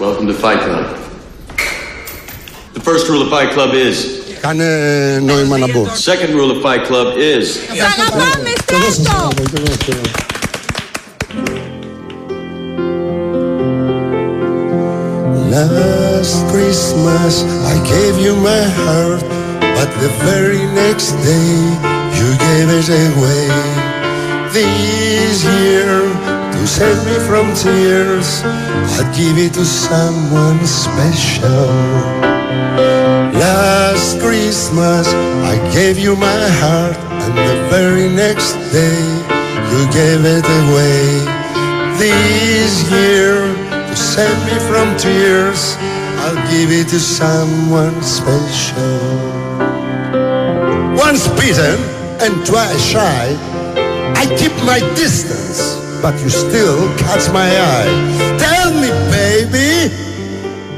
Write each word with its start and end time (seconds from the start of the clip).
Welcome 0.00 0.26
to 0.32 0.34
Fight 0.44 0.60
Club. 0.66 0.86
The 2.76 2.80
first 2.88 3.04
rule 3.10 3.22
of 3.24 3.28
Fight 3.36 3.50
Club 3.56 3.70
is. 3.74 3.96
Κάνε 4.40 4.68
νόημα 5.24 5.58
να 5.58 5.66
μπω. 5.72 5.86
Second 6.10 6.30
rule 6.38 6.50
of 6.54 6.58
Fight 6.66 6.82
Club 6.88 7.08
is. 7.16 7.44
Σ' 7.54 7.82
αγαπάμε, 7.82 8.52
Στράτο! 8.62 9.18
Last 15.54 16.36
Christmas 16.52 17.34
I 17.72 17.76
gave 17.94 18.14
you 18.24 18.34
my 18.50 18.64
heart, 18.78 19.22
but 19.76 19.90
the 20.04 20.10
very 20.28 20.64
next 20.82 21.08
day 21.30 21.52
you 22.18 22.28
gave 22.46 22.68
it 22.80 22.88
away. 23.06 23.44
This 24.56 25.36
year, 25.58 25.90
to 26.63 26.69
save 26.69 27.05
me 27.05 27.19
from 27.27 27.53
tears, 27.53 28.41
I'd 28.95 29.11
give 29.13 29.37
it 29.37 29.53
to 29.55 29.65
someone 29.65 30.65
special. 30.65 31.67
Last 33.35 34.21
Christmas 34.21 35.05
I 35.43 35.59
gave 35.73 35.99
you 35.99 36.15
my 36.15 36.43
heart, 36.63 36.95
and 37.23 37.35
the 37.35 37.67
very 37.67 38.07
next 38.07 38.55
day 38.71 39.03
you 39.75 39.81
gave 39.91 40.23
it 40.23 40.45
away. 40.63 41.03
This 41.99 42.89
year, 42.89 43.43
to 43.89 43.95
save 43.95 44.39
me 44.47 44.55
from 44.69 44.95
tears, 44.95 45.75
I'll 46.23 46.39
give 46.47 46.71
it 46.71 46.87
to 46.95 46.99
someone 46.99 48.01
special. 48.01 49.03
Once 50.95 51.27
bitten 51.35 51.75
and 52.23 52.33
twice 52.47 52.79
shy, 52.79 53.35
I 54.15 54.23
keep 54.39 54.55
my 54.63 54.79
distance, 54.95 55.72
but 56.03 56.19
you 56.21 56.29
still 56.29 56.85
catch 56.97 57.31
my 57.31 57.47
eye. 57.47 57.87
Tell 58.37 58.73
me, 58.73 58.89
baby, 59.09 59.87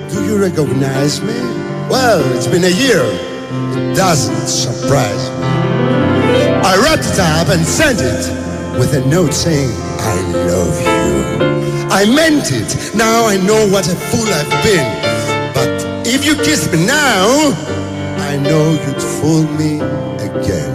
do 0.07 0.23
you 0.23 0.39
recognize 0.39 1.19
me? 1.19 1.33
Well, 1.89 2.21
it's 2.37 2.45
been 2.45 2.63
a 2.63 2.69
year. 2.69 3.01
It 3.73 3.95
doesn't 3.95 4.45
surprise 4.45 5.29
me. 5.31 5.47
I 6.61 6.77
wrapped 6.77 7.09
it 7.09 7.19
up 7.19 7.49
and 7.49 7.65
sent 7.65 8.01
it 8.01 8.29
with 8.77 8.93
a 8.93 9.03
note 9.09 9.33
saying, 9.33 9.71
I 9.97 10.21
love 10.45 10.79
you. 10.79 11.89
I 11.89 12.05
meant 12.05 12.51
it. 12.51 12.93
Now 12.93 13.25
I 13.25 13.37
know 13.37 13.67
what 13.67 13.87
a 13.91 13.95
fool 13.95 14.27
I've 14.29 14.63
been. 14.63 14.87
But 15.55 16.05
if 16.05 16.23
you 16.23 16.35
kiss 16.35 16.71
me 16.71 16.85
now, 16.85 17.51
I 18.29 18.37
know 18.37 18.73
you'd 18.73 19.01
fool 19.01 19.43
me 19.57 19.79
again. 20.21 20.74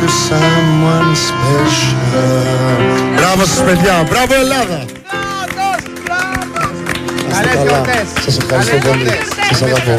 to 0.00 0.08
someone 0.08 1.14
special. 1.28 1.96
Μπράβο 3.16 3.44
σας 3.44 3.62
παιδιά, 3.64 4.06
μπράβο 4.10 4.34
Ελλάδα! 4.34 4.84
Καλές 7.32 7.62
γιορτές. 7.62 8.06
Σας 8.24 8.36
ευχαριστώ 8.38 8.70
Καλές 8.76 8.86
πολύ. 8.88 9.02
γιορτές. 9.02 9.26
Σας 9.50 9.62
αγαπώ. 9.62 9.94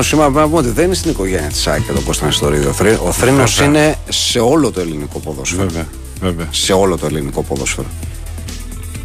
Θρήνος 0.00 0.16
σήμερα 0.16 0.30
πρέπει 0.30 0.50
να 0.50 0.56
πούμε 0.56 0.68
ότι 0.68 0.76
δεν 0.76 0.84
είναι 0.84 0.94
στην 0.94 1.10
οικογένεια 1.10 1.48
της 1.48 1.66
ΑΕΚ 1.66 1.82
και 1.86 1.92
τον 1.92 2.04
Κώστα 2.04 2.26
Νεστορίδη. 2.26 2.66
Ο, 2.66 2.72
Θρή, 2.72 2.98
ο 3.04 3.12
Θρήνος 3.12 3.54
Βέβαια. 3.54 3.82
είναι 3.82 3.96
σε 4.08 4.38
όλο 4.38 4.70
το 4.70 4.80
ελληνικό 4.80 5.18
ποδόσφαιρο. 5.18 5.62
Βέβαια, 5.62 5.86
βέβαια. 6.20 6.46
Σε 6.50 6.72
όλο 6.72 6.98
το 6.98 7.06
ελληνικό 7.06 7.42
ποδόσφαιρο. 7.42 7.86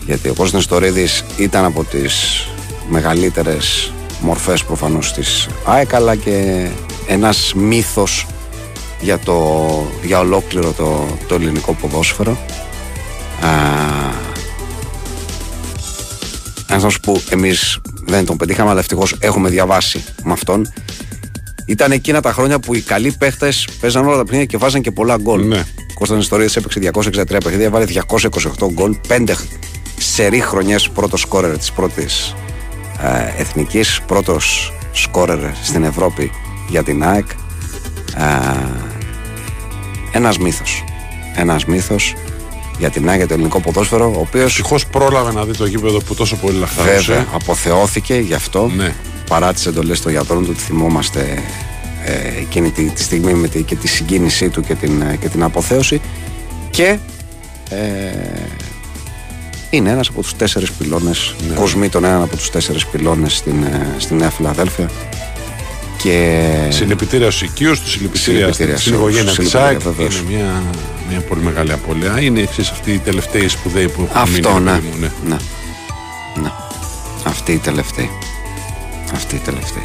Γιατί 0.06 0.30
ο 0.30 0.34
Κώστας 0.34 0.54
Νεστορίδης 0.54 1.24
ήταν 1.38 1.66
από 1.66 1.84
τις 1.84 2.48
μεγαλύτερες 2.90 3.92
μορφές 4.20 4.64
προφανώς 4.64 5.14
της 5.14 5.48
ΑΕΚ 5.66 5.94
αλλά 5.94 6.16
και 6.16 6.68
ένας 7.08 7.54
μύθος 7.56 8.28
για, 9.02 9.20
το, 9.20 9.68
για 10.04 10.20
ολόκληρο 10.20 10.72
το, 10.72 11.06
το 11.28 11.36
ελληνικό 11.36 11.74
ποδόσφαιρο. 11.74 12.38
Α, 13.42 13.50
ένας 16.70 17.00
που 17.00 17.22
εμείς 17.30 17.80
δεν 18.06 18.26
τον 18.26 18.38
πετύχαμε 18.38 18.70
αλλά 18.70 18.80
ευτυχώς 18.80 19.16
έχουμε 19.20 19.50
διαβάσει 19.50 20.04
με 20.24 20.32
αυτόν. 20.32 20.74
Ήταν 21.66 21.92
εκείνα 21.92 22.22
τα 22.22 22.34
χρόνια 22.34 22.60
που 22.60 22.76
οι 22.76 22.82
καλοί 22.82 23.16
παίχτες 23.20 23.68
παίζαν 23.80 24.06
όλα 24.06 24.18
τα 24.18 24.24
παιχνίδια 24.24 24.46
και 24.46 24.58
βάζαν 24.58 24.82
και 24.82 24.92
πολλά 24.92 25.18
γκολ. 25.18 25.48
Ναι. 25.48 25.64
Κώστας 25.94 26.18
Νεστορίδης 26.18 26.56
έπαιξε 26.56 26.80
263 26.80 27.38
παιχνίδια, 27.44 27.70
βάλε 27.70 27.86
228 27.86 28.72
γκολ, 28.72 28.96
5 29.08 29.34
σερή 29.98 30.40
χρονιές 30.40 30.90
πρώτος 30.90 31.22
σκόρερ 31.22 31.58
της 31.58 31.72
πρώτης 31.72 32.36
ε, 33.02 33.42
εθνικής, 33.42 34.02
πρώτος 34.08 34.74
σκόρερ 34.92 35.40
στην 35.64 35.84
Ευρώπη 35.84 36.32
για 36.70 36.84
την 36.84 37.04
ΑΕΚ. 37.04 37.30
Ε, 38.18 38.94
ένας 40.12 40.38
μύθος. 40.38 40.84
Ένας 41.36 41.66
μύθος 41.66 42.14
για 42.80 42.90
την 42.90 43.10
ΑΕΚ, 43.10 43.18
για 43.18 43.28
το 43.28 43.34
ελληνικό 43.34 43.60
ποδόσφαιρο, 43.60 44.06
ο 44.16 44.20
οποίος 44.20 44.46
Ευτυχώς 44.52 44.86
πρόλαβε 44.88 45.32
να 45.32 45.44
δει 45.46 45.54
το 45.58 45.66
γήπεδο 45.66 45.98
που 46.00 46.16
τόσο 46.16 46.36
πολύ 46.36 46.58
λαχταρούσε. 46.58 46.96
βέβαια 46.96 47.26
αποθεώθηκε 47.34 48.16
γι' 48.16 48.34
αυτό 48.34 48.72
Ναι. 48.76 48.94
παρά 49.30 49.54
τις 49.54 49.66
εντολές 49.66 50.02
των 50.02 50.12
γιατρών 50.12 50.44
του 50.44 50.50
ότι 50.54 50.62
θυμόμαστε 50.64 51.44
ε, 52.06 52.40
εκείνη 52.40 52.70
τη, 52.72 52.84
τη 52.90 53.04
στιγμή 53.04 53.34
με 53.34 53.48
τη, 53.48 53.64
και 53.64 53.76
τη 53.76 53.88
συγκίνησή 53.88 54.50
του 54.50 54.62
και 54.62 54.76
την, 54.76 55.02
ε, 55.02 55.16
και 55.16 55.28
την 55.30 55.44
αποθέωση 55.44 56.02
και 56.70 56.98
ε, 57.70 57.78
είναι 59.70 59.90
ένας 59.90 60.08
από 60.08 60.22
τους 60.22 60.36
τέσσερις 60.36 60.72
πυλώνες 60.72 61.36
Ναι. 61.50 61.56
Κοσμή 61.56 61.90
τον 61.90 62.04
έναν 62.04 62.22
από 62.22 62.36
τους 62.38 62.50
τέσσερις 62.50 62.86
πυλώνες 62.88 63.36
στην, 63.36 63.64
ε, 63.64 63.88
στην 63.98 64.18
Νέα 64.18 64.30
Φιλαδέλφια 64.30 64.90
και 65.98 66.40
Συλληπιτήρια 66.70 67.32
στους 67.32 67.42
οικείους 67.50 67.80
του, 67.82 67.90
συλληπιτήρια 67.90 68.54
Συλληπιτήρια 68.54 68.78
στην 68.78 68.94
σε 68.94 69.00
όλους, 69.00 69.10
οικογένεια 69.16 69.30
τη 69.30 69.36
συλληπιτήρια, 69.36 69.68
ΑΕΚ. 69.68 69.82
βεβαίως. 69.82 70.16
Είναι 70.20 70.36
μια, 70.38 70.64
μια 71.10 71.20
πολύ 71.20 71.42
μεγάλη 71.42 71.72
απώλεια. 71.72 72.22
Είναι 72.22 72.42
εξής 72.42 72.70
αυτή 72.70 72.92
η 72.92 72.98
τελευταία 72.98 73.50
σπουδαίοι 73.50 73.90
που 73.90 74.08
έχουν 74.10 74.22
αυτό 74.22 74.54
μείνει. 74.54 74.64
ναι, 74.64 74.72
ρε 74.72 74.78
παιδί 74.78 74.88
μου, 74.88 75.00
ναι. 75.00 75.10
ναι. 75.30 75.38
ναι. 76.42 76.52
Αυτή 77.24 77.52
η 77.52 77.58
τελευταία. 77.58 78.10
Αυτή 79.14 79.36
η 79.36 79.42
τελευταία. 79.46 79.84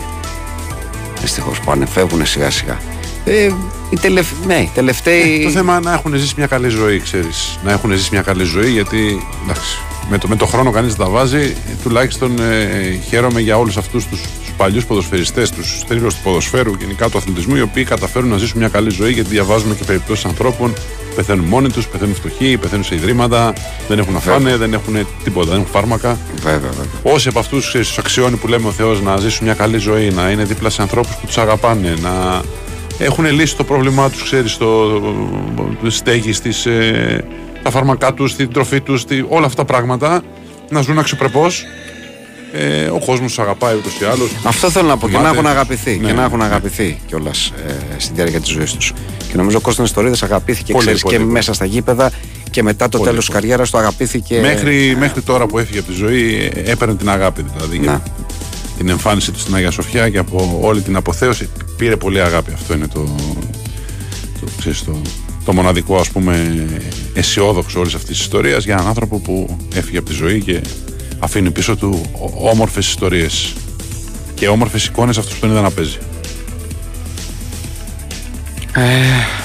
Δυστυχώς 1.20 1.60
πάνε, 1.60 1.86
φεύγουν 1.86 2.26
σιγά 2.26 2.50
σιγά. 2.50 2.78
Ε, 3.24 3.50
οι 3.90 3.96
τελευ... 4.00 4.26
ναι, 4.46 4.54
οι 4.54 4.70
τελευταίοι. 4.74 5.42
Το 5.44 5.50
θέμα 5.50 5.72
είναι 5.72 5.84
να 5.84 5.92
έχουν 5.92 6.14
ζήσει 6.14 6.34
μια 6.36 6.46
καλή 6.46 6.68
ζωή, 6.68 7.00
ξέρεις. 7.00 7.58
Να 7.64 7.72
έχουν 7.72 7.92
ζήσει 7.92 8.08
μια 8.12 8.22
καλή 8.22 8.44
ζωή, 8.44 8.70
γιατί 8.70 9.26
εντάξει, 9.44 9.78
με, 10.10 10.18
το, 10.18 10.28
με 10.28 10.36
το 10.36 10.46
χρόνο 10.46 10.70
κανείς 10.70 10.94
δεν 10.94 11.06
τα 11.06 11.12
βάζει. 11.12 11.56
Ε, 11.70 11.74
Τουλάχιστον 11.82 12.38
ε, 12.38 12.98
χαίρομαι 13.08 13.40
για 13.40 13.58
όλους 13.58 13.76
αυτούς 13.76 14.06
του 14.06 14.18
παλιούς 14.58 14.86
ποδοσφαιριστές, 14.86 15.50
τους 15.50 15.82
θρύλου 15.86 16.08
του 16.08 16.20
ποδοσφαίρου, 16.22 16.72
γενικά 16.78 17.08
του 17.08 17.18
αθλητισμού, 17.18 17.56
οι 17.56 17.60
οποίοι 17.60 17.84
καταφέρουν 17.84 18.28
να 18.28 18.36
ζήσουν 18.36 18.58
μια 18.58 18.68
καλή 18.68 18.90
ζωή, 18.90 19.12
γιατί 19.12 19.28
διαβάζουμε 19.28 19.74
και 19.74 19.84
περιπτώσεις 19.84 20.24
ανθρώπων 20.24 20.72
πεθαίνουν 21.18 21.44
μόνοι 21.44 21.70
τους, 21.70 21.86
πεθαίνουν 21.88 22.14
φτωχοί, 22.14 22.56
πεθαίνουν 22.56 22.84
σε 22.84 22.94
ιδρύματα, 22.94 23.52
δεν 23.88 23.98
έχουν 23.98 24.12
να 24.12 24.18
φάνε, 24.18 24.56
δεν 24.56 24.72
έχουν 24.72 25.06
τίποτα, 25.24 25.50
δεν 25.50 25.58
έχουν 25.60 25.70
φάρμακα. 25.72 26.18
Βέβαια, 26.42 26.70
βέβαια. 26.70 27.14
Όσοι 27.14 27.28
από 27.28 27.38
αυτούς 27.38 27.70
τους 27.70 27.98
αξιώνει 27.98 28.36
που 28.36 28.48
λέμε 28.48 28.68
ο 28.68 28.70
Θεός 28.70 29.02
να 29.02 29.16
ζήσουν 29.16 29.44
μια 29.44 29.54
καλή 29.54 29.78
ζωή, 29.78 30.10
να 30.10 30.30
είναι 30.30 30.44
δίπλα 30.44 30.70
σε 30.70 30.82
ανθρώπους 30.82 31.14
που 31.14 31.26
τους 31.26 31.38
αγαπάνε, 31.38 31.94
να 32.02 32.42
έχουν 32.98 33.26
λύσει 33.30 33.56
το 33.56 33.64
πρόβλημά 33.64 34.10
τους, 34.10 34.22
ξέρεις, 34.22 34.52
στο 34.52 35.00
στέγη, 35.86 36.32
στις, 36.32 36.66
ε, 36.66 37.24
τα 37.62 37.70
φάρμακά 37.70 38.14
τους, 38.14 38.34
την 38.34 38.52
τροφή 38.52 38.80
τους, 38.80 39.04
όλα 39.28 39.46
αυτά 39.46 39.64
τα 39.64 39.72
πράγματα, 39.72 40.22
να 40.70 40.80
ζουν 40.80 40.98
αξιοπρεπώς. 40.98 41.64
Ε, 42.52 42.84
ο 42.84 42.98
κόσμος 42.98 43.28
τους 43.28 43.38
αγαπάει 43.38 43.76
ούτως 43.76 43.92
ή 44.00 44.04
άλλως. 44.04 44.30
Αυτό 44.44 44.70
θέλω 44.70 44.88
να 44.88 44.96
πω 44.96 45.08
και 45.08 45.18
να 45.18 45.28
έχουν 45.28 45.46
αγαπηθεί. 45.46 45.98
Ναι. 45.98 46.06
Και 46.06 46.12
να 46.12 46.22
έχουν 46.24 46.42
αγαπηθεί 46.42 46.98
κιόλας 47.06 47.52
ε, 47.66 47.72
στη 47.96 48.12
διάρκεια 48.14 48.40
της 48.40 48.50
ζωής 48.50 48.72
τους. 48.72 48.92
Και 49.28 49.36
νομίζω 49.36 49.56
ο 49.56 49.60
Κώστας 49.60 49.84
Νεστορίδης 49.86 50.22
αγαπήθηκε 50.22 50.72
Πολύ, 50.72 50.84
ξέρεις, 50.84 51.02
πολύ, 51.02 51.14
και 51.14 51.20
πολύ. 51.20 51.32
μέσα 51.32 51.52
στα 51.52 51.64
γήπεδα 51.64 52.10
και 52.50 52.62
μετά 52.62 52.88
το 52.88 52.98
Πολύ, 52.98 53.10
τέλος 53.10 53.24
τη 53.26 53.30
πολύ. 53.32 53.42
καριέρας 53.42 53.70
του 53.70 53.78
αγαπήθηκε. 53.78 54.40
Μέχρι, 54.40 54.96
μέχρι 54.98 55.20
τώρα 55.22 55.46
που 55.46 55.58
έφυγε 55.58 55.78
από 55.78 55.88
τη 55.88 55.94
ζωή, 55.94 56.50
ε, 56.54 56.70
έπαιρνε 56.70 56.94
την 56.96 57.10
αγάπη. 57.10 57.44
Δηλαδή, 57.54 57.78
Να. 57.78 57.82
για 57.84 58.02
την 58.76 58.88
εμφάνιση 58.88 59.32
του 59.32 59.38
στην 59.38 59.54
Αγία 59.54 59.70
Σοφιά 59.70 60.08
και 60.08 60.18
από 60.18 60.58
όλη 60.62 60.80
την 60.80 60.96
αποθέωση. 60.96 61.48
Πήρε 61.76 61.96
πολύ 61.96 62.20
αγάπη. 62.20 62.52
Αυτό 62.54 62.74
είναι 62.74 62.86
το, 62.86 63.14
το, 64.40 64.46
ξέρεις, 64.58 64.84
το, 64.84 65.00
το 65.44 65.52
μοναδικό 65.52 65.96
ας 65.96 66.10
πούμε 66.10 66.66
αισιόδοξο 67.14 67.80
όλης 67.80 67.94
αυτής 67.94 68.08
της 68.10 68.20
ιστορίας 68.20 68.64
για 68.64 68.74
έναν 68.74 68.86
άνθρωπο 68.86 69.18
που 69.18 69.56
έφυγε 69.74 69.98
από 69.98 70.08
τη 70.08 70.14
ζωή 70.14 70.40
και 70.40 70.60
αφήνει 71.18 71.50
πίσω 71.50 71.76
του 71.76 72.00
όμορφες 72.42 72.88
ιστορίες 72.88 73.54
και 74.34 74.48
όμορφες 74.48 74.86
εικόνες 74.86 75.18
αυτούς 75.18 75.34
που 75.34 75.40
τον 75.40 75.50
είδα 75.50 75.60
να 75.60 75.70
παίζει. 75.70 75.98
Ε, 78.72 78.80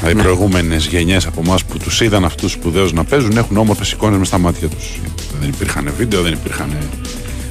ναι. 0.04 0.12
Οι 0.12 0.16
προηγούμενες 0.16 0.86
γενιές 0.86 1.26
από 1.26 1.42
εμάς 1.46 1.64
που 1.64 1.78
τους 1.78 2.02
είδαν 2.02 2.26
αυτούς 2.26 2.52
σπουδαίους 2.52 2.94
να 2.94 3.04
παίζουν 3.04 3.38
έχουν 3.38 3.58
όμορφες 3.58 3.92
εικόνες 3.92 4.18
μες 4.18 4.28
στα 4.28 4.38
μάτια 4.38 4.68
τους. 4.68 5.00
Δεν 5.40 5.50
υπήρχαν 5.50 5.94
βίντεο, 5.98 6.22
δεν 6.22 6.34
υπήρχαν 6.34 6.78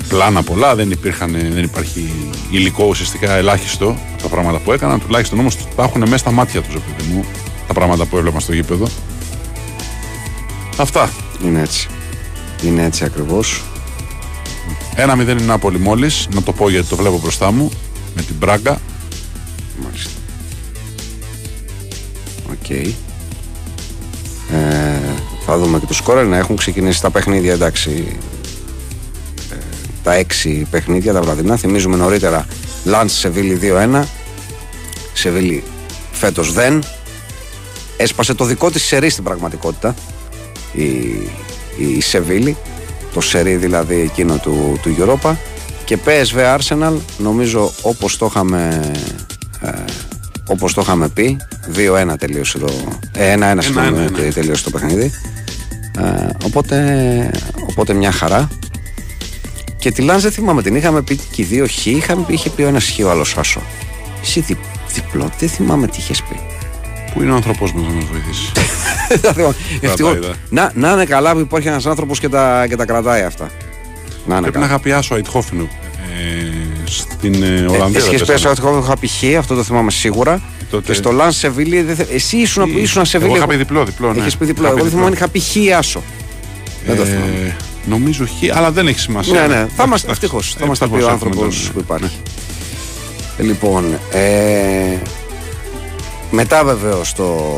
πλάνα 0.09 0.43
πολλά, 0.43 0.75
δεν, 0.75 0.91
υπήρχαν, 0.91 1.33
δεν 1.33 1.63
υπάρχει 1.63 2.13
υλικό 2.51 2.85
ουσιαστικά 2.85 3.35
ελάχιστο 3.35 3.97
τα 4.23 4.29
πράγματα 4.29 4.59
που 4.59 4.73
έκαναν. 4.73 5.01
Τουλάχιστον 5.01 5.39
όμως 5.39 5.57
τα 5.77 5.83
έχουν 5.83 6.01
μέσα 6.01 6.17
στα 6.17 6.31
μάτια 6.31 6.63
τους, 6.63 6.75
επειδή 6.75 7.13
μου 7.13 7.25
τα 7.67 7.75
πράγματα 7.75 8.05
που 8.05 8.17
έβλεπα 8.17 8.41
στο 8.41 8.53
γήπεδο. 8.53 8.87
Αυτά. 10.77 11.11
Είναι 11.45 11.61
έτσι. 11.61 11.89
Είναι 12.63 12.85
έτσι 12.85 13.05
ακριβώς. 13.05 13.63
1-0 14.97 15.41
η 15.41 15.43
Νάπολη 15.43 15.79
μόλις, 15.79 16.29
να 16.35 16.43
το 16.43 16.53
πω 16.53 16.71
γιατί 16.71 16.89
το 16.89 16.97
βλέπω 16.97 17.19
μπροστά 17.19 17.51
μου, 17.51 17.71
με 18.15 18.23
την 18.23 18.35
Μπράγκα. 18.39 18.81
Μάλιστα. 19.85 20.11
Οκ. 22.51 22.71
Ε, 22.71 22.93
θα 25.47 25.59
δούμε 25.59 25.79
και 25.79 25.87
του 25.87 25.95
σκόρερ 25.95 26.27
να 26.27 26.37
έχουν 26.37 26.57
ξεκινήσει 26.57 27.01
τα 27.01 27.11
παιχνίδια, 27.11 27.53
εντάξει. 27.53 28.19
Ε, 29.51 29.57
τα 30.03 30.15
έξι 30.15 30.67
παιχνίδια 30.71 31.13
τα 31.13 31.23
βραδινά. 31.23 31.57
Θυμίζουμε 31.57 31.97
νωρίτερα 31.97 32.47
Λανς 32.85 33.09
Σεβίλη 33.09 33.59
2-1. 33.63 34.03
Σεβίλη 35.13 35.63
φέτος 36.13 36.53
δεν. 36.53 36.85
Έσπασε 37.97 38.35
το 38.35 38.45
δικό 38.45 38.71
της 38.71 38.83
σερί 38.83 39.11
στην 39.11 39.25
πραγματικότητα 39.25 39.95
η, 40.73 40.85
η 41.77 42.01
Σεβίλη. 42.01 42.57
Το 43.13 43.21
σερί 43.21 43.57
δηλαδή 43.57 44.01
εκείνο 44.01 44.37
του, 44.37 44.79
του 44.83 44.97
Europa. 44.99 45.35
Και 45.85 45.99
PSV 46.05 46.59
Arsenal 46.59 46.93
νομίζω 47.19 47.73
όπως 47.83 48.17
το 48.17 48.27
είχαμε 48.31 48.91
ε, 49.61 49.71
όπως 50.47 50.75
το 50.75 50.81
είχαμε 50.81 51.09
πει 51.09 51.37
2-1 52.11 52.15
τελείωσε 52.19 52.59
το 52.59 52.73
ε, 53.13 53.35
1-1 53.35 53.57
συγγνώμη, 53.59 53.89
ένα, 53.89 54.03
ένα. 54.03 54.33
τελείωσε 54.33 54.65
το 54.65 54.71
παιχνίδι 54.71 55.13
ε, 55.99 56.29
οπότε, 56.45 57.31
οπότε 57.71 57.93
μια 57.93 58.13
χαρά 58.13 58.49
και 59.79 59.91
τη 59.91 60.03
Λάνς 60.03 60.23
δεν 60.23 60.33
θυμάμαι 60.33 60.63
την 60.63 60.75
είχαμε 60.75 61.03
πει 61.03 61.17
και 61.17 61.43
οι 61.43 61.45
δύο 61.45 61.67
χ 61.67 61.87
είχαμε 61.87 62.25
πει, 62.27 62.33
είχε 62.33 62.51
πει 62.51 62.63
ο 62.63 62.69
ένας 62.69 62.91
χ 62.97 63.05
ο 63.05 63.11
άλλος 63.11 63.37
άσο 63.37 63.63
εσύ 64.23 64.41
δι, 64.41 64.59
διπλό 64.95 65.31
δεν 65.39 65.49
θυμάμαι 65.49 65.87
τι 65.87 65.99
είχες 65.99 66.23
πει 66.23 66.52
Πού 67.15 67.23
είναι 67.23 67.31
ο 67.33 67.35
άνθρωπό 67.35 67.67
μα 67.75 67.81
να 67.89 67.95
μας 67.95 68.05
βοηθήσει; 68.05 68.53
Δεν 69.23 69.33
θυμάμαι. 69.35 69.55
Ευτυχώς. 69.81 70.15
είδα. 70.17 70.35
να, 70.49 70.73
να 70.75 70.91
είναι 70.93 71.05
καλά 71.05 71.33
που 71.33 71.39
υπάρχει 71.39 71.69
ένας 71.69 71.87
άνθρωπος 71.87 72.19
και 72.21 72.29
τα, 72.29 72.67
και 72.69 72.77
τα 72.77 72.85
κρατάει 72.85 73.23
αυτά 73.23 73.45
να 74.27 74.33
είναι 74.35 74.43
Πρέπει 74.43 74.59
να 74.59 74.63
καλά 74.67 74.67
είχα 74.67 74.79
πιάσω 74.83 75.15
Αιτχόφινου 75.17 75.69
ε, 75.99 76.47
στην 76.85 77.43
ε, 77.43 77.47
Ε, 77.47 77.51
Ολλανδία. 77.67 77.99
Εσύ 77.99 78.09
δεν 78.11 78.19
πες 78.19 78.27
πέσανε. 78.27 78.55
ότι 78.59 78.67
εγώ 78.67 78.79
είχα 78.85 78.97
πει 78.97 79.09
χ, 79.09 79.39
αυτό 79.39 79.55
το 79.55 79.63
θυμάμαι 79.63 79.91
σίγουρα. 79.91 80.41
Τότε- 80.71 80.87
Και 80.87 80.93
στο 80.93 81.11
Λαν 81.13 81.33
Σεβίλη, 81.33 81.83
δεν 81.83 81.97
θε- 81.97 82.11
εσύ 82.13 82.37
ήσουν, 82.37 82.77
ήσουν 82.77 83.05
Σεβίλη. 83.05 83.29
Εγώ 83.31 83.37
είχα 83.39 83.47
πει 83.47 83.57
διπλό, 83.57 83.85
διπλό. 83.85 84.13
Ναι. 84.13 84.21
Έχεις 84.21 84.37
πει 84.37 84.45
διπλό. 84.45 84.63
Είχα 84.65 84.73
Εγώ 84.73 84.83
δεν 84.83 84.91
θυμάμαι 84.91 85.07
αν 85.07 85.13
είχα 85.13 85.29
πει 85.29 85.41
χ 85.41 85.77
άσο. 85.79 86.03
Δεν 86.87 86.97
το 86.97 87.05
θυμάμαι. 87.05 87.27
Ε, 87.47 87.57
νομίζω 87.89 88.25
χ, 88.27 88.57
αλλά 88.57 88.71
δεν 88.71 88.87
έχει 88.87 88.99
σημασία. 88.99 89.33
Ναι, 89.41 89.47
ναι, 89.47 89.47
θα 89.77 89.85
είμαστε 89.85 89.85
Εντάξει, 89.87 90.07
ευτυχώς. 90.11 90.55
εντάξει. 90.55 90.57
Θα 90.59 90.67
μας 90.67 90.79
τα 90.79 90.89
πει 90.89 90.93
ο 90.93 90.97
Ευτυχώς 90.97 91.13
άνθρωπος 91.13 91.43
έχουμε 91.45 91.63
τον- 91.65 91.73
που 91.73 91.79
υπάρχει. 91.79 92.17
Ε, 93.39 93.43
Λοιπόν, 93.43 93.85
ε, 94.13 94.97
μετά 96.35 96.65
βεβαίως 96.65 97.13
το, 97.13 97.53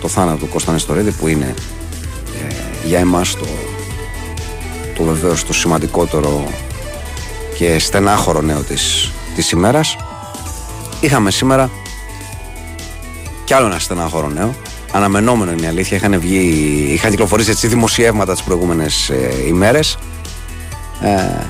το 0.00 0.08
θάνατο 0.08 0.36
του 0.38 0.48
Κώστα 0.48 0.72
Νεστορίδη 0.72 1.10
που 1.10 1.28
είναι 1.28 1.54
ε, 2.48 2.54
για 2.86 2.98
εμάς 2.98 3.36
το, 3.36 3.46
το 4.96 5.02
βεβαίως 5.02 5.44
το 5.44 5.52
σημαντικότερο 5.52 6.48
και 7.58 7.78
στενάχωρο 7.78 8.40
νέο 8.40 8.62
της, 8.62 9.12
της 9.34 9.50
ημέρας 9.50 9.96
είχαμε 11.00 11.30
σήμερα 11.30 11.70
κι 13.44 13.54
άλλο 13.54 13.66
ένα 13.66 13.78
στενάχωρο 13.78 14.28
νέο 14.28 14.54
αναμενόμενο 14.92 15.52
είναι 15.52 15.66
η 15.66 15.68
αλήθεια 15.68 15.96
είχαν, 15.96 16.20
βγει, 16.20 16.38
είχαν 16.92 17.10
κυκλοφορήσει 17.10 17.50
έτσι 17.50 17.66
δημοσιεύματα 17.66 18.32
τις 18.32 18.42
προηγούμενες 18.42 19.08
ε, 19.08 19.46
ημέρες 19.46 19.98
ε, 21.00 21.46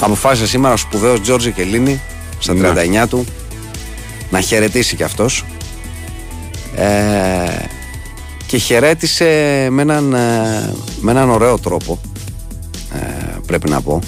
αποφάσισε 0.00 0.46
σήμερα 0.46 0.74
ο 0.74 0.76
σπουδαίος 0.76 1.20
Τζόρτζι 1.20 1.52
Κελίνη 1.52 2.00
στα 2.38 2.54
Ναι. 2.54 2.72
39 3.04 3.08
του 3.08 3.26
να 4.30 4.40
χαιρετήσει 4.40 4.96
κι 4.96 5.02
αυτός 5.02 5.44
ε, 6.76 7.64
και 8.46 8.56
χαιρέτησε 8.56 9.24
με 9.70 9.82
έναν, 9.82 10.14
ε, 10.14 10.74
με 11.00 11.10
έναν 11.10 11.30
ωραίο 11.30 11.58
τρόπο 11.58 12.00
ε, 12.94 13.38
πρέπει 13.46 13.70
να 13.70 13.80
πω 13.80 14.00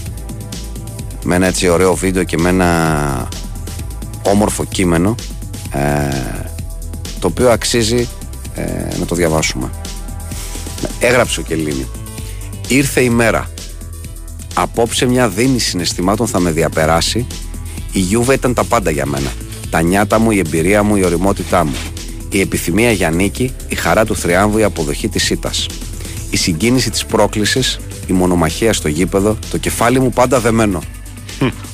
με 1.25 1.35
ένα 1.35 1.47
έτσι 1.47 1.69
ωραίο 1.69 1.95
βίντεο 1.95 2.25
και 2.25 2.39
με 2.39 2.49
ένα 2.49 3.29
όμορφο 4.23 4.65
κείμενο 4.65 5.15
ε, 5.73 6.09
το 7.21 7.27
οποίο 7.27 7.51
αξίζει 7.51 8.09
ε, 8.55 8.97
να 8.99 9.05
το 9.05 9.15
διαβάσουμε 9.15 9.71
έγραψε 11.01 11.41
ο 11.41 11.43
Κελίνη 11.43 11.87
ήρθε 12.69 13.01
η 13.01 13.11
μέρα 13.11 13.51
Απόψε 14.59 15.07
μια 15.07 15.29
δίνη 15.29 15.59
συναισθημάτων 15.59 16.27
θα 16.27 16.41
με 16.41 16.51
διαπεράσει. 16.51 17.27
Η 17.93 17.99
Γιούβα 17.99 18.33
ήταν 18.33 18.55
τα 18.55 18.65
πάντα 18.65 18.91
για 18.91 19.07
μένα. 19.07 19.33
Τα 19.71 19.83
νιάτα 19.83 20.19
μου, 20.19 20.31
η 20.31 20.39
εμπειρία 20.39 20.83
μου, 20.83 20.97
η 20.97 21.05
οριμότητά 21.05 21.65
μου. 21.65 21.75
Η 22.37 22.41
επιθυμία 22.41 22.91
για 22.91 23.11
νίκη, 23.11 23.55
η 23.69 23.75
χαρά 23.75 24.05
του 24.05 24.17
θριάμβου, 24.17 24.59
η 24.59 24.63
αποδοχή 24.63 25.09
της 25.09 25.31
ήττας. 25.31 25.67
Η 26.31 26.37
συγκίνηση 26.37 26.91
της 26.91 27.07
πρόκλησης, 27.07 27.79
η 28.07 28.13
μονομαχία 28.13 28.73
στο 28.73 28.89
γήπεδο, 28.89 29.39
το 29.51 29.59
κεφάλι 29.59 30.01
μου 30.01 30.11
πάντα 30.11 30.41
δεμένο. 30.41 30.83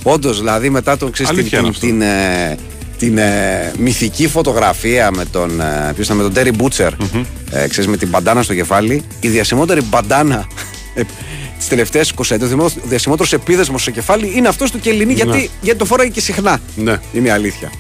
Όντως, 0.03 0.39
δηλαδή 0.39 0.71
μετά 0.71 0.97
τον 0.97 1.11
ξέρεις, 1.13 1.31
την, 1.33 1.41
Αλήθεια 1.41 1.59
είναι 1.59 1.71
την, 1.71 1.77
αυτό. 1.77 1.87
την, 1.87 2.01
ε, 2.03 2.57
την, 2.99 3.19
ε, 3.19 3.73
μυθική 3.79 4.29
φωτογραφία 4.29 5.11
με 5.11 5.25
τον, 5.25 5.61
ε, 5.61 5.93
ποιος 5.95 6.07
ήταν, 6.07 6.17
με 6.17 6.23
τον 6.23 6.33
Τέρι 6.33 6.53
Μπούτσερ, 6.53 6.93
ε, 7.51 7.69
ξέρεις, 7.69 7.91
με 7.91 7.97
την 7.97 8.09
μπαντάνα 8.09 8.43
στο 8.43 8.55
κεφάλι, 8.55 9.03
η 9.21 9.29
διασημότερη 9.29 9.83
μπαντάνα 9.83 10.47
ε, 10.95 11.03
τη 11.59 11.69
τελευταία 11.69 12.03
20 12.17 12.31
ετία, 12.31 12.57
ο 12.57 12.71
διασημότερος 12.85 13.33
επίδεσμος 13.33 13.83
στο 13.83 13.91
κεφάλι 13.91 14.33
είναι 14.35 14.49
αυτός 14.49 14.71
του 14.71 14.79
Κελινή, 14.81 15.13
γιατί, 15.13 15.51
γιατί 15.61 15.79
το 15.79 15.85
φοράει 15.85 16.11
και 16.11 16.21
συχνά. 16.21 16.61
Ναι. 16.77 17.01
Είναι 17.13 17.29
η 17.29 17.31
αλήθεια. 17.31 17.71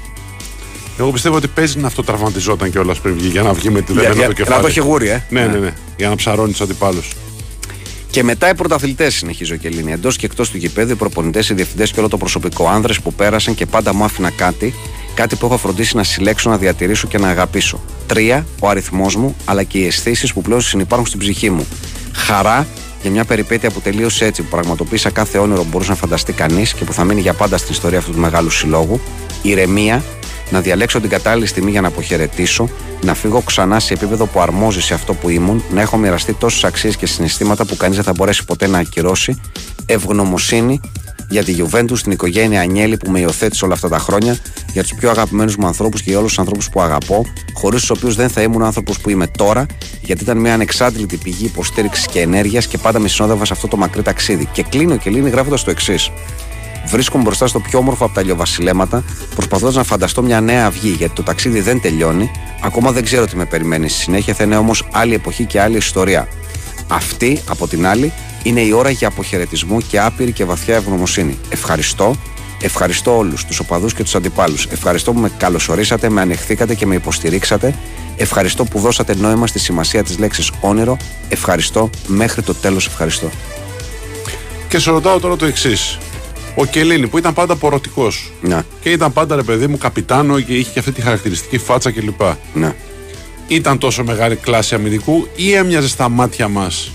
Εγώ 1.02 1.10
πιστεύω 1.12 1.36
ότι 1.36 1.48
παίζει 1.48 1.78
να 1.78 1.86
αυτό 1.86 2.02
τραυματιζόταν 2.02 2.70
κιόλας 2.70 2.98
πριν 2.98 3.14
βγει 3.14 3.28
για 3.28 3.42
να 3.42 3.52
βγει 3.52 3.70
με 3.70 3.80
τη 3.80 3.92
Για- 3.92 4.00
δεμένο 4.02 4.18
για- 4.18 4.28
το 4.28 4.32
κεφάλι. 4.34 4.56
να 4.56 4.62
το 4.62 4.66
έχει 4.68 4.80
γούρι, 4.80 5.08
ε. 5.08 5.24
Ναι, 5.28 5.46
ναι, 5.46 5.58
ναι. 5.58 5.72
Για 5.96 6.08
να 6.08 6.16
ψαρώνεις 6.16 6.56
του 6.56 6.64
αντιπάλους. 6.64 7.12
Και 8.10 8.22
μετά 8.22 8.50
οι 8.50 8.54
πρωταθλητές, 8.54 9.14
συνεχίζει 9.14 9.52
ο 9.52 9.56
Κελίνη. 9.56 9.92
Εντός 9.92 10.16
και 10.16 10.26
εκτός 10.26 10.50
του 10.50 10.56
γηπέδου, 10.56 10.92
οι 10.92 10.94
προπονητές, 10.94 11.48
οι 11.48 11.54
διευθυντές 11.54 11.90
και 11.92 12.00
όλο 12.00 12.08
το 12.08 12.16
προσωπικό. 12.16 12.68
Άνδρες 12.68 13.00
που 13.00 13.12
πέρασαν 13.14 13.54
και 13.54 13.66
πάντα 13.66 13.94
μου 13.94 14.04
άφηνα 14.04 14.30
κάτι. 14.30 14.74
Κάτι 15.14 15.36
που 15.36 15.46
έχω 15.46 15.56
φροντίσει 15.56 15.96
να 15.96 16.02
συλλέξω, 16.04 16.50
να 16.50 16.56
διατηρήσω 16.58 17.06
και 17.06 17.18
να 17.18 17.28
αγαπήσω. 17.28 17.80
Τρία, 18.06 18.46
ο 18.60 18.68
αριθμός 18.68 19.16
μου, 19.16 19.36
αλλά 19.44 19.62
και 19.62 19.78
οι 19.78 19.86
αισθήσεις 19.86 20.32
που 20.32 20.42
πλέον 20.42 20.60
συνεπάρχουν 20.60 21.06
στην 21.06 21.18
ψυχή 21.20 21.50
μου. 21.50 21.66
Χαρά 22.12 22.66
για 23.02 23.10
μια 23.10 23.24
περιπέτεια 23.24 23.70
που 23.70 23.80
τελείωσε 23.80 24.24
έτσι, 24.24 24.42
που 24.42 24.48
πραγματοποίησα 24.50 25.10
κάθε 25.10 25.38
όνειρο 25.38 25.62
που 25.62 25.68
μπορούσε 25.70 25.90
να 25.90 25.96
φανταστεί 25.96 26.32
κανείς 26.32 26.74
και 26.74 26.84
που 26.84 26.92
θα 26.92 27.04
μείνει 27.04 27.20
για 27.20 27.32
πάντα 27.34 27.56
στην 27.58 27.72
ιστορία 27.72 27.98
αυτού 27.98 28.12
του 28.12 28.18
μεγάλου 28.18 28.50
συλλόγου. 28.50 29.00
Ηρεμία, 29.42 30.02
να 30.52 30.60
διαλέξω 30.60 31.00
την 31.00 31.10
κατάλληλη 31.10 31.46
στιγμή 31.46 31.70
για 31.70 31.80
να 31.80 31.88
αποχαιρετήσω, 31.88 32.68
να 33.04 33.14
φύγω 33.14 33.40
ξανά 33.40 33.80
σε 33.80 33.94
επίπεδο 33.94 34.26
που 34.26 34.40
αρμόζει 34.40 34.80
σε 34.80 34.94
αυτό 34.94 35.14
που 35.14 35.28
ήμουν, 35.28 35.62
να 35.72 35.80
έχω 35.80 35.96
μοιραστεί 35.96 36.32
τόσες 36.34 36.64
αξίες 36.64 36.96
και 36.96 37.06
συναισθήματα 37.06 37.64
που 37.64 37.76
κανείς 37.76 37.96
δεν 37.96 38.04
θα 38.04 38.12
μπορέσει 38.12 38.44
ποτέ 38.44 38.66
να 38.66 38.78
ακυρώσει, 38.78 39.40
ευγνωμοσύνη 39.86 40.80
για 41.28 41.44
τη 41.44 41.56
Juventus, 41.58 41.98
την 42.02 42.12
οικογένεια 42.12 42.60
Ανιέλη 42.60 42.96
που 42.96 43.10
με 43.10 43.20
υιοθέτησε 43.20 43.64
όλα 43.64 43.74
αυτά 43.74 43.88
τα 43.88 43.98
χρόνια, 43.98 44.36
για 44.72 44.82
τους 44.82 44.94
πιο 44.94 45.10
αγαπημένους 45.10 45.56
μου 45.56 45.66
ανθρώπους 45.66 46.02
και 46.02 46.10
για 46.10 46.18
όλους 46.18 46.30
τους 46.30 46.38
ανθρώπους 46.38 46.70
που 46.70 46.80
αγαπώ, 46.80 47.26
χωρίς 47.54 47.80
τους 47.80 47.90
οποίους 47.90 48.14
δεν 48.14 48.28
θα 48.28 48.42
ήμουν 48.42 48.62
ο 48.62 48.64
άνθρωπος 48.64 48.98
που 48.98 49.10
είμαι 49.10 49.26
τώρα, 49.26 49.66
γιατί 50.00 50.22
ήταν 50.22 50.38
μια 50.38 50.54
ανεξάντλητη 50.54 51.16
πηγή 51.16 51.44
υποστήριξης 51.44 52.06
και 52.06 52.20
ενέργειας 52.20 52.66
και 52.66 52.78
πάντα 52.78 52.98
με 52.98 53.08
συνόδευα 53.08 53.44
σε 53.44 53.52
αυτό 53.52 53.68
το 53.68 53.76
μακρύ 53.76 54.02
ταξίδι. 54.02 54.48
Και 54.52 54.62
κλείνω 54.62 54.96
και 54.96 55.10
λύνει 55.10 55.30
γράφοντας 55.30 55.64
το 55.64 55.70
εξής. 55.70 56.10
Βρίσκομαι 56.86 57.22
μπροστά 57.22 57.46
στο 57.46 57.60
πιο 57.60 57.78
όμορφο 57.78 58.04
από 58.04 58.14
τα 58.14 58.22
λιοβασιλέματα, 58.22 59.04
προσπαθώντας 59.34 59.74
να 59.74 59.82
φανταστώ 59.82 60.22
μια 60.22 60.40
νέα 60.40 60.66
αυγή, 60.66 60.90
γιατί 60.90 61.14
το 61.14 61.22
ταξίδι 61.22 61.60
δεν 61.60 61.80
τελειώνει. 61.80 62.30
Ακόμα 62.62 62.92
δεν 62.92 63.04
ξέρω 63.04 63.26
τι 63.26 63.36
με 63.36 63.44
περιμένει 63.44 63.88
στη 63.88 64.00
συνέχεια, 64.00 64.34
θα 64.34 64.44
είναι 64.44 64.56
όμως 64.56 64.88
άλλη 64.92 65.14
εποχή 65.14 65.44
και 65.44 65.60
άλλη 65.60 65.76
ιστορία. 65.76 66.28
Αυτή, 66.88 67.40
από 67.48 67.68
την 67.68 67.86
άλλη, 67.86 68.12
είναι 68.42 68.60
η 68.60 68.72
ώρα 68.72 68.90
για 68.90 69.08
αποχαιρετισμό 69.08 69.80
και 69.80 70.00
άπειρη 70.00 70.32
και 70.32 70.44
βαθιά 70.44 70.76
ευγνωμοσύνη. 70.76 71.38
Ευχαριστώ. 71.48 72.16
Ευχαριστώ 72.64 73.16
όλους, 73.16 73.44
τους 73.44 73.58
οπαδούς 73.58 73.94
και 73.94 74.02
τους 74.02 74.14
αντιπάλους. 74.14 74.66
Ευχαριστώ 74.66 75.12
που 75.12 75.20
με 75.20 75.30
καλωσορίσατε, 75.38 76.08
με 76.08 76.20
ανεχθήκατε 76.20 76.74
και 76.74 76.86
με 76.86 76.94
υποστηρίξατε. 76.94 77.74
Ευχαριστώ 78.16 78.64
που 78.64 78.78
δώσατε 78.78 79.14
νόημα 79.14 79.46
στη 79.46 79.58
σημασία 79.58 80.02
της 80.02 80.18
λέξης 80.18 80.50
όνειρο. 80.60 80.96
Ευχαριστώ. 81.28 81.90
Μέχρι 82.06 82.42
το 82.42 82.54
τέλος 82.54 82.86
ευχαριστώ. 82.86 83.30
Και 84.68 84.78
σε 84.78 84.90
ρωτάω 84.90 85.20
τώρα 85.20 85.36
το 85.36 85.46
εξής. 85.46 85.98
Ο 86.54 86.64
Κελίνη 86.64 87.06
που 87.06 87.18
ήταν 87.18 87.34
πάντα 87.34 87.56
πορωτικός. 87.56 88.32
Να, 88.40 88.64
Και 88.80 88.90
ήταν 88.90 89.12
πάντα 89.12 89.36
ρε 89.36 89.42
παιδί 89.42 89.66
μου 89.66 89.78
καπιτάνο 89.78 90.40
και 90.40 90.54
είχε 90.54 90.70
και 90.72 90.78
αυτή 90.78 90.92
τη 90.92 91.00
χαρακτηριστική 91.00 91.58
φάτσα 91.58 91.90
κλπ. 91.90 92.20
να. 92.54 92.74
Ήταν 93.48 93.78
τόσο 93.78 94.04
μεγάλη 94.04 94.36
κλάση 94.36 94.74
αμυντικού 94.74 95.28
ή 95.36 95.52
έμοιαζε 95.52 95.88
στα 95.88 96.08
μάτια 96.08 96.48
μας 96.48 96.92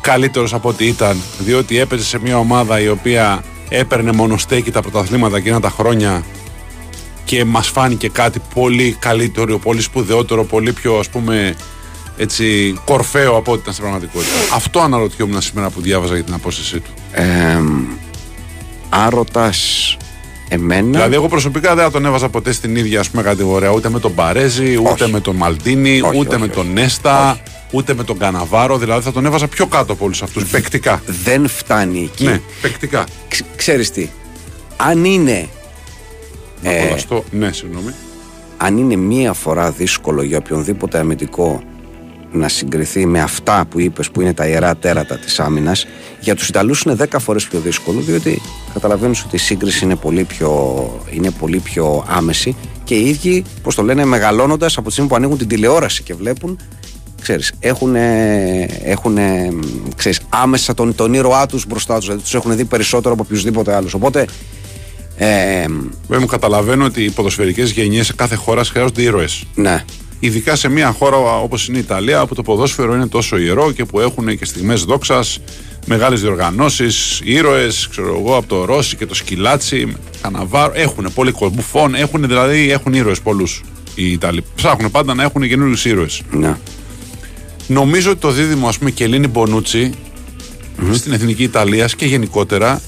καλύτερος 0.00 0.54
από 0.54 0.68
ό,τι 0.68 0.86
ήταν, 0.86 1.20
διότι 1.38 1.78
έπαιζε 1.78 2.04
σε 2.04 2.18
μια 2.18 2.38
ομάδα 2.38 2.80
η 2.80 2.88
οποία 2.88 3.44
έπαιρνε 3.68 4.12
μονοστέκι 4.12 4.70
τα 4.70 4.80
πρωταθλήματα 4.82 5.36
εκείνα 5.36 5.60
τα 5.60 5.70
χρόνια 5.70 6.24
και 7.24 7.44
μας 7.44 7.68
φάνηκε 7.68 8.08
κάτι 8.08 8.40
πολύ 8.54 8.96
καλύτερο, 8.98 9.58
πολύ 9.58 9.80
σπουδαιότερο, 9.80 10.44
πολύ 10.44 10.72
πιο 10.72 10.98
ας 10.98 11.08
πούμε 11.08 11.56
έτσι 12.16 12.74
κορφαίο 12.84 13.36
από 13.36 13.52
ό,τι 13.52 13.60
ήταν 13.60 13.72
στην 13.72 13.84
πραγματικότητα. 13.84 14.54
Αυτό 14.54 14.80
αναρωτιόμουν 14.80 15.40
σήμερα 15.40 15.70
που 15.70 15.80
διάβαζα 15.80 16.14
για 16.14 16.24
την 16.24 16.34
απόστασή 16.34 16.80
του. 16.80 16.90
Ε, 17.12 17.58
αν 18.90 19.08
ρωτά 19.08 19.52
εμένα. 20.48 20.90
Δηλαδή, 20.90 21.14
εγώ 21.14 21.28
προσωπικά 21.28 21.74
δεν 21.74 21.84
θα 21.84 21.90
τον 21.90 22.04
έβαζα 22.06 22.28
ποτέ 22.28 22.52
στην 22.52 22.76
ίδια 22.76 23.00
ας 23.00 23.10
πούμε, 23.10 23.22
κατηγορία 23.22 23.68
ούτε 23.70 23.88
με 23.88 24.00
τον 24.00 24.10
Μπαρέζη, 24.10 24.76
ούτε 24.76 25.04
Όχι. 25.04 25.12
με 25.12 25.20
τον 25.20 25.36
Μαλτίνη, 25.36 26.00
Όχι, 26.00 26.18
ούτε 26.18 26.28
όχι, 26.28 26.38
με 26.38 26.44
όχι. 26.44 26.54
τον 26.54 26.72
Νέστα, 26.72 27.30
Όχι. 27.30 27.40
ούτε 27.70 27.94
με 27.94 28.04
τον 28.04 28.18
Καναβάρο. 28.18 28.78
Δηλαδή, 28.78 29.02
θα 29.04 29.12
τον 29.12 29.26
έβαζα 29.26 29.46
πιο 29.48 29.66
κάτω 29.66 29.92
από 29.92 30.04
όλους 30.04 30.22
αυτούς. 30.22 30.44
Παικτικά. 30.44 31.02
δεν 31.24 31.48
φτάνει 31.48 32.02
εκεί. 32.12 32.24
Ναι, 32.24 32.40
παικτικά. 32.62 33.04
Ξ- 33.28 33.44
ξέρεις 33.56 33.90
τι, 33.90 34.08
αν 34.76 35.04
είναι, 35.04 35.48
Να 36.62 36.70
Ε. 36.70 36.84
κολλαστώ. 36.84 37.24
Ναι, 37.30 37.52
συγγνώμη. 37.52 37.90
αν 38.56 38.78
είναι 38.78 38.96
μία 38.96 39.32
φορά 39.32 39.70
δύσκολο 39.70 40.22
για 40.22 40.38
οποιονδήποτε 40.38 40.98
αμυντικό 40.98 41.62
να 42.32 42.48
συγκριθεί 42.48 43.06
με 43.06 43.20
αυτά 43.20 43.66
που 43.70 43.80
είπες 43.80 44.10
που 44.10 44.20
είναι 44.20 44.34
τα 44.34 44.46
ιερά 44.46 44.76
τέρατα 44.76 45.18
της 45.18 45.40
άμυνας. 45.40 45.86
Για 46.20 46.34
τους 46.34 46.48
Ιταλούς 46.48 46.82
είναι 46.82 46.94
10 46.94 47.18
φορές 47.18 47.46
πιο 47.46 47.60
δύσκολο 47.60 48.00
διότι 48.00 48.40
καταλαβαίνεις 48.72 49.24
ότι 49.24 49.36
η 49.36 49.38
σύγκριση 49.38 49.84
είναι 49.84 49.96
πολύ 49.96 50.24
πιο, 50.24 50.50
είναι 51.10 51.30
πολύ 51.30 51.58
πιο 51.58 52.04
άμεση 52.08 52.56
και 52.84 52.94
οι 52.94 53.08
ίδιοι, 53.08 53.44
πώς 53.62 53.74
το 53.74 53.82
λένε, 53.82 54.04
μεγαλώνοντας 54.04 54.76
από 54.76 54.86
τη 54.86 54.92
στιγμή 54.92 55.10
που 55.10 55.16
ανοίγουν 55.16 55.38
την 55.38 55.48
τηλεόραση 55.48 56.02
και 56.02 56.14
βλέπουν 56.14 56.58
ξέρεις, 57.20 57.52
έχουν, 57.60 57.94
έχουν 58.84 59.18
ξέρεις, 59.96 60.20
άμεσα 60.28 60.74
τον, 60.74 60.94
τον 60.94 61.14
ήρωά 61.14 61.46
τους 61.46 61.66
μπροστά 61.66 61.96
τους 61.96 62.04
δηλαδή 62.04 62.22
τους 62.22 62.34
έχουν 62.34 62.56
δει 62.56 62.64
περισσότερο 62.64 63.14
από 63.14 63.22
οποιοδήποτε 63.26 63.74
άλλους. 63.74 63.94
Οπότε 63.94 64.26
ε, 65.16 65.64
Βέβαια, 66.02 66.20
μου 66.20 66.26
καταλαβαίνω 66.26 66.84
ότι 66.84 67.04
οι 67.04 67.10
ποδοσφαιρικές 67.10 67.70
γενιές 67.70 68.06
σε 68.06 68.12
κάθε 68.12 68.34
χώρα 68.34 68.64
χρειάζονται 68.64 69.02
ήρωες. 69.02 69.44
ναι 69.54 69.84
Ειδικά 70.20 70.56
σε 70.56 70.68
μια 70.68 70.92
χώρα 70.92 71.16
όπως 71.16 71.68
είναι 71.68 71.76
η 71.76 71.80
Ιταλία, 71.80 72.26
που 72.26 72.34
το 72.34 72.42
ποδόσφαιρο 72.42 72.94
είναι 72.94 73.06
τόσο 73.06 73.38
ιερό 73.38 73.72
και 73.72 73.84
που 73.84 74.00
έχουν 74.00 74.38
και 74.38 74.44
στιγμές 74.44 74.84
δόξας, 74.84 75.40
μεγάλες 75.86 76.20
διοργανώσεις, 76.20 77.20
ήρωες, 77.24 77.88
ξέρω 77.90 78.16
εγώ, 78.18 78.36
από 78.36 78.46
το 78.46 78.64
Ρώση 78.64 78.96
και 78.96 79.06
το 79.06 79.14
Σκυλάτσι, 79.14 79.96
Καναβάρο. 80.20 80.72
Έχουν 80.74 81.08
πολύ 81.14 81.32
κόσμο. 81.32 81.54
Μπουφόν, 81.54 81.94
έχουν 81.94 82.26
δηλαδή 82.26 82.70
έχουν 82.70 82.94
ήρωες 82.94 83.20
πολλούς 83.20 83.62
οι 83.94 84.12
Ιταλοί. 84.12 84.44
Ψάχνουν 84.54 84.90
πάντα 84.90 85.14
να 85.14 85.22
έχουν 85.22 85.48
καινούριους 85.48 85.84
ήρωες. 85.84 86.22
ναι 86.30 86.56
Νομίζω 87.66 88.10
ότι 88.10 88.20
το 88.20 88.30
δίδυμο, 88.30 88.68
ας 88.68 88.78
πούμε, 88.78 88.90
Κελίνη 88.90 89.26
Μπονούτσι 89.26 89.92
στην 90.92 91.12
εθνική 91.12 91.42
Ιταλία 91.42 91.88
και 91.96 92.06
γενικότερα 92.06 92.82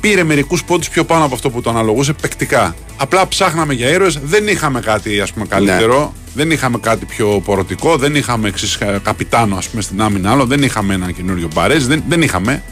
πήρε 0.00 0.24
μερικούς 0.24 0.64
πόντους 0.64 0.88
πιο 0.88 1.04
πάνω 1.04 1.24
από 1.24 1.34
αυτό 1.34 1.50
που 1.50 1.60
το 1.60 1.70
αναλογούσε 1.70 2.12
παικτικά. 2.12 2.74
Απλά 2.96 3.28
ψάχναμε 3.28 3.74
για 3.74 3.88
ήρωες, 3.88 4.18
δεν 4.24 4.48
είχαμε 4.48 4.80
κάτι 4.80 5.20
ας 5.20 5.32
πούμε, 5.32 5.46
καλύτερο, 5.46 6.14
δεν 6.34 6.50
είχαμε 6.50 6.78
κάτι 6.78 7.04
πιο 7.04 7.40
πορωτικό, 7.44 7.96
δεν 7.96 8.14
είχαμε 8.14 8.48
εξής 8.48 8.76
κα- 8.78 8.98
καπιτάνο 8.98 9.56
ας 9.56 9.68
πούμε, 9.68 9.82
στην 9.82 10.00
άμυνα 10.02 10.30
άλλο, 10.30 10.46
δεν 10.46 10.62
είχαμε 10.62 10.94
έναν 10.94 11.14
καινούριο 11.14 11.48
μπαρέζ, 11.54 11.84
δεν, 11.86 12.02
δεν 12.08 12.22
είχαμε. 12.22 12.62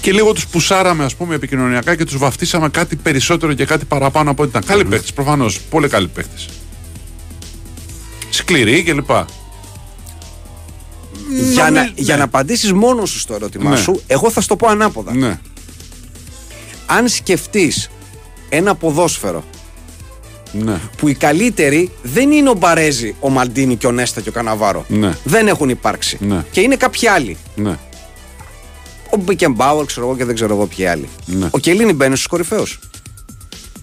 Και 0.00 0.12
λίγο 0.12 0.32
τους 0.32 0.46
πουσάραμε 0.46 1.04
ας 1.04 1.14
πούμε, 1.14 1.34
επικοινωνιακά 1.34 1.96
και 1.96 2.04
τους 2.04 2.16
βαφτίσαμε 2.18 2.68
κάτι 2.68 2.96
περισσότερο 2.96 3.52
και 3.52 3.64
κάτι 3.64 3.84
παραπάνω 3.84 4.30
από 4.30 4.42
ό,τι 4.42 4.50
ήταν. 4.50 4.64
Καλοί 4.64 4.84
παίχτε, 4.84 5.12
προφανώς. 5.14 5.60
Πολύ 5.60 5.88
καλοί 5.88 6.08
παίχτε. 6.08 6.36
Σκληροί 8.30 8.82
κλπ. 8.82 9.10
για, 11.50 11.62
να, 11.62 11.70
Νομίζω- 11.70 11.92
για 11.96 12.14
ναι. 12.14 12.18
να 12.18 12.24
απαντήσεις 12.24 12.72
μόνος 12.72 13.10
σου 13.10 13.18
στο 13.18 13.34
ερώτημά 13.34 13.70
Ναι. 13.70 13.76
σου, 13.76 14.02
εγώ 14.06 14.30
θα 14.30 14.40
σου 14.40 14.48
το 14.48 14.56
πω 14.56 14.68
ανάποδα. 14.68 15.14
Ναι. 15.14 15.38
Αν 16.86 17.08
σκεφτείς 17.08 17.90
ένα 18.48 18.74
ποδόσφαιρο 18.74 19.44
Ναι. 20.52 20.80
που 20.96 21.08
οι 21.08 21.14
καλύτεροι 21.14 21.90
δεν 22.02 22.30
είναι 22.30 22.50
ο 22.50 22.54
Μπαρέζη, 22.54 23.14
ο 23.20 23.28
Μαλντίνη 23.28 23.76
και 23.76 23.86
ο 23.86 23.92
Νέστα 23.92 24.20
και 24.20 24.28
ο 24.28 24.32
Καναβάρο. 24.32 24.84
Ναι. 24.88 25.12
Δεν 25.24 25.48
έχουν 25.48 25.68
υπάρξει. 25.68 26.18
Ναι. 26.20 26.44
Και 26.50 26.60
είναι 26.60 26.76
κάποιοι 26.76 27.08
άλλοι. 27.08 27.36
Ναι. 27.54 27.78
Ο 29.10 29.16
Μπικεμπάουερ, 29.16 29.86
ξέρω 29.86 30.06
εγώ 30.06 30.16
και 30.16 30.24
δεν 30.24 30.34
ξέρω 30.34 30.54
εγώ 30.54 30.66
ποιοι 30.66 30.86
άλλοι. 30.86 31.08
Ναι. 31.26 31.48
Ο 31.50 31.58
Κελίνη 31.58 31.92
μπαίνει 31.92 32.14
στους 32.14 32.26
κορυφαίους. 32.26 32.78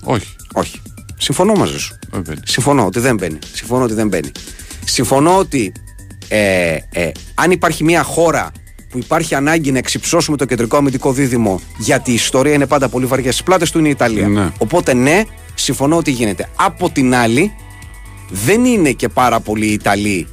Όχι. 0.03 0.35
Όχι. 0.53 0.81
Συμφωνώ 1.17 1.53
μαζί 1.53 1.79
σου. 1.79 1.97
Δεν 2.11 2.21
μπαίνει. 2.21 2.39
Συμφωνώ 2.45 2.85
ότι 2.85 2.99
δεν 2.99 3.15
μπαίνει. 3.15 3.39
Συμφωνώ 3.53 3.83
ότι 3.83 3.93
δεν 3.93 4.07
μπαίνει. 4.07 4.31
Συμφωνώ 4.85 5.37
ότι 5.37 5.71
ε, 6.27 6.77
ε, 6.89 7.11
αν 7.33 7.51
υπάρχει 7.51 7.83
μια 7.83 8.03
χώρα 8.03 8.51
που 8.95 9.01
υπάρχει 9.03 9.35
ανάγκη 9.35 9.71
να 9.71 9.77
εξυψώσουμε 9.77 10.37
το 10.37 10.45
κεντρικό 10.45 10.77
αμυντικό 10.77 11.11
δίδυμο 11.11 11.61
γιατί 11.77 12.11
η 12.11 12.13
ιστορία 12.13 12.53
είναι 12.53 12.67
πάντα 12.67 12.89
πολύ 12.89 13.05
βαριά 13.05 13.31
στις 13.31 13.43
πλάτες 13.43 13.71
του 13.71 13.79
είναι 13.79 13.87
η 13.87 13.91
Ιταλία. 13.91 14.27
Ναι. 14.27 14.51
Οπότε 14.57 14.93
ναι, 14.93 15.23
συμφωνώ 15.55 15.97
ότι 15.97 16.11
γίνεται. 16.11 16.49
Από 16.55 16.89
την 16.89 17.15
άλλη, 17.15 17.53
δεν 18.29 18.65
είναι 18.65 18.91
και 18.91 19.09
πάρα 19.09 19.39
πολλοί 19.39 19.65
Ιταλοί 19.65 20.27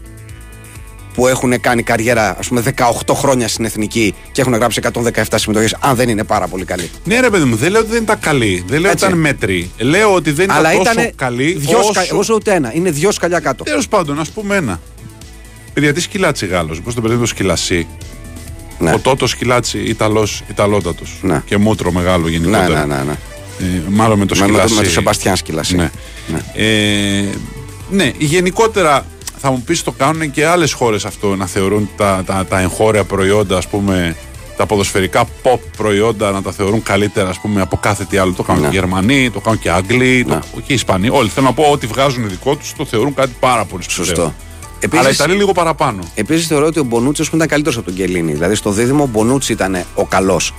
που 1.15 1.27
έχουν 1.27 1.61
κάνει 1.61 1.83
καριέρα 1.83 2.37
ας 2.39 2.49
πούμε 2.49 2.63
18 2.77 3.15
χρόνια 3.15 3.49
στην 3.49 3.65
εθνική 3.65 4.15
και 4.33 4.41
έχουν 4.41 4.55
γράψει 4.55 4.81
117 4.93 5.23
συμμετοχές 5.35 5.77
αν 5.81 5.97
δεν 5.97 6.09
είναι 6.09 6.25
πάρα 6.25 6.47
πολύ 6.47 6.65
καλοί. 6.65 6.91
Ναι, 7.05 7.21
ρε 7.21 7.31
παιδί 7.31 7.45
μου, 7.45 7.57
δεν 7.57 7.71
λέω 7.71 7.81
ότι 7.81 7.91
δεν 7.91 8.03
ήταν 8.03 8.19
καλή. 8.19 8.65
Δεν 8.67 8.81
λέω 8.81 8.91
ότι 8.91 8.99
Έτσι. 9.03 9.05
ήταν 9.05 9.19
μέτρη. 9.19 9.71
Λέω 9.79 10.15
ότι 10.15 10.31
δεν 10.31 10.51
Αλλά 10.51 10.73
ήταν 10.73 10.85
τόσο 10.85 11.01
ήταν 11.01 11.13
καλή. 11.17 11.53
δυο 11.53 11.79
όσο... 11.79 11.93
σκα... 11.93 12.03
εγώ 12.11 12.23
σου 12.23 12.29
λέω 12.29 12.37
ούτε 12.37 12.55
ένα. 12.55 12.75
Είναι 12.75 12.91
δυο 12.91 13.11
σκαλιά 13.11 13.41
κάτω. 13.41 13.65
Τέλος 13.65 13.89
πάντων, 13.89 14.21
ας 14.21 14.31
πούμε 14.31 14.57
ένα. 14.57 14.81
Παιδιά, 15.73 15.93
τι 15.93 16.01
σκυλάτσι 16.01 16.47
Γάλλο. 16.47 16.77
Πώς 16.85 16.95
τον 16.95 17.03
παιδί 17.03 17.17
το 17.17 17.27
σκυλασί. 17.27 17.87
Ναι. 18.83 18.93
Ο 18.93 18.99
Τότος 18.99 19.31
σκυλάτσι 19.31 19.79
Ιταλός, 19.79 20.43
Ιταλότατος. 20.51 21.19
Ναι. 21.23 21.43
Και 21.45 21.57
μούτρο 21.57 21.93
μεγάλο 21.93 22.25
Ναι, 22.25 22.31
γενικότερα. 22.31 22.87
ναι, 22.87 22.95
ναι. 22.95 23.03
ναι. 23.03 23.13
Ε, 23.61 23.83
μάλλον 23.89 24.19
με 24.19 24.27
το 24.27 24.35
Με, 24.35 24.41
με, 24.41 24.47
σκυλασί. 24.47 24.69
το- 24.75 24.81
με 24.81 24.85
το 24.87 24.91
Σεμπαστιάν 24.91 25.37
σκυλασί. 25.37 25.77
Ναι. 25.77 25.91
Ε, 26.55 27.29
ναι, 27.91 28.13
γενικότερα 28.19 29.07
θα 29.41 29.51
μου 29.51 29.63
πεις 29.63 29.83
το 29.83 29.93
κάνουν 29.93 30.31
και 30.31 30.47
άλλες 30.47 30.73
χώρες 30.73 31.05
αυτό 31.05 31.37
να 31.37 31.47
θεωρούν 31.47 31.89
τα, 31.97 32.23
τα, 32.27 32.47
τα 32.49 32.61
εγχώρια 32.61 33.05
προϊόντα, 33.05 33.57
ας 33.57 33.67
πούμε, 33.69 34.17
τα 34.57 34.67
ποδοσφαιρικά 34.67 35.25
pop 35.43 35.59
προϊόντα 35.77 36.31
να 36.31 36.43
τα 36.43 36.53
θεωρούν 36.53 36.83
καλύτερα 36.83 37.29
ας 37.29 37.39
πούμε, 37.41 37.61
από 37.61 37.77
κάθε 37.77 38.05
τι 38.05 38.17
άλλο. 38.17 38.33
Το 38.33 38.43
κάνουν 38.43 38.63
Ναι. 38.63 38.69
και 38.69 38.77
οι 38.77 38.79
Γερμανοί, 38.79 39.31
το 39.31 39.41
κάνουν 39.41 39.59
και 39.59 39.69
οι 39.69 39.71
Άγγλοι, 39.71 40.25
το, 40.25 40.35
Ναι. 40.35 40.41
οι 40.67 40.75
Ισπανοί. 40.75 41.09
Όλοι 41.11 41.29
θέλω 41.29 41.47
να 41.47 41.53
πω 41.53 41.63
ότι 41.65 41.87
βγάζουν 41.87 42.29
δικό 42.29 42.57
τους 42.57 42.73
το 42.77 42.85
θεωρούν 42.85 43.15
κάτι 43.15 43.33
πάρα 43.41 43.65
πολύ 43.65 43.83
σπουδαίο. 43.83 44.05
Σωστό. 44.15 44.35
Αλλά 44.91 45.01
οι 45.01 45.05
Επίσης, 45.05 45.19
Ιταλοί 45.19 45.35
λίγο 45.35 45.53
παραπάνω. 45.53 46.03
επίσης 46.15 46.47
θεωρώ 46.47 46.67
ότι 46.67 46.79
ο 46.79 46.85
Μπονούτσι 46.85 47.23
ήταν 47.35 47.49
καλύτερος 47.49 47.77
από 47.77 47.87
τον 47.87 47.95
Κελίνη. 47.95 48.33
Δηλαδή 48.33 48.55
στο 48.55 48.71
δίδυμο 48.71 49.03
ο 49.03 49.07
Μπονούτσι 49.07 49.53
ήταν 49.53 49.85
ο 49.95 50.05
καλός. 50.07 50.55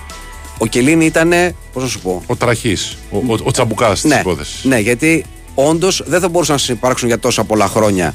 Ο 0.57 0.65
Κελίνη 0.65 1.05
ήταν. 1.05 1.31
Πώς 1.73 1.83
να 1.83 1.89
σου 1.89 1.99
πω. 1.99 2.23
Ο 2.27 2.35
τραχής, 2.35 2.97
ο, 3.11 3.17
ο, 3.17 3.37
ο 3.43 3.51
τσαμπουκάς 3.51 4.01
της 4.01 4.11
ναι, 4.11 4.19
υπόθεσης. 4.19 4.63
ναι, 4.63 4.79
γιατί 4.79 5.25
όντως 5.55 6.03
δεν 6.05 6.19
θα 6.19 6.29
μπορούσαν 6.29 6.55
να 6.55 6.61
συμπάρξουν 6.61 7.07
για 7.07 7.19
τόσα 7.19 7.43
πολλά 7.43 7.67
χρόνια 7.67 8.13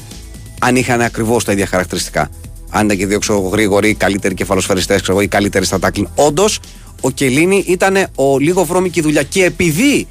αν 0.61 0.77
είχαν 0.77 1.01
ακριβώς 1.01 1.45
τα 1.45 1.53
ίδια 1.53 1.67
χαρακτηριστικά. 1.67 2.31
Αν 2.71 2.85
ήταν 2.85 2.97
και 2.97 3.07
δύο 3.07 3.19
ξέρω, 3.19 3.39
εγώ, 3.39 3.49
γρήγοροι, 3.49 3.95
καλύτεροι 3.95 4.35
κεφαλοσφαιριστές, 4.35 4.97
ξέρω 5.01 5.13
εγώ, 5.13 5.23
ή 5.23 5.29
καλύτεροι 5.29 5.65
στα 5.65 5.79
τάκλιν. 5.79 6.09
Όντως, 6.15 6.61
ο 7.01 7.11
Κελίνη 7.11 7.65
ήταν 7.67 8.07
ο 8.15 8.39
λίγο 8.39 8.65
βρώμικη 8.65 9.01
δουλειά. 9.01 9.23
Και 9.23 9.45
επειδή 9.45 10.07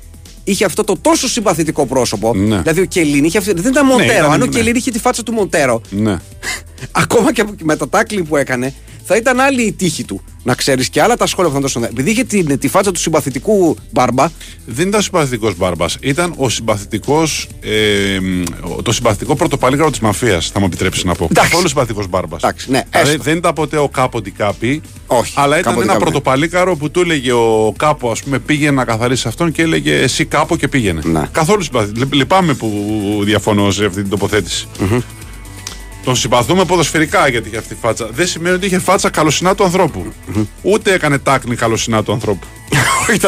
είχε 0.52 0.66
αυτό 0.66 0.84
το 0.84 0.96
τόσο 1.02 1.28
συμπαθητικό 1.28 1.86
πρόσωπο, 1.86 2.34
Ναι. 2.36 2.58
δηλαδή 2.62 2.82
ο 2.82 2.86
Κελίνη 2.86 3.28
είχε 3.28 3.38
αυτή, 3.38 3.54
δεν 3.54 3.72
ήταν 3.72 3.86
Μοντέρο. 3.86 4.12
ήταν, 4.12 4.32
αν 4.32 4.42
ο 4.42 4.46
ναι. 4.46 4.52
Κελίνη 4.52 4.78
είχε 4.78 4.92
τη 4.92 5.00
φάτσα 5.00 5.24
του 5.24 5.34
Μοντέρο, 5.34 5.82
Ναι. 5.90 6.18
ακόμα 6.92 7.34
και 7.34 7.46
με 7.64 7.76
τα 7.76 7.90
τάκλι 7.90 8.24
που 8.24 8.36
έκανε, 8.36 8.74
θα 9.04 9.16
ήταν 9.16 9.40
άλλη 9.40 9.62
η 9.62 9.72
τύχη 9.72 10.04
του. 10.04 10.22
Να 10.44 10.56
ξέρεις 10.56 10.90
και 10.90 11.02
άλλα 11.02 11.18
τα 11.18 11.26
σχόλια 11.26 11.50
που 11.50 11.56
θα 11.56 11.62
δώσουν. 11.62 11.84
Επειδή 11.84 12.12
είχε 12.12 12.24
τη, 12.24 12.58
τη 12.58 12.68
φάτσα 12.68 12.92
του 12.92 13.00
συμπαθητικού 13.00 13.78
μπάρμπα. 13.92 14.30
Δεν 14.66 14.88
ήταν 14.88 15.02
συμπαθητικός 15.02 15.58
μπάρμπας. 15.58 15.98
Ήταν 16.02 16.34
ο 16.38 16.50
συμπαθητικός. 16.50 17.48
Ε, 17.62 18.20
το 18.84 18.92
συμπαθητικό 18.92 19.36
πρωτοπαλίγαρο 19.36 19.90
της 19.90 20.00
μαφίας, 20.00 20.50
θα 20.54 20.60
μου 20.60 20.66
επιτρέψεις 20.66 21.04
να 21.04 21.14
πω. 21.14 21.30
Καθόλου 21.34 21.68
συμπαθητικός 21.68 22.08
μπάρμπας. 22.08 22.42
Ναι, 22.68 22.84
δηλαδή, 22.92 23.18
δεν 23.18 23.38
ήταν 23.38 23.54
ποτέ 23.54 23.78
ο 23.78 23.90
κάπο 23.90 24.12
Κάπη. 24.38 24.82
Όχι. 25.08 25.34
Αλλά 25.36 25.60
ήταν 25.60 25.82
ένα 25.82 25.98
πρωτοπαλίκαρο 25.98 26.76
που 26.76 26.92
του 26.92 27.00
έλεγε 27.00 27.32
ο 27.32 27.74
Κάπο, 27.78 28.10
ας 28.10 28.24
πούμε, 28.24 28.40
πήγαινε 28.40 28.72
να 28.72 28.86
καθαρίσει 28.86 29.28
αυτόν 29.28 29.52
και 29.52 29.62
έλεγε 29.62 29.96
Εσύ 29.96 30.26
κάπου 30.26 30.56
και 30.56 30.68
πήγαινε. 30.68 31.02
Ναι. 31.04 31.28
Καθόλου 31.32 31.64
συμπαθητικό. 31.64 32.08
Λυπάμαι 32.12 32.54
που 32.54 32.70
διαφωνώ 33.24 33.72
σε 33.72 33.86
αυτή 33.86 34.02
την 34.02 34.10
τοποθέτηση. 34.10 34.68
Mm-hmm. 34.80 35.02
Τον 36.08 36.16
συμπαθούμε 36.16 36.66
ποδοσφαιρικά 36.66 37.28
γιατί 37.28 37.48
είχε 37.48 37.58
αυτή 37.58 37.74
τη 37.74 37.80
φάτσα. 37.82 38.10
Δεν 38.12 38.28
σημαίνει 38.28 38.56
ότι 38.56 38.66
είχε 38.66 38.80
φάτσα 38.80 39.10
καλοσυνά 39.10 39.56
του 39.56 39.64
ανθρώπου. 39.64 40.06
Mm-hmm. 40.06 40.46
Ούτε 40.62 40.94
έκανε 40.94 41.18
τάκνη 41.18 41.56
καλοσυνά 41.56 42.04
του 42.04 42.12
ανθρώπου. 42.12 42.48
Όχι, 43.10 43.20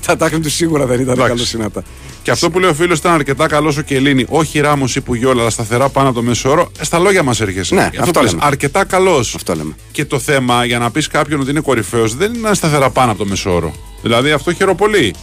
τα 0.00 0.16
τάκνη 0.16 0.40
του 0.40 0.50
σίγουρα 0.50 0.86
δεν 0.86 1.00
ήταν 1.00 1.16
καλοσυνάτα. 1.16 1.82
Και 2.22 2.30
αυτό 2.30 2.50
που 2.50 2.58
λέει 2.58 2.70
ο 2.70 2.74
φίλος 2.74 2.98
ήταν 2.98 3.12
αρκετά 3.12 3.46
καλό 3.46 3.74
ο 3.78 3.80
Κελίνη. 3.80 4.26
Όχι 4.28 4.60
ράμος 4.60 4.96
ή 4.96 5.00
πουγιόλα, 5.00 5.40
αλλά 5.40 5.50
σταθερά 5.50 5.88
πάνω 5.88 6.08
από 6.08 6.16
το 6.16 6.22
μέσο 6.22 6.50
όρο. 6.50 6.70
Στα 6.80 6.98
λόγια 6.98 7.22
μας 7.22 7.40
έρχεσαι. 7.40 7.74
Ναι, 7.74 7.90
αυτό, 8.00 8.20
αυτό 8.20 8.38
Αρκετά 8.40 8.84
καλός. 8.84 9.34
Αυτό 9.34 9.54
λέμε. 9.54 9.74
Και 9.92 10.04
το 10.04 10.18
θέμα 10.18 10.64
για 10.64 10.78
να 10.78 10.90
πεις 10.90 11.06
κάποιον 11.06 11.40
ότι 11.40 11.50
είναι 11.50 11.60
κορυφαίος 11.60 12.14
δεν 12.14 12.34
είναι 12.34 12.54
σταθερά 12.54 12.90
πάνω 12.90 13.10
από 13.10 13.22
το 13.22 13.26
μέσο 13.26 13.54
όρο. 13.54 13.74
Δηλαδή 14.02 14.30
αυτό 14.30 14.52
χαιροπολεί. 14.52 15.14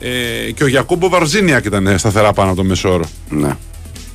Ε, 0.00 0.50
και 0.50 0.64
ο 0.64 0.66
Γιακούμπο 0.66 1.08
Βαρζίνιακ 1.08 1.64
ήταν 1.64 1.98
σταθερά 1.98 2.32
πάνω 2.32 2.48
από 2.48 2.56
το 2.56 2.64
μέσο 2.64 2.92
όρο. 2.92 3.04
Ναι. 3.28 3.56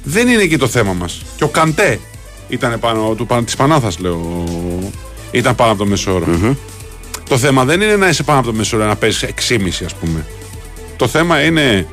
Δεν 0.03 0.27
είναι 0.27 0.41
εκεί 0.41 0.57
το 0.57 0.67
θέμα 0.67 0.93
μας. 0.93 1.21
Και 1.35 1.43
ο 1.43 1.47
Καντέ 1.47 1.99
ήταν 2.47 2.79
πάνω 2.79 3.13
του, 3.15 3.27
της 3.45 3.55
Πανάθας 3.55 3.99
λέω 3.99 4.43
ήταν 5.31 5.55
πάνω 5.55 5.71
από 5.71 5.79
το 5.79 5.89
μέσο 5.89 6.21
το 7.29 7.37
θέμα 7.37 7.65
δεν 7.65 7.81
είναι 7.81 7.95
να 7.95 8.07
είσαι 8.07 8.23
πάνω 8.23 8.39
από 8.39 8.47
το 8.47 8.53
μέσο 8.53 8.77
όρο 8.77 8.85
να 8.85 8.95
παίζεις 8.95 9.25
6,5 9.49 9.85
ας 9.85 9.93
πούμε 9.93 10.25
το 10.97 11.07
θέμα 11.07 11.41
είναι 11.43 11.87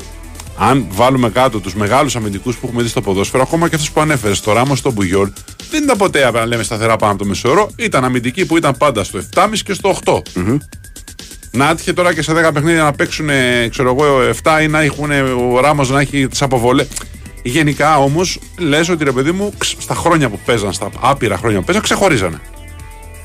αν 0.63 0.87
βάλουμε 0.91 1.31
κάτω 1.31 1.61
τους 1.61 1.75
μεγάλους 1.75 2.17
αμυντικούς 2.17 2.57
που 2.57 2.67
έχουμε 2.67 2.83
δει 2.83 2.89
στο 2.89 3.01
ποδόσφαιρο, 3.01 3.43
ακόμα 3.43 3.69
και 3.69 3.75
αυτούς 3.75 3.91
που 3.91 4.01
ανέφερες, 4.01 4.41
το 4.41 4.53
Ράμος, 4.53 4.79
στο 4.79 4.93
Μπουγιόρ, 4.93 5.31
δεν 5.71 5.83
ήταν 5.83 5.97
ποτέ 5.97 6.31
να 6.31 6.47
λέμε 6.47 6.63
σταθερά 6.63 6.97
πάνω 6.97 7.13
από 7.13 7.23
το 7.23 7.29
μεσόωρο. 7.29 7.71
Ήταν 7.77 8.05
αμυντικοί 8.05 8.47
που 8.47 8.57
ήταν 8.57 8.77
πάντα 8.77 9.05
στο 9.05 9.21
7,5 9.35 9.63
και 9.65 9.73
στο 9.73 9.97
8. 10.05 10.23
mm 10.35 10.57
Να 11.51 11.71
έτυχε 11.71 11.93
τώρα 11.93 12.15
και 12.15 12.23
σε 12.23 12.33
10 12.33 12.51
παιχνίδια 12.53 12.83
να 12.83 12.93
παίξουν, 12.93 13.29
ξέρω 13.71 13.97
εγώ, 13.99 14.31
7 14.43 14.63
ή 14.63 14.69
να 14.69 14.81
έχουν 14.81 15.11
ο 15.55 15.61
Ράμος 15.61 15.91
να 15.91 16.01
έχει 16.01 16.29
τις 16.29 16.43
αποβολές. 16.43 16.89
Γενικά 17.43 17.99
όμως 17.99 18.39
λες 18.59 18.89
ότι 18.89 19.05
ρε 19.05 19.13
παιδί 19.13 19.33
μου 19.33 19.53
στα 19.79 19.95
χρόνια 19.95 20.29
που 20.29 20.39
παίζαν, 20.45 20.73
στα 20.73 20.91
άπειρα 21.01 21.37
χρόνια 21.37 21.59
που 21.59 21.65
παίζαν, 21.65 21.83
ξεχωρίζανε. 21.83 22.41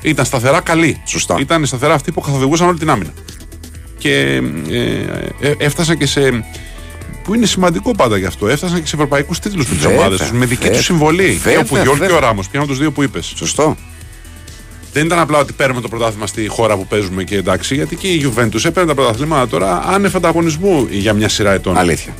Ήταν 0.02 0.24
σταθερά 0.24 0.60
καλοί. 0.60 1.02
Σωστά. 1.06 1.36
Ήταν 1.40 1.66
σταθερά 1.66 1.94
αυτοί 1.94 2.12
που 2.12 2.20
καθοδηγούσαν 2.20 2.68
όλη 2.68 2.78
την 2.78 2.90
άμυνα. 2.90 3.12
Και 3.98 4.42
ε, 4.70 5.48
ε, 5.48 5.54
έφτασαν 5.58 5.98
και 5.98 6.06
σε. 6.06 6.44
που 7.24 7.34
είναι 7.34 7.46
σημαντικό 7.46 7.94
πάντα 7.94 8.16
γι' 8.18 8.26
αυτό. 8.26 8.48
Έφτασαν 8.48 8.80
και 8.80 8.86
σε 8.86 8.94
ευρωπαϊκούς 8.94 9.38
τίτλους 9.38 9.68
με 9.68 9.76
τι 9.76 9.86
ομάδες 9.86 10.18
τους. 10.18 10.32
Με 10.32 10.46
δική 10.46 10.68
τους 10.68 10.84
συμβολή. 10.84 11.30
Βέβαια, 11.42 11.62
και 11.62 11.72
ο 11.72 11.76
Πουγιόλ 11.76 12.06
και 12.06 12.12
ο 12.12 12.18
Ράμος. 12.18 12.48
Πιάνω 12.48 12.66
τους 12.66 12.78
δύο 12.78 12.92
που 12.92 13.02
είπες. 13.02 13.32
Σωστό. 13.36 13.76
Δεν 14.92 15.06
ήταν 15.06 15.18
απλά 15.18 15.38
ότι 15.38 15.52
παίρνουμε 15.52 15.80
το 15.80 15.88
πρωτάθλημα 15.88 16.26
στη 16.26 16.46
χώρα 16.46 16.76
που 16.76 16.86
παίζουμε 16.86 17.24
και 17.24 17.36
εντάξει, 17.36 17.74
γιατί 17.74 17.96
και 17.96 18.08
η 18.08 18.24
Juventus 18.24 18.64
έπαιρνε 18.64 18.88
τα 18.88 18.94
πρωταθλήματα 18.94 19.48
τώρα 19.48 19.82
άνευ 19.86 20.16
ανταγωνισμού 20.16 20.86
για 20.90 21.12
μια 21.12 21.28
σειρά 21.28 21.52
ετών. 21.52 21.76
Αλήθεια. 21.76 22.14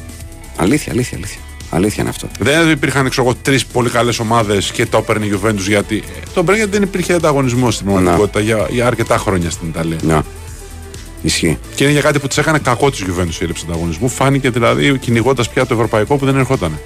Αλήθεια, 0.56 0.92
αλήθεια, 0.92 1.16
αλήθεια. 1.16 1.40
Αλήθεια 1.70 2.02
είναι 2.02 2.10
αυτό. 2.10 2.28
Δεν 2.38 2.70
υπήρχαν 2.70 3.10
τρεις 3.42 3.66
πολύ 3.66 3.90
καλές 3.90 4.18
ομάδες 4.18 4.70
και 4.70 4.86
το 4.86 4.98
έπαιρνε 4.98 5.26
η 5.26 5.38
Juventus 5.42 5.56
γιατί. 5.56 6.02
Το 6.34 6.40
έπαιρνε 6.40 6.56
γιατί 6.56 6.70
δεν 6.70 6.82
υπήρχε 6.82 7.12
ανταγωνισμός 7.12 7.74
στην 7.74 7.86
πραγματικότητα 7.86 8.40
για, 8.40 8.66
για 8.70 8.86
αρκετά 8.86 9.18
χρόνια 9.18 9.50
στην 9.50 9.68
Ιταλία. 9.68 9.98
Να. 10.02 10.24
Ισχύει. 11.22 11.58
Και 11.74 11.84
είναι 11.84 11.92
για 11.92 12.00
κάτι 12.00 12.18
που 12.18 12.28
τη 12.28 12.40
έκανε 12.40 12.58
κακό 12.58 12.90
τη 12.90 13.04
Juventus 13.06 13.34
η 13.34 13.38
έλλειψη 13.40 13.64
ανταγωνισμού. 13.68 14.08
Φάνηκε 14.08 14.50
δηλαδή 14.50 14.98
κυνηγώντας 14.98 15.48
πια 15.48 15.66
το 15.66 15.74
ευρωπαϊκό 15.74 16.16
που 16.16 16.24
δεν 16.24 16.36
ερχόταν. 16.36 16.78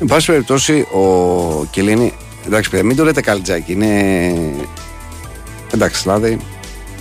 Εν 0.00 0.06
πάση 0.06 0.26
περιπτώσει, 0.26 0.72
ο 0.80 1.64
Κελίνη. 1.70 2.12
Εντάξει, 2.46 2.70
παιδιά, 2.70 2.86
μην 2.86 2.96
το 2.96 3.04
λέτε 3.04 3.20
καλτζάκι. 3.20 3.72
Είναι. 3.72 3.90
Εντάξει, 5.74 6.02
δηλαδή. 6.02 6.38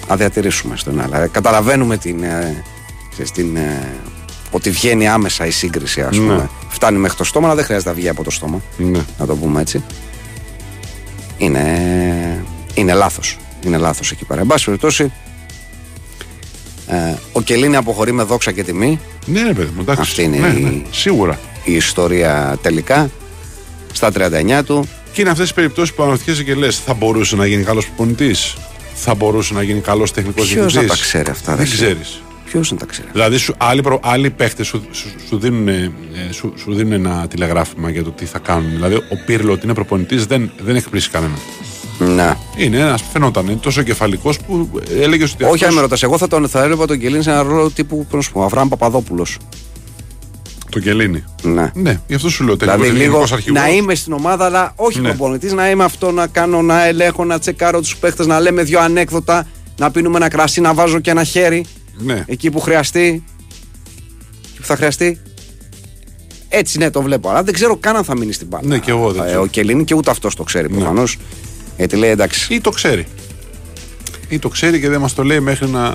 Α 0.08 0.15
διατηρήσουμε 0.15 0.77
στον 0.77 1.01
άλλα. 1.01 1.27
Καταλαβαίνουμε 1.27 1.97
την. 1.97 2.23
Ε, 2.23 2.63
στην 3.23 3.55
ε, 3.55 3.93
ότι 4.55 4.69
βγαίνει 4.69 5.07
άμεσα 5.07 5.45
η 5.45 5.51
σύγκριση, 5.51 6.01
ας 6.01 6.17
πούμε. 6.17 6.35
Ναι. 6.35 6.47
Φτάνει 6.69 6.97
μέχρι 6.97 7.17
το 7.17 7.23
στόμα, 7.23 7.45
αλλά 7.45 7.55
δεν 7.55 7.65
χρειάζεται 7.65 7.89
να 7.89 7.95
βγει 7.95 8.09
από 8.09 8.23
το 8.23 8.31
στόμα. 8.31 8.61
Ναι. 8.77 8.99
Να 9.17 9.25
το 9.25 9.35
πούμε 9.35 9.61
έτσι. 9.61 9.83
Είναι, 11.37 12.45
είναι 12.73 12.93
λάθος. 12.93 13.37
Είναι 13.65 13.77
λάθος 13.77 14.11
εκεί 14.11 14.25
πέρα. 14.25 14.41
Εν 14.41 14.47
πάση 14.47 14.65
περιπτώσει, 14.65 15.11
ε, 16.87 17.13
ο 17.31 17.41
Κελίνη 17.41 17.75
αποχωρεί 17.75 18.11
με 18.11 18.23
δόξα 18.23 18.51
και 18.51 18.63
τιμή. 18.63 18.99
Ναι, 19.25 19.41
ναι, 19.41 19.53
παιδί 19.53 19.71
μου, 19.75 19.81
εντάξει. 19.81 20.01
Αυτή 20.01 20.23
είναι 20.23 20.37
ναι, 20.37 20.47
η, 20.47 20.61
ναι, 20.61 20.81
σίγουρα. 20.91 21.39
η 21.63 21.73
ιστορία 21.73 22.57
τελικά. 22.61 23.09
Στα 23.91 24.11
39 24.13 24.61
του. 24.65 24.87
Και 25.11 25.21
είναι 25.21 25.29
αυτές 25.29 25.47
τι 25.47 25.53
περιπτώσεις 25.53 25.93
που 25.93 26.03
αναρωτιέσαι 26.03 26.43
και 26.43 26.53
λες: 26.55 26.79
Θα 26.79 26.93
μπορούσε 26.93 27.35
να 27.35 27.45
γίνει 27.45 27.63
καλός 27.63 27.85
προπονητής; 27.85 28.55
Θα 28.93 29.15
μπορούσε 29.15 29.53
να 29.53 29.63
γίνει 29.63 29.79
καλός 29.79 30.11
τεχνικός 30.11 30.47
διευθυντή. 30.47 30.71
Ποιο 30.71 30.81
να 30.81 30.87
τα 30.87 30.93
ξέρει 30.93 31.29
αυτά, 31.29 31.55
δεν 31.55 31.65
ξέρεις. 31.65 32.23
Ποιος 32.53 32.71
να 32.71 32.77
τα 32.77 32.85
ξέρει. 32.85 33.07
Δηλαδή, 33.11 33.37
σου, 33.37 33.53
άλλοι, 33.57 33.81
προ, 33.81 33.99
άλλοι 34.03 34.29
παίχτες 34.29 34.67
σου, 34.67 34.83
σου, 34.91 35.07
σου, 35.27 35.39
δίνουν, 35.39 35.67
ε, 35.67 35.91
σου, 36.31 36.53
σου 36.57 36.73
δίνουν 36.73 36.91
ένα 36.91 37.27
τηλεγράφημα 37.27 37.89
για 37.89 38.03
το 38.03 38.11
τι 38.11 38.25
θα 38.25 38.39
κάνουν. 38.39 38.71
Δηλαδή, 38.71 38.95
ο 38.95 39.15
Πύρλο 39.25 39.51
ότι 39.51 39.61
είναι 39.63 39.73
προπονητής 39.73 40.25
δεν, 40.25 40.51
δεν 40.63 40.75
εκπλήσει 40.75 41.09
κανένα. 41.09 41.33
Να. 41.99 42.37
Είναι 42.57 42.77
ένας, 42.77 43.03
φαινόταν, 43.11 43.45
είναι 43.45 43.55
τόσο 43.55 43.81
κεφαλικός 43.81 44.39
που 44.39 44.69
έλεγε 44.99 45.23
ότι. 45.23 45.43
Όχι, 45.43 45.65
αν 45.65 45.73
με 45.73 45.81
ρωτάς, 45.81 46.03
εγώ 46.03 46.17
θα, 46.17 46.27
τον, 46.27 46.47
θα 46.49 46.63
έλεγα 46.63 46.85
τον 46.85 46.99
Κελίνη 46.99 47.23
σε 47.23 47.29
ένα 47.29 47.41
ρόλο 47.41 47.69
τύπου 47.69 48.05
πρόσωπο. 48.09 48.43
Αβραάμ 48.43 48.67
Παπαδόπουλος. 48.67 49.37
Το 50.69 50.79
Κελίνη. 50.79 51.23
Ναι. 51.41 51.71
ναι, 51.73 52.01
γι' 52.07 52.15
αυτό 52.15 52.29
σου 52.29 52.43
λέω 52.43 52.55
δηλαδή, 52.55 52.89
λίγο 52.89 53.23
να 53.51 53.69
είμαι 53.69 53.95
στην 53.95 54.13
ομάδα, 54.13 54.45
αλλά 54.45 54.73
όχι 54.75 54.99
ναι. 54.99 55.07
προπονητής, 55.07 55.53
να 55.53 55.69
είμαι 55.69 55.83
αυτό 55.83 56.11
να 56.11 56.27
κάνω, 56.27 56.61
να 56.61 56.85
ελέγχω, 56.85 57.25
να 57.25 57.39
τσεκάρω 57.39 57.79
τους 57.79 57.97
παίχτες, 57.97 58.25
να 58.25 58.39
λέμε 58.39 58.63
δύο 58.63 58.79
ανέκδοτα, 58.79 59.47
να 59.77 59.91
πίνουμε 59.91 60.17
ένα 60.17 60.29
κρασί, 60.29 60.61
να 60.61 60.73
βάζω 60.73 60.99
και 60.99 61.11
ένα 61.11 61.23
χέρι. 61.23 61.65
Ναι. 61.97 62.23
Εκεί 62.27 62.51
που 62.51 62.60
χρειαστεί. 62.60 63.23
Εκεί 64.49 64.58
που 64.58 64.65
θα 64.65 64.75
χρειαστεί. 64.75 65.19
Έτσι 66.49 66.77
ναι, 66.77 66.89
το 66.89 67.01
βλέπω. 67.01 67.29
Αλλά 67.29 67.43
δεν 67.43 67.53
ξέρω 67.53 67.77
καν 67.77 67.95
αν 67.95 68.03
θα 68.03 68.17
μείνει 68.17 68.32
στην 68.34 68.47
μπάλα. 68.47 68.67
Ναι, 68.67 68.79
και 68.79 68.91
εγώ 68.91 69.12
δεν 69.12 69.23
ξέρω. 69.25 69.41
Ο 69.41 69.45
Κελίνη 69.45 69.84
και 69.84 69.95
ούτε 69.95 70.12
αυτός 70.12 70.36
το 70.36 70.43
ξέρει 70.43 70.71
ναι. 70.71 70.77
προφανώς. 70.77 71.17
Γιατί 71.77 71.95
λέει 71.95 72.10
εντάξει. 72.10 72.53
Ή 72.53 72.62
το 72.62 72.69
ξέρει. 72.69 73.08
Ή 74.29 74.39
το 74.39 74.49
ξέρει 74.49 74.79
και 74.79 74.89
δεν 74.89 74.99
μας 74.99 75.13
το 75.13 75.23
λέει 75.23 75.39
μέχρι 75.39 75.67
να 75.67 75.88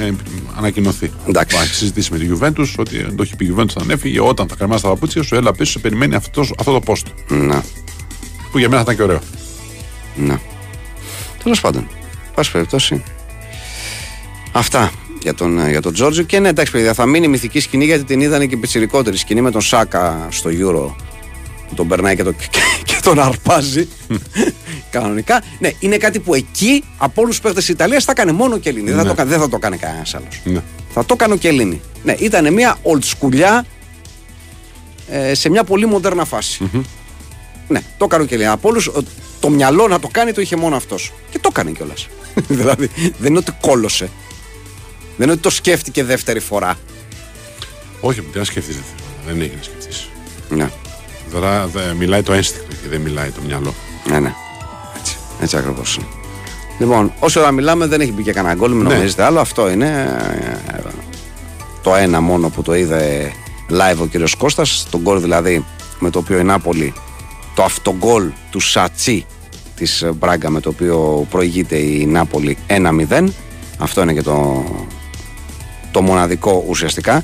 ε, 0.00 0.10
ανακοινωθεί. 0.56 1.10
Εντάξει. 1.28 1.56
Θα 1.56 1.64
συζητήσει 1.64 2.12
με 2.12 2.18
τη 2.18 2.28
Juventus 2.32 2.74
ότι 2.78 3.14
το 3.14 3.22
έχει 3.22 3.36
πει 3.36 3.46
η 3.46 3.54
Juventus 3.56 3.70
θα 3.74 3.84
έφυγε. 3.88 4.20
Όταν 4.20 4.48
θα 4.48 4.54
κρεμάσει 4.54 4.82
τα 4.82 4.88
παπούτσια 4.88 5.22
σου, 5.22 5.34
έλα 5.34 5.52
πίσω, 5.52 5.70
σε 5.72 5.78
περιμένει 5.78 6.14
αυτός, 6.14 6.52
αυτό 6.58 6.72
το 6.72 6.80
πόστο. 6.80 7.10
Να. 7.28 7.64
Που 8.50 8.58
για 8.58 8.68
μένα 8.68 8.82
θα 8.82 8.92
ήταν 8.92 8.96
και 8.96 9.02
ωραίο. 9.02 9.20
Να. 10.16 10.40
Τέλος 11.42 11.60
πάντων. 11.60 11.88
Πάση 12.34 12.50
περιπτώσει. 12.50 13.02
Αυτά 14.52 14.90
για 15.22 15.34
τον, 15.34 15.68
για 15.68 15.82
τον 15.82 15.92
Τζόρτζο. 15.92 16.22
Και 16.22 16.38
ναι, 16.38 16.48
εντάξει, 16.48 16.72
παιδιά, 16.72 16.94
θα 16.94 17.06
μείνει 17.06 17.28
μυθική 17.28 17.60
σκηνή 17.60 17.84
γιατί 17.84 18.04
την 18.04 18.20
είδανε 18.20 18.46
και 18.46 18.56
πιτσιρικότερη 18.56 19.16
σκηνή 19.16 19.40
με 19.40 19.50
τον 19.50 19.60
Σάκα 19.60 20.26
στο 20.30 20.50
Euro 20.50 20.94
που 21.68 21.74
τον 21.74 21.88
περνάει 21.88 22.16
και, 22.16 22.22
το, 22.22 22.32
και, 22.84 22.98
τον 23.02 23.18
αρπάζει. 23.18 23.88
Κανονικά. 24.90 25.42
Ναι, 25.58 25.70
είναι 25.78 25.96
κάτι 25.96 26.18
που 26.18 26.34
εκεί 26.34 26.84
από 26.98 27.22
όλους 27.22 27.34
τους 27.34 27.44
παίχτες 27.44 27.64
της 27.64 27.74
Ιταλίας 27.74 28.04
θα 28.04 28.12
έκανε 28.12 28.32
μόνο 28.32 28.58
και 28.58 28.68
Ελλήνη. 28.68 28.90
Δεν, 28.90 29.06
θα 29.06 29.14
το, 29.14 29.24
δεν 29.24 29.38
θα 29.38 29.48
το 29.48 29.58
κάνει 29.58 29.76
κανένας 29.76 30.14
άλλος. 30.14 30.40
Ναι. 30.44 30.60
Θα 30.90 31.04
το 31.04 31.14
έκανε 31.14 31.36
και 31.36 31.48
Ελλήνη. 31.48 31.80
Ναι, 32.02 32.14
ήταν 32.18 32.52
μια 32.52 32.76
old 32.82 33.28
school 33.28 33.62
ε, 35.10 35.34
σε 35.34 35.48
μια 35.48 35.64
πολύ 35.64 35.86
μοντέρνα 35.86 36.24
φάση. 36.24 36.70
Mm-hmm. 36.74 36.80
Ναι, 37.68 37.80
το 37.96 38.04
έκανε 38.04 38.24
και 38.24 38.34
Ελλήνη. 38.34 38.50
Από 38.50 38.68
όλους 38.68 38.90
το 39.40 39.48
μυαλό 39.48 39.88
να 39.88 40.00
το 40.00 40.08
κάνει 40.12 40.32
το 40.32 40.40
είχε 40.40 40.56
μόνο 40.56 40.76
αυτός. 40.76 41.12
Και 41.30 41.38
το 41.38 41.48
έκανε 41.52 41.70
κιόλας. 41.70 42.08
δηλαδή 42.48 42.90
δεν 43.18 43.30
είναι 43.30 43.38
ότι 43.38 43.52
κόλωσε. 43.60 44.10
Δεν 45.18 45.26
είναι 45.26 45.32
ότι 45.32 45.42
το 45.42 45.50
σκέφτηκε 45.50 46.04
δεύτερη 46.04 46.40
φορά. 46.40 46.78
Όχι, 48.00 48.24
δεν 48.32 48.44
σκεφτεί 48.44 48.72
δεύτερη 48.72 48.98
φορά. 48.98 49.32
Δεν 49.32 49.40
έγινε 49.40 49.62
σκεφτεί. 49.62 50.06
Ναι. 50.48 50.70
Τώρα 51.32 51.66
δε, 51.66 51.94
μιλάει 51.94 52.22
το 52.22 52.32
ένστικτο 52.32 52.74
και 52.82 52.88
δεν 52.88 53.00
μιλάει 53.00 53.30
το 53.30 53.40
μυαλό. 53.46 53.74
Ναι, 54.04 54.18
ναι. 54.18 54.32
Έτσι, 54.98 55.16
έτσι 55.40 55.56
ακριβώς. 55.56 55.98
Λοιπόν, 56.78 57.12
όσο 57.18 57.40
ώρα 57.40 57.50
μιλάμε 57.50 57.86
δεν 57.86 58.00
έχει 58.00 58.12
μπει 58.12 58.22
και 58.22 58.32
κανένα 58.32 58.54
γκολ, 58.54 58.72
μην 58.72 58.86
ναι. 58.86 58.94
νομίζετε 58.94 59.22
άλλο. 59.22 59.40
Αυτό 59.40 59.70
είναι 59.70 60.18
ε, 60.72 60.78
το 61.82 61.94
ένα 61.94 62.20
μόνο 62.20 62.48
που 62.48 62.62
το 62.62 62.74
είδε 62.74 63.32
live 63.70 63.98
ο 64.00 64.06
κύριος 64.06 64.34
Κώστας. 64.34 64.86
Το 64.90 64.98
γκολ 64.98 65.20
δηλαδή 65.20 65.64
με 65.98 66.10
το 66.10 66.18
οποίο 66.18 66.38
η 66.38 66.44
Νάπολη, 66.44 66.92
το 67.54 67.62
αυτογκολ 67.62 68.30
του 68.50 68.60
Σατσί 68.60 69.26
της 69.76 70.04
Μπράγκα 70.14 70.50
με 70.50 70.60
το 70.60 70.68
οποίο 70.68 71.26
προηγείται 71.30 71.76
η 71.76 72.06
Νάπολη 72.06 72.56
1-0. 72.66 73.24
Αυτό 73.78 74.02
είναι 74.02 74.12
και 74.12 74.22
το, 74.22 74.64
το 75.98 76.04
μοναδικό 76.04 76.64
ουσιαστικά. 76.68 77.22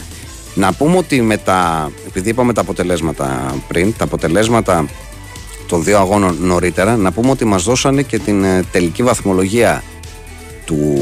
Να 0.55 0.73
πούμε 0.73 0.97
ότι 0.97 1.23
με 1.23 1.37
τα, 1.37 1.91
επειδή 2.07 2.29
είπαμε 2.29 2.53
τα 2.53 2.61
αποτελέσματα 2.61 3.55
πριν, 3.69 3.95
τα 3.99 4.05
αποτελέσματα 4.05 4.87
των 5.67 5.85
δύο 5.85 5.99
αγώνων 5.99 6.37
νωρίτερα, 6.41 6.97
να 6.97 7.13
πούμε 7.13 7.31
ότι 7.31 7.45
μας 7.45 7.63
δώσανε 7.65 8.03
και 8.03 8.19
την 8.19 8.45
ε, 8.45 8.63
τελική 8.73 9.03
βαθμολογία 9.03 9.83
του, 10.65 10.95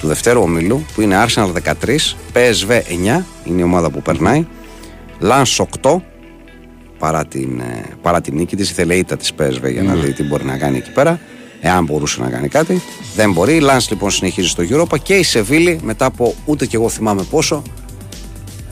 του 0.00 0.06
δευτέρου 0.06 0.42
ομίλου, 0.42 0.84
που 0.94 1.00
είναι 1.00 1.24
Arsenal 1.26 1.52
13, 1.62 1.72
PSV 2.32 2.70
9, 2.70 3.22
είναι 3.44 3.60
η 3.60 3.62
ομάδα 3.62 3.90
που 3.90 4.02
περνάει, 4.02 4.46
Lens 5.22 5.64
8, 5.82 5.96
παρά 6.98 7.24
την, 7.24 7.60
ε, 7.60 7.84
παρά 8.02 8.20
την 8.20 8.34
νίκη 8.34 8.56
της, 8.56 8.70
ήθελε 8.70 8.94
ήττα 8.94 9.16
της 9.16 9.32
PSV 9.38 9.72
για 9.72 9.82
να 9.82 9.94
δει 9.94 10.12
τι 10.12 10.22
μπορεί 10.22 10.44
να 10.44 10.58
κάνει 10.58 10.76
εκεί 10.76 10.92
πέρα, 10.92 11.20
εάν 11.60 11.84
μπορούσε 11.84 12.20
να 12.20 12.28
κάνει 12.28 12.48
κάτι. 12.48 12.82
Δεν 13.14 13.32
μπορεί. 13.32 13.54
Η 13.54 13.62
Lens 13.62 13.86
λοιπόν 13.90 14.10
συνεχίζει 14.10 14.48
στο 14.48 14.62
Europa 14.70 14.98
και 15.02 15.14
η 15.14 15.22
Σεβίλη 15.22 15.80
μετά 15.82 16.04
από 16.04 16.34
ούτε 16.44 16.66
και 16.66 16.76
εγώ 16.76 16.88
θυμάμαι 16.88 17.22
πόσο 17.22 17.62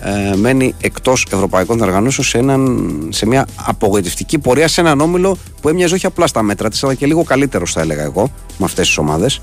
ε, 0.03 0.37
μένει 0.37 0.75
εκτός 0.81 1.27
ευρωπαϊκών 1.33 1.77
διοργανώσεων 1.77 2.27
σε, 2.27 2.39
έναν, 2.39 3.09
σε 3.13 3.27
μια 3.27 3.47
απογοητευτική 3.55 4.39
πορεία 4.39 4.69
σε 4.69 4.81
έναν 4.81 5.01
όμιλο 5.01 5.37
που 5.61 5.69
έμοιαζε 5.69 5.95
όχι 5.95 6.07
απλά 6.07 6.27
στα 6.27 6.43
μέτρα 6.43 6.69
της, 6.69 6.85
αλλά 6.85 6.95
και 6.95 7.07
λίγο 7.07 7.23
καλύτερος, 7.23 7.73
θα 7.73 7.81
έλεγα 7.81 8.03
εγώ, 8.03 8.31
με 8.59 8.65
αυτές 8.65 8.87
τις 8.87 8.99
ομάδες. 8.99 9.41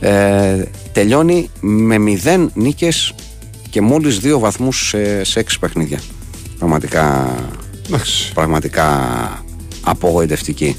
Ε, 0.00 0.62
τελειώνει 0.92 1.50
με 1.60 1.98
μηδέν 1.98 2.50
νίκες 2.54 3.14
και 3.70 3.80
μόλις 3.80 4.18
δύο 4.18 4.38
βαθμούς 4.38 4.88
σε, 4.88 5.24
σε 5.24 5.40
έξι 5.40 5.58
παιχνίδια. 5.58 6.00
Πραγματικά, 6.58 7.34
Εντάξει. 7.86 8.32
πραγματικά 8.32 9.08
απογοητευτική. 9.82 10.76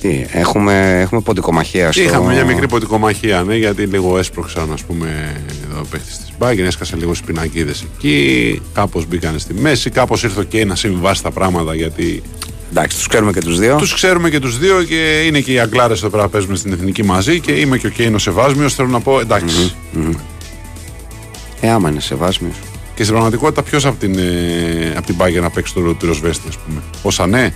Τι, 0.00 0.24
έχουμε, 0.32 1.00
έχουμε 1.00 1.20
ποντικομαχία 1.20 1.92
στο... 1.92 2.02
Είχαμε 2.02 2.32
μια 2.32 2.44
μικρή 2.44 2.68
ποτικομαχία, 2.68 3.42
ναι, 3.42 3.56
γιατί 3.56 3.82
λίγο 3.82 4.18
έσπρωξαν, 4.18 4.72
ας 4.72 4.82
πούμε, 4.82 5.36
εδώ 5.70 5.82
παίχτης 5.90 6.18
της 6.18 6.32
Μπάγκεν, 6.38 6.66
έσκασε 6.66 6.96
λίγο 6.96 7.14
στις 7.14 7.26
πινακίδες 7.26 7.82
εκεί. 7.82 8.62
Κάπως 8.74 9.06
μπήκαν 9.06 9.38
στη 9.38 9.54
μέση, 9.54 9.90
κάπως 9.90 10.22
ήρθε 10.22 10.44
και 10.48 10.64
να 10.64 10.74
συμβάσει 10.74 11.22
τα 11.22 11.30
πράγματα 11.30 11.74
γιατί 11.74 12.22
Εντάξει, 12.70 12.96
τους 12.96 13.06
ξέρουμε 13.06 13.32
και 13.32 13.40
τους 13.40 13.58
δύο. 13.58 13.76
τους 13.76 13.94
ξέρουμε 13.94 14.30
και 14.30 14.38
τους 14.38 14.58
δύο 14.58 14.82
και 14.82 15.22
είναι 15.26 15.40
και 15.40 15.52
οι 15.52 15.58
Αγγλάρες 15.58 15.98
εδώ 15.98 16.08
πέρα 16.08 16.24
που 16.24 16.30
παίζουμε 16.30 16.56
στην 16.56 16.72
εθνική 16.72 17.04
μαζί 17.04 17.40
και 17.40 17.52
είμαι 17.52 17.78
και 17.78 17.86
ο 17.86 17.90
Κέινο 17.90 18.18
Σεβάσμιος. 18.18 18.74
Θέλω 18.74 18.88
να 18.88 19.00
πω 19.00 19.20
εντάξει. 19.20 19.74
Ε, 21.60 21.70
άμα 21.70 21.90
είναι 21.90 22.00
σεβάσμιος. 22.00 22.54
Και 22.94 23.02
στην 23.02 23.14
πραγματικότητα, 23.14 23.62
ποιος 23.62 23.86
από 23.86 23.98
την, 23.98 24.18
ε, 24.18 24.94
απ' 24.96 25.04
την 25.04 25.14
Bayern 25.18 25.40
να 25.40 25.50
παίξει 25.50 25.74
το 25.74 25.80
πυροσβέστη, 25.80 26.48
ας 26.48 26.56
πούμε. 26.58 26.82
Ο 27.02 27.10
Σανέ 27.10 27.54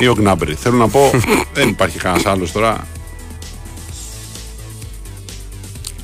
ή 0.00 0.06
ο 0.06 0.14
Γκνάμπρι. 0.14 0.54
Θέλω 0.54 0.76
να 0.76 0.88
πω, 0.88 1.10
δεν 1.54 1.68
υπάρχει 1.68 1.98
κανένας 1.98 2.26
άλλος 2.26 2.52
τώρα. 2.52 2.86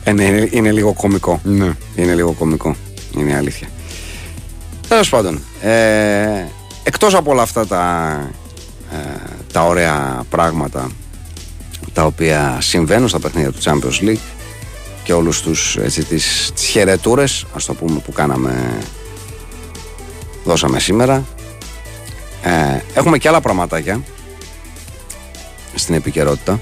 Ε, 0.05 0.13
ναι, 0.13 0.25
είναι, 0.25 0.49
είναι 0.51 0.73
λίγο 0.73 0.93
κωμικό. 0.93 1.41
Ναι. 1.45 1.73
Είναι 1.97 2.15
λίγο 2.15 2.33
κωμικό. 2.33 2.77
Είναι 3.17 3.31
η 3.31 3.35
αλήθεια. 3.35 3.69
Τέλος 4.89 5.09
πάντων, 5.09 5.41
ε, 5.61 6.45
εκτός 6.83 7.15
από 7.15 7.31
όλα 7.31 7.43
αυτά 7.43 7.67
τα, 7.67 8.13
ε, 8.93 8.97
τα 9.53 9.67
ωραία 9.67 10.25
πράγματα 10.31 10.91
τα 11.93 12.05
οποία 12.05 12.59
συμβαίνουν 12.61 13.09
στα 13.09 13.19
παιχνίδια 13.21 13.53
του 13.53 13.61
Champions 13.63 14.09
League 14.09 14.19
και 15.03 15.13
όλους 15.13 15.43
τους 15.43 15.77
έτσι, 15.77 16.05
τις, 16.05 16.51
τις 16.55 16.67
χαιρετούρες 16.67 17.45
ας 17.55 17.65
το 17.65 17.75
πούμε 17.75 17.99
που 17.99 18.13
κάναμε 18.13 18.79
δώσαμε 20.45 20.81
σήμερα 20.81 21.25
ε, 22.43 22.81
έχουμε 22.95 23.19
και 23.19 23.29
άλλα 23.29 23.41
πραγματάκια 23.41 24.03
στην 25.75 25.95
επικαιρότητα 25.95 26.61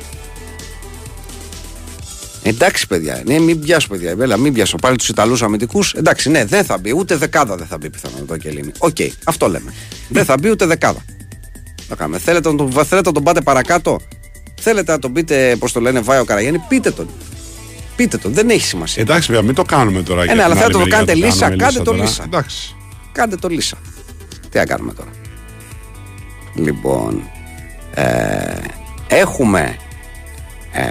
Εντάξει, 2.49 2.87
παιδιά. 2.87 3.23
Ναι, 3.27 3.39
μην 3.39 3.61
πιάσω, 3.61 3.89
παιδιά. 3.89 4.17
Έλα, 4.21 4.37
μην 4.37 4.53
πιάσω 4.53 4.77
πάλι 4.77 4.97
τους 4.97 5.09
Ιταλούς 5.09 5.43
αμυντικούς. 5.43 5.93
Εντάξει, 5.93 6.31
ναι, 6.31 6.45
δεν 6.45 6.65
θα 6.65 6.79
μπει. 6.79 6.93
Ούτε 6.97 7.17
δεκάδα 7.17 7.57
δεν 7.57 7.67
θα 7.67 7.79
μπει 7.79 7.91
πιθανόν 7.91 8.19
εδώ 8.23 8.37
και 8.37 8.49
Ελλήνη. 8.49 8.73
Οκ, 8.79 8.97
αυτό 9.25 9.49
λέμε. 9.49 9.75
δεν 10.09 10.25
θα 10.25 10.37
μπει 10.41 10.51
ούτε 10.51 10.67
δεκάδα. 10.67 11.05
Θα 11.89 11.95
κάνουμε. 11.95 12.19
Θέλετε 12.19 12.51
να, 12.51 12.57
τον, 12.57 12.73
θέλετε 12.73 13.09
να 13.09 13.13
τον 13.13 13.23
πάτε 13.23 13.41
παρακάτω; 13.41 14.01
Θέλετε 14.61 14.93
να 14.93 14.99
τον 14.99 15.13
πείτε, 15.13 15.57
πώς 15.59 15.73
το 15.73 15.81
λένε, 15.81 16.01
Βάιο 16.01 16.25
Καραγιάννη; 16.25 16.59
Πείτε 16.69 16.91
τον. 16.91 17.09
Πείτε 17.97 18.19
τον. 18.19 18.33
Δεν 18.33 18.51
έχει 18.51 18.67
σημασία. 18.67 19.03
Εντάξει, 19.03 19.29
βέβαια, 19.29 19.43
μην 19.43 19.55
το 19.55 19.63
κάνουμε 19.63 20.03
τώρα. 20.03 20.25
για 20.25 20.35
ναι, 20.35 20.43
την 20.43 20.53
αλλά 20.53 20.61
άλλη 20.61 20.73
θέλετε 20.73 20.79
να 20.79 20.85
το 20.85 20.97
μεριά, 20.97 20.97
κάνετε 20.97 21.27
λύσα, 21.27 21.41
κάνουμε 21.41 21.63
κάντε 21.63 21.79
το 21.79 21.85
τώρα. 21.85 22.03
λύσα. 22.03 22.23
Εντάξει. 22.25 22.77
Κάντε 23.13 23.37
το 23.37 23.49
λύσα. 23.49 23.77
Τι 24.51 24.59
να 24.59 24.65
κάνουμε 24.65 24.93
τώρα. 24.93 25.11
Λοιπόν, 26.57 27.23
ε, 27.95 28.57
έχουμε 29.09 29.77
ε, 30.73 30.83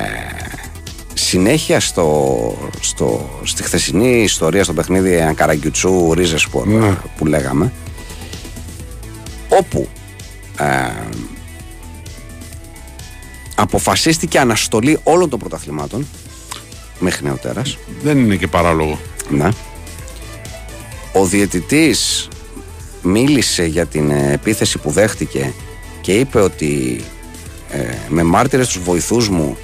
συνέχεια 1.13 1.79
στο, 1.79 2.57
στο, 2.79 3.29
στη 3.43 3.63
χθεσινή 3.63 4.21
ιστορία 4.21 4.63
στο 4.63 4.73
παιχνίδι 4.73 5.21
Ανκαραγκιουτσού 5.21 6.13
Ρίζεσπορ 6.13 6.67
Ναι. 6.67 6.95
που 7.17 7.25
λέγαμε 7.25 7.71
όπου 9.49 9.87
ε, 10.59 10.89
αποφασίστηκε 13.55 14.39
αναστολή 14.39 14.99
όλων 15.03 15.29
των 15.29 15.39
πρωταθλημάτων 15.39 16.07
μέχρι 16.99 17.25
νεοτέρας 17.25 17.77
Δεν 18.03 18.17
είναι 18.17 18.35
και 18.35 18.47
παράλογο. 18.47 18.99
ναι. 19.29 19.49
Ο 21.13 21.25
διαιτητής 21.25 22.27
μίλησε 23.05 23.65
για 23.65 23.85
την 23.85 24.11
ε, 24.11 24.31
επίθεση 24.33 24.77
που 24.77 24.91
δέχτηκε 24.91 25.53
και 26.01 26.11
είπε 26.11 26.39
ότι 26.39 27.03
ε, 27.69 27.79
με 28.09 28.23
μάρτυρες 28.23 28.67
τους 28.67 28.83
βοηθούς 28.83 29.29
μου 29.29 29.57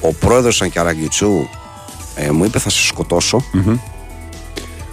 ο 0.00 0.12
πρόεδρος 0.12 0.62
Ανκαραγκιτσού 0.62 1.48
ε, 2.14 2.30
μου 2.30 2.44
είπε 2.44 2.58
θα 2.58 2.70
σε 2.70 2.86
σκοτώσω. 2.86 3.44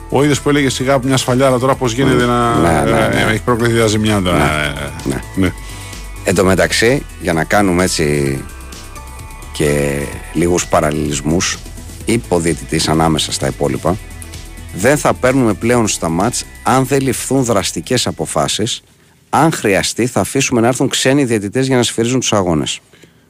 Ο 0.09 0.23
ίδιος 0.23 0.41
που 0.41 0.49
έλεγε 0.49 0.69
σιγά 0.69 0.93
από 0.93 1.07
μια 1.07 1.17
σφαλιάρα 1.17 1.59
τώρα 1.59 1.75
πώς 1.75 1.93
γίνεται 1.93 2.25
να. 2.25 2.55
Ναι, 2.55 2.91
ναι, 2.91 3.07
ναι. 3.07 3.23
ε, 3.27 3.31
Έχει 3.31 3.41
προκληθεί 3.41 3.73
διαζημιά 3.73 4.21
τώρα. 4.21 4.37
Ναι. 4.37 5.13
Ε, 5.15 5.21
ναι. 5.35 5.51
Εν 6.23 6.35
τω 6.35 6.43
μεταξύ, 6.43 7.05
για 7.21 7.33
να 7.33 7.43
κάνουμε 7.43 7.83
έτσι 7.83 8.39
και 9.53 9.99
λίγους 10.33 10.67
παραλληλισμούς, 10.67 11.57
είπε 12.05 12.33
ο 12.33 12.39
διαιτητής 12.39 12.87
ανάμεσα 12.87 13.31
στα 13.31 13.47
υπόλοιπα, 13.47 13.97
δεν 14.73 14.97
θα 14.97 15.13
παίρνουμε 15.13 15.53
πλέον 15.53 15.87
στα 15.87 16.09
μάτς 16.09 16.45
αν 16.63 16.85
δεν 16.85 17.01
ληφθούν 17.01 17.43
δραστικές 17.43 18.07
αποφάσεις. 18.07 18.81
Αν 19.29 19.51
χρειαστεί, 19.51 20.05
θα 20.05 20.19
αφήσουμε 20.19 20.61
να 20.61 20.67
έρθουν 20.67 20.89
ξένοι 20.89 21.25
διαιτητές 21.25 21.67
για 21.67 21.75
να 21.75 21.83
σφυρίζουν 21.83 22.19
τους 22.19 22.33
αγώνες. 22.33 22.79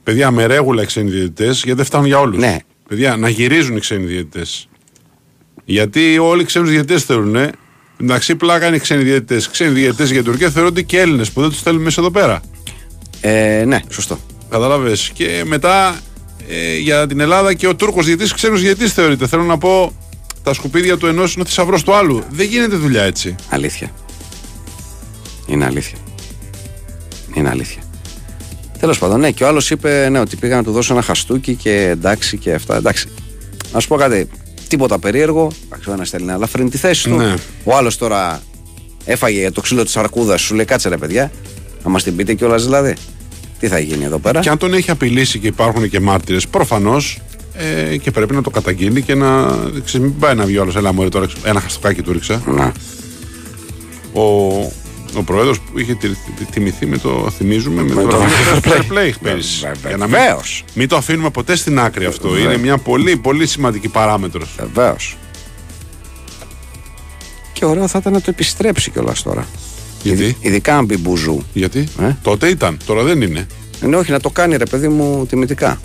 Παιδιά 0.03 0.31
με 0.31 0.45
ρέγουλα 0.45 0.81
οι 0.81 0.85
ξένοι 0.85 1.09
διαιτητές, 1.09 1.61
γιατί 1.63 1.77
δεν 1.77 1.85
φτάνουν 1.85 2.07
για 2.07 2.19
όλους. 2.19 2.37
Ναι. 2.37 2.57
Παιδιά, 2.87 3.17
να 3.17 3.29
γυρίζουν 3.29 3.75
οι 3.75 3.79
ξένοι 3.79 4.05
διαιτητές. 4.05 4.69
Γιατί 5.65 6.17
όλοι 6.17 6.41
οι 6.41 6.45
ξένους 6.45 6.69
διαιτητές 6.69 7.03
θεωρούν. 7.03 7.35
Ε, 7.35 7.51
εντάξει, 8.01 8.35
πλάκα 8.35 8.67
είναι 8.67 8.75
οι 8.75 8.79
ξένοι 8.79 9.03
διαιτητές. 9.03 9.49
Ξένοι 9.49 9.71
διαιτητές 9.71 10.11
για 10.11 10.21
την 10.21 10.31
Τουρκία 10.31 10.49
θεωρούνται 10.49 10.81
και 10.81 10.99
Έλληνες 10.99 11.31
που 11.31 11.41
δεν 11.41 11.49
τους 11.49 11.59
στέλνουν 11.59 11.83
μέσα 11.83 12.01
εδώ 12.01 12.11
πέρα. 12.11 12.41
Ε, 13.21 13.63
ναι, 13.67 13.79
σωστό. 13.89 14.19
Κατάλαβε. 14.49 14.95
Και 15.13 15.43
μετά 15.45 15.99
ε, 16.47 16.77
για 16.77 17.07
την 17.07 17.19
Ελλάδα 17.19 17.53
και 17.53 17.67
ο 17.67 17.75
Τούρκος 17.75 18.05
διαιτητής 18.05 18.33
ξένος 18.33 18.61
διαιτητής 18.61 18.93
θεωρείται. 18.93 19.27
Θέλω 19.27 19.43
να 19.43 19.57
πω, 19.57 19.93
τα 20.47 20.53
σκουπίδια 20.53 20.97
του 20.97 21.07
ενός 21.07 21.33
είναι 21.33 21.43
ο 21.43 21.45
θησαυρός 21.45 21.83
του 21.83 21.93
άλλου. 21.93 22.23
Δεν 22.29 22.45
γίνεται 22.45 22.75
δουλειά 22.75 23.03
έτσι. 23.03 23.35
Αλήθεια. 23.49 23.91
Είναι 25.45 25.65
αλήθεια. 25.65 25.97
Είναι 27.33 27.49
αλήθεια. 27.49 27.81
Τέλος 28.79 28.97
πάντων, 28.97 29.19
ναι, 29.19 29.31
και 29.31 29.43
ο 29.43 29.47
άλλος 29.47 29.69
είπε 29.69 30.09
ναι, 30.09 30.19
ότι 30.19 30.35
πήγα 30.35 30.55
να 30.55 30.63
του 30.63 30.71
δώσω 30.71 30.93
ένα 30.93 31.01
χαστούκι 31.01 31.55
και 31.55 31.71
εντάξει 31.71 32.37
και 32.37 32.53
αυτά. 32.53 32.75
Εντάξει. 32.75 33.07
Να 33.73 33.79
σου 33.79 33.87
πω 33.87 33.95
κάτι. 33.95 34.29
Τίποτα 34.67 34.99
περίεργο. 34.99 35.51
Εντάξει, 35.65 35.89
ο 35.89 35.93
ένας 35.93 36.09
θέλει 36.09 36.25
να 36.25 36.33
ελαφρύνει 36.33 36.69
τη 36.69 36.77
θέση 36.77 37.09
του. 37.09 37.15
Ναι. 37.15 37.33
Ο 37.63 37.75
άλλος 37.75 37.97
τώρα 37.97 38.41
έφαγε 39.05 39.51
το 39.51 39.61
ξύλο 39.61 39.83
της 39.83 39.97
αρκούδας. 39.97 40.41
Σου 40.41 40.55
λέει 40.55 40.65
κάτσε 40.65 40.89
ρε 40.89 40.97
παιδιά. 40.97 41.31
Να 41.83 41.89
μας 41.89 42.03
την 42.03 42.15
πείτε 42.15 42.33
κιόλας 42.33 42.63
δηλαδή. 42.63 42.95
Τι 43.59 43.67
θα 43.67 43.79
γίνει 43.79 44.03
εδώ 44.03 44.19
πέρα; 44.19 44.39
Και 44.39 44.49
αν 44.49 44.57
τον 44.57 44.73
έχει 44.73 44.91
απειλήσει 44.91 45.39
και 45.39 45.47
υπάρχουν 45.47 45.89
και 45.89 45.99
μάρτυρες, 45.99 46.47
προφανώς 46.47 47.19
ε, 47.57 47.97
και 47.97 48.11
πρέπει 48.11 48.33
να 48.33 48.41
το 48.41 48.49
καταγγείλει 48.49 49.01
και 49.01 49.15
να. 49.15 49.45
Ξέρεις, 49.85 50.07
μην 50.07 50.17
πάει 50.19 50.35
να 50.35 50.45
βγει 50.45 50.57
ο 50.57 50.61
άλλος. 50.61 50.75
Έλα, 50.75 50.93
μωρέ, 50.93 51.09
τώρα 51.09 51.27
ένα 51.43 51.59
χαστοκάκι 51.61 52.01
του 52.01 52.11
ρίξα. 52.13 52.41
Να. 52.55 52.71
Ο, 54.21 54.23
ο 55.17 55.23
πρόεδρος 55.25 55.59
που 55.59 55.79
είχε 55.79 55.95
τη- 55.95 56.07
τη- 56.09 56.45
τιμηθεί 56.51 56.85
με 56.85 56.97
το. 56.97 57.29
Θυμίζουμε 57.37 57.83
με, 57.83 57.93
Με 57.93 58.01
το, 58.01 58.07
το 58.09 58.17
βραβείο 58.17 58.61
fair 58.61 58.67
Fair 58.91 58.93
Play 58.97 59.11
πέρυσι. 59.21 59.59
Βε- 59.65 59.87
Για 59.87 59.97
να 59.97 60.07
μην, 60.07 60.15
βεβαίως. 60.17 60.63
μην 60.73 60.87
το 60.87 60.95
αφήνουμε 60.97 61.29
ποτέ 61.29 61.55
στην 61.55 61.79
άκρη 61.79 62.05
αυτό. 62.05 62.29
Βεβαίως. 62.29 62.45
Είναι 62.53 62.57
μια 62.57 62.77
πολύ 62.77 63.17
πολύ 63.17 63.47
σημαντική 63.47 63.87
παράμετρος. 63.87 64.55
Βεβαίως. 64.73 65.17
Και 67.53 67.65
ωραίο 67.65 67.87
θα 67.87 67.97
ήταν 68.01 68.13
να 68.13 68.19
το 68.21 68.25
επιστρέψει 68.29 68.91
κιόλας 68.91 69.23
τώρα. 69.23 69.47
Γιατί; 70.03 70.37
Ειδικά 70.39 70.77
αν 70.77 70.85
μπει 70.85 70.97
μπουζού. 70.97 71.43
Γιατί; 71.53 71.87
Ε; 72.01 72.15
τότε 72.21 72.47
ήταν, 72.47 72.77
τώρα 72.85 73.03
δεν 73.03 73.21
είναι. 73.21 73.47
Ναι, 73.81 73.95
όχι, 73.95 74.11
να 74.11 74.19
το 74.19 74.29
κάνει 74.29 74.57
ρε 74.57 74.65
παιδί 74.65 74.87
μου 74.87 75.25
τιμητικά. 75.29 75.81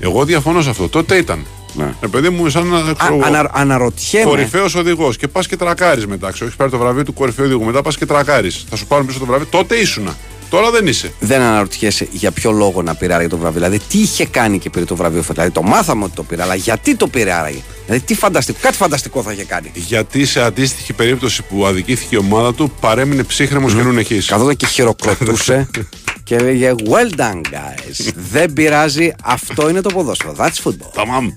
Εγώ 0.00 0.24
διαφωνώ 0.24 0.62
σε 0.62 0.70
αυτό. 0.70 0.88
Τότε 0.88 1.16
ήταν. 1.16 1.46
Ναι. 1.74 1.94
Ε, 2.00 2.06
παιδί 2.06 2.28
μου, 2.28 2.48
σαν 2.48 2.66
να. 2.66 2.78
Α, 2.78 2.94
ξέρω 2.98 3.14
εγώ, 3.14 3.24
ανα, 3.24 3.50
αναρωτιέμαι. 3.52 4.30
Κορυφαίος 4.30 4.74
οδηγός 4.74 5.16
και 5.16 5.28
πας 5.28 5.46
και 5.46 5.56
τρακάρεις 5.56 6.06
μετά. 6.06 6.30
Ξέρω, 6.30 6.44
έχεις 6.44 6.56
πάρει 6.56 6.70
το 6.70 6.78
βραβείο 6.78 7.04
του 7.04 7.12
κορυφαίου 7.12 7.44
οδηγού. 7.44 7.64
Μετά 7.64 7.82
πας 7.82 7.96
και 7.96 8.06
τρακάρεις. 8.06 8.64
Θα 8.70 8.76
σου 8.76 8.86
πάρουν 8.86 9.06
πίσω 9.06 9.18
το 9.18 9.24
βραβείο. 9.26 9.46
Τότε 9.50 9.74
ήσουνα. 9.74 10.16
Τώρα 10.50 10.70
δεν 10.70 10.86
είσαι. 10.86 11.12
Δεν 11.20 11.40
αναρωτιέσαι 11.40 12.08
για 12.10 12.30
ποιο 12.30 12.50
λόγο 12.50 12.82
να 12.82 12.94
πήρε 12.94 13.14
άραγε 13.14 13.28
το 13.28 13.36
βραβείο. 13.36 13.60
Δηλαδή, 13.60 13.80
τι 13.88 13.98
είχε 13.98 14.26
κάνει 14.26 14.58
και 14.58 14.70
πήρε 14.70 14.84
το 14.84 14.96
βραβείο 14.96 15.20
φέτο. 15.22 15.32
Δηλαδή, 15.32 15.50
το 15.50 15.62
μάθαμε 15.62 16.04
ότι 16.04 16.14
το 16.14 16.22
πήρε, 16.22 16.42
αλλά 16.42 16.54
γιατί 16.54 16.94
το 16.94 17.06
πήρε 17.08 17.32
άραγε. 17.32 17.62
Δηλαδή, 17.86 18.04
τι 18.04 18.14
φανταστικό, 18.14 18.58
κάτι 18.62 18.76
φανταστικό 18.76 19.22
θα 19.22 19.32
είχε 19.32 19.44
κάνει. 19.44 19.70
Γιατί 19.74 20.24
σε 20.26 20.42
αντίστοιχη 20.42 20.92
περίπτωση 20.92 21.42
που 21.42 21.66
αδικήθηκε 21.66 22.14
η 22.14 22.18
ομάδα 22.18 22.54
του 22.54 22.72
παρέμεινε 22.80 23.22
ψύχρεμος 23.22 23.74
και 23.74 23.82
νουν 23.82 23.98
έχει. 23.98 24.22
Καθόταν 24.22 24.56
και 24.56 24.66
χειροκροτούσε. 24.66 25.68
και 26.26 26.34
έλεγε 26.34 26.74
Well 26.88 27.18
done, 27.20 27.40
guys. 27.40 28.10
Δεν 28.32 28.52
πειράζει, 28.52 29.12
αυτό 29.24 29.68
είναι 29.68 29.80
το 29.80 29.88
ποδόσφαιρο. 29.94 30.34
That's 30.38 30.62
football. 30.64 30.90
Ταμάμ. 30.94 31.30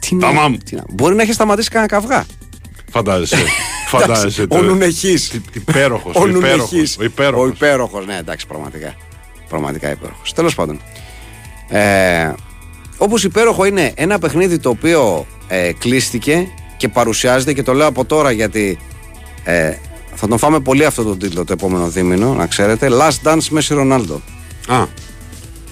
Τι 0.00 0.14
να- 0.14 0.26
Ταμάμ. 0.26 0.56
τι 0.64 0.74
να- 0.76 0.84
Μπορεί 0.88 1.14
να 1.14 1.22
έχει 1.22 1.32
σταματήσει 1.32 1.68
κανένα 1.68 1.90
καυγά. 1.90 2.24
Φαντάζεσαι. 2.90 3.36
Φαντάζεσαι. 3.86 4.46
Ο 4.48 4.62
Νουνεχής. 4.62 5.40
Υπέροχος. 5.52 6.14
Ο 6.16 6.20
Ο 6.22 6.26
υπέροχος. 6.26 6.58
Νουνεχής. 6.70 6.96
Ο 7.00 7.04
υπέροχος. 7.04 7.44
Ο 7.44 7.48
υπέροχος, 7.54 8.06
ναι, 8.06 8.16
εντάξει, 8.16 8.46
πραγματικά. 8.46 8.94
Πραγματικά 9.48 9.90
υπέροχος. 9.90 10.32
Τέλος 10.32 10.54
πάντων. 10.54 10.80
Ε, 11.68 12.32
Όπως 12.96 13.24
υπέροχο 13.24 13.64
είναι 13.64 13.92
ένα 13.96 14.18
παιχνίδι 14.18 14.58
το 14.58 14.68
οποίο 14.68 15.26
ε, 15.48 15.72
κλείστηκε 15.78 16.48
και 16.76 16.88
παρουσιάζεται 16.88 17.52
και 17.52 17.62
το 17.62 17.72
λέω 17.72 17.86
από 17.86 18.04
τώρα 18.04 18.30
γιατί 18.30 18.78
ε, 19.44 19.72
θα 20.14 20.28
τον 20.28 20.38
φάμε 20.38 20.60
πολύ 20.60 20.84
αυτό 20.84 21.02
το 21.02 21.16
τίτλο 21.16 21.44
το 21.44 21.52
επόμενο 21.52 21.88
δίμηνο, 21.88 22.34
να 22.34 22.46
ξέρετε. 22.46 22.88
Last 22.90 23.28
Dance 23.28 23.46
Μέση 23.50 23.74
Ρονάλντο. 23.74 24.20
Α. 24.68 24.84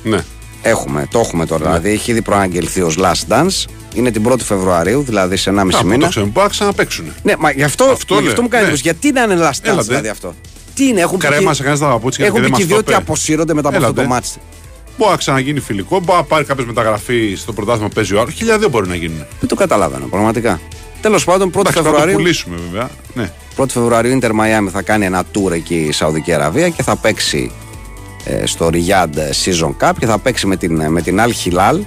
Ναι. 0.02 0.24
Έχουμε, 0.62 1.06
το 1.10 1.18
έχουμε 1.18 1.46
τώρα. 1.46 1.64
Δηλαδή 1.64 1.90
έχει 1.90 2.10
ήδη 2.10 2.22
προαγγελθεί 2.22 2.80
ως 2.82 2.98
Last 3.00 3.32
Dance. 3.32 3.64
Είναι 3.94 4.10
την 4.10 4.22
1η 4.28 4.40
Φεβρουαρίου, 4.40 5.02
δηλαδή 5.02 5.36
σε 5.36 5.50
1,5 5.50 5.58
Α, 5.58 5.64
που 5.64 5.70
το 5.70 5.84
μήνα. 5.84 6.08
ξέρουμε. 6.08 6.30
Μπορεί 6.32 6.46
να 6.46 6.52
ξαναπέξουν. 6.52 7.04
Ναι, 7.22 7.34
μα 7.38 7.50
γι' 7.50 7.62
αυτό, 7.62 7.84
Αυτό 7.84 8.14
μα 8.14 8.20
γι' 8.20 8.22
λέω, 8.26 8.30
αυτό 8.32 8.42
μου 8.42 8.48
κάνει 8.48 8.64
ναι. 8.66 8.70
εντύπωση. 8.72 8.96
Γιατί 8.98 9.12
να 9.12 9.22
είναι 9.34 9.48
last 9.48 9.54
dance 9.54 9.70
Έλατε. 9.70 9.82
δηλαδή 9.82 10.08
αυτό; 10.08 10.34
Τι 10.74 10.86
είναι, 10.86 11.00
έχουν 11.00 11.18
πει 11.18 11.26
και- 11.26 11.32
Κρέμασε 11.32 11.62
κανένας 11.62 11.80
τα 11.80 11.88
παπούτσια 11.88 12.26
Έχουν 12.26 12.36
και 12.40 12.44
πει 12.44 12.50
δεν 12.50 12.56
και 12.58 12.62
οι 12.62 12.66
μας 12.66 12.74
δύο 12.74 12.84
το 12.84 12.90
ότι 12.90 13.02
είπε. 13.02 13.12
αποσύρονται 13.12 13.54
μετά 13.54 13.68
από 13.68 13.76
αυτό 13.76 13.92
το 13.92 14.00
Έλατε. 14.00 14.14
μάτι. 14.14 14.28
Μπορεί 14.98 15.10
να 15.10 15.16
ξαναγίνει 15.16 15.60
φιλικό, 15.60 16.00
μπορεί 16.00 16.18
να 16.18 16.24
πάρει 16.24 16.44
κάποιε 16.44 16.64
μεταγραφή 16.64 17.34
στο 17.36 17.52
πρωτάθλημα 17.52 17.88
που 17.88 17.94
παίζει 17.94 18.14
ο 18.14 18.20
άλλος. 18.20 18.34
Χιλιάδες 18.34 18.70
μπορεί 18.70 18.88
να 18.88 18.94
γίνουν. 18.94 19.26
Δεν 19.40 19.48
το 19.48 19.54
καταλαβαίνω, 19.54 20.06
πραγματικά. 20.06 20.60
Τέλος 21.00 21.24
πάντων, 21.24 21.50
1η 21.50 21.60
Εντάξει, 21.60 21.72
θα 21.76 21.82
το 21.82 21.88
Φεβρουαρίου, 21.88 22.16
πουλήσουμε 22.16 22.56
βέβαια. 22.70 22.90
Ναι. 23.14 23.32
1η 23.60 23.68
Φεβρουαρίου 23.68 24.18
Inter 24.22 24.30
Miami 24.30 24.68
θα 24.70 24.82
κάνει 24.82 25.04
ένα 25.04 25.22
tour 25.34 25.52
εκεί 25.52 25.74
η 25.74 25.92
Σαουδική 25.92 26.32
Αραβία 26.32 26.68
και 26.68 26.82
θα 26.82 26.96
παίξει 26.96 27.52
ε, 28.24 28.46
στο 28.46 28.70
Riyadh 28.72 29.44
Season 29.44 29.74
Cup 29.80 29.92
και 29.98 30.06
θα 30.06 30.18
παίξει 30.18 30.46
με 30.46 30.56
την, 30.56 30.90
με 30.90 31.02
την 31.02 31.18
Al 31.20 31.30
Hilal. 31.44 31.80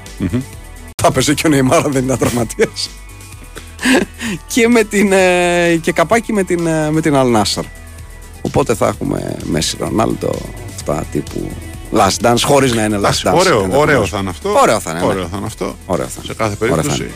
Θα 1.02 1.12
παίζει 1.12 1.34
και 1.34 1.48
ο 1.48 1.50
Νεϊμάρα 1.50 1.90
δεν 1.90 2.04
είναι 2.04 2.18
τραυματία. 2.18 2.68
και, 4.54 4.68
με 4.68 4.84
την, 4.84 5.12
ε, 5.12 5.76
και 5.82 5.92
καπάκι 5.92 6.34
με 6.34 6.44
την, 6.44 6.68
ε, 6.68 6.92
με 6.92 7.02
την 7.02 7.14
Al 7.16 7.36
Nassr. 7.36 7.64
Οπότε 8.42 8.76
θα 8.76 8.88
έχουμε 8.88 9.38
Μέση 9.44 9.78
Ρονάλντο, 9.80 10.32
αυτά 10.76 11.04
τύπου 11.12 11.52
Last 11.94 12.26
Dance, 12.26 12.42
χωρίς 12.44 12.74
να 12.74 12.84
είναι 12.84 12.96
Last 12.96 13.00
Εντάξει, 13.00 13.24
Dance. 13.26 13.34
Ωραίο, 13.38 13.62
ενδεχομένως. 13.62 13.82
ωραίο 13.82 14.06
θα 14.06 14.18
είναι 14.18 14.30
αυτό. 14.30 14.50
Ωραίο 14.62 14.80
θα 14.80 14.92
είναι, 14.92 15.00
ναι. 15.00 15.06
Ωραίο 15.06 15.28
θα 15.28 15.38
είναι 15.38 15.46
αυτό. 15.46 15.76
Ωραίο 15.86 16.06
θα 16.06 16.22
είναι. 16.24 16.26
Σε 16.26 16.34
κάθε 16.34 16.58
Ωραίο 16.60 16.76
θα 16.76 16.82
περίπτωση. 16.82 17.12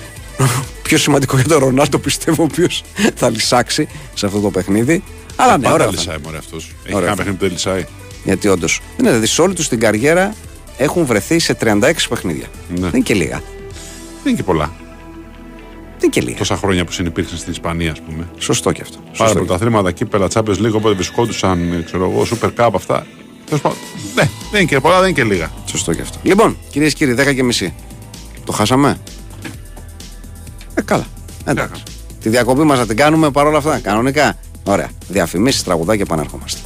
Είναι. 0.88 0.96
Πιο 0.96 0.98
σημαντικό 0.98 1.36
για 1.36 1.48
τον 1.48 1.60
Ρονάλντο 1.60 1.98
πιστεύω, 2.00 2.44
ο 2.44 2.48
οποίος 2.52 2.84
θα 3.16 3.30
λυσάξει 3.30 3.88
σε 4.14 4.26
αυτό 4.26 4.40
το 4.40 4.50
παιχνίδι. 4.52 5.04
Αλλά 5.36 5.58
ναι, 5.58 5.64
Πάντα 5.64 5.74
ωραίο. 5.74 5.86
θα 5.86 5.92
λυσάει 5.92 6.16
είναι. 6.16 6.24
μωρέ 6.26 6.38
αυτός. 6.38 6.72
Έχει 6.84 6.96
Ωραίο 6.96 7.08
κάνει 7.08 7.10
θα 7.10 7.16
παιχνίδι 7.16 7.38
που 7.38 7.44
δεν 7.44 7.52
λυσάει. 7.54 7.86
Γιατί 8.24 8.48
όντως. 8.48 8.82
Ναι, 8.98 9.08
δηλαδή 9.08 9.26
σε 9.26 9.42
όλη 9.42 9.54
του 9.54 9.64
την 9.68 9.80
καριέρα 9.80 10.36
έχουν 10.78 11.06
βρεθεί 11.06 11.40
σε 11.40 11.58
36 11.62 11.92
παιχνίδια. 12.10 12.46
Ναι. 12.70 12.80
Δεν 12.80 12.90
είναι 12.94 13.00
και 13.00 13.14
λίγα. 13.14 13.38
Δεν 14.24 14.26
είναι 14.26 14.36
και 14.36 14.44
πολλά. 14.44 14.72
Δεν 16.00 16.00
είναι 16.02 16.12
και 16.12 16.22
λίγα. 16.22 16.38
Τόσα 16.38 16.58
χρόνια 16.58 16.86
που 16.86 16.92
συνεπήρξαν 16.92 17.38
στην 17.38 17.52
Ισπανία, 17.52 17.92
ας 17.92 18.02
πούμε. 18.02 18.28
Σωστό 18.38 18.72
και 18.72 18.82
αυτό. 18.82 18.98
Πάρα 18.98 19.14
Σωστό 19.18 19.34
και 19.40 19.46
πρωταθλήματα, 19.46 19.92
κύπελα, 19.92 20.28
Champions 20.34 20.66
League, 20.66 20.72
όποτε 20.74 20.94
βρισκόντουσαν, 20.96 21.84
ξέρω 21.86 22.04
εγώ, 22.12 22.26
Super 22.42 22.50
Cup, 22.66 22.70
αυτά. 22.76 23.06
Τέλος 23.46 23.62
πάντων, 23.62 23.78
Ναι, 24.16 24.30
δεν 24.52 24.62
είναι 24.62 24.70
και 24.70 24.80
πολλά, 24.80 25.00
δεν 25.00 25.10
είναι 25.10 25.18
και 25.22 25.24
λίγα. 25.24 25.44
αυτό. 25.46 25.62
Σωστό 25.66 25.94
και 25.94 26.02
αυτό. 26.02 26.18
Λοιπόν, 26.24 26.58
κυρίες 26.72 26.94
και 26.94 27.06
κύριοι, 27.06 27.30
10 27.30 27.34
και 27.36 27.44
μισή. 27.44 27.74
Το 28.46 28.52
χάσαμε; 28.52 28.98
Ε, 30.78 30.82
καλά. 30.82 31.06
Εντάξει. 31.46 31.84
Τη 32.22 32.30
διακοπή 32.30 32.64
μας 32.64 32.78
να 32.78 32.86
την 32.86 32.96
κάνουμε 32.96 33.32
παρόλα 33.32 33.58
αυτά. 33.58 33.80
Κανονικά. 33.80 34.36
Ωραία. 34.64 34.90
Διαφημίσεις, 35.08 35.64
τραγουδάκια, 35.64 36.04
επαναρχόμαστε. 36.04 36.60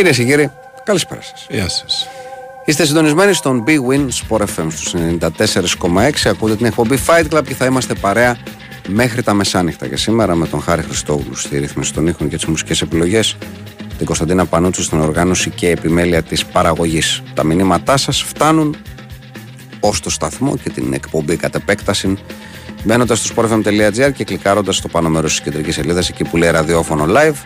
Κυρίες 0.00 0.18
και 0.18 0.24
κύριοι, 0.24 0.50
καλησπέρα 0.84 1.20
σας. 1.22 1.46
Γεια 1.50 1.68
σας. 1.68 2.08
Είστε 2.64 2.84
συντονισμένοι 2.84 3.32
στον 3.32 3.64
Big 3.66 3.78
Win 3.90 4.08
Sport 4.08 4.40
FM 4.40 4.66
στους 4.68 4.94
94,6. 4.94 6.28
Ακούτε 6.30 6.56
την 6.56 6.66
εκπομπή 6.66 6.98
Fight 7.06 7.24
Club 7.30 7.42
και 7.46 7.54
θα 7.54 7.64
είμαστε 7.64 7.94
παρέα 7.94 8.36
μέχρι 8.88 9.22
τα 9.22 9.34
μεσάνυχτα. 9.34 9.88
Και 9.88 9.96
σήμερα 9.96 10.34
με 10.34 10.46
τον 10.46 10.62
Χάρη 10.62 10.82
Χριστόγλου 10.82 11.34
στη 11.34 11.58
ρύθμιση 11.58 11.94
των 11.94 12.06
ήχων 12.06 12.28
και 12.28 12.36
τις 12.36 12.44
μουσικές 12.44 12.82
επιλογές, 12.82 13.36
την 13.96 14.06
Κωνσταντίνα 14.06 14.46
Πανούτσου 14.46 14.82
στην 14.82 15.00
οργάνωση 15.00 15.50
και 15.50 15.68
επιμέλεια 15.68 16.22
της 16.22 16.46
παραγωγής. 16.46 17.22
Τα 17.34 17.44
μηνύματά 17.44 17.96
σας 17.96 18.22
φτάνουν 18.22 18.76
ως 19.80 20.00
το 20.00 20.10
σταθμό 20.10 20.56
και 20.56 20.70
την 20.70 20.92
εκπομπή 20.92 21.36
κατ' 21.36 21.54
επέκταση 21.54 22.18
μπαίνοντας 22.84 23.18
στο 23.18 23.34
sportfm.gr 23.36 24.12
και 24.14 24.24
κλικάροντας 24.24 24.76
στο 24.76 24.88
πάνω 24.88 25.08
μέρος 25.08 25.30
της 25.30 25.40
κεντρικής 25.40 25.74
σελίδας 25.74 26.08
εκεί 26.08 26.24
που 26.24 26.36
λέει 26.36 26.50
ραδιόφωνο 26.50 27.06
live 27.08 27.36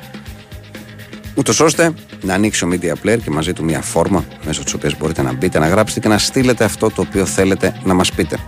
ούτως 1.34 1.60
ώστε 1.60 1.94
να 2.22 2.34
ανοίξει 2.34 2.64
ο 2.64 2.68
Media 2.72 2.92
Player 3.04 3.18
και 3.24 3.30
μαζί 3.30 3.52
του 3.52 3.64
μια 3.64 3.80
φόρμα 3.80 4.24
μέσω 4.44 4.62
της 4.64 4.74
οποίας 4.74 4.96
μπορείτε 4.98 5.22
να 5.22 5.32
μπείτε, 5.32 5.58
να 5.58 5.68
γράψετε 5.68 6.00
και 6.00 6.08
να 6.08 6.18
στείλετε 6.18 6.64
αυτό 6.64 6.90
το 6.90 7.00
οποίο 7.00 7.24
θέλετε 7.24 7.80
να 7.84 7.94
μας 7.94 8.12
πείτε. 8.12 8.38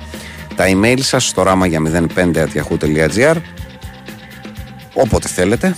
Τα 0.55 0.65
email 0.69 0.99
σας 1.01 1.27
στο 1.27 1.43
ράμα 1.43 1.67
για 1.67 1.81
05.yahoo.gr 2.15 3.37
όποτε 4.95 5.29
θέλετε. 5.29 5.77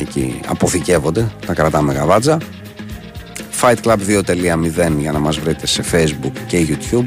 Εκεί 0.00 0.40
αποθηκεύονται, 0.46 1.30
τα 1.46 1.54
κρατάμε 1.54 1.92
γαβάτζα. 1.92 2.38
Fightclub 3.60 3.98
2.0 4.08 4.98
για 4.98 5.12
να 5.12 5.18
μας 5.18 5.38
βρείτε 5.38 5.66
σε 5.66 5.84
Facebook 5.92 6.32
και 6.46 6.66
YouTube. 6.68 7.06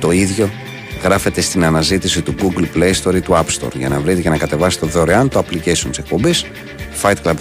Το 0.00 0.10
ίδιο 0.10 0.50
γράφετε 1.02 1.40
στην 1.40 1.64
αναζήτηση 1.64 2.22
του 2.22 2.34
Google 2.40 2.76
Play 2.76 2.92
Store 3.02 3.14
ή 3.14 3.20
του 3.20 3.32
App 3.32 3.60
Store. 3.60 3.74
Για 3.74 3.88
να 3.88 4.00
βρείτε 4.00 4.20
και 4.20 4.28
να 4.28 4.36
κατεβάσετε 4.36 4.86
δωρεάν 4.86 5.28
το 5.28 5.38
application 5.38 5.86
της 5.88 5.98
εκπομπής 5.98 6.44
Fight 7.02 7.14
Club 7.24 7.34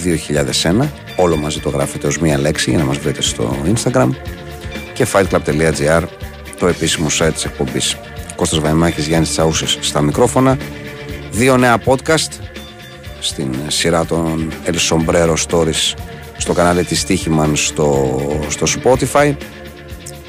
2001 0.82 0.88
όλο 1.16 1.36
μαζί 1.38 1.60
το 1.60 1.70
γράφετε 1.70 2.08
ως 2.08 2.20
μία 2.20 2.38
λέξη 2.38 2.70
για 2.70 2.80
να 2.80 2.86
μας 2.86 2.98
βρείτε 2.98 3.22
στο 3.22 3.58
Instagram 3.74 4.10
και 4.94 5.08
fightclub.gr 5.14 6.04
το 6.60 6.68
επίσημο 6.68 7.08
site 7.20 7.32
της 7.34 7.46
εκπομπής. 7.46 7.98
Κώστας 8.36 8.60
Βαϊμάκης, 8.60 9.08
Γιάννης 9.08 9.32
Τσαούσης 9.32 9.78
στα 9.82 10.02
μικρόφωνα. 10.02 10.58
Δύο 11.32 11.58
νέα 11.58 11.82
podcast 11.86 12.32
στην 13.20 13.56
σειρά 13.68 14.06
των 14.06 14.52
El 14.66 14.76
Sombrero 14.90 15.34
Stories 15.48 15.94
στο 16.38 16.54
κανάλι 16.54 16.84
της 16.84 17.06
Stichiman 17.08 17.52
στο, 17.54 18.20
στο 18.48 18.66
Spotify. 18.76 19.36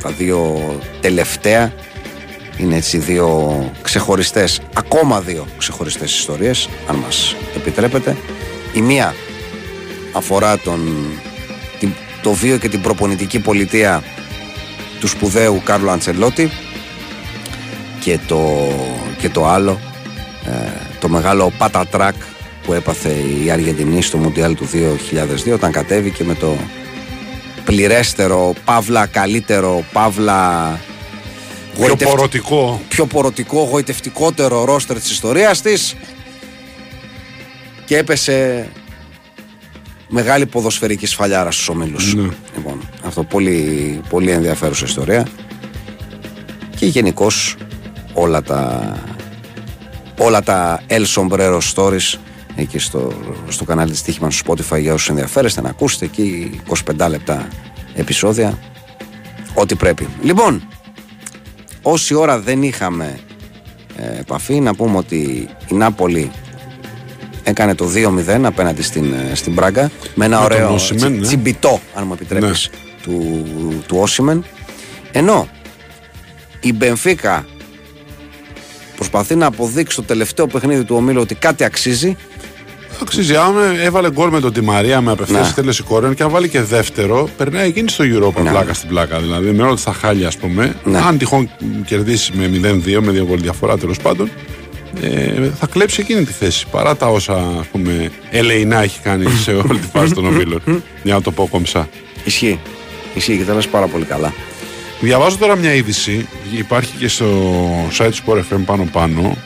Τα 0.03 0.11
δύο 0.11 0.61
τελευταία 1.01 1.73
είναι 2.59 2.77
έτσι 2.77 2.99
δύο 2.99 3.59
ξεχωριστές 3.83 4.61
ακόμα 4.75 5.21
δύο 5.21 5.47
ξεχωριστές 5.59 6.15
ιστορίες 6.19 6.69
αν 6.89 6.97
μας 6.97 7.37
επιτρέπετε. 7.57 8.17
Η 8.73 8.81
μία 8.81 9.15
αφορά 10.13 10.59
τον, 10.59 10.81
την, 11.79 11.93
το 12.23 12.33
βίο 12.33 12.57
και 12.57 12.69
την 12.69 12.81
προπονητική 12.81 13.39
πολιτεία 13.39 14.03
του 15.01 15.09
σπουδαίου 15.09 15.61
Κάρλο 15.65 15.91
Αντσελότη 15.91 16.51
και 18.01 18.19
το, 18.27 18.69
και 19.19 19.29
το 19.29 19.47
άλλο 19.47 19.81
ε, 20.47 20.71
το 21.01 21.09
μεγάλο 21.09 21.53
πατατράκ 21.59 22.15
που 22.63 22.73
έπαθε 22.73 23.15
η 23.45 23.51
Αργεντινή 23.51 24.03
στο 24.03 24.19
Μουντιάλ 24.19 24.55
του 24.55 24.69
2002 25.49 25.53
όταν 25.53 25.73
κατέβηκε 25.73 26.25
με 26.25 26.35
το 26.35 26.57
πληρέστερο, 27.65 28.55
παύλα 28.65 29.07
καλύτερο, 29.07 29.85
παύλα 29.93 30.81
Πιο 31.77 31.87
γοητευ- 31.87 32.11
πορωτικό. 32.11 32.81
πιο 32.89 33.07
πορωτικό, 33.07 33.63
γοητευτικότερο 33.71 34.65
ρόστερ 34.65 35.01
της 35.01 35.11
ιστορίας 35.11 35.61
της 35.63 35.95
και 37.85 37.97
έπεσε 37.97 38.69
μεγάλη 40.09 40.47
ποδοσφαιρική 40.47 41.07
σφαλιάρα 41.07 41.51
στους 41.51 41.69
ομίλους. 41.69 42.15
Ναι. 42.15 42.29
Λοιπόν, 42.57 42.81
αυτό 43.07 43.23
πολύ, 43.25 44.01
πολύ 44.09 44.31
ενδιαφέρουσα 44.31 44.85
ιστορία 44.85 45.27
και 46.77 46.87
γενικώς 46.87 47.57
όλα 48.13 48.43
τα 48.43 48.93
όλα 50.19 50.43
τα 50.43 50.83
El 50.89 51.05
Sombrero 51.15 51.59
Stories 51.75 52.19
εκεί 52.57 52.79
στο, 52.79 53.13
στο 53.49 53.65
κανάλι 53.65 53.91
της 53.91 54.03
Τύχημαν 54.03 54.31
στο 54.31 54.55
Spotify 54.55 54.81
για 54.81 54.93
όσους 54.93 55.09
ενδιαφέρεστε 55.09 55.61
να 55.61 55.69
ακούσετε 55.69 56.05
εκεί 56.05 56.61
25 56.99 57.07
λεπτά 57.09 57.49
επεισόδια 57.95 58.59
ό,τι 59.55 59.75
πρέπει. 59.75 60.09
Λοιπόν, 60.23 60.69
όση 61.89 62.15
ώρα 62.15 62.39
δεν 62.39 62.63
είχαμε 62.63 63.19
ε, 63.97 64.21
επαφή 64.21 64.61
να 64.61 64.75
πούμε 64.75 64.97
ότι 64.97 65.49
η 65.69 65.75
Νάπολη 65.75 66.31
έκανε 67.43 67.75
το 67.75 67.91
2-0 67.95 68.41
απέναντι 68.43 68.83
στην, 68.83 69.13
ε, 69.13 69.35
στην 69.35 69.53
Μπράγκα 69.53 69.91
με 70.15 70.25
ένα 70.25 70.41
Με 70.41 70.49
τον 70.49 70.59
ωραίο 70.59 70.77
Osimhen, 70.77 71.11
ναι. 71.11 71.21
τσιμπιτό 71.21 71.81
αν 71.95 72.07
μου 72.07 72.13
επιτρέπεις 72.13 72.71
του, 73.03 73.45
του 73.87 73.97
Όσιμεν 73.99 74.45
ενώ 75.13 75.49
η 76.61 76.73
Μπενφίκα 76.73 77.47
προσπαθεί 78.97 79.35
να 79.35 79.47
αποδείξει 79.47 79.97
το 79.97 80.03
τελευταίο 80.03 80.47
παιχνίδι 80.47 80.85
του 80.85 80.97
ομίλου 80.97 81.21
ότι 81.21 81.35
κάτι 81.35 81.65
αξίζει 81.65 82.17
Αξίζει, 83.03 83.37
άμα 83.37 83.81
έβαλε 83.83 84.11
γκολ 84.11 84.31
με 84.31 84.41
τον 84.41 84.53
Τη 84.53 84.61
Μαρία 84.61 85.01
με 85.01 85.11
απευθείας 85.11 85.41
Ναι. 85.43 85.49
εκτέλεση 85.49 85.83
κόρεων 85.83 86.15
και 86.15 86.23
αν 86.23 86.31
βάλει 86.31 86.49
και 86.49 86.61
δεύτερο, 86.63 87.29
περνάει 87.37 87.69
εκείνη 87.69 87.89
στο 87.91 88.05
Europa 88.05 88.43
Ναι. 88.43 88.51
πλάκα 88.51 88.75
στην 88.75 88.89
πλάκα. 88.89 89.19
Δηλαδή, 89.21 89.51
με 89.51 89.63
όλα 89.63 89.77
τα 89.85 89.93
χάλια, 89.93 90.27
ας 90.27 90.37
πούμε, 90.37 90.75
Ναι. 90.85 90.99
αν 90.99 91.19
τυχόν 91.19 91.51
κερδίσει 91.87 92.33
με 92.35 92.47
0-2, 92.49 93.01
με 93.03 93.13
δύο 93.13 93.25
γκολ 93.25 93.41
διαφορά 93.41 93.79
τέλος 93.79 93.99
πάντων, 93.99 94.31
ε, 95.03 95.51
θα 95.61 95.67
κλέψει 95.67 96.01
εκείνη 96.01 96.25
τη 96.25 96.33
θέση. 96.33 96.67
Παρά 96.71 96.97
τα 96.97 97.07
όσα 97.07 97.35
ας 97.61 97.67
πούμε, 97.73 98.11
ελεηνά 98.31 98.83
έχει 98.83 99.01
κάνει 99.01 99.31
σε 99.45 99.51
όλη 99.51 99.79
τη 99.79 99.87
φάση 99.93 100.15
των 100.15 100.27
ομίλων. 100.27 100.61
Για 101.03 101.15
να 101.15 101.23
το 101.23 101.31
πω 101.31 101.49
κομψά. 101.51 101.89
ισχύει 102.25 102.59
ισχύει 103.15 103.37
και 103.37 103.45
τα 103.45 103.55
λες 103.55 103.67
πάρα 103.67 103.87
πολύ 103.87 104.05
καλά 104.05 104.33
Διαβάζω 105.01 105.37
τώρα 105.37 105.57
μια 105.57 105.75
είδηση, 105.75 106.27
υπάρχει 106.59 106.93
και 106.99 107.09
στο 107.09 107.27
site 107.99 108.11
του 108.11 108.23
Sport 108.27 108.55
FM 108.55 108.61
πάνω 108.67 108.89
πάνω, 108.93 109.37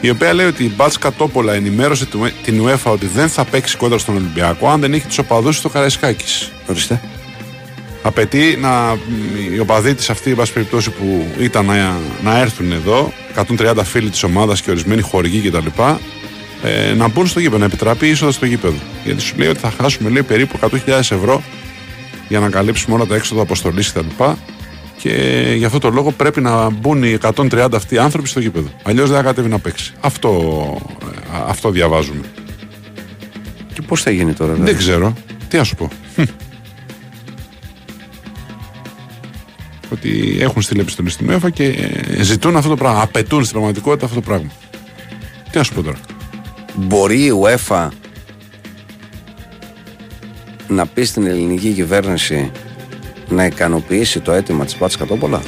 η 0.00 0.10
οποία 0.10 0.34
λέει 0.34 0.46
ότι 0.46 0.64
η 0.64 0.72
Μπάτς 0.76 0.98
Κατόπολα 0.98 1.52
ενημέρωσε 1.52 2.06
του- 2.06 2.30
την 2.42 2.62
UEFA 2.66 2.92
ότι 2.92 3.06
δεν 3.06 3.28
θα 3.28 3.44
παίξει 3.44 3.76
κόντρα 3.76 3.98
στον 3.98 4.14
Ολυμπιακό 4.16 4.68
αν 4.68 4.80
δεν 4.80 4.92
έχει 4.92 5.06
τους 5.06 5.18
οπαδούς 5.18 5.56
στο 5.56 5.68
Καραϊσκάκης. 5.68 6.52
ορίστε 6.66 7.00
Απαιτεί 8.02 8.58
να, 8.60 8.96
οι 9.54 9.58
οπαδοί 9.58 9.94
της 9.94 10.10
αυτή, 10.10 10.30
εν 10.30 10.36
πάση 10.36 10.52
περιπτώσει, 10.52 10.90
που 10.90 11.26
ήταν 11.38 11.64
να, 11.66 11.96
να 12.22 12.38
έρθουν 12.38 12.72
εδώ, 12.72 13.12
130 13.34 13.84
φίλοι 13.84 14.10
της 14.10 14.22
ομάδας 14.22 14.62
και 14.62 14.70
ορισμένοι 14.70 15.00
χορηγοί 15.00 15.50
κτλ., 15.50 15.66
ε, 16.62 16.94
να 16.94 17.08
μπουν 17.08 17.26
στο 17.26 17.40
γήπεδο, 17.40 17.58
να 17.58 17.64
επιτραπεί 17.64 18.06
η 18.06 18.10
είσοδος 18.10 18.34
στο 18.34 18.46
γήπεδο. 18.46 18.76
Γιατί 19.04 19.20
σου 19.22 19.34
λέει 19.36 19.48
ότι 19.48 19.58
θα 19.58 19.72
χάσουμε 19.80 20.10
λέει, 20.10 20.22
περίπου 20.22 20.58
100.000 20.60 20.98
ευρώ 20.98 21.42
για 22.28 22.40
να 22.40 22.48
καλύψουμε 22.48 22.94
όλα 22.96 23.06
τα 23.06 23.14
έξοδα 23.14 23.42
αποστολής 23.42 23.92
κτλ. 23.92 24.24
Και 25.06 25.54
γι' 25.56 25.64
αυτό 25.64 25.78
το 25.78 25.90
λόγο 25.90 26.10
πρέπει 26.12 26.40
να 26.40 26.70
μπουν 26.70 27.02
οι 27.02 27.18
130 27.22 27.68
αυτοί 27.74 27.98
άνθρωποι 27.98 28.28
στο 28.28 28.40
γήπεδο. 28.40 28.68
Αλλιώς 28.82 29.08
δεν 29.08 29.16
θα 29.16 29.22
κατέβει 29.22 29.48
να 29.48 29.58
παίξει. 29.58 29.92
Αυτό, 30.00 30.30
ε, 31.02 31.36
αυτό 31.46 31.70
διαβάζουμε. 31.70 32.20
και 33.72 33.82
πώς 33.82 34.02
θα 34.02 34.10
γίνει 34.10 34.32
τώρα 34.32 34.52
Δεν 34.52 34.60
βέβαια. 34.64 34.78
ξέρω. 34.78 35.12
Τι 35.48 35.56
να 35.56 35.64
σου 35.64 35.74
πω. 35.74 35.90
Χμ. 36.14 36.22
Ότι 39.92 40.36
έχουν 40.40 40.62
στείλει 40.62 40.80
επιστολή 40.80 41.10
στην 41.10 41.30
UEFA 41.30 41.52
και 41.52 41.64
ε, 41.64 42.22
ζητούν 42.22 42.56
αυτό 42.56 42.68
το 42.68 42.76
πράγμα. 42.76 43.00
Απαιτούν 43.02 43.40
στην 43.40 43.52
πραγματικότητα 43.52 44.04
αυτό 44.04 44.20
το 44.20 44.26
πράγμα. 44.26 44.50
Τι 45.50 45.58
να 45.58 45.62
σου 45.64 45.74
πω 45.74 45.82
τώρα. 45.82 45.98
μπορεί 46.74 47.24
η 47.24 47.32
UEFA 47.42 47.88
να 50.68 50.86
πει 50.86 51.04
στην 51.04 51.26
ελληνική 51.26 51.70
κυβέρνηση 51.70 52.50
να 53.28 53.44
ικανοποιήσει 53.44 54.20
το 54.20 54.32
αίτημα 54.32 54.64
της 54.64 54.78
Μπάτς 54.78 54.96
Κατόπολα; 54.96 55.42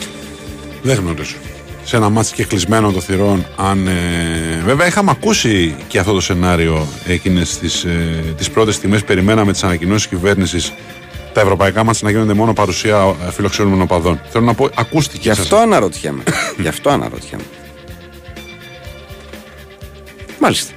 Δεν 0.82 0.96
γνωρίζω. 0.96 1.36
Σε 1.84 1.96
ένα 1.96 2.08
μάτι 2.08 2.32
και 2.34 2.44
κλεισμένο 2.44 2.92
των 2.92 3.02
θυρών, 3.02 3.46
αν. 3.56 3.86
Ε, 3.86 4.62
βέβαια, 4.64 4.86
είχαμε 4.86 5.10
ακούσει 5.10 5.76
και 5.88 5.98
αυτό 5.98 6.12
το 6.12 6.20
σενάριο 6.20 6.86
εκείνες 7.06 7.58
τις 7.58 7.84
ε, 7.84 8.24
τις 8.36 8.50
πρώτες 8.50 8.74
στιγμές. 8.74 9.04
Περιμέναμε 9.04 9.52
τις 9.52 9.62
ανακοινώσεις 9.64 10.06
κυβέρνησης. 10.06 10.72
Τα 11.32 11.40
ευρωπαϊκά 11.40 11.84
μάτια 11.84 12.00
να 12.04 12.10
γίνονται 12.10 12.32
μόνο 12.32 12.52
παρουσία 12.52 13.14
ε, 13.26 13.30
φιλοξενούμενων 13.30 13.82
οπαδών. 13.82 14.20
Θέλω 14.28 14.44
να 14.44 14.54
πω, 14.54 14.68
ακούστηκε. 14.74 15.18
Γι' 15.22 15.28
σας. 15.28 15.38
αυτό 15.38 15.56
αναρωτιέμαι. 15.56 16.22
Γι' 16.62 16.68
αυτό 16.68 16.90
αναρωτιέμαι. 16.90 17.44
Μάλιστα. 20.40 20.72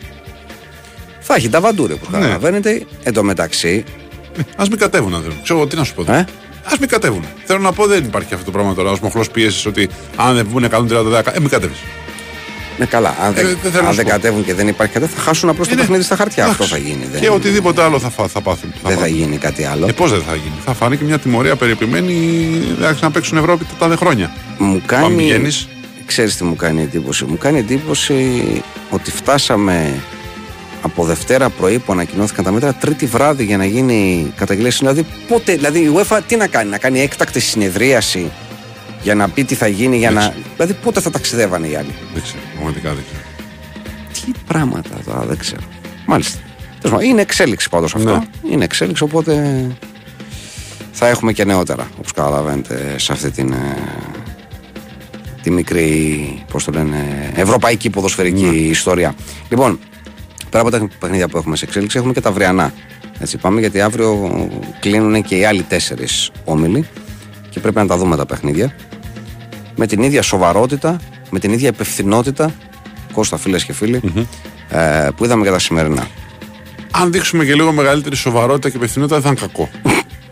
Θα 1.19 1.35
έχει 1.35 1.49
τα 1.49 1.61
βαντούρια 1.61 1.95
που 1.95 2.05
Ναι. 2.11 2.17
καταλαβαίνετε. 2.19 2.85
Εν 3.03 3.13
τω 3.13 3.23
μεταξύ, 3.23 3.83
Α 4.55 4.63
μην 4.69 4.77
κατέβουν, 4.77 5.15
αν 5.15 5.21
θέλουν. 5.21 5.41
Ξέρω 5.43 5.59
εγώ 5.59 5.67
τι 5.67 5.75
να 5.75 5.83
σου 5.83 5.93
πω. 5.93 6.11
ε, 6.11 6.25
Α 6.63 6.73
μην 6.79 6.89
κατέβουν. 6.89 7.25
Θέλω 7.45 7.59
να 7.59 7.71
πω, 7.71 7.85
δεν 7.85 8.03
υπάρχει 8.03 8.33
αυτό 8.33 8.45
το 8.45 8.51
πράγμα 8.51 8.73
τώρα. 8.73 8.91
Ω 8.91 8.95
μοχλός 9.01 9.29
πίεσης 9.29 9.65
ότι 9.65 9.89
αν 10.15 10.35
δεν 10.35 10.47
βγουν 10.49 10.63
130 10.71 11.25
ε, 11.33 11.39
μην 11.39 11.49
κατέβεις. 11.49 11.77
ναι, 12.77 12.85
καλά. 12.85 13.15
Αν 13.21 13.33
δεν, 13.33 13.45
Ε, 13.45 13.47
δεν 13.61 13.71
θέλω 13.71 13.81
να 13.83 13.87
αν 13.89 13.89
σου 13.89 13.95
δεν 13.95 14.05
πω. 14.05 14.11
κατέβουν 14.11 14.45
και 14.45 14.53
δεν 14.53 14.67
υπάρχει 14.67 14.93
κάτι, 14.93 15.05
θα 15.05 15.21
χάσουν 15.21 15.49
απλώς 15.49 15.67
το 15.67 15.75
παιχνίδι 15.75 16.03
στα 16.03 16.15
χαρτιά. 16.15 16.45
Αυτό 16.45 16.63
θα 16.65 16.77
γίνει. 16.77 17.07
Και 17.13 17.19
Δεν, 17.19 17.31
οτιδήποτε 17.31 17.81
άλλο 17.83 17.99
θα, 17.99 18.09
φά, 18.09 18.27
θα 18.27 18.41
πάθουν. 18.41 18.73
δεν 18.83 18.91
θα 18.93 18.99
πάθουν. 18.99 19.15
γίνει 19.15 19.37
κάτι 19.37 19.63
άλλο. 19.65 19.87
Ε, 19.87 19.91
πώς 19.91 20.11
δεν 20.11 20.21
θα 20.21 20.35
γίνει. 20.35 20.53
Θα 20.65 20.73
φανεί 20.73 20.97
και 20.97 21.03
μια 21.03 21.19
τιμωρία 21.19 21.55
περιποιημένη 21.55 22.13
εντάξει, 22.77 23.03
να 23.03 23.11
παίξουν 23.11 23.37
Ευρώπη 23.37 23.65
τα 23.65 23.73
τάδε 23.79 23.95
χρόνια. 23.95 24.31
Μου 24.57 24.81
Πάμε 24.87 25.01
κάνει. 25.01 25.15
πηγαίνεις. 25.15 25.67
Ξέρεις 26.05 26.35
τι 26.37 26.43
μου 26.43 26.55
κάνει 26.55 26.81
εντύπωση. 26.81 27.25
Μου 27.25 27.37
κάνει 27.37 27.59
εντύπωση 27.59 28.41
ότι 28.89 29.11
φτάσαμε 29.11 29.93
από 30.81 31.03
Δευτέρα 31.05 31.49
πρωί 31.49 31.79
που 31.79 31.91
ανακοινώθηκαν 31.91 32.43
τα 32.45 32.51
μέτρα, 32.51 32.73
Τρίτη 32.73 33.05
βράδυ 33.05 33.43
για 33.43 33.57
να 33.57 33.65
γίνει 33.65 34.31
καταγγελία. 34.35 34.71
Δηλαδή, 34.79 35.05
πότε, 35.27 35.53
δηλαδή 35.55 35.79
η 35.79 35.91
UEFA 35.95 36.19
τι 36.27 36.35
να 36.35 36.47
κάνει, 36.47 36.69
να 36.69 36.77
κάνει 36.77 36.99
έκτακτη 37.01 37.39
συνεδρίαση 37.39 38.31
για 39.01 39.15
να 39.15 39.29
πει 39.29 39.43
τι 39.43 39.55
θα 39.55 39.67
γίνει, 39.67 39.97
για 39.97 40.11
να. 40.11 40.33
Δηλαδή, 40.55 40.73
πότε 40.73 40.99
θα 41.01 41.09
ταξιδεύανε 41.09 41.67
οι 41.67 41.75
άλλοι; 41.75 41.93
Δεν 42.13 42.23
ξέρω, 42.23 42.39
πραγματικά 42.55 42.93
δεν 42.93 43.03
ξέρω. 43.09 43.23
Τι 44.25 44.39
πράγματα 44.47 44.89
τώρα, 45.05 45.19
δεν 45.25 45.37
ξέρω. 45.37 45.61
Μάλιστα. 46.05 46.39
Τέλος 46.81 46.95
πάντων, 46.95 47.09
Είναι 47.09 47.21
εξέλιξη 47.21 47.69
πάντως 47.69 47.95
αυτό. 47.95 48.11
Ναι. 48.15 48.51
Είναι 48.51 48.63
εξέλιξη, 48.63 49.03
οπότε 49.03 49.65
θα 50.91 51.07
έχουμε 51.07 51.33
και 51.33 51.45
νεότερα, 51.45 51.87
όπως 51.97 52.11
καταλαβαίνετε, 52.11 52.95
σε 52.97 53.11
αυτή 53.13 53.31
την. 53.31 53.51
ε, 53.51 53.77
τη 55.41 55.51
μικρή, 55.51 56.43
πώς 56.51 56.63
το 56.63 56.71
λένε, 56.71 57.31
ευρωπαϊκή 57.35 57.89
ποδοσφαιρική 57.89 58.43
Ναι. 58.43 58.55
ιστορία. 58.55 59.15
Λοιπόν, 59.49 59.79
πέρα 60.51 60.63
από 60.63 60.71
τα 60.71 60.87
παιχνίδια 60.99 61.27
που 61.27 61.37
έχουμε 61.37 61.55
σε 61.55 61.65
εξέλιξη, 61.65 61.97
έχουμε 61.97 62.13
και 62.13 62.21
τα 62.21 62.29
αυριανά. 62.29 62.73
Έτσι 63.19 63.37
πάμε, 63.37 63.59
γιατί 63.59 63.81
αύριο 63.81 64.31
κλείνουν 64.79 65.23
και 65.23 65.35
οι 65.35 65.45
άλλοι 65.45 65.63
τέσσερις 65.63 66.31
όμιλοι 66.43 66.87
και 67.49 67.59
πρέπει 67.59 67.77
να 67.77 67.87
τα 67.87 67.97
δούμε 67.97 68.15
τα 68.15 68.25
παιχνίδια. 68.25 68.75
Με 69.75 69.87
την 69.87 70.01
ίδια 70.01 70.21
σοβαρότητα, 70.21 70.99
με 71.29 71.39
την 71.39 71.51
ίδια 71.51 71.67
υπευθυνότητα, 71.69 72.53
Κώστα 73.13 73.37
φίλες 73.37 73.63
και 73.63 73.73
φιλοι 73.73 74.25
ε, 74.69 75.07
που 75.15 75.25
είδαμε 75.25 75.43
και 75.43 75.49
τα 75.49 75.59
σημερινά. 75.59 76.07
Αν 76.91 77.11
δείξουμε 77.11 77.45
και 77.45 77.55
λίγο 77.55 77.71
μεγαλύτερη 77.71 78.15
σοβαρότητα 78.15 78.69
και 78.69 78.77
υπευθυνότητα, 78.77 79.19
δεν 79.19 79.23
θα 79.23 79.29
είναι 79.29 79.51
κακό. 79.51 79.69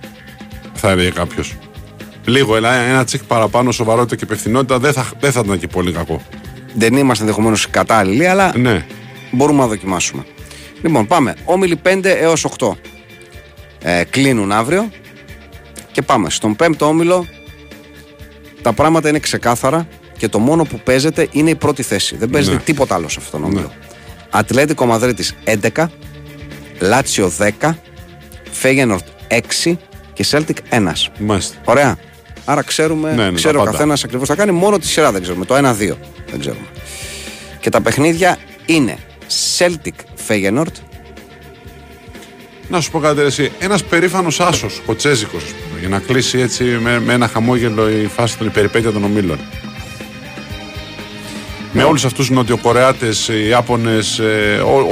θα 0.82 0.90
έλεγε 0.90 1.10
κάποιος. 1.10 1.56
Λίγο, 2.26 2.56
ένα, 2.56 2.74
ένα 2.74 3.04
τσικ 3.04 3.24
παραπάνω 3.24 3.72
σοβαρότητα 3.72 4.16
και 4.16 4.24
υπευθυνότητα 4.24 4.80
δεν 4.80 4.94
θα, 4.94 5.06
δεν 5.20 5.32
θα 5.32 5.42
ήταν 5.46 5.60
και 5.60 5.68
πολύ 5.68 5.92
κακό. 5.92 6.22
Δεν 6.74 6.94
είμαστε 6.94 7.24
ενδεχομένως 7.24 7.70
κατάλληλοι, 7.70 8.28
αλλά 8.28 8.58
Ναι. 8.58 8.86
Μπορούμε 9.32 9.60
να 9.62 9.68
δοκιμάσουμε. 9.68 10.26
Λοιπόν, 10.82 11.08
πάμε. 11.08 11.36
Όμιλοι 11.46 11.80
5 11.84 12.00
έως 12.06 12.46
8. 12.60 12.72
Ε, 13.82 14.04
κλείνουν 14.10 14.52
αύριο 14.52 14.90
και 15.92 16.02
πάμε. 16.02 16.30
Στον 16.30 16.56
5ο 16.60 16.80
όμιλο 16.80 17.28
τα 18.62 18.74
πράγματα 18.74 19.10
είναι 19.10 19.20
ξεκάθαρα 19.20 19.88
και 20.18 20.28
το 20.28 20.40
μόνο 20.40 20.64
που 20.64 20.80
παίζεται 20.80 21.28
είναι 21.32 21.50
η 21.50 21.56
πρώτη 21.56 21.84
θέση. 21.84 22.16
Δεν 22.16 22.30
παίζεται 22.30 22.56
Ναι. 22.56 22.62
τίποτα 22.62 22.96
άλλο 22.96 23.10
σε 23.10 23.20
αυτόν 23.20 23.42
τον 23.42 23.50
όμιλο. 23.50 23.72
Ατλέτικο 24.30 24.86
Μαδρίτης 24.86 25.36
11, 25.44 25.86
Λάτσιο 26.80 27.32
10, 27.62 27.72
Φέγενορτ 28.52 29.06
6 29.28 29.78
και 30.14 30.24
Σέλτικ 30.24 30.58
1. 30.70 31.12
Μάλιστα. 31.20 31.56
Ωραία. 31.66 31.98
Άρα 32.46 32.62
ξέρουμε, 32.62 33.14
Ναι, 33.14 33.30
ναι, 33.30 33.32
ξέρει 33.36 33.54
τα 33.54 33.60
ο 33.60 33.64
πάντα. 33.64 33.76
καθένας 33.78 34.04
ακριβώς 34.04 34.28
θα 34.28 34.36
κάνει. 34.36 34.52
Μόνο 34.52 34.78
τη 34.80 34.88
σειρά 34.88 35.12
δεν 35.12 35.22
ξέρουμε. 35.22 35.46
Το 35.46 35.56
1-2 35.56 35.98
δεν 36.32 36.40
ξέρουμε. 36.40 36.66
Και 37.60 37.70
τα 37.70 37.82
παιχνίδια 37.82 38.38
είναι 38.66 38.98
Celtic 39.58 40.28
Feyenoord, 40.28 40.74
Να 42.70 42.82
σου 42.82 42.92
πω 42.92 43.00
κάτι, 43.00 43.22
εσύ. 43.22 43.52
Ένας 43.60 43.84
περήφανος 43.84 44.40
άσος, 44.40 44.82
κοτσέζικο, 44.86 45.38
για 45.80 45.90
να 45.90 46.00
κλείσει 46.00 46.40
έτσι 46.40 46.64
με, 46.64 47.00
με 47.00 47.14
ένα 47.14 47.28
χαμόγελο 47.28 47.90
η 47.90 48.10
φάση 48.16 48.38
των 48.38 48.52
περιπέτεια 48.52 48.92
των 48.92 49.04
ομίλων. 49.04 49.40
Με 51.72 51.84
όλους 51.84 52.06
αυτούς 52.06 52.28
του 52.28 52.34
Νοτιοκορεάτες, 52.34 53.28
οι 53.28 53.48
Ιάπωνες, 53.48 54.22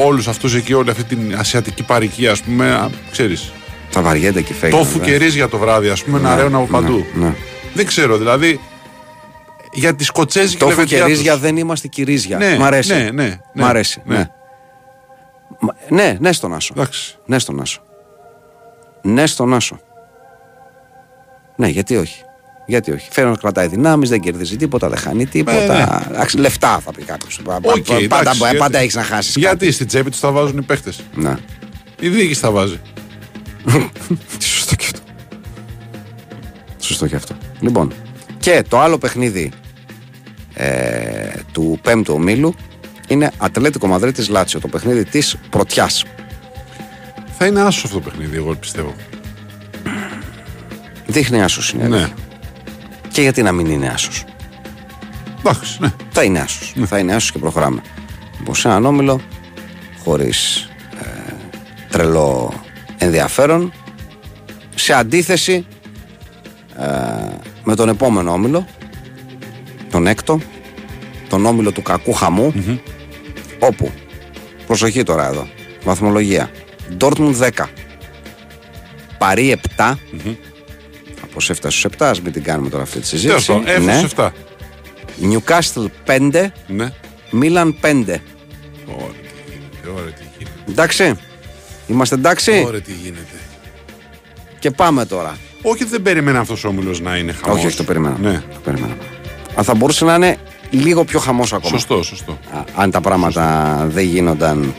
όλους 0.05 0.27
αυτούς 0.27 0.55
εκεί, 0.55 0.73
όλη 0.73 0.89
αυτή 0.89 1.03
την 1.03 1.35
ασιατική 1.37 1.83
παροικία, 1.83 2.31
ας 2.31 2.41
πούμε, 2.41 2.89
ξέρεις. 3.11 3.51
θα 3.89 4.01
βαριέται 4.01 4.41
και 4.41 4.53
η 4.53 4.55
Feyenoord. 4.61 4.69
Τόφου 4.69 4.99
ε. 5.01 5.05
και 5.05 5.15
ρύζια 5.15 5.47
το 5.47 5.57
βράδυ, 5.57 5.89
ας 5.89 6.03
πούμε, 6.03 6.19
να 6.19 6.35
ρέουν 6.35 6.55
από 6.55 6.65
παντού. 6.65 7.05
ναι. 7.13 7.33
Δεν 7.73 7.85
ξέρω, 7.85 8.17
δηλαδή. 8.17 8.59
Για 9.79 9.95
τη 9.95 10.03
σκοτσέζικη 10.03 10.57
Τόφου 10.59 10.71
και 10.71 10.75
λεβεντιά 10.79 10.99
τους. 11.05 11.07
ρύζια 11.07 11.37
δεν 11.37 11.57
είμαστε 11.57 11.87
κυρίζια. 11.87 12.37
Ναι, 12.37 12.57
Μ' 12.57 12.63
αρέσει. 12.63 12.93
ναι, 12.93 12.99
ναι, 13.03 13.11
ναι, 13.23 13.37
Μ' 13.53 13.63
αρέσει. 13.65 14.01
ναι. 14.05 14.15
Ναι. 14.17 14.29
Μα- 15.59 15.75
ναι, 15.89 16.17
ναι 16.19 16.31
στον 16.33 16.53
Άσο. 16.53 16.73
Εντάξει. 16.77 17.17
Ναι 17.25 17.39
στον 17.39 17.61
Άσο. 17.61 17.81
Ναι 19.01 19.25
στον 19.27 19.53
Άσο. 19.53 19.79
Ναι, 21.55 21.67
γιατί 21.67 21.95
όχι. 21.97 22.21
Γιατί 22.65 22.91
όχι. 22.91 23.07
Φέρνω 23.11 23.37
κρατάει 23.37 23.67
δυνάμεις, 23.67 24.09
δεν 24.09 24.19
κερδίζει 24.19 24.55
τίποτα, 24.55 24.89
δεν 24.89 24.97
χάνει 24.97 25.25
τίποτα. 25.25 25.73
ναι. 25.77 26.13
Εντάξει, 26.15 26.37
λεφτά 26.37 26.79
θα 26.79 26.91
πει 26.91 27.03
κάποιος. 27.03 27.39
Οκ, 27.45 27.85
πάντα 28.07 28.19
εντάξει, 28.19 28.39
πάντα 28.39 28.51
γιατί- 28.51 28.75
έχεις 28.77 28.95
να 28.95 29.03
χάσεις. 29.03 29.35
Γιατί 29.35 29.71
στην 29.71 29.87
τσέπη 29.87 30.09
τους 30.09 30.19
τα 30.19 30.31
βάζουν 30.31 30.57
οι 30.57 30.61
παίχτες. 30.61 30.99
Ναι. 31.15 31.35
Η 31.99 32.09
διοίκηση 32.09 32.41
τα 32.41 32.51
βάζει. 32.51 32.79
Σωστό 34.39 34.75
και 34.75 34.85
αυτό. 34.85 34.99
Σωστό 36.79 37.07
και 37.07 37.15
αυτό. 37.15 37.35
Λοιπόν, 37.59 37.93
και 38.39 38.63
το 38.69 38.79
άλλο 38.79 38.97
παιχνίδι 38.97 39.51
ε, 40.59 41.31
του 41.51 41.79
πέμπτου 41.81 42.13
ομίλου 42.13 42.55
είναι 43.07 43.31
Ατλέτικο 43.37 43.87
Μαδρίτης 43.87 44.29
Λάτσιο, 44.29 44.59
το 44.59 44.67
παιχνίδι 44.67 45.05
της 45.05 45.37
πρωτιάς. 45.49 46.05
Θα 47.37 47.45
είναι 47.45 47.61
άσο 47.61 47.81
αυτό 47.85 47.99
το 47.99 48.09
παιχνίδι, 48.09 48.35
εγώ 48.37 48.55
πιστεύω. 48.55 48.93
Δείχνει 51.07 51.43
άσος 51.43 51.71
είναι. 51.71 51.87
Ναι. 51.87 52.07
Και 53.11 53.21
γιατί 53.21 53.41
να 53.41 53.51
μην 53.51 53.65
είναι 53.65 53.87
άσος; 53.87 54.23
Εντάξει, 55.39 55.77
ναι. 55.81 55.93
Θα 56.11 56.23
είναι 56.23 56.39
άσος. 56.39 56.73
Θα 56.85 56.99
είναι 56.99 57.15
άσος 57.15 57.31
και 57.31 57.39
προχωράμε. 57.39 57.81
Λοιπόν, 58.39 58.55
σε 58.55 58.67
έναν 58.67 58.85
όμιλο, 58.85 59.21
χωρίς 60.03 60.69
ε, 61.01 61.33
τρελό 61.89 62.53
ενδιαφέρον, 62.97 63.73
σε 64.75 64.93
αντίθεση 64.93 65.65
ε, 66.77 66.85
με 67.63 67.75
τον 67.75 67.89
επόμενο 67.89 68.31
όμιλο, 68.31 68.67
τον 69.91 70.07
έκτο, 70.07 70.39
τον 71.29 71.45
όμιλο 71.45 71.71
του 71.71 71.81
κακού 71.81 72.13
χαμού, 72.13 72.53
όπου, 73.59 73.91
προσοχή 74.67 75.03
τώρα 75.03 75.27
εδώ, 75.27 75.47
βαθμολογία, 75.83 76.51
Dortmund 76.99 77.35
10, 77.39 77.49
Παρί 79.17 79.59
7, 79.77 79.93
από 81.23 81.41
σε 81.41 81.51
έφτασε 81.51 81.77
στους 81.77 81.91
7, 81.97 82.05
ας 82.05 82.21
μην 82.21 82.31
την 82.31 82.43
κάνουμε 82.43 82.69
τώρα 82.69 82.83
αυτή 82.83 82.99
τη 82.99 83.07
Τέλος 83.09 83.21
συζήτηση. 83.21 83.47
πάντων, 83.51 83.67
έφτασε 83.67 84.01
ναι. 84.01 84.07
7. 84.15 84.29
Newcastle 85.21 85.85
5, 86.05 86.51
Ναι. 86.67 86.91
Μίλαν 87.31 87.77
5. 87.81 87.85
Ωραία, 87.85 88.01
τι 88.05 88.19
γίνεται. 89.49 89.89
Ωραία, 89.99 90.11
τι 90.13 90.23
γίνεται. 90.37 90.55
Εντάξει. 90.69 91.13
Είμαστε 91.87 92.15
εντάξει. 92.15 92.63
Ωραία, 92.67 92.81
τι 92.81 92.91
γίνεται. 92.91 93.21
Και 94.59 94.71
πάμε 94.71 95.05
τώρα. 95.05 95.37
Όχι, 95.61 95.83
δεν 95.85 96.01
περίμενα 96.01 96.39
αυτός 96.39 96.63
ο 96.63 96.67
όμιλος 96.67 96.99
να 97.01 97.17
είναι 97.17 97.31
χαμός. 97.31 97.57
Όχι, 97.57 97.67
όχι, 97.67 97.77
το 97.77 97.83
περίμενα. 97.83 98.17
Ναι. 98.19 98.33
Το 98.53 98.59
περίμενα. 98.63 98.95
Αλλά 99.57 99.65
θα 99.65 99.75
μπορούσε 99.75 100.05
να 100.05 100.15
είναι 100.15 100.37
λίγο 100.69 101.03
πιο 101.03 101.19
χαμός 101.19 101.53
ακόμα. 101.53 101.69
Σωστό, 101.69 102.03
σωστό. 102.03 102.31
Α, 102.53 102.63
αν 102.75 102.91
τα 102.91 103.01
πράγματα 103.01 103.75
δεν 103.89 104.03
γίνονταν. 104.05 104.73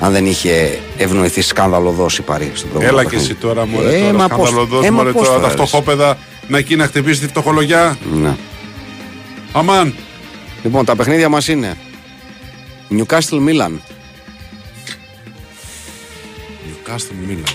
Αν 0.00 0.12
δεν 0.12 0.26
είχε 0.26 0.78
ευνοηθεί 0.96 1.40
σκάνδαλο 1.42 1.90
δόση 1.90 2.22
Παρή 2.22 2.50
στον 2.54 2.70
προηγούμενο 2.70 2.98
Έλα 3.00 3.02
και 3.02 3.08
παιχνίδι. 3.16 3.32
εσύ 3.32 3.40
τώρα, 3.40 3.66
μωρέ, 3.66 3.96
Ε, 3.96 4.00
τώρα, 4.00 4.12
μα 4.12 4.28
πώς- 4.28 4.48
σκανδαλωδός, 4.48 4.84
ε, 4.86 4.90
μα 4.90 4.96
μωρέ, 4.96 5.12
πώς 5.12 5.22
τώρα, 5.26 5.34
τα 5.34 5.40
τώρα, 5.40 5.48
ρε. 5.48 5.54
φτωχόπεδα 5.66 6.18
να 6.48 6.58
εκεί 6.58 6.76
να 6.76 6.84
χτυπήσει 6.86 7.20
τη 7.20 7.26
φτωχολογιά. 7.26 7.96
Ναι. 8.14 8.36
Αμάν. 9.52 9.94
Λοιπόν, 10.62 10.84
τα 10.84 10.96
παιχνίδια 10.96 11.28
μας 11.28 11.48
είναι 11.48 11.76
Newcastle 12.90 13.38
Milan. 13.48 13.72
Newcastle 16.66 17.30
Milan. 17.30 17.50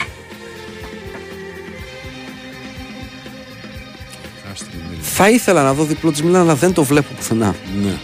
Θα 5.20 5.30
ήθελα 5.30 5.64
να 5.64 5.74
δω 5.74 5.84
διπλό 5.84 6.12
της 6.12 6.24
Milan, 6.24 6.36
αλλά 6.36 6.56
δεν 6.56 6.74
το 6.74 6.84
βλέπω 6.84 7.14
πουθενά. 7.16 7.56
Ναι. 7.84 7.98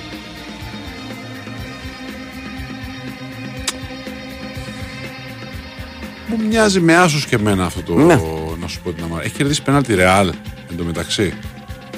Μου 6.27 6.45
μοιάζει 6.47 6.79
με 6.79 6.95
άσους 6.95 7.25
και 7.25 7.35
εμένα 7.35 7.65
αυτό 7.65 7.81
το. 7.81 7.93
Ναι. 7.93 8.19
Να 8.59 8.67
σου 8.67 8.81
πω 8.83 8.91
την 8.91 9.03
αμάρεια. 9.03 9.25
Έχει 9.25 9.35
κερδίσει 9.35 9.61
πέναλτι 9.61 9.95
Ρεάλ 9.95 10.27
εν 10.69 10.77
τω 10.77 10.83
μεταξύ. 10.83 11.33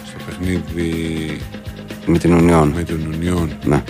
Στο 0.08 0.18
παιχνίδι 0.26 1.42
Με 2.06 2.18
την 2.18 2.38
Union. 2.38 2.72
με 2.76 2.84
την 2.84 3.00
Union. 3.12 3.48
Ναι. 3.64 3.84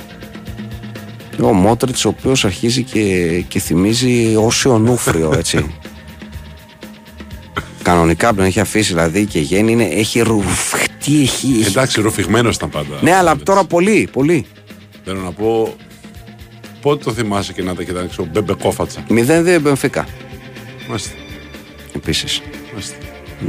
Ο 1.42 1.54
Μότριτς, 1.54 2.06
ο 2.06 2.10
οποίος 2.10 2.46
αρχίζει 2.46 2.84
και, 2.84 3.40
και 3.48 3.60
θυμίζει 3.60 4.36
όσιο 4.36 4.78
νούφριο, 4.78 5.34
έτσι. 5.38 5.66
Κανονικά 7.86 8.30
που 8.30 8.36
τον 8.36 8.46
έχει 8.46 8.60
αφήσει 8.60 8.94
δηλαδή 8.94 9.26
και 9.26 9.40
γέννη 9.40 9.72
είναι, 9.72 9.84
έχει 9.84 10.20
ρουφχτεί, 10.20 11.22
έχει. 11.22 11.48
έχει- 11.60 11.66
Εντάξει, 11.68 12.02
ροφηγμένο 12.02 12.50
ήταν 12.50 12.70
πάντα. 12.70 12.98
Ναι, 13.02 13.14
αλλά 13.16 13.36
τώρα 13.38 13.64
πολύ, 13.64 14.10
πολύ. 14.12 14.46
Θέλω 15.04 15.20
να 15.20 15.32
πω. 15.32 15.76
Πότε 16.82 17.04
το 17.04 17.12
θυμάσαι 17.14 17.54
και 17.54 17.62
να 17.64 17.76
τα 17.76 17.84
κοιτάξει 17.84 18.22
ο 18.22 18.28
Μπέμπε 18.32 18.54
Κόφατσα; 18.54 19.04
0-2 19.10 19.60
Μπενφίκα. 19.62 20.08
Μάλιστα. 20.88 21.12
Επίσης. 21.96 22.42
μάλιστα. 22.72 22.96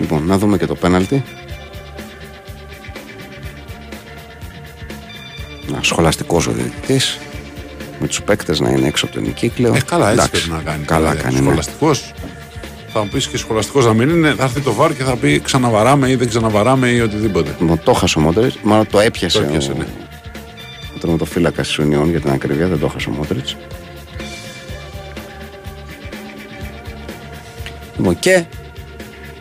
Λοιπόν, 0.00 0.26
να 0.26 0.38
δούμε 0.38 0.58
και 0.58 0.66
το 0.66 0.74
πέναλτι. 0.74 1.24
Να, 5.68 5.78
σχολαστικός 5.82 6.46
ο 6.46 6.50
διαιτητής 6.52 7.18
με 8.00 8.06
τους 8.06 8.22
παίκτες 8.22 8.60
να 8.60 8.70
είναι 8.70 8.86
έξω 8.86 9.04
από 9.04 9.14
το 9.14 9.20
ημικύκλιο. 9.20 9.74
Ε, 9.74 9.80
καλά, 9.80 10.10
έτσι 10.10 10.22
Εντάξει, 10.24 10.30
πρέπει 10.48 10.64
να 10.64 10.70
κάνει. 10.70 10.84
Καλά 10.84 11.10
Δηλαδή, 11.10 11.22
κάνει, 11.36 11.46
ναι. 11.48 11.54
Θα 12.98 13.04
μου 13.04 13.08
πεις 13.08 13.28
και 13.28 13.36
σχολαστικός 13.36 13.84
να 13.84 13.92
μην 13.92 14.08
είναι, 14.08 14.34
θα 14.34 14.44
έρθει 14.44 14.60
το 14.60 14.72
βάρ 14.72 14.94
και 14.94 15.02
θα 15.02 15.16
πει 15.16 15.40
ξαναβαράμε 15.40 16.10
ή 16.10 16.14
δεν 16.14 16.28
ξαναβαράμε 16.28 16.88
ή 16.88 17.00
οτιδήποτε. 17.00 17.56
Μα 17.58 17.78
το 17.78 17.92
χάσε 17.92 18.18
ο 18.18 18.22
Μόντριτς, 18.22 18.58
μάλλον 18.62 18.86
το 18.90 19.00
έπιασε. 19.00 19.38
Το 19.38 19.44
έπιασε, 19.44 19.72
ο... 19.72 19.74
ναι. 19.78 19.86
Ο 20.94 20.98
τερματοφύλακας 21.00 21.66
της 21.66 21.78
Ουνιών 21.78 22.10
για 22.10 22.20
την 22.20 22.30
ακριβία; 22.30 22.68
δεν 22.68 22.78
το 22.78 22.88
χάσε 22.88 23.08
ο 23.08 23.12
Μόντριτς. 23.12 23.56
Λοιπόν, 27.96 28.18
και 28.18 28.44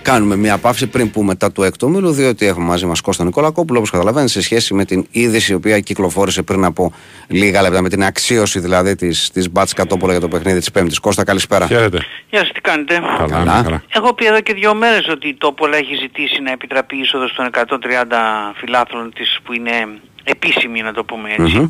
κάνουμε 0.05 0.35
μια 0.35 0.57
παύση 0.57 0.87
πριν 0.87 1.11
που 1.11 1.23
μετά 1.23 1.51
του 1.51 1.63
έκτου 1.63 1.89
μήλου, 1.89 2.11
διότι 2.11 2.45
έχουμε 2.45 2.65
μαζί 2.65 2.85
μας 2.85 3.01
Κώστα 3.01 3.23
Νικολακόπουλο, 3.23 3.77
όπως 3.77 3.91
καταλαβαίνετε, 3.91 4.31
σε 4.31 4.41
σχέση 4.41 4.73
με 4.73 4.85
την 4.85 5.07
είδηση 5.11 5.51
η 5.51 5.55
οποία 5.55 5.79
κυκλοφόρησε 5.79 6.41
πριν 6.41 6.63
από 6.63 6.93
λίγα 7.27 7.61
λεπτά, 7.61 7.81
με 7.81 7.89
την 7.89 8.03
αξίωση 8.03 8.59
δηλαδή 8.59 8.95
της 8.95 9.29
της 9.33 9.51
Μπάτς 9.51 9.73
Κατόπολα 9.73 10.11
για 10.11 10.21
το 10.21 10.27
παιχνίδι 10.27 10.59
της 10.59 10.71
Πέμπτης. 10.71 10.99
Κώστα, 10.99 11.23
καλησπέρα. 11.23 11.67
Χαίρετε. 11.67 12.05
Γεια 12.29 12.39
σας, 12.39 12.51
τι 12.51 12.61
κάνετε; 12.61 12.93
Καλά, 12.93 13.27
Καλά. 13.27 13.41
μια 13.41 13.63
χαρά. 13.63 13.83
Έχω 13.93 14.13
πει 14.13 14.25
εδώ 14.25 14.41
και 14.41 14.53
δύο 14.53 14.73
μέρες 14.75 15.07
ότι 15.07 15.27
η 15.27 15.33
Τόπολα 15.33 15.77
έχει 15.77 15.95
ζητήσει 15.95 16.41
να 16.41 16.51
επιτραπεί 16.51 16.95
η 16.95 16.99
είσοδος 16.99 17.33
των 17.33 17.45
130 17.45 18.53
φιλάθλων 18.55 19.13
της 19.13 19.39
που 19.43 19.53
είναι 19.53 19.87
επίσημη 20.23 20.81
να 20.81 20.93
το 20.93 21.03
πούμε 21.03 21.29
έτσι. 21.37 21.67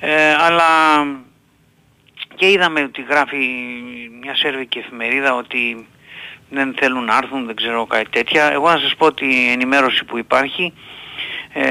Ε, 0.00 0.10
αλλά 0.46 0.64
και 2.34 2.50
είδαμε 2.50 2.80
ότι 2.80 3.04
γράφει 3.08 3.36
μια 4.22 4.34
σέρβικη 4.36 4.78
εφημερίδα 4.78 5.34
ότι 5.34 5.86
δεν 6.50 6.74
θέλουν 6.78 7.04
να 7.04 7.16
έρθουν, 7.16 7.46
δεν 7.46 7.56
ξέρω 7.56 7.86
κάτι 7.86 8.10
τέτοια. 8.10 8.52
Εγώ 8.52 8.70
να 8.70 8.78
σας 8.78 8.94
πω 8.96 9.06
ότι 9.06 9.24
η 9.24 9.50
ενημέρωση 9.50 10.04
που 10.04 10.18
υπάρχει 10.18 10.72
ε, 11.52 11.62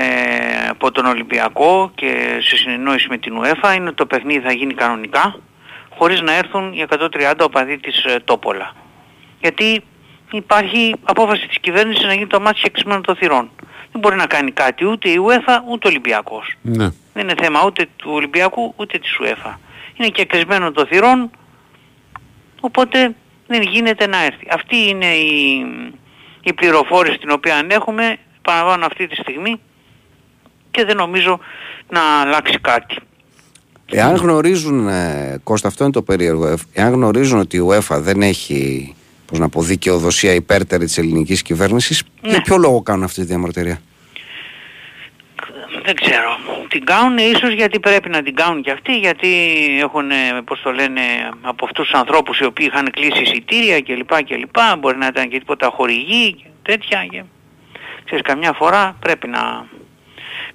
από 0.70 0.92
τον 0.92 1.06
Ολυμπιακό 1.06 1.92
και 1.96 2.40
σε 2.42 2.56
συνεννόηση 2.58 3.08
με 3.10 3.18
την 3.18 3.34
UEFA 3.42 3.76
είναι 3.76 3.88
ότι 3.88 3.96
το 3.96 4.06
παιχνίδι 4.06 4.40
θα 4.40 4.52
γίνει 4.52 4.74
κανονικά 4.74 5.40
χωρίς 5.98 6.22
να 6.22 6.34
έρθουν 6.34 6.74
οι 6.74 6.86
130 6.90 7.34
οπαδοί 7.42 7.78
της 7.78 8.04
ε, 8.04 8.20
Τόπολα. 8.24 8.74
Γιατί 9.40 9.84
υπάρχει 10.32 10.96
απόφαση 11.04 11.48
της 11.48 11.60
κυβέρνησης 11.60 12.06
να 12.06 12.14
γίνει 12.14 12.28
το 12.28 12.40
μάτι 12.40 12.62
εξημένων 12.64 13.04
των 13.04 13.16
θυρών. 13.16 13.50
Δεν 13.92 14.02
μπορεί 14.02 14.16
να 14.16 14.26
κάνει 14.26 14.52
κάτι 14.52 14.86
ούτε 14.86 15.10
η 15.10 15.18
UEFA 15.28 15.62
ούτε 15.70 15.88
ο 15.88 15.90
Ολυμπιακός. 15.90 16.54
Ναι. 16.62 16.90
Δεν 17.14 17.24
είναι 17.24 17.36
θέμα 17.42 17.66
ούτε 17.66 17.88
του 17.96 18.12
Ολυμπιακού 18.14 18.74
ούτε 18.76 18.98
της 18.98 19.18
UEFA. 19.24 19.54
Είναι 19.94 20.08
και 20.08 20.26
κλεισμένο 20.26 20.72
των 20.72 20.86
θυρών, 20.88 21.32
οπότε 22.60 23.16
δεν 23.48 23.62
γίνεται 23.62 24.08
να 24.08 24.24
έρθει. 24.24 24.48
Αυτή 24.52 24.76
είναι 24.88 25.06
η, 25.16 25.66
η 26.44 26.54
πληροφόρηση 26.54 27.18
την 27.18 27.32
οποία 27.32 27.66
έχουμε, 27.70 28.18
παραλαμβάνω 28.42 28.86
αυτή 28.86 29.08
τη 29.08 29.16
στιγμή 29.16 29.60
και 30.72 30.86
δεν 30.86 30.96
νομίζω 30.96 31.40
να 31.90 32.02
αλλάξει 32.22 32.60
κάτι. 32.62 32.96
Εάν 33.92 34.16
γνωρίζουν, 34.16 34.88
ε, 34.88 35.40
Κώστα, 35.44 35.68
αυτό 35.68 35.84
είναι 35.84 35.94
το 35.94 36.02
περίεργο. 36.02 36.48
ε, 36.48 36.56
Εάν 36.74 36.94
γνωρίζουν 36.94 37.40
ότι 37.40 37.58
η 37.58 37.62
UEFA 37.70 37.98
δεν 38.00 38.22
έχει 38.22 38.94
πώς 39.26 39.40
να 39.40 39.50
πω, 39.50 39.62
δικαιοδοσία 39.62 40.34
υπέρτερη 40.34 40.86
της 40.86 40.98
ελληνικής 40.98 41.42
κυβέρνησης, 41.42 42.04
Ναι. 42.22 42.30
για 42.30 42.42
ποιο 42.42 42.58
λόγο 42.58 42.82
κάνουν 42.82 43.04
αυτή 43.04 43.22
τη 43.22 43.26
διαμαρτυρία; 43.28 43.82
Δεν 45.88 45.96
ξέρω. 45.96 46.38
Την 46.68 46.86
κάνουν 46.86 47.18
ίσως 47.18 47.54
γιατί 47.54 47.80
πρέπει 47.80 48.10
να 48.10 48.24
την 48.24 48.36
κάνουν 48.36 48.62
και 48.62 48.72
αυτοί, 48.72 48.98
γιατί 48.98 49.30
έχουν, 49.82 50.12
ε, 50.12 50.42
πώς 50.46 50.62
το 50.62 50.72
λένε, 50.72 51.02
από 51.42 51.66
αυτούς 51.66 51.90
τους 51.90 52.00
ανθρώπους 52.00 52.40
οι 52.40 52.46
οποίοι 52.46 52.68
είχαν 52.72 52.92
κλείσει 52.92 53.22
εισιτήρια 53.22 53.82
κλπ. 53.82 54.24
κλπ. 54.24 54.56
Μπορεί 54.80 54.98
να 54.98 55.08
ήταν 55.08 55.30
και 55.30 55.40
τίποτα 55.40 55.70
χορηγοί 55.74 56.34
και 56.34 56.46
τέτοια. 56.62 57.06
Και... 57.10 57.24
Ξέρεις, 58.06 58.24
καμιά 58.24 58.54
φορά 58.54 58.98
πρέπει 59.00 59.28
να 59.28 59.66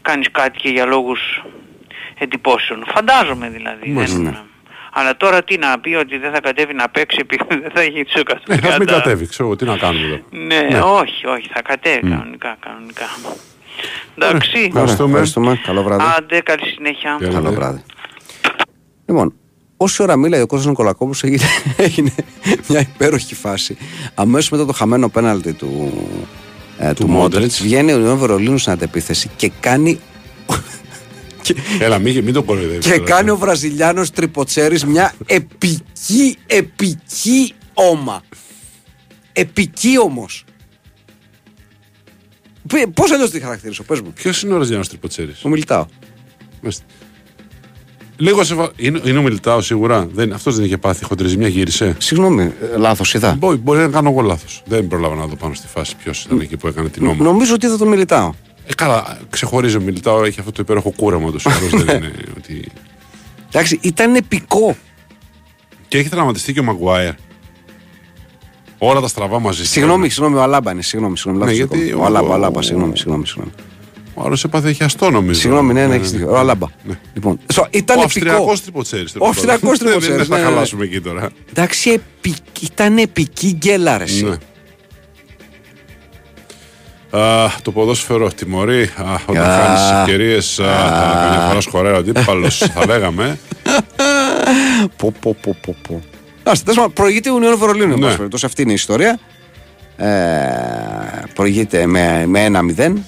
κάνεις 0.03 0.31
κάτι 0.31 0.59
και 0.59 0.69
για 0.69 0.87
λόγους 0.87 1.43
εντυπώσεων. 2.19 2.85
Φαντάζομαι 2.87 3.49
δηλαδή. 3.49 3.91
Μάλιστα. 3.91 4.19
Δεν... 4.19 4.39
Αλλά 4.93 5.17
τώρα 5.17 5.45
τι 5.45 5.59
να 5.59 5.79
πει 5.81 5.95
ότι 5.95 6.19
δεν 6.19 6.33
θα 6.33 6.41
κατέβει 6.41 6.75
να 6.75 6.89
παίξει 6.89 7.19
επειδή 7.25 7.45
δεν 7.49 7.71
θα 7.75 7.81
έχει 7.81 8.05
τους 8.05 8.15
Ε, 8.15 8.69
ας 8.69 8.79
μην 8.79 8.89
130. 8.89 8.93
κατέβει, 8.93 9.27
ξέρω 9.27 9.45
εγώ, 9.45 9.57
τι 9.57 9.65
να 9.65 9.77
κάνουμε 9.77 10.07
εδώ. 10.07 10.21
Ναι, 10.31 10.81
όχι, 10.81 11.27
όχι, 11.27 11.49
θα 11.53 11.63
κατέβει 11.63 12.09
κανονικά, 12.09 12.57
κανονικά. 12.61 13.07
Εντάξει. 14.19 14.51
Ωραία, 14.57 14.67
Ευχαριστούμε. 14.67 15.09
ευχαριστούμε. 15.11 15.61
Καλό 15.67 15.83
βράδυ. 15.83 16.03
Άντε, 16.17 16.41
καλή 16.41 16.67
συνέχεια. 16.75 17.17
Γεια. 17.21 17.29
Καλό 17.29 17.49
ναι. 17.51 17.55
βράδυ. 17.57 17.83
Λοιπόν, 19.07 19.35
όση 19.77 20.03
ώρα 20.03 20.17
μίλαγε 20.17 20.43
ο 20.43 20.47
Κώστας 20.47 20.69
Νικολακόπουλος 20.69 21.23
έγινε, 21.23 21.43
έγινε 21.77 22.15
μια 22.69 22.81
υπέροχη 22.81 23.35
φάση. 23.35 23.77
Αμέσως 24.15 24.51
μετά 24.51 24.67
το 24.67 24.73
χαμένο 24.73 25.09
πέναλτι 25.09 25.53
του, 25.53 25.93
ε, 26.79 26.89
του, 26.89 26.95
Του 26.95 27.09
Μόντριτς 27.09 27.33
Μόντριτς. 27.35 27.63
βγαίνει 27.63 27.93
ο 27.93 27.99
Ιωάννης 27.99 28.21
Βερολίνου 28.21 28.59
στην 28.59 28.73
αντεπίθεση 28.73 29.31
και 29.37 29.51
κάνει 29.61 30.01
και, 31.43 31.55
Έλα, 31.81 31.99
μην, 31.99 32.25
μην 32.25 32.33
το 32.35 32.43
κοροϊδεύεις. 32.43 32.87
και 32.87 32.93
τώρα. 32.93 33.05
κάνει 33.05 33.31
ο 33.31 33.37
Βραζιλιάνος 33.37 34.11
Τριποτσέρης 34.11 34.85
μια 34.85 35.13
επική, 35.27 36.37
επική 36.47 37.55
όμα. 37.75 38.23
Επική 39.33 39.99
όμως. 39.99 40.45
Πε- 42.69 42.87
Πώς 42.87 43.11
αλλιώς 43.13 43.31
τη 43.31 43.41
χαρακτηρίσω, 43.41 43.83
πες 43.83 44.01
μου. 44.01 44.13
Ποιος 44.13 44.43
είναι 44.43 44.55
ο 44.55 44.59
Ραζιάνος 44.59 44.89
Τριποτσέρης. 44.89 45.43
Μου 45.43 45.51
μιλτάω. 45.51 45.87
Μάλιστα. 46.61 46.85
Λίγο 48.17 48.45
σε 48.45 48.55
βα... 48.55 48.71
είναι, 48.77 49.01
είναι 49.05 49.19
ο 49.19 49.23
Μιλτάο 49.23 49.61
σίγουρα; 49.61 50.07
Δεν, 50.13 50.33
αυτός 50.33 50.57
δεν 50.57 50.65
είχε 50.65 50.77
πάθει 50.79 51.05
χοντριζημιά, 51.05 51.49
γύρισε; 51.49 51.97
Συγγνώμη, 51.99 52.43
ε, 52.43 52.77
λάθος 52.77 53.15
είδα. 53.15 53.35
Μπορεί, 53.39 53.57
μπορεί 53.57 53.79
να 53.79 53.89
κάνω 53.89 54.11
εγώ 54.11 54.21
λάθος. 54.21 54.63
Δεν 54.67 54.87
προλάβα 54.89 55.15
να 55.15 55.27
δω 55.27 55.37
πάνω 55.37 55.55
στη 55.55 55.67
φάση 55.67 55.97
ποιος 55.97 56.25
ήταν 56.25 56.41
εκεί 56.41 56.57
που 56.57 56.67
έκανε 56.67 56.89
την 56.89 57.07
όμα. 57.07 57.25
Νομίζω 57.25 57.55
ότι 57.55 57.67
είδα 57.67 57.77
το 57.77 57.87
μιλητάω. 57.87 58.33
Ε, 58.67 58.75
καλά, 58.75 59.19
ξεχωρίζει 59.31 59.77
ο 59.77 59.81
Μιλτάο, 59.81 60.25
έχει 60.25 60.41
αυτό 60.41 60.53
το 60.53 60.63
υπέροχο 60.63 60.91
κούραμα 60.97 61.31
του. 61.31 61.39
δεν 61.71 61.97
είναι 61.97 62.13
ότι. 62.37 62.69
Εντάξει, 63.49 63.79
ήταν 63.83 64.15
επικό. 64.15 64.77
Και 65.89 65.99
έχει 65.99 66.09
τραυματιστεί 66.09 66.53
και 66.53 66.61
ο 66.61 66.63
Μαγκουάιρ. 66.63 67.13
Όλα 68.85 69.01
τα 69.01 69.09
στραβά 69.09 69.39
μαζί. 69.41 69.67
Συγγνώμη, 69.67 70.09
συγγνώμη, 70.09 70.37
ο 70.39 70.43
Αλάμπα 70.43 70.71
είναι. 70.73 70.83
Συγγνώμη, 70.83 71.17
συγγνώμη. 71.19 71.45
Ναι, 71.45 71.53
λάθος 71.53 71.69
γιατί 71.69 71.85
δικό 71.85 71.97
μου. 71.97 72.03
ο- 72.03 72.05
Ο 72.05 72.07
Αλάμπα, 72.07 72.27
ο 72.27 72.31
ο- 72.31 72.35
Αλάμπα, 72.35 72.63
συγγνώμη, 72.63 72.97
συγγνώμη. 72.97 73.27
συγγνώμη. 73.27 73.51
Ο 74.15 74.23
άλλος 74.25 74.45
έπαθε 74.45 74.73
χιαστό 74.73 75.11
νομίζω. 75.11 75.41
Συγγνώμη, 75.41 75.73
ναι, 75.73 75.87
ναι, 75.87 75.95
έχεις 75.95 76.11
δίκιο. 76.11 76.31
Ο 76.31 76.37
Αλάμπα. 76.39 76.67
Λοιπόν, 77.15 77.39
σο- 77.53 77.67
ήταν 77.71 77.99
Ο 77.99 78.03
επικό. 78.03 78.05
Αυστριακός 78.29 78.63
τριποτσέρη. 78.63 79.05
Ο 79.19 79.27
Αυστριακός 79.27 79.79
τριποτσέρης, 79.79 80.17
Δεν 80.17 80.27
θα 80.27 80.37
ναι, 80.37 80.43
ναι. 80.43 80.49
χαλάσουμε 80.49 80.85
εκεί 80.85 81.01
τώρα. 81.01 81.29
Εντάξει, 81.51 81.91
επι... 81.91 82.35
ήταν 82.61 82.99
επική 82.99 83.53
γκέλα, 83.59 83.99
ρε, 83.99 84.05
εσύ. 84.05 84.25
Ναι. 84.25 84.37
Α, 87.21 87.51
το 87.63 87.71
ποδόσφαιρο 87.73 88.29
τιμωρεί. 88.33 88.83
Α, 88.83 89.15
όταν 89.27 89.45
Α. 89.51 89.59
χάνεις 89.63 89.81
τις 89.81 89.91
ευκαιρίες, 90.01 90.61
καμιά 90.63 91.47
φορά 91.49 91.61
σχολέα 91.61 91.93
ο 91.93 91.97
αντίπαλος, 91.97 92.59
θα 92.59 92.87
λέγαμε. 92.87 93.39
Πω, 94.97 95.13
πω, 95.21 95.37
πω, 95.43 95.57
πω, 95.63 95.77
πω. 95.89 96.03
Άστε, 96.43 96.65
τέλος 96.65 96.79
πάντων, 96.79 96.93
προηγείται 96.93 97.29
η 97.29 97.33
Ουνιόν 97.33 97.59
Βερολίνου. 97.59 97.99
Ναι. 97.99 98.07
Ναι. 98.07 98.27
αυτή 98.43 98.63
είναι 98.63 98.71
η 98.71 98.75
ιστορία. 98.75 99.19
Ε, 99.97 100.09
προηγείται 101.35 101.87
με, 101.87 102.25
με 102.27 102.45
ένα 102.45 102.63
μηδέν. 102.63 103.05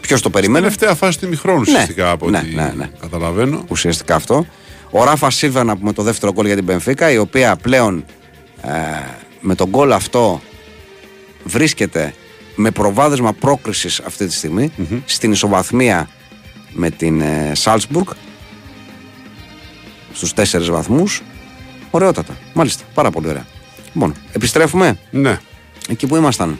Ποιος 0.00 0.22
το 0.22 0.30
περίμενε. 0.30 0.60
Τελευταία 0.60 0.94
φάση 0.94 1.18
του 1.18 1.26
ημιχρόνου 1.26 1.60
ουσιαστικά 1.60 2.10
από 2.10 2.30
ναι, 2.30 2.38
ό,τι 2.38 2.54
ναι, 2.54 2.72
ναι. 2.76 2.90
καταλαβαίνω. 3.00 3.64
ουσιαστικά 3.68 4.14
αυτό. 4.14 4.46
Ο 4.90 5.04
Ράφα 5.04 5.30
Σίλβα 5.30 5.64
να 5.64 5.76
πούμε 5.76 5.92
το 5.92 6.02
δεύτερο 6.02 6.32
γκολ 6.32 6.46
για 6.46 6.54
την 6.56 6.64
Πενφύκα, 6.64 7.10
η 7.10 7.18
οποία 7.18 7.56
πλέον 7.56 8.04
ε, 8.62 8.70
με 9.40 9.54
τον 9.54 9.68
γκολ 9.68 9.92
αυτό 9.92 10.40
βρίσκεται 11.44 12.14
με 12.54 12.70
προβάδισμα 12.70 13.32
πρόκρισης 13.32 14.00
αυτή 14.00 14.26
τη 14.26 14.32
στιγμη 14.32 14.72
στην 15.04 15.32
ισοβαθμία 15.32 16.08
με 16.72 16.90
την 16.90 17.20
ε, 17.20 17.52
Σάλτσμπουργκ 17.54 18.06
στους 20.12 20.32
τέσσερις 20.32 20.70
βαθμούς. 20.70 21.22
Ωραιότατα. 21.94 22.36
Μάλιστα. 22.52 22.84
Πάρα 22.94 23.10
πολύ 23.10 23.28
ωραία. 23.28 23.46
Λοιπόν, 23.92 24.14
επιστρέφουμε; 24.32 24.98
Ναι. 25.10 25.38
εκεί 25.88 26.06
που 26.06 26.16
ήμασταν. 26.16 26.58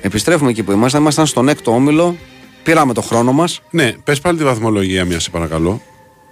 Επιστρέφουμε 0.00 0.50
εκεί 0.50 0.62
που 0.62 0.72
ήμασταν. 0.72 1.00
Ήμασταν 1.00 1.26
στον 1.26 1.48
έκτο 1.48 1.70
όμιλο. 1.74 2.16
Πήραμε 2.62 2.92
το 2.92 3.00
χρόνο 3.02 3.32
μας. 3.32 3.60
Ναι, 3.70 3.92
πες 4.04 4.20
πάλι 4.20 4.38
τη 4.38 4.44
βαθμολογία 4.44 5.04
μια, 5.04 5.20
σε 5.20 5.30
παρακαλώ. 5.30 5.80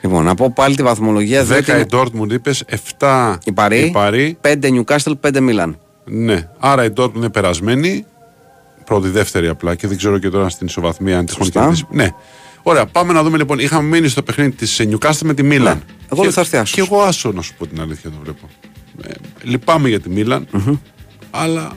Λοιπόν, 0.03 0.24
να 0.24 0.35
πω 0.35 0.53
πάλι 0.55 0.74
τη 0.76 0.82
βαθμολογία. 0.82 1.43
10 1.43 1.47
διότι 1.47 1.70
η 1.80 1.87
Dortmund 1.91 2.32
είπες, 2.32 2.64
7 2.99 3.39
Η 3.45 3.53
Παρή, 3.53 3.80
η 3.80 3.91
Παρή. 3.91 4.39
5 4.41 4.68
Newcastle, 4.70 5.12
5 5.20 5.41
Μίλαν. 5.41 5.78
Ναι, 6.05 6.49
άρα 6.59 6.85
η 6.85 6.89
Dortmund 6.97 7.14
είναι 7.16 7.30
περασμένη. 7.30 8.05
Πρώτη-δεύτερη 8.85 9.49
απλά 9.49 9.74
και 9.74 9.87
δεν 9.87 9.97
ξέρω 9.97 10.18
και 10.18 10.28
τώρα 10.30 10.49
στην 10.49 10.66
ισοβαθμία 10.66 11.18
αν 11.18 11.26
τυχόν 11.26 11.45
Σωστά. 11.45 11.61
κερδίσει. 11.61 11.87
Ναι. 11.91 12.09
Ωραία, 12.67 12.87
πάμε 12.87 13.12
να 13.12 13.23
δούμε 13.23 13.37
λοιπόν. 13.37 13.59
Είχαμε 13.59 13.89
μείνει 13.89 14.09
στο 14.09 14.23
παιχνίδι 14.23 14.51
της 14.51 14.81
Newcastle 14.91 15.19
με 15.25 15.35
τη 15.35 15.43
Μίλαν. 15.43 15.77
Ναι. 15.77 15.83
Εγώ 16.12 16.23
δεν 16.23 16.33
θα 16.33 16.41
έρθει 16.41 16.57
άσος. 16.57 16.71
Και 16.75 16.81
εγώ 16.81 17.03
άσος 17.03 17.35
να 17.35 17.43
σου 17.43 17.55
πω 17.59 17.67
την 17.67 17.81
αλήθεια 17.81 18.11
το 18.11 18.17
βλέπω. 18.23 18.49
Ε, 19.07 19.12
λυπάμαι 19.43 19.89
για 19.89 20.01
τη 20.01 20.09
μιλαν 20.09 20.47
αλλά 21.31 21.77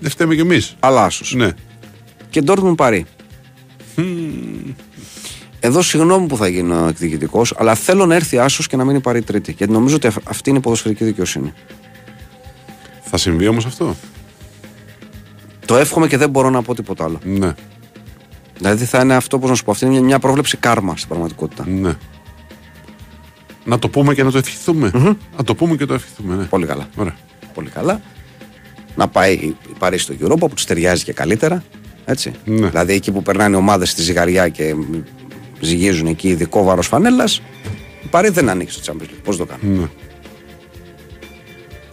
δεν 0.00 0.10
φταίμε 0.10 0.34
κι 0.34 0.40
εμείς. 0.40 0.76
Αλλά 0.80 1.04
άσος. 1.04 1.34
Ναι. 1.34 1.50
Και 2.30 2.42
Dortmund 2.46 2.74
Παρή. 2.76 3.06
Εδώ 5.60 5.82
συγγνώμη 5.82 6.26
που 6.26 6.36
θα 6.36 6.48
γίνω 6.48 6.86
εκδικητικός, 6.88 7.54
αλλά 7.56 7.74
θέλω 7.74 8.06
να 8.06 8.14
έρθει 8.14 8.38
άσος 8.38 8.66
και 8.66 8.76
να 8.76 8.84
μην 8.84 9.00
πάρει 9.00 9.22
τρίτη. 9.22 9.54
Γιατί 9.58 9.72
νομίζω 9.72 9.94
ότι 9.96 10.06
αυ- 10.06 10.28
αυτή 10.28 10.48
είναι 10.48 10.58
η 10.58 10.62
ποδοσφαιρική 10.62 11.04
δικαιοσύνη. 11.04 11.52
Θα 13.02 13.16
συμβεί 13.16 13.46
όμως 13.46 13.66
αυτό; 13.66 13.96
Το 15.66 15.76
εύχομαι 15.76 16.06
και 16.06 16.16
δεν 16.16 16.30
μπορώ 16.30 16.50
να 16.50 16.62
πω 16.62 16.74
τίποτα 16.74 17.04
άλλο. 17.04 17.18
Ναι. 17.24 17.54
Δηλαδή 18.58 18.84
θα 18.84 19.00
είναι 19.00 19.14
αυτό, 19.14 19.38
πώς 19.38 19.50
να 19.50 19.56
σου 19.56 19.64
πω, 19.64 19.70
αυτή 19.70 19.84
είναι 19.84 19.94
μια, 19.94 20.02
μια 20.02 20.18
πρόβλεψη 20.18 20.56
κάρμα 20.56 20.96
στην 20.96 21.08
πραγματικότητα. 21.08 21.64
ναι. 21.68 21.92
Να 23.64 23.78
το 23.78 23.88
πούμε 23.88 24.14
και 24.14 24.22
να 24.22 24.30
το 24.30 24.38
ευχηθούμε. 24.38 24.90
Να 25.36 25.44
το 25.44 25.54
πούμε 25.54 25.76
και 25.76 25.84
το 25.84 25.94
ευχηθούμε. 25.94 26.34
Ναι. 26.34 26.44
Πολύ 26.44 26.66
καλά. 26.66 26.88
Ωραία. 26.96 27.16
Πολύ 27.54 27.68
καλά. 27.68 28.00
Να 28.96 29.08
πάει 29.08 29.32
η 29.32 29.56
Παρή 29.78 29.98
στο 29.98 30.14
Europa 30.20 30.38
που 30.38 30.54
τους 30.54 30.64
ταιριάζει 30.64 31.04
και 31.04 31.12
καλύτερα. 31.12 31.64
Έτσι. 32.04 32.32
Ναι. 32.44 32.68
Δηλαδή 32.68 32.92
εκεί 32.92 33.12
που 33.12 33.22
περνάνε 33.22 33.56
ομάδες 33.56 33.90
στη 33.90 34.02
ζυγαριά 34.02 34.48
και 34.48 34.74
μ, 34.74 34.82
ζυγίζουν 35.60 36.06
εκεί 36.06 36.28
ειδικό 36.28 36.62
βάρος 36.62 36.86
φανέλας, 36.86 37.42
η 38.04 38.06
Παρή 38.10 38.28
δεν 38.28 38.48
ανήκει 38.48 38.70
στο 38.70 38.92
Champions 38.92 39.04
League. 39.04 39.20
Πώς 39.24 39.36
το 39.36 39.46
κάνουν; 39.46 39.78
Ναι. 39.78 39.86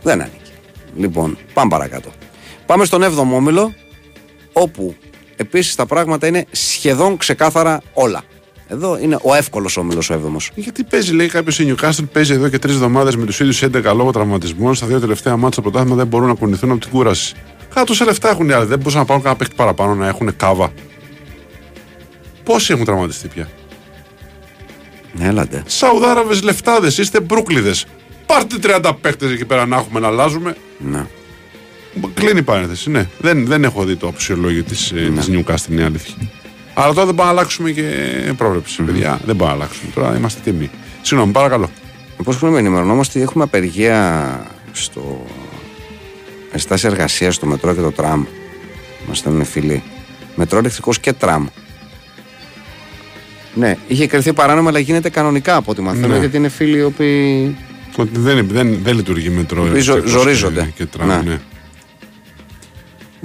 Δεν 0.03 0.21
ανήκει. 0.21 0.51
Λοιπόν, 0.97 1.37
πάμε 1.53 1.69
παρακάτω. 1.69 2.11
Πάμε 2.65 2.85
στον 2.85 3.03
7ο 3.03 3.33
όμιλο, 3.33 3.73
όπου 4.53 4.95
επίσης 5.35 5.75
τα 5.75 5.85
πράγματα 5.85 6.27
είναι 6.27 6.45
σχεδόν 6.51 7.17
ξεκάθαρα 7.17 7.81
όλα. 7.93 8.23
Εδώ 8.67 8.97
είναι 9.01 9.17
ο 9.21 9.33
εύκολος 9.33 9.77
όμιλος 9.77 10.09
ο 10.09 10.13
7ο. 10.13 10.51
Γιατί 10.55 10.83
παίζει, 10.83 11.13
λέει 11.13 11.27
κάποιος 11.27 11.59
η 11.59 11.75
Newcastle, 11.75 12.03
παίζει 12.11 12.33
εδώ 12.33 12.49
και 12.49 12.59
τρεις 12.59 12.73
εβδομάδες 12.73 13.15
με 13.15 13.25
τους 13.25 13.39
ίδιους 13.39 13.63
11 13.63 13.93
λόγω 13.95 14.11
τραυματισμών. 14.11 14.75
Στα 14.75 14.87
δύο 14.87 14.99
τελευταία 14.99 15.33
μάτια 15.33 15.51
στο 15.51 15.61
πρωτάθλημα 15.61 15.95
δεν 15.95 16.07
μπορούν 16.07 16.27
να 16.27 16.33
κουνηθούν 16.33 16.71
από 16.71 16.79
την 16.79 16.89
κούραση. 16.89 17.35
Κάτω 17.73 17.93
σε 17.93 18.03
λεφτά 18.03 18.29
έχουν 18.29 18.49
οι 18.49 18.51
άλλοι. 18.51 18.65
Δεν 18.65 18.77
μπορούσαν 18.77 18.99
να 18.99 19.05
πάρουν 19.05 19.21
κανένα 19.21 19.39
παίχτη 19.39 19.55
παραπάνω 19.55 19.95
να 19.95 20.07
έχουν 20.07 20.35
κάβα. 20.35 20.71
Πόσοι 22.43 22.73
έχουν 22.73 22.85
τραυματιστεί 22.85 23.27
πια; 23.27 23.49
Ναι, 25.13 25.27
έλατε. 25.27 25.63
Σαουδάραβες 25.65 26.41
λεφτάδες, 26.41 26.97
είστε 26.97 27.19
μπρούκλιδες. 27.19 27.85
Πάρτε 28.25 28.55
30 28.61 28.91
παίχτε 29.01 29.25
εκεί 29.27 29.45
πέρα 29.45 29.65
να 29.65 29.75
έχουμε 29.75 29.99
να 29.99 30.07
αλλάζουμε. 30.07 30.55
Ναι. 30.77 31.05
Κλείνει 32.13 32.39
η 32.39 32.41
παρένθεση, 32.41 32.89
ναι. 32.89 33.07
Δεν, 33.19 33.45
δεν 33.45 33.63
έχω 33.63 33.83
δει 33.83 33.95
το 33.95 34.07
αξιολόγιο 34.07 34.63
της 34.63 34.91
ναι. 34.91 35.09
της 35.21 35.29
Newcastle, 35.31 35.71
είναι 35.71 35.81
η 35.81 35.83
αλήθεια. 35.83 36.13
Αλλά 36.73 36.93
τώρα 36.93 37.05
δεν 37.05 37.15
πάμε 37.15 37.31
να 37.31 37.37
αλλάξουμε 37.37 37.71
και 37.71 37.83
πρόβλεψη, 38.37 38.81
παιδιά. 38.83 39.19
Δεν 39.25 39.35
πάμε 39.35 39.49
να 39.51 39.55
αλλάξουμε. 39.57 39.91
Τώρα 39.95 40.17
είμαστε 40.17 40.39
τιμή. 40.43 40.69
Συγγνώμη, 41.01 41.31
παρακαλώ. 41.31 41.69
Πώ 42.23 42.33
πρέπει 42.39 42.53
να 42.53 42.59
ενημερωνόμαστε, 42.59 43.19
έχουμε 43.21 43.43
απεργία 43.43 44.51
στο 44.71 45.25
εστάσια 46.51 46.89
εργασίας 46.89 47.35
στο 47.35 47.45
μετρό 47.45 47.73
και 47.73 47.81
το 47.81 47.91
τραμ. 47.91 48.25
Μας 49.07 49.17
στέλνουν 49.17 49.45
φίλοι. 49.45 49.83
Μετρό 50.35 50.59
ηλεκτρικό 50.59 50.91
και 51.01 51.13
τραμ. 51.13 51.45
Ναι, 53.53 53.77
είχε 53.87 54.07
κρυθεί 54.07 54.33
παράνομα, 54.33 54.69
αλλά 54.69 54.79
γίνεται 54.79 55.09
κανονικά 55.09 55.55
από 55.55 55.71
ό,τι 55.71 55.81
μαθαίνω, 55.81 56.07
Ναι. 56.07 56.17
γιατί 56.19 56.37
είναι 56.37 56.49
φίλοι 56.49 56.77
οι 56.77 56.83
οποίοι. 56.83 57.55
Ότι 57.95 58.19
δεν, 58.19 58.47
δεν, 58.51 58.79
δεν 58.83 58.95
λειτουργεί 58.95 59.29
μετρό. 59.29 59.61
οποίοι 59.61 59.79
ζω- 59.81 59.93
ηλεκτρικός 59.93 60.21
ζορίζονται. 60.21 60.61
Και, 60.61 60.83
και 60.83 60.85
τραμ, 60.85 61.07
Ναι. 61.07 61.21
ναι. 61.25 61.39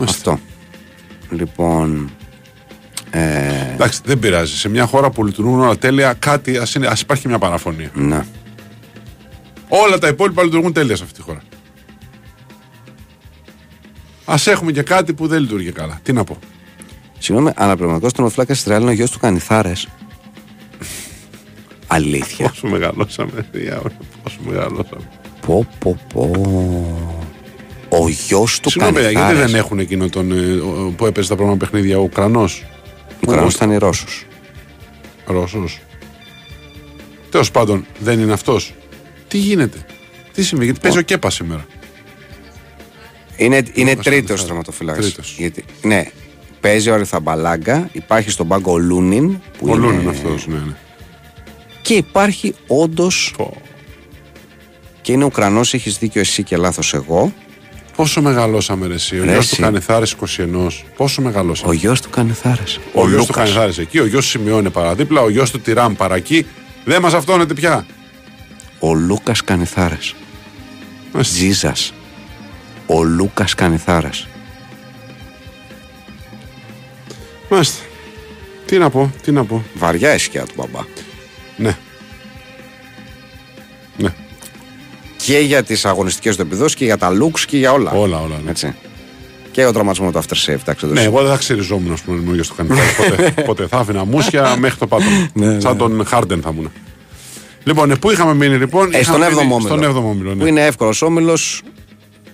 Μάλιστα. 0.01 0.33
Αυτό. 0.33 0.41
Λοιπόν. 1.31 2.11
Ε, 3.11 3.73
Εντάξει, 3.73 4.01
δεν 4.05 4.19
πειράζει. 4.19 4.57
Σε 4.57 4.69
μια 4.69 4.87
χώρα 4.87 5.11
που 5.11 5.25
λειτουργούν 5.25 5.61
όλα 5.61 5.79
τέλεια, 5.79 6.13
κάτι 6.13 6.57
ας 6.57 6.77
ας 6.77 7.01
υπάρχει 7.01 7.29
μια 7.29 7.39
παραφωνία. 7.39 7.91
ναι. 7.95 8.25
Όλα 9.69 9.99
τα 9.99 10.09
υπόλοιπα 10.09 10.43
λειτουργούν 10.43 10.73
τέλεια 10.73 10.97
σε 10.97 11.03
αυτή 11.03 11.15
τη 11.15 11.23
χώρα. 11.23 11.41
Α 14.25 14.35
έχουμε 14.45 14.73
και 14.73 14.83
κάτι 14.83 15.13
που 15.13 15.27
δεν 15.27 15.41
λειτουργεί 15.41 15.73
καλά. 15.73 16.01
Τι 16.03 16.13
να 16.13 16.25
πω. 16.25 16.39
Συγγνώμη, 17.19 17.51
αναπληρωματικό 17.57 18.11
τερματοφύλακα 18.11 18.55
τη 18.55 18.63
Ρεάλ 18.67 18.81
είναι 18.83 18.91
ο 18.91 18.95
γιος 18.95 19.11
του 19.11 19.19
Κανιθάρες. 19.19 19.89
Αλήθεια. 21.87 22.49
Πόσο 22.49 22.67
μεγαλώσαμε, 22.69 23.49
διάολο, 23.53 23.93
πόσο 24.23 24.37
μεγαλώσαμε. 24.47 25.09
πω, 25.47 25.67
πω, 25.79 25.99
πω. 26.15 26.31
Ο 27.93 28.09
γιος 28.09 28.61
του 28.61 28.70
Συγγνώμη, 28.70 28.95
παιδιά, 28.95 29.11
γιατί 29.11 29.24
Κανιθάρε. 29.26 29.51
δεν 29.51 29.61
έχουν 29.61 29.78
εκείνο 29.78 30.09
τον, 30.09 30.32
ε, 30.32 30.53
ο- 30.61 30.95
που 30.97 31.07
έπαιζε 31.07 31.28
τα 31.28 31.36
πρώτα 31.36 31.57
παιχνίδια 31.57 31.99
ο 31.99 32.03
Ουκρανός; 32.03 32.64
Ο 33.26 33.30
Κρανό 33.30 33.49
ήταν 33.49 33.70
οι 33.70 33.76
Ρώσους. 33.76 34.26
Ρώσος. 35.26 35.80
Τέλος 37.30 37.51
πάντων, 37.51 37.86
δεν 37.99 38.20
είναι 38.20 38.32
αυτός. 38.32 38.74
Τι 39.28 39.38
γίνεται; 39.38 39.78
Τι 40.32 40.43
σημαίνει, 40.45 40.64
γιατί 40.64 40.80
παίζει 40.80 40.99
ο 40.99 41.03
Κέπα 41.03 41.30
σήμερα. 41.30 41.66
Είναι, 43.36 43.57
είναι 43.72 43.91
Λούκας 43.91 44.05
τρίτος 44.05 44.05
Κανιθάρες. 44.05 44.45
τερματοφύλακα. 44.45 45.01
Τρίτος. 45.01 45.34
Γιατί, 45.38 45.64
ναι, 45.82 46.05
παίζει 46.61 46.91
ο 46.91 46.95
Αριθαμπαλάγκα, 46.95 47.88
υπάρχει 47.93 48.30
στον 48.30 48.49
πάγκο 48.49 48.72
ο 48.72 48.78
Λούνιν. 48.78 49.38
Που 49.59 49.66
Ο 49.66 49.68
είναι... 49.68 49.76
Λούν 49.76 50.01
είναι 50.01 50.11
αυτός, 50.11 50.47
ναι, 50.47 50.55
ναι. 50.55 50.74
Και 51.82 51.95
υπάρχει 51.95 52.55
όντως. 52.66 53.32
Πω. 53.36 53.61
Και 55.03 55.12
είναι 55.12 55.24
Ουκρανός, 55.24 55.74
έχεις 55.74 55.99
δίκιο 55.99 56.20
εσύ 56.20 56.43
και 56.43 56.57
λάθος 56.57 56.95
εγώ. 56.95 57.32
Πόσο 58.01 58.23
μεγαλώσαμε 58.23 58.87
ρε 58.87 58.95
εσύ; 58.95 59.21
Ο 59.21 59.25
Ρε 59.25 59.31
γιος 59.31 59.45
εσύ. 59.45 59.57
του 59.57 59.63
Κανεθάρε 59.63 60.07
21. 60.37 60.69
Πόσο 60.97 61.23
μεγαλώσαμε; 61.23 61.71
Ο 61.71 61.73
γιος 61.73 62.01
του 62.01 62.11
Κανιθάρε. 62.11 62.63
Ο, 62.95 63.09
γιος 63.09 63.27
του 63.27 63.33
Κανεθάρε 63.33 63.73
εκεί, 63.79 63.99
ο 63.99 64.07
γιος 64.07 64.27
Σημειώνε 64.27 64.71
παραδίπλα, 64.71 65.21
ο 65.21 65.29
γιος 65.31 65.51
του 65.51 65.61
Τυράμ 65.61 65.95
παρακεί. 65.95 66.47
Δεν 66.85 67.03
μας 67.03 67.15
αυτόνεται 67.15 67.55
πια. 67.55 67.87
Ο 68.79 68.95
Λούκας 68.95 69.45
Κανιθάρε. 69.45 69.99
Μάλιστα. 71.13 71.37
Τζίζα. 71.37 71.75
Ο 72.87 73.03
Λούκας 73.03 73.55
Κανιθάρε. 73.55 74.11
Μάλιστα. 77.49 77.85
Τι 78.67 78.79
να 78.79 78.91
πω, 78.91 79.13
τι 79.23 79.33
να 79.33 79.45
πω. 79.45 79.65
Βαριά 79.75 80.15
η 80.15 80.19
σκιά 80.19 80.45
του 80.45 80.55
μπαμπά. 80.57 80.81
Ναι. 81.57 81.77
Ναι. 83.97 84.15
Και 85.25 85.39
για 85.39 85.62
τις 85.62 85.85
αγωνιστικές 85.85 86.37
του 86.37 86.43
επιδόσεις 86.43 86.75
και 86.77 86.85
για 86.85 86.97
τα 86.99 87.11
looks 87.11 87.41
και 87.47 87.57
για 87.57 87.73
όλα. 87.73 87.91
Όλα, 87.91 88.21
όλα. 88.21 88.41
Ναι. 88.45 88.51
Έτσι. 88.51 88.75
Και 89.51 89.64
ο 89.66 89.73
τραυματισμός 89.73 90.12
του 90.12 90.18
after 90.18 90.51
save. 90.53 90.59
εντάξει, 90.61 90.87
δεν 90.87 90.95
Ναι, 90.95 91.01
το 91.01 91.07
εγώ 91.07 91.21
δεν 91.23 91.31
θα 91.31 91.37
ξεριζόμουν, 91.37 91.93
ας 91.93 92.01
πούμε, 92.01 92.21
με 92.25 92.31
ο 92.31 92.35
γιο 92.35 92.43
του 92.45 92.55
Κανεθάρε. 92.57 93.16
ποτέ, 93.16 93.43
ποτέ. 93.51 93.66
Θα 93.66 93.79
άφηνα 93.79 94.05
μουσια 94.05 94.57
μέχρι 94.59 94.79
το 94.79 94.87
πάτωμα. 94.87 95.29
Ναι, 95.33 95.61
Σαν 95.61 95.77
τον 95.77 96.05
Χάρντεν 96.07 96.41
θα 96.43 96.51
ήμουν. 96.53 96.73
Λοιπόν, 97.64 97.91
ε, 97.91 97.97
πού 97.97 98.11
είχαμε 98.11 98.35
μείνει 98.35 98.57
λοιπόν. 98.57 98.95
Ε, 98.95 99.03
στον 99.03 99.21
Είχαμε 99.21 99.35
7ο 99.37 99.39
μείνει 99.41 99.53
όμιλο. 99.55 99.66
Στον 99.77 99.97
7ο 99.97 100.09
όμιλο, 100.11 100.35
ναι. 100.35 100.41
Που 100.41 100.47
είναι 100.47 100.66
εύκολος 100.66 101.03
όμιλος. 101.03 101.62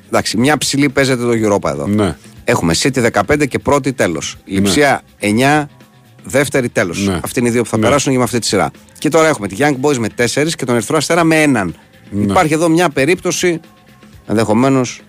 Εντάξει, 0.07 0.37
μια 0.37 0.59
ψηλή 0.59 0.89
παίζεται 0.89 1.22
το 1.22 1.30
Europa 1.30 1.70
εδώ. 1.70 1.87
Ναι. 1.87 2.16
Έχουμε 2.45 2.74
City 2.82 3.11
15 3.37 3.47
και 3.49 3.59
πρώτη 3.59 3.93
τέλος. 3.93 4.37
Λιψία 4.45 5.03
9, 5.20 5.64
δεύτερη 6.24 6.68
τέλος. 6.68 7.07
Ναι. 7.07 7.20
Αυτοί 7.22 7.39
είναι 7.41 7.49
οι 7.49 7.53
δύο 7.53 7.62
που 7.62 7.68
θα 7.68 7.76
Ναι. 7.76 7.82
περάσουν 7.82 8.12
και 8.12 8.18
με 8.18 8.24
αυτή 8.24 8.39
τη 8.39 8.47
σειρά. 8.47 8.70
Και 8.99 9.09
τώρα 9.09 9.28
έχουμε 9.28 9.49
τη 9.49 9.57
Young 9.59 9.74
Boys 9.80 9.97
με 9.97 10.09
4 10.16 10.55
και 10.57 10.64
τον 10.64 10.74
Ερυθρό 10.74 10.97
Αστέρα 10.97 11.24
με 11.24 11.43
έναν. 11.43 11.74
Ναι. 12.11 12.22
Υπάρχει 12.22 12.52
εδώ 12.52 12.68
μια 12.68 12.88
περίπτωση 12.88 13.61
ενδεχομένως, 14.26 15.00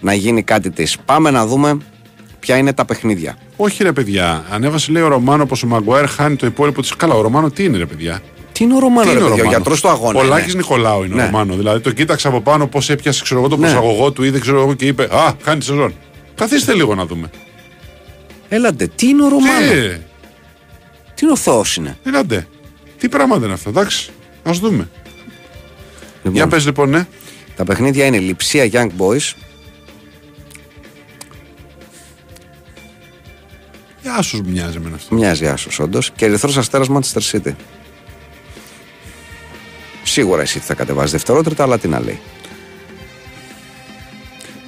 να 0.00 0.14
γίνει 0.14 0.42
κάτι 0.42 0.70
της. 0.70 0.96
Πάμε 1.04 1.30
να 1.30 1.46
δούμε 1.46 1.78
ποια 2.38 2.56
είναι 2.56 2.72
τα 2.72 2.84
παιχνίδια. 2.84 3.36
Όχι 3.56 3.82
ρε 3.82 3.92
παιδιά, 3.92 4.44
ανέβασε 4.50 4.92
λέει 4.92 5.02
ο 5.02 5.08
Ρωμάνο 5.08 5.46
πως 5.46 5.62
ο 5.62 5.66
Μαγκουάερ 5.66 6.08
χάνει 6.08 6.36
το 6.36 6.46
υπόλοιπο 6.46 6.80
της. 6.80 6.96
Καλά, 6.96 7.14
ο 7.14 7.20
Ρωμάνο 7.20 7.50
τι 7.50 7.64
είναι 7.64 7.76
ρε 7.78 7.86
παιδιά; 7.86 8.20
Τι 8.52 8.64
είναι 8.64 8.74
ο 8.74 8.78
Ρωμάνο, 8.78 9.00
Τι 9.00 9.06
ρε 9.06 9.12
είναι 9.12 9.20
παιδιά, 9.20 9.34
ο 9.34 9.36
Ρωμάνος; 9.36 9.54
γιατρός 9.54 9.80
του 9.80 9.88
αγώνα. 9.88 10.18
Ο 10.18 10.22
είναι. 10.24 10.30
Λάκη 10.34 10.56
Νικολάου 10.56 11.02
είναι 11.04 11.14
Ναι. 11.14 11.22
ο 11.22 11.24
Ρωμάνο. 11.26 11.56
Δηλαδή 11.56 11.80
το 11.80 11.92
κοίταξε 11.92 12.28
από 12.28 12.40
πάνω 12.40 12.66
πώς 12.66 12.90
έπιασε 12.90 13.22
ξέρω 13.22 13.40
εγώ, 13.40 13.48
το 13.48 13.56
Ναι. 13.56 13.62
προσαγωγό 13.62 14.12
του 14.12 14.22
ή 14.24 14.30
δεν 14.30 14.40
ξέρω 14.40 14.60
εγώ 14.60 14.74
και 14.74 14.86
είπε 14.86 15.02
Α, 15.02 15.32
κάνει 15.44 15.58
τη 15.58 15.64
σεζόν. 15.64 15.94
Καθίστε 16.34 16.74
λίγο 16.74 16.94
να 16.94 17.06
δούμε. 17.06 17.30
Έλατε, 18.48 18.86
τι 18.94 19.08
είναι 19.08 19.24
ο 19.24 19.28
Ρωμάνο; 19.28 19.70
Τι, 19.70 19.98
Τι 21.14 21.22
είναι 21.22 21.32
ο 21.32 21.36
Θεός 21.36 21.76
είναι; 21.76 21.96
έλατε. 22.04 22.46
Τι 22.98 23.08
πράγματα 23.08 23.44
είναι 23.44 23.54
αυτά, 23.54 23.68
εντάξει. 23.68 24.10
Α 24.42 24.50
δούμε. 24.60 24.88
Λοιπόν, 26.22 26.32
Για 26.32 26.46
πες 26.46 26.64
λοιπόν, 26.66 26.90
ναι. 26.90 27.06
Τα 27.56 27.64
παιχνίδια 27.64 28.06
είναι 28.06 28.18
Λιψία 28.18 28.68
Young 28.72 28.88
Boys. 28.98 29.32
Για 34.02 34.22
σου 34.22 34.42
μοιάζει 34.46 34.78
με 34.78 34.90
αυτό. 34.94 35.14
Μοιάζει 35.14 35.46
άσος 35.46 35.78
όντως. 35.78 36.10
Και 36.16 36.24
Ερυθρός 36.24 36.56
Αστέρας 36.56 36.88
Manchester 36.90 37.20
City. 37.32 37.54
Σίγουρα 40.02 40.42
εσύ 40.42 40.58
θα 40.58 40.74
κατεβάζεις 40.74 41.10
δευτερότριτα, 41.10 41.62
αλλά 41.62 41.78
τι 41.78 41.88
να 41.88 42.00
λέει. 42.00 42.20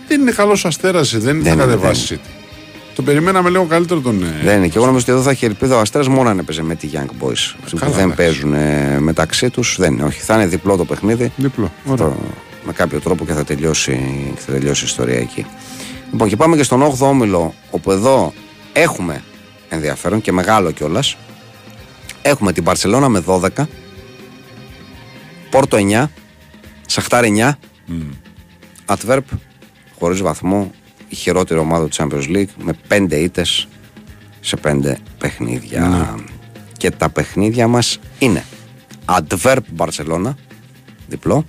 Δεν 0.09 0.21
είναι 0.21 0.31
καλός 0.31 0.65
αστέρας, 0.65 1.11
δεν, 1.11 1.21
Δεν 1.23 1.43
θα 1.43 1.51
είναι, 1.51 1.63
κατεβάσει. 1.65 2.21
Το 2.95 3.03
περιμέναμε 3.03 3.51
λίγο 3.51 3.65
καλύτερο 3.65 4.01
τον. 4.01 4.23
ε, 4.23 4.41
Δεν 4.45 4.57
είναι. 4.57 4.69
Και 4.69 4.77
εγώ 4.77 4.87
νομίζω 4.87 5.03
ότι 5.05 5.13
εδώ 5.13 5.23
θα 5.23 5.31
έχει 5.31 5.45
ελπίδα 5.45 5.77
ο 5.77 5.81
Αστέρας 5.81 6.09
μόνο 6.09 6.29
αν 6.29 6.39
έπαιζε 6.39 6.63
με 6.63 6.75
τη 6.75 6.89
Young 6.93 6.99
Boys. 7.27 7.33
Αυτοί 7.33 7.71
που 7.71 7.77
καλά, 7.79 7.93
δεν 7.93 8.05
εντάξει. 8.11 8.17
παίζουν 8.17 8.55
ε, 8.55 8.99
μεταξύ 9.01 9.51
τους. 9.51 9.77
Δεν 9.79 9.93
είναι. 9.93 10.03
Όχι. 10.05 10.21
Θα 10.21 10.35
είναι 10.35 10.47
διπλό 10.47 10.77
το 10.77 10.85
παιχνίδι. 10.85 11.33
Διπλό. 11.37 11.73
Ωραία. 11.85 12.07
Το- 12.07 12.17
με 12.67 12.73
κάποιο 12.73 13.01
τρόπο 13.01 13.25
και 13.25 13.33
θα 13.33 13.45
τελειώσει, 13.45 13.93
και 14.35 14.41
θα 14.41 14.53
τελειώσει 14.53 14.83
η 14.83 14.87
ιστορία 14.87 15.19
εκεί. 15.19 15.47
Λοιπόν, 16.13 16.29
και 16.29 16.37
πάμε 16.37 16.57
και 16.57 16.63
στον 16.63 16.83
8ο 16.83 17.07
όμιλο, 17.09 17.55
όπου 17.71 17.91
εδώ 17.91 18.33
έχουμε 18.73 19.23
ενδιαφέρον 19.69 20.21
και 20.21 20.33
μεγάλο 20.33 20.71
κιόλας. 20.71 21.17
Έχουμε 22.23 22.53
την 22.53 22.65
Παρσελώνα 22.65 23.09
με 23.09 23.21
12, 23.27 23.49
Πόρτο 25.51 25.77
9, 25.77 26.05
Σαχτάρ 26.87 27.25
9, 27.25 27.51
Ατβέρπ 28.87 29.25
χωρίς 29.99 30.21
βαθμό, 30.21 30.71
η 31.09 31.15
χειρότερη 31.15 31.61
ομάδα 31.61 31.89
του 31.89 31.97
Champions 31.97 32.29
League 32.37 32.49
με 32.63 32.73
5 32.89 33.07
ήττες 33.13 33.69
σε 34.41 34.57
5 34.65 34.95
παιχνίδια. 35.19 36.15
Και 36.77 36.91
τα 36.91 37.09
παιχνίδια 37.11 37.69
μας 37.69 37.99
είναι 38.19 38.45
Αντβέρπ 39.05 39.65
Μπαρσελώνα, 39.73 40.37
διπλό, 41.09 41.45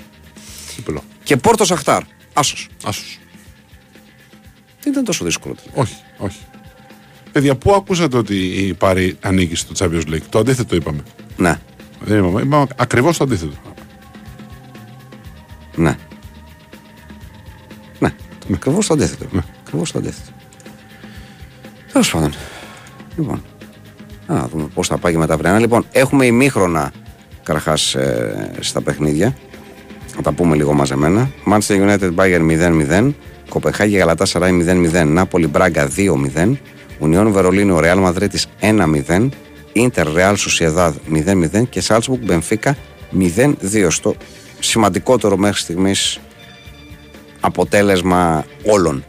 Διπλό. 0.76 1.04
και 1.24 1.38
Πόρτο 1.38 1.66
Σαχτάρ, 1.66 2.02
άσος. 2.34 2.68
Άσους. 2.86 3.20
Δεν 4.82 4.92
ήταν 4.94 5.04
τόσο 5.06 5.26
δύσκολο. 5.26 5.56
Όχι, 5.74 5.96
όχι. 6.18 6.38
Παιδιά, 7.32 7.56
πού 7.56 7.74
ακούσατε 7.74 8.18
ότι 8.18 8.36
η 8.46 8.74
Πάρη 8.74 9.18
ανήκει 9.22 9.56
στο 9.56 9.74
Champions 9.78 10.08
League; 10.14 10.22
Το 10.30 10.40
αντίθετο 10.40 10.76
είπαμε. 10.76 11.04
Ναι, 11.38 11.60
Δεν 12.00 12.18
είπαμε. 12.18 12.42
Είπαμε 12.42 12.68
ακριβώς 12.76 13.18
το 13.18 13.24
αντίθετο. 13.24 13.54
ναι. 15.76 15.98
Ναι, 18.00 18.14
ακριβώς 18.54 18.88
το 18.88 18.94
αντίθετο. 18.94 19.26
Ακριβώς 19.62 19.92
το 19.92 20.00
αντίθετο. 20.00 20.32
Τέλος 21.92 22.12
πάντων. 22.12 22.34
Λοιπόν, 23.18 23.44
να 24.28 24.48
δούμε 24.48 24.68
πώς 24.74 24.88
θα 24.88 24.98
πάει 24.98 25.12
και 25.12 25.18
με 25.18 25.28
τα 25.28 25.38
βρένα. 25.38 25.60
Λοιπόν, 25.60 25.86
έχουμε 25.92 26.26
ημίχρονα 26.26 26.92
καταρχάς 27.44 27.96
στα 28.60 28.82
παιχνίδια. 28.82 29.36
Να 30.16 30.22
τα 30.22 30.32
πούμε 30.32 30.56
λίγο 30.56 30.74
μαζεμένα. 30.74 31.30
Manchester 31.52 31.90
United 31.90 32.16
Bayern 32.16 32.42
0-0. 32.90 33.14
Κοπεχάγη 33.50 33.98
Γαλατά 33.98 34.26
Σαράι 34.26 34.52
0-0. 34.92 35.06
Νάπολη 35.08 35.48
Μπράγκα 35.48 35.90
2-0. 36.36 36.58
Ουνιόν 37.00 37.32
Βερολίνου 37.32 37.80
Ρεάλ 37.80 38.00
Μαδρίτη 38.00 38.40
1-0. 38.60 39.30
Ιντερ 39.74 40.14
Ρεάλ 40.14 40.36
Σουσιαδάδ 40.36 40.96
0-0 41.14 41.64
και 41.70 41.82
Σάλτσμπουργκ 41.82 42.24
Μπενφίκα 42.24 42.78
0-2. 43.20 43.88
Στο 43.90 44.16
σημαντικότερο 44.60 45.38
μέχρι 45.38 45.62
στιγμής 45.62 46.20
αποτέλεσμα 47.46 48.46
όλων. 48.66 49.04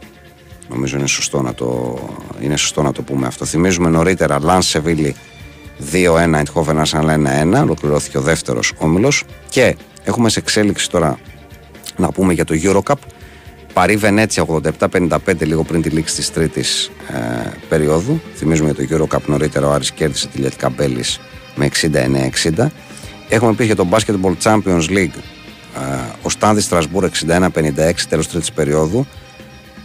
Νομίζω 0.69 0.97
είναι 0.97 1.07
σωστό 1.07 1.41
να 1.41 1.53
το, 1.53 1.99
είναι 2.41 2.57
σωστό 2.57 2.81
να 2.81 2.91
το 2.91 3.01
πούμε 3.01 3.27
αυτό. 3.27 3.45
Θυμίζουμε 3.45 3.89
νωρίτερα 3.89 4.39
Λαν 4.39 4.61
Σεβίλη 4.61 5.15
2-1, 5.91 6.43
Εindhoven 6.43 6.83
Arsenal 6.83 7.53
1-1. 7.53 7.61
Ολοκληρώθηκε 7.61 8.17
ο 8.17 8.21
δεύτερος 8.21 8.73
όμιλος. 8.77 9.23
Και 9.49 9.75
έχουμε 10.03 10.29
σε 10.29 10.39
εξέλιξη 10.39 10.89
τώρα 10.89 11.19
να 11.97 12.11
πούμε 12.11 12.33
για 12.33 12.45
το 12.45 12.55
Eurocup. 12.63 12.95
Παρή 13.73 13.95
Βενέτσια 13.95 14.45
87-55 14.79 15.17
λίγο 15.39 15.63
πριν 15.63 15.81
τη 15.81 15.89
λήξη 15.89 16.15
της 16.15 16.31
τρίτης 16.31 16.91
ε, 17.07 17.49
περίοδου. 17.69 18.21
Θυμίζουμε 18.35 18.71
για 18.71 18.87
το 18.87 19.07
Eurocup 19.07 19.21
νωρίτερα 19.25 19.67
ο 19.67 19.71
Άρης 19.71 19.91
κέρδισε 19.91 20.27
τη 20.27 20.37
Λιατικά 20.37 20.69
Μπέλης 20.69 21.19
με 21.55 21.69
69-60. 22.57 22.67
Έχουμε 23.29 23.53
πει 23.53 23.65
για 23.65 23.75
το 23.75 23.87
Basketball 23.91 24.33
Champions 24.43 24.89
League 24.89 25.17
ε, 25.17 25.36
ο 26.21 26.29
Στάνδης 26.29 26.63
Στρασβούρ 26.63 27.09
61-56 27.27 27.49
τέλος 28.09 28.27
τρίτης 28.27 28.51
περίοδου. 28.51 29.05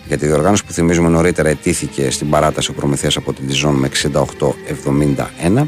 Για 0.06 0.18
τη 0.18 0.26
διοργάνωση 0.26 0.64
που 0.64 0.72
θυμίζουμε 0.72 1.08
νωρίτερα 1.08 1.48
ετήθηκε 1.48 2.10
στην 2.10 2.30
παράταση 2.30 2.70
ο 2.70 2.74
Προμηθέας 2.74 3.16
από 3.16 3.32
την 3.32 3.46
Τιζόν 3.46 3.74
με 3.74 3.88
68-71. 5.48 5.66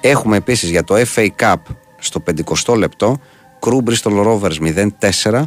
Έχουμε 0.00 0.36
επίσης 0.36 0.70
για 0.70 0.84
το 0.84 0.94
FA 1.14 1.26
Cup 1.40 1.54
στο 1.98 2.22
50 2.66 2.76
λεπτό 2.76 3.20
Crew 3.60 3.90
Bristol 3.90 4.24
Rovers 4.24 4.88
0-4 5.30 5.42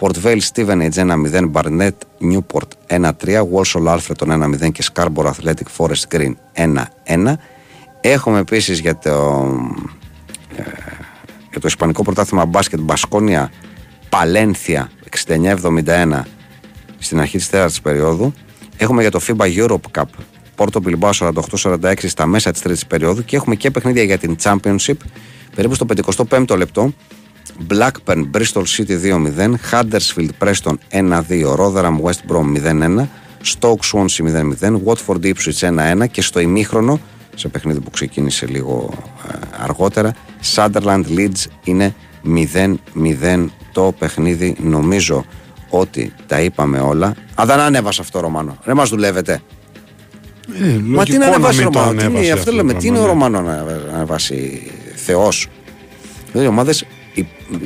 Port 0.00 0.16
Vale 0.22 0.40
Stevenage 0.54 0.94
1-0, 0.94 1.50
Barnett 1.52 1.98
Newport 2.20 2.70
1-3, 2.88 3.42
Walsall 3.52 3.86
Alfreton 3.86 4.28
1-0 4.28 4.72
και 4.72 4.84
Scarborough 4.92 5.30
Athletic 5.32 5.68
Forest 5.76 6.04
Green 6.14 6.34
1-1. 7.06 7.32
Έχουμε 8.00 8.38
επίσης 8.38 8.78
για 8.78 8.96
το, 8.98 9.46
ε, 11.58 11.60
για 11.60 11.60
το 11.60 11.66
Ισπανικό 11.66 12.02
Πρωτάθλημα 12.02 12.44
Μπάσκετ 12.44 12.80
Μπασκόνια 12.80 13.50
Παλένθια 14.08 14.90
69-71 15.26 16.22
στην 16.98 17.20
αρχή 17.20 17.36
της 17.36 17.50
τέταρτης 17.50 17.80
περίοδου. 17.80 18.32
Έχουμε 18.76 19.00
για 19.00 19.10
το 19.10 19.20
FIBA 19.26 19.56
Europe 19.56 19.98
Cup 19.98 20.04
Πόρτο 20.54 20.80
Μπιλμπάου 20.80 21.14
48-46 21.14 21.94
στα 21.98 22.26
μέσα 22.26 22.50
της 22.50 22.60
τρίτης 22.60 22.86
περίοδου 22.86 23.24
και 23.24 23.36
έχουμε 23.36 23.54
και 23.54 23.70
παιχνίδια 23.70 24.02
για 24.02 24.18
την 24.18 24.36
Championship 24.42 24.96
περίπου 25.54 25.74
στο 26.10 26.26
55ο 26.28 26.56
λεπτό 26.56 26.92
Blackburn 27.68 28.30
Bristol 28.34 28.64
City 28.76 28.96
2-0, 29.38 29.54
Huddersfield 29.70 30.30
Preston 30.38 30.74
1-2, 30.90 31.22
Rotherham 31.56 32.00
West 32.02 32.22
Brom 32.28 32.46
0-1, 32.56 33.06
Stoke 33.44 33.84
Swansea 33.92 34.22
0-0, 34.60 34.80
Watford 34.84 35.24
Ipswich 35.24 36.02
1-1 36.02 36.08
και 36.10 36.22
στο 36.22 36.40
ημίχρονο, 36.40 37.00
σε 37.38 37.48
παιχνίδι 37.48 37.80
που 37.80 37.90
ξεκίνησε 37.90 38.46
λίγο 38.46 38.90
ε, 39.32 39.38
αργότερα, 39.62 40.14
Sunderland 40.54 41.04
Leeds 41.16 41.44
είναι 41.64 41.94
0-0 42.24 43.46
το 43.72 43.94
παιχνίδι. 43.98 44.56
Νομίζω 44.60 45.24
ότι 45.68 46.12
τα 46.26 46.40
είπαμε 46.40 46.80
όλα. 46.80 47.06
Α, 47.40 47.42
δεν 47.46 47.58
ανέβασε 47.58 48.00
αυτό, 48.00 48.20
Ρωμάνο. 48.20 48.58
Δεν 48.64 48.76
μας 48.76 48.88
δουλεύετε. 48.88 49.40
Ε, 50.62 50.78
Μα 50.82 51.04
τι 51.04 51.18
να 51.18 51.26
ανεβάσει, 51.26 51.62
Ρωμάνο; 51.62 52.00
Τι 52.00 52.06
είναι, 52.06 52.30
αυτό 52.30 52.52
λέμε, 52.52 52.74
τι 52.74 52.86
είναι 52.86 52.98
ο 52.98 53.00
ναι. 53.00 53.06
Ρωμάνο 53.06 53.40
να 53.40 53.52
ανεβάσει 53.94 54.70
Θεός; 54.94 55.48
Δηλαδή, 56.26 56.44
οι 56.44 56.50
ομάδε 56.50 56.72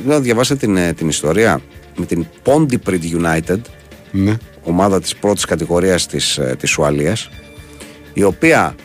να 0.05 0.19
διαβάσετε 0.19 0.65
την, 0.65 0.77
ε, 0.77 0.93
την 0.93 1.09
ιστορία 1.09 1.61
με 1.95 2.05
την 2.05 2.25
Pontypridd 2.45 3.01
United, 3.21 3.59
Ναι. 4.11 4.37
ομάδα 4.63 5.01
της 5.01 5.15
πρώτης 5.15 5.45
κατηγορίας 5.45 6.07
της, 6.07 6.37
ε, 6.37 6.55
της 6.59 6.77
Ουαλίας, 6.77 7.29
η 8.13 8.23
οποία 8.23 8.75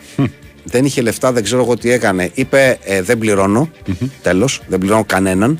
δεν 0.63 0.85
είχε 0.85 1.01
λεφτά, 1.01 1.31
δεν 1.31 1.43
ξέρω 1.43 1.61
εγώ 1.63 1.77
τι 1.77 1.91
έκανε. 1.91 2.31
Είπε 2.33 2.77
ε, 2.83 3.01
δεν 3.01 3.17
πληρώνω, 3.17 3.69
τέλος, 4.21 4.61
δεν 4.67 4.79
πληρώνω 4.79 5.03
κανέναν. 5.05 5.59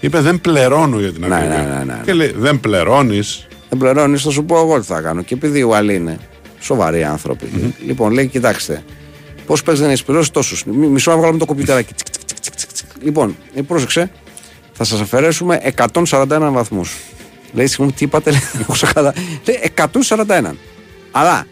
Είπε 0.00 0.20
δεν 0.20 0.40
πληρώνω 0.40 0.98
για 0.98 1.12
την 1.12 1.26
Ναι, 1.28 1.34
ακρίβεια. 1.34 1.58
ναι, 1.62 1.84
ναι, 1.84 1.84
ναι. 1.84 2.00
Και 2.04 2.12
λέει 2.12 2.34
δεν 2.36 2.60
πληρώνεις. 2.60 3.46
Δεν 3.68 3.78
πληρώνεις, 3.78 4.22
θα 4.22 4.30
σου 4.30 4.44
πω 4.44 4.58
εγώ 4.58 4.80
τι 4.80 4.86
θα 4.86 5.00
κάνω. 5.00 5.22
Και 5.22 5.34
επειδή 5.34 5.58
οι 5.58 5.62
Ουαλοί 5.62 5.94
είναι 5.94 6.18
σοβαροί 6.60 7.04
άνθρωποι, 7.04 7.74
λοιπόν 7.86 8.12
λέει, 8.12 8.26
κοιτάξτε, 8.26 8.84
πώς 9.46 9.62
παίζεις 9.62 9.84
να 9.84 9.90
έχεις 9.90 10.02
πληρώσει 10.04 10.32
τόσους. 10.32 10.64
Μισό 10.64 11.10
να 11.10 11.16
βγάλουμε 11.16 11.38
το 11.38 11.44
κομπιουτεράκι. 11.46 11.92
Τσικ, 11.94 12.08
τσικ, 12.26 12.40
τσικ, 12.40 12.54
τσικ, 12.54 12.72
τσικ. 12.72 12.86
Λοιπόν, 13.02 13.36
ε, 13.54 13.62
πρόσεξε, 13.62 14.10
θα 14.72 14.84
σας 14.84 15.00
αφαιρέσουμε 15.00 15.60
141 15.76 16.50
βαθμούς. 16.52 16.96
Λέει, 17.52 17.66
συγγνώμη, 17.66 17.92
τι 17.92 18.04
είπατε, 18.04 18.30
λέει, 18.30 18.40
δεν 18.52 18.60
έχω 18.68 18.86
καλά. 18.94 19.14
Λέει 19.46 19.72
141. 19.74 20.54
Αλλά, 21.10 21.46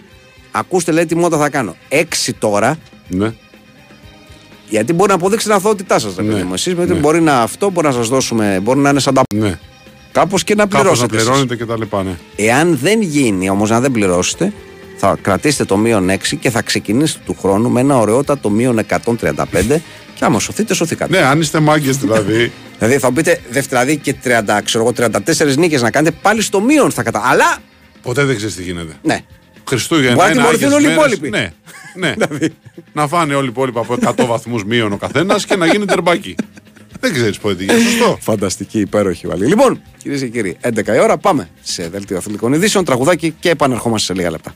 ακούστε, 0.59 0.93
λέει, 0.93 1.07
τι 1.07 1.15
μότα 1.17 1.39
θα 1.39 1.49
κάνω. 1.49 1.77
6 1.89 2.33
τώρα, 2.39 2.79
Ναι. 3.09 3.33
γιατί 4.69 4.93
μπορεί 4.93 5.09
να 5.09 5.15
αποδείξει 5.15 5.47
την 5.47 5.55
αθωότητά 5.55 5.99
σας, 5.99 6.17
Ναι. 6.17 6.23
ναι. 6.35 6.55
Εσείς, 6.55 6.75
Ναι. 6.75 6.85
μπορεί 6.85 7.21
να 7.21 7.41
αυτό, 7.41 7.71
μπορεί 7.71 7.87
να 7.87 7.93
σας 7.93 8.09
δώσουμε, 8.09 8.61
μπορεί 8.63 8.79
να 8.79 8.91
είναι 8.91 9.01
σαν 9.01 9.15
τα 9.15 9.23
ναι. 9.35 9.59
κάπως 10.13 10.45
και 10.45 10.55
να 10.55 10.63
Κάπως 10.67 10.75
να 10.77 10.81
πληρώσετε. 10.83 11.15
εσείς. 11.17 11.27
πληρώνετε 11.27 11.57
και 11.57 11.65
τα 11.65 11.77
λοιπά. 11.79 12.03
Ναι. 12.03 12.17
Εάν 12.37 12.79
δεν 12.83 13.03
γίνει 13.03 13.51
όμως 13.51 13.71
να 13.71 13.81
δεν 13.81 13.93
πληρώσετε, 13.93 14.53
θα 14.97 15.19
κρατήσετε 15.23 15.65
το 15.65 15.77
μείον 15.77 16.11
6 16.11 16.37
και 16.37 16.51
θα 16.51 16.63
ξεκινήσετε 16.63 17.21
του 17.27 17.37
χρόνου 17.41 17.71
με 17.71 17.81
ένα 17.81 17.99
ωραιότατο 17.99 18.51
μείον 18.51 18.79
135 18.79 19.81
και 20.15 20.25
άμα 20.25 20.39
σωθείτε, 20.39 20.75
σωθήκατε. 20.75 21.19
ναι, 21.21 21.27
αν 21.27 21.41
είστε 21.41 21.61
μάγκες 21.61 21.97
δηλαδή. 21.97 22.53
Δηλαδή 22.79 22.99
θα 22.99 23.13
πείτε 23.13 23.41
δηλαδή 23.69 23.97
και 23.97 24.15
30, 24.25 24.61
ξέρω 24.65 24.85
εγώ, 24.85 25.11
34 25.27 25.57
νίκες 25.57 25.83
να 25.83 25.91
κάνετε 25.91 26.17
πάλι 26.23 26.43
στο 26.43 26.61
μείον 26.61 26.91
θα 26.91 27.03
κατα... 27.03 27.23
Αλλά 27.25 27.57
ποτέ 28.03 28.25
δεν 28.25 28.37
ξέρεις 28.37 28.55
τι 28.55 28.63
γίνεται. 28.63 28.93
ναι. 29.03 29.19
Χριστούγεννα. 29.69 30.15
Μπορεί 30.15 30.27
να 30.27 30.33
είναι 30.33 30.41
τιμωρηθούν 30.41 30.73
Άγιες 30.73 30.73
όλοι 30.73 30.93
οι 30.93 30.97
μέρες. 30.97 31.13
υπόλοιποι. 31.13 31.31
Ναι. 31.95 32.15
ναι. 32.19 32.49
να 32.93 33.09
φάνε 33.09 33.35
όλοι 33.35 33.47
οι 33.47 33.51
υπόλοιποι 33.51 33.79
από 33.79 33.97
100 34.25 34.27
βαθμού 34.27 34.61
μείον 34.67 34.93
ο 34.93 34.97
καθένα 34.97 35.37
και 35.47 35.57
να 35.57 35.67
γίνει 35.67 35.85
τερμπάκι. 35.85 36.35
δεν 37.01 37.13
ξέρει 37.13 37.39
πότε 37.41 37.55
τι 37.55 37.65
γίνεται. 37.65 37.83
Σωστό. 37.83 38.19
Φανταστική, 38.21 38.81
υπέροχη 38.81 39.27
βάλη. 39.27 39.47
Λοιπόν, 39.47 39.83
κυρίε 40.03 40.19
και 40.19 40.29
κύριοι, 40.29 40.57
11 40.61 40.87
η 40.87 40.99
ώρα 40.99 41.17
πάμε 41.19 41.49
σε 41.63 41.89
δελτίο 41.89 42.17
αθλητικών 42.17 42.53
ειδήσεων, 42.53 42.85
τραγουδάκι 42.85 43.35
και 43.41 43.51
επανερχόμαστε 43.51 44.07
σε 44.07 44.19
λίγα 44.19 44.31
λεπτά. 44.31 44.55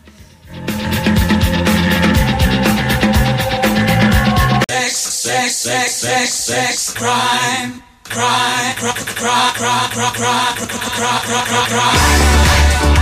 Can 12.81 13.00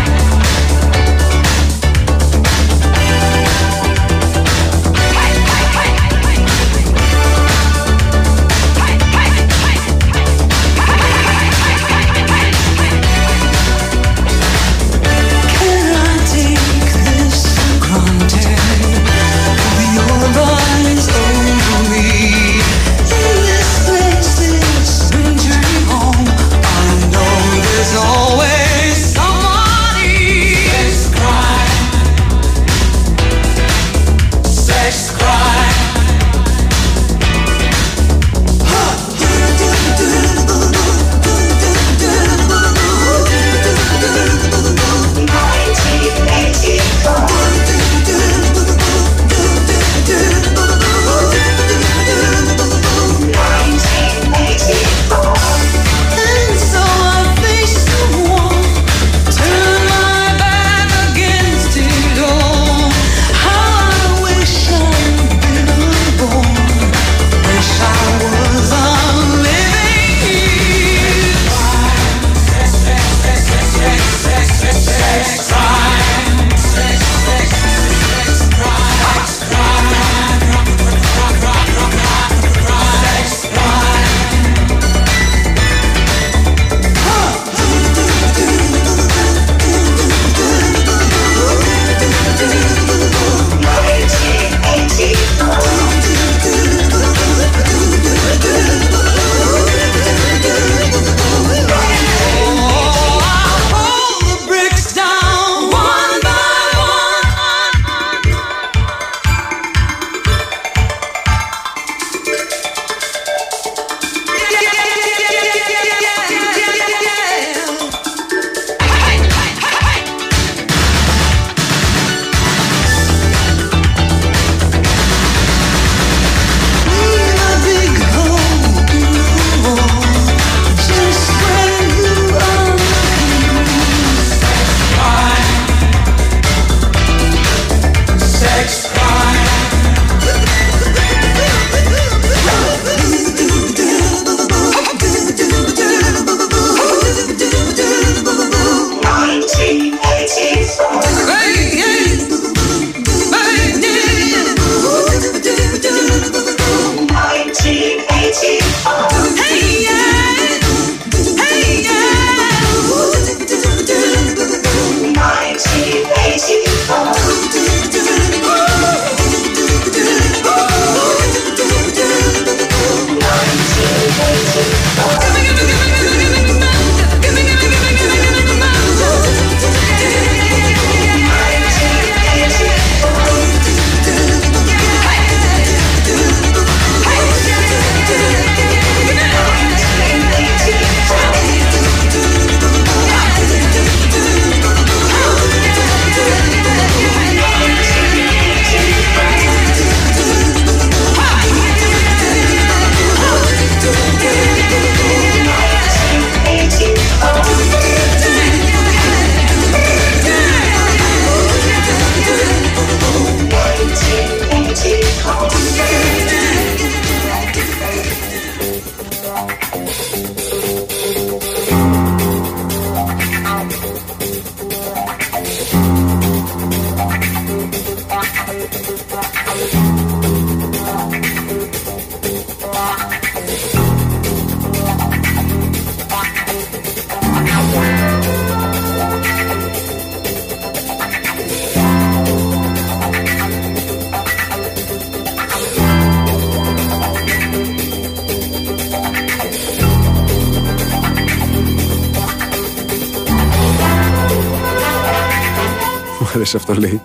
αρέσει 256.35 256.57
αυτό 256.57 256.75
λέει. 256.75 257.01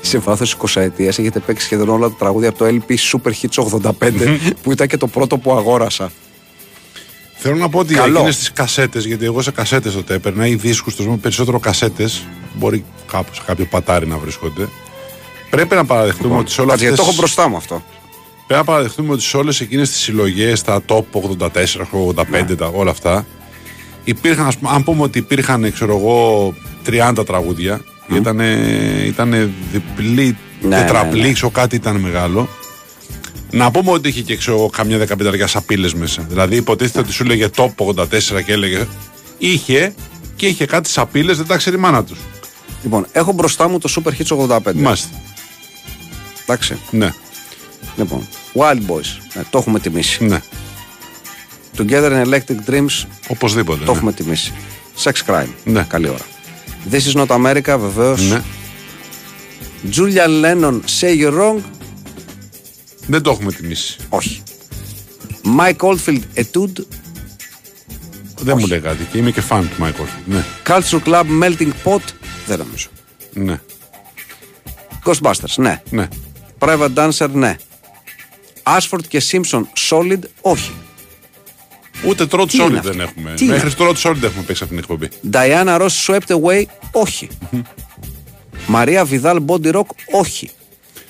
Σε 0.00 0.18
βάθος 0.18 0.56
20 0.74 0.80
ετία 0.80 1.08
έχετε 1.08 1.38
παίξει 1.40 1.64
σχεδόν 1.64 1.88
όλα 1.88 2.08
τα 2.08 2.14
τραγούδια 2.18 2.48
από 2.48 2.58
το 2.58 2.66
LP 2.66 2.92
Super 2.92 3.30
Hits 3.30 3.80
85 4.00 4.36
που 4.62 4.72
ήταν 4.72 4.86
και 4.86 4.96
το 4.96 5.06
πρώτο 5.06 5.38
που 5.38 5.52
αγόρασα. 5.52 6.10
Θέλω 7.42 7.56
να 7.56 7.68
πω 7.68 7.78
ότι 7.78 7.94
Καλό. 7.94 8.18
εκείνε 8.18 8.32
τι 8.34 8.52
κασέτες, 8.52 9.04
γιατί 9.04 9.24
εγώ 9.24 9.42
σε 9.42 9.50
κασέτες 9.50 9.94
τότε 9.94 10.14
έπαιρνα 10.14 10.46
ή 10.46 10.54
δίσκους, 10.54 10.96
το 10.96 11.18
περισσότερο 11.22 11.58
κασέτες, 11.58 12.26
μπορεί 12.54 12.84
κάπου 13.12 13.34
σε 13.34 13.42
κάποιο 13.46 13.64
πατάρι 13.64 14.06
να 14.06 14.16
βρίσκονται. 14.18 14.68
Πρέπει 15.50 15.74
να 15.74 15.84
παραδεχτούμε 15.84 16.36
ότι 16.36 16.50
σε 16.50 16.60
όλα 16.60 16.70
Κάτσε, 16.70 16.84
γιατί 16.84 17.00
αυτές, 17.00 17.14
το 17.14 17.20
έχω 17.20 17.20
μπροστά 17.20 17.48
μου 17.48 17.56
αυτό. 17.56 17.82
Πρέπει 18.46 18.66
να 18.66 18.72
παραδεχτούμε 18.72 19.12
ότι 19.12 19.22
σε 19.22 19.36
όλες 19.36 19.60
εκείνες 19.60 19.90
τις 19.90 20.00
συλλογές, 20.00 20.62
τα 20.62 20.82
top 20.86 21.02
84, 21.10 21.88
85, 21.90 22.48
Ναι. 22.48 22.54
τα, 22.54 22.66
όλα 22.66 22.90
αυτά, 22.90 23.26
υπήρχαν, 24.04 24.46
ας 24.46 24.56
πούμε, 24.56 24.70
αν 24.74 24.84
πούμε 24.84 25.02
ότι 25.02 25.18
υπήρχαν, 25.18 25.72
ξέρω 25.72 25.96
εγώ, 25.96 26.54
30 26.86 27.24
τραγούδια, 27.26 27.80
ήταν, 28.16 28.40
ήτανε 29.06 29.50
διπλή, 29.72 30.36
Ναι, 30.62 30.76
τετραπλή, 30.76 31.20
ναι, 31.20 31.26
ναι. 31.26 31.32
ξέρω 31.32 31.50
κάτι 31.50 31.76
ήταν 31.76 31.96
μεγάλο. 31.96 32.48
Να 33.50 33.70
πούμε 33.70 33.90
ότι 33.90 34.08
είχε 34.08 34.20
και 34.22 34.36
ξέρω, 34.36 34.56
εγώ, 34.56 34.68
καμιά 34.68 34.98
δεκαπενταριά 34.98 35.46
σαπίλες 35.46 35.94
μέσα. 35.94 36.22
Δηλαδή, 36.28 36.56
υποτίθεται 36.56 36.98
ότι 36.98 37.12
σου 37.12 37.22
έλεγε 37.22 37.48
top 37.56 37.70
84 37.76 38.04
και 38.44 38.52
έλεγε. 38.52 38.86
Είχε 39.38 39.94
και 40.36 40.46
είχε 40.46 40.66
κάτι 40.66 40.88
σαπίλες, 40.88 41.36
δεν 41.36 41.46
τα 41.46 41.56
ξέρει 41.56 41.76
η 41.76 41.78
μάνα 41.78 42.04
τους. 42.04 42.18
Λοιπόν, 42.82 43.06
έχω 43.12 43.32
μπροστά 43.32 43.68
μου 43.68 43.78
το 43.78 43.92
Super 43.96 44.10
Hits 44.10 44.46
85. 44.58 44.72
Μάλιστα. 44.74 45.08
Εντάξει. 46.42 46.78
Ναι, 46.90 47.12
Λοιπόν, 47.96 48.28
Wild 48.54 48.90
Boys. 48.90 49.18
Ναι, 49.34 49.42
το 49.50 49.58
έχουμε 49.58 49.78
τιμήσει. 49.80 50.24
ναι. 50.24 50.40
Together 51.76 52.10
in 52.12 52.26
Electric 52.26 52.70
Dreams 52.70 53.04
Οπωσδήποτε. 53.28 53.84
το 53.84 53.90
ναι. 53.90 53.96
έχουμε 53.96 54.12
τιμήσει. 54.12 54.52
Sex 55.02 55.12
Crime. 55.26 55.48
Ναι. 55.64 55.82
Καλή 55.88 56.08
ώρα. 56.08 56.24
This 56.90 57.14
is 57.14 57.14
not 57.14 57.26
America, 57.26 57.76
βεβαίω. 57.78 58.16
Ναι. 58.16 58.42
Julian 59.94 60.44
Lennon, 60.44 60.80
Say 61.00 61.20
You're 61.20 61.38
Wrong. 61.38 61.60
Δεν 63.06 63.22
το 63.22 63.30
έχουμε 63.30 63.52
τιμήσει. 63.52 63.96
Όχι. 64.08 64.42
Mike 65.58 65.76
Oldfield, 65.76 66.22
Etude. 66.34 66.84
Δεν 68.42 68.56
μου 68.58 68.66
λέει 68.66 68.80
κάτι 68.80 69.04
και 69.04 69.18
είμαι 69.18 69.30
και 69.30 69.40
φαν 69.40 69.68
του 69.68 69.74
Μάικολ. 69.78 70.06
Ναι, 70.24 70.44
Culture 70.66 71.02
Club, 71.04 71.24
Melting 71.42 71.72
Pot. 71.84 72.02
Δεν 72.46 72.58
νομίζω. 72.58 72.88
ναι, 73.32 73.60
Ghostbusters, 75.04 75.54
ναι. 75.56 75.82
ναι. 75.90 76.08
Private 76.58 76.94
Dancer, 76.94 77.28
ναι. 77.32 77.56
Ashford 78.62 79.06
και 79.08 79.22
Simpson, 79.30 79.62
Solid, 79.90 80.20
όχι. 80.40 80.72
Ούτε 82.06 82.26
τρότ 82.26 82.48
Τι 82.50 82.56
είναι 82.56 82.66
solid 82.66 82.76
αυτό; 82.78 82.90
δεν 82.90 83.00
έχουμε. 83.00 83.32
Τι 83.36 83.44
είναι 83.44 83.52
Μέχρι 83.52 83.68
αυτό; 83.68 83.84
τρότ 83.84 83.96
solid 84.02 84.22
έχουμε 84.22 84.42
παίξει 84.46 84.62
αυτήν 84.64 84.68
την 84.68 84.78
εκπομπή. 84.78 85.08
Diana 85.32 85.80
Ross, 85.80 86.06
Swept 86.06 86.36
Away, 86.40 86.62
όχι. 86.92 87.28
Μαρία 88.66 89.04
Βιδάλ, 89.04 89.42
Body 89.46 89.72
Rock, 89.74 89.86
όχι. 90.12 90.50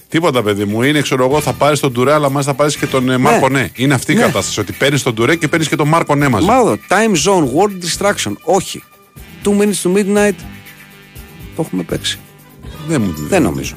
Τίποτα, 0.09 0.43
παιδί 0.43 0.65
μου. 0.65 0.83
Είναι, 0.83 1.01
ξέρω 1.01 1.25
εγώ, 1.25 1.41
θα 1.41 1.53
πάρεις 1.53 1.81
τον 1.81 1.93
Τουρέ, 1.93 2.13
αλλά 2.13 2.31
μάλιστα 2.31 2.51
θα 2.53 2.57
πάρεις 2.59 2.77
και 2.77 2.87
τον 2.87 3.11
ε, 3.11 3.17
Μάρκο 3.19 3.49
Ναι. 3.49 3.69
Είναι 3.75 3.95
αυτή 3.95 4.13
η 4.13 4.15
Ναι. 4.15 4.21
κατάσταση. 4.21 4.61
Ότι 4.61 4.73
παίρνεις 4.73 5.03
τον 5.03 5.15
Τουρέ 5.15 5.37
και 5.37 5.49
παίρνεις 5.49 5.69
και 5.69 5.77
τον 5.77 5.89
Μάρκο 5.89 6.15
Ναι 6.15 6.29
μαζί. 6.29 6.47
Μάδο, 6.47 6.79
Time 6.89 7.17
Zone, 7.25 7.45
World 7.45 7.85
Distraction, 7.85 8.33
όχι. 8.43 8.83
Two 9.45 9.49
Minutes 9.51 9.83
to 9.83 9.97
Midnight, 9.97 10.35
το 11.57 11.63
έχουμε 11.67 11.83
παίξει. 11.83 12.19
Δεν, 12.89 13.01
μου, 13.03 13.15
Δεν 13.17 13.43
νομίζω. 13.43 13.75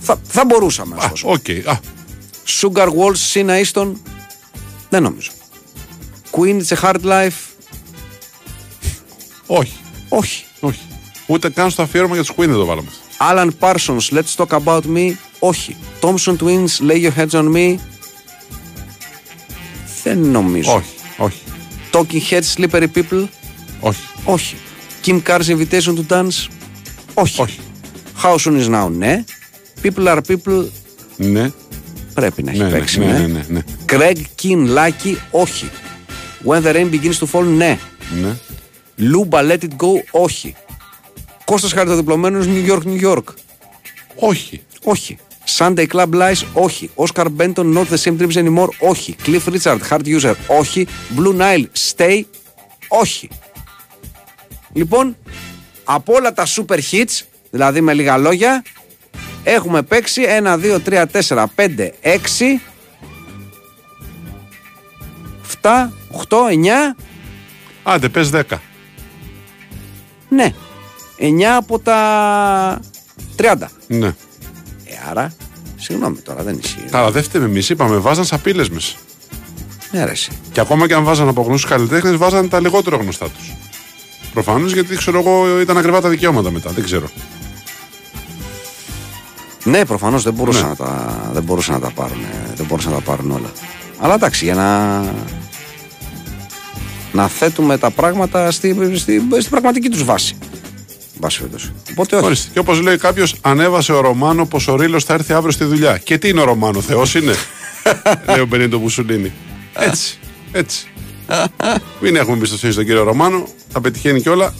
Θα, 0.00 0.20
θα 0.24 0.44
μπορούσαμε 0.44 0.96
να 0.96 1.02
Α, 1.04 1.10
σου 1.14 1.24
πω. 1.24 1.30
οκ. 1.32 1.48
Α, 1.68 1.78
Sugar 2.60 2.86
Walls, 2.88 3.32
Sheena 3.32 3.62
Easton, 3.64 3.92
δεν 4.88 5.02
νομίζω. 5.02 5.30
Queen, 6.36 6.60
It's 6.60 6.72
a 6.72 6.80
Hard 6.82 7.02
Life, 7.04 7.38
όχι. 9.46 9.76
όχι. 10.08 10.44
Όχι. 10.60 10.80
Ούτε 11.26 11.50
καν 11.50 11.70
στο 11.70 11.82
αφιέρωμα 11.82 12.14
για 12.14 12.24
τους 12.24 12.34
Queen 12.36 12.46
δεν 12.46 12.54
το 12.54 12.64
βάλαμε. 12.64 12.88
Alan 13.18 13.48
Parsons, 13.60 14.10
Let's 14.18 14.44
Talk 14.44 14.58
About 14.64 14.80
Me, 14.94 15.12
όχι. 15.38 15.76
Thompson 16.00 16.36
Twins, 16.36 16.88
Lay 16.88 17.02
Your 17.10 17.12
Hands 17.18 17.30
on 17.30 17.54
Me, 17.54 17.74
δεν 20.02 20.18
νομίζω. 20.18 20.72
Όχι. 20.74 20.88
Όχι. 21.16 21.40
Talking 21.92 22.30
Heads, 22.30 22.42
Slippery 22.56 22.86
People, 22.94 23.24
Όχι. 23.80 24.00
όχι. 24.24 24.56
Kim 25.06 25.20
Carr's 25.26 25.46
Invitation 25.48 25.94
to 25.96 26.02
Dance, 26.08 26.46
όχι. 27.14 27.40
Όχι. 27.42 27.58
How 28.22 28.34
Soon 28.36 28.64
Is 28.64 28.70
Now, 28.70 28.90
ναι. 28.90 29.24
People 29.82 30.06
Are 30.06 30.20
People, 30.28 30.64
Ναι. 31.16 31.50
πρέπει 32.14 32.42
να 32.42 32.50
έχει 32.50 32.60
Ναι, 32.60 32.68
ναι, 32.68 32.78
παίξει, 32.78 32.98
ναι, 32.98 33.06
ναι. 33.06 33.18
ναι, 33.18 33.26
ναι, 33.26 33.44
ναι. 33.48 33.60
Craig 33.88 34.16
Keen, 34.42 34.76
Lucky, 34.76 35.14
όχι. 35.30 35.70
When 36.44 36.62
the 36.62 36.72
Rain 36.74 36.90
Begins 36.90 37.18
to 37.18 37.26
Fall, 37.32 37.44
ναι. 37.44 37.78
ναι. 38.22 38.36
Luba, 38.98 39.38
Let 39.50 39.58
It 39.58 39.76
Go, 39.76 40.02
όχι. 40.10 40.54
Κώστας 41.44 41.72
Χαριτοδιπλωμένος, 41.72 42.46
New 42.46 42.64
York, 42.66 42.82
New 42.84 43.00
York, 43.02 43.24
Όχι. 44.14 44.62
όχι. 44.84 45.18
Sunday 45.58 45.86
Club 45.86 46.08
Lies, 46.14 46.42
όχι. 46.52 46.90
Oscar 46.94 47.26
Benton, 47.36 47.74
Not 47.74 47.84
the 47.84 47.96
Same 48.04 48.20
Dreams 48.20 48.34
Anymore, 48.36 48.68
όχι. 48.78 49.16
Cliff 49.26 49.44
Richard, 49.52 49.78
Hard 49.90 50.04
User, 50.20 50.34
όχι. 50.46 50.86
Blue 51.16 51.40
Nile, 51.40 51.64
Stay, 51.96 52.22
όχι. 52.88 53.28
Λοιπόν, 54.72 55.16
από 55.84 56.12
όλα 56.14 56.32
τα 56.32 56.46
super 56.46 56.78
hits, 56.90 57.20
δηλαδή 57.50 57.80
με 57.80 57.92
λίγα 57.94 58.16
λόγια, 58.16 58.62
έχουμε 59.44 59.82
παίξει 59.82 60.22
1, 60.22 60.58
2, 60.58 60.80
3, 60.84 61.06
4, 61.28 61.46
5, 61.54 61.90
6, 62.00 62.60
7, 65.60 65.92
8, 66.28 66.36
9, 66.48 66.96
Άντε, 67.82 68.08
πες 68.08 68.30
10. 68.32 68.42
ναι. 70.28 70.54
9 71.18 71.42
από 71.56 71.78
τα 71.78 72.80
30. 73.36 73.54
Ναι. 73.86 74.06
Ε, 74.06 74.14
άρα, 75.10 75.34
συγγνώμη 75.76 76.16
τώρα, 76.16 76.42
δεν 76.42 76.58
ισχύει. 76.62 76.84
Καλά, 76.90 77.10
δεν 77.10 77.22
φταίμε 77.22 77.44
εμείς. 77.44 77.68
Είπαμε, 77.68 77.96
βάζαν 77.96 78.24
σαπίλες 78.24 78.68
μέσα. 78.68 78.96
Ναι, 79.90 80.00
αρέσει. 80.00 80.30
Και 80.52 80.60
ακόμα 80.60 80.86
και 80.86 80.94
αν 80.94 81.04
βάζαν 81.04 81.28
από 81.28 81.42
γνωστούς 81.42 81.70
καλλιτέχνες, 81.70 82.16
βάζαν 82.16 82.48
τα 82.48 82.60
λιγότερο 82.60 82.96
γνωστά 82.96 83.28
τους. 83.30 83.52
Προφανώς 84.32 84.72
γιατί 84.72 84.96
ξέρω 84.96 85.18
εγώ 85.18 85.60
ήταν 85.60 85.76
ακριβά 85.78 86.00
τα 86.00 86.08
δικαιώματα 86.08 86.50
μετά. 86.50 86.70
Δεν 86.70 86.84
ξέρω. 86.84 87.06
Ναι, 89.64 89.84
προφανώς 89.84 90.22
δεν, 90.22 90.32
μπορούσαν 90.32 90.62
Ναι. 90.62 90.68
να 90.68 90.76
τα, 90.76 91.20
δεν 91.32 91.42
μπορούσαν 91.42 91.74
να 91.74 91.80
τα 91.80 91.90
πάρουν. 91.90 92.22
ε, 92.22 92.52
Δεν 92.56 92.66
μπορούσαν 92.66 92.92
να 92.92 92.98
τα 92.98 93.04
πάρουν 93.04 93.30
όλα. 93.30 93.50
Αλλά 93.98 94.14
εντάξει, 94.14 94.44
για 94.44 94.54
να. 94.54 94.98
Να 97.14 97.28
θέτουμε 97.28 97.78
τα 97.78 97.90
πράγματα 97.90 98.50
στη, 98.50 98.76
στη, 98.94 99.22
στην 99.38 99.50
πραγματική 99.50 99.88
τους 99.88 100.04
βάση. 100.04 100.36
Βάση 101.20 101.38
περιπτώσει. 101.38 101.72
Οπότε 101.90 102.16
όχι. 102.16 102.24
Ορίστε. 102.24 102.50
Και 102.52 102.58
όπως 102.58 102.80
λέει 102.80 102.96
κάποιος, 102.96 103.34
ανέβασε 103.40 103.92
ο 103.92 104.00
Ρωμάνο 104.00 104.46
πως 104.46 104.68
ο 104.68 104.76
Ρήλο 104.76 105.00
θα 105.00 105.14
έρθει 105.14 105.32
αύριο 105.32 105.52
στη 105.52 105.64
δουλειά. 105.64 105.98
Και 105.98 106.18
τι 106.18 106.28
είναι 106.28 106.40
ο 106.40 106.44
Ρωμάνο, 106.44 106.80
Θεός 106.80 107.14
είναι; 107.14 107.34
λέει 108.28 108.40
ο 108.40 108.46
Μπενίτο 108.46 108.78
Μουσουλίνη. 108.78 109.32
Έτσι. 109.74 110.18
Έτσι. 110.52 110.86
Μην 112.00 112.16
έχουμε 112.16 112.36
εμπιστοσύνη 112.36 112.72
στον 112.72 112.84
κύριο 112.84 113.02
Ρωμάνο. 113.02 113.46
Θα 113.68 113.80
πετυχαίνει 113.80 114.20
κιόλα. 114.20 114.54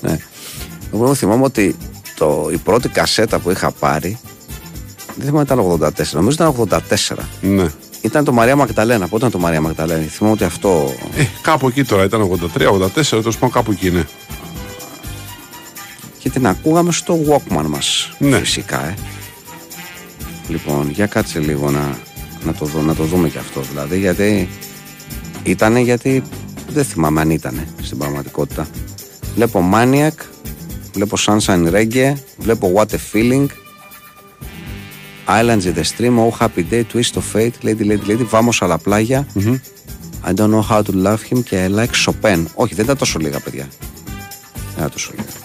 Ναι. 0.00 0.18
Εγώ 0.94 1.14
θυμάμαι 1.14 1.44
ότι 1.44 1.76
το, 2.16 2.48
η 2.52 2.56
πρώτη 2.56 2.88
κασέτα 2.88 3.38
που 3.38 3.50
είχα 3.50 3.70
πάρει. 3.70 4.18
Δεν 5.16 5.26
θυμάμαι 5.26 5.42
ήταν 5.42 5.80
84, 5.96 6.06
νομίζω 6.12 6.36
ήταν 6.36 6.80
84. 7.08 7.16
Ναι. 7.40 7.66
Ήταν 8.04 8.24
το 8.24 8.32
Μαρία 8.32 8.56
Μαγδαλένα. 8.56 9.04
Πότε 9.08 9.16
ήταν 9.16 9.30
το 9.30 9.38
Μαρία 9.38 9.60
Μαγδαλένα; 9.60 10.02
Θυμάμαι 10.02 10.34
ότι 10.34 10.44
αυτό. 10.44 10.94
Ε, 11.16 11.24
κάπου 11.42 11.68
εκεί 11.68 11.84
τώρα 11.84 12.04
ήταν 12.04 12.30
83, 12.56 12.68
84, 12.68 12.88
τέλος 13.08 13.34
πάντων 13.34 13.50
κάπου 13.50 13.70
εκεί 13.70 13.86
είναι. 13.86 14.06
και 16.18 16.30
την 16.30 16.46
ακούγαμε 16.46 16.92
στο 16.92 17.18
Walkman 17.28 17.64
μας 17.68 18.12
Ναι. 18.18 18.38
φυσικά 18.38 18.88
ε. 18.88 18.94
λοιπόν 20.48 20.90
για 20.90 21.06
κάτσε 21.06 21.38
λίγο 21.38 21.70
να, 21.70 21.98
να, 22.44 22.54
το, 22.54 22.64
δω, 22.64 22.80
να 22.80 22.94
το 22.94 23.04
δούμε 23.04 23.28
και 23.28 23.38
αυτό 23.38 23.60
δηλαδή 23.60 23.98
γιατί 23.98 24.48
ήτανε 25.42 25.80
γιατί 25.80 26.22
δεν 26.68 26.84
θυμάμαι 26.84 27.20
αν 27.20 27.30
ήτανε 27.30 27.68
στην 27.82 27.98
πραγματικότητα 27.98 28.68
βλέπω 29.34 29.70
Maniac 29.74 30.10
βλέπω 30.94 31.16
Sunshine 31.26 31.70
Reggae 31.72 32.12
βλέπω 32.38 32.72
What 32.76 32.86
a 32.86 32.98
Feeling 33.12 33.46
Islands 35.28 35.66
in 35.66 35.74
the 35.74 35.84
Stream 35.84 36.18
Oh 36.18 36.30
Happy 36.30 36.62
Day 36.70 36.84
Twist 36.92 37.16
of 37.16 37.24
Fate 37.34 37.56
Lady 37.62 37.84
Lady 37.84 38.04
Lady 38.10 38.24
Vamos 38.24 38.62
a 38.62 38.66
la 38.66 38.78
playa 38.78 39.24
I 40.28 40.32
don't 40.32 40.50
know 40.54 40.62
how 40.70 40.82
to 40.82 40.92
love 40.92 41.22
him 41.30 41.42
και 41.44 41.68
I 41.68 41.78
like 41.78 41.94
Chopin 42.06 42.44
όχι 42.54 42.74
δεν 42.74 42.84
ήταν 42.84 42.96
τόσο 42.96 43.18
λίγα 43.18 43.40
παιδιά 43.40 43.68
δεν 44.54 44.76
ήταν 44.76 44.90
τόσο 44.90 45.12
λίγα 45.16 45.44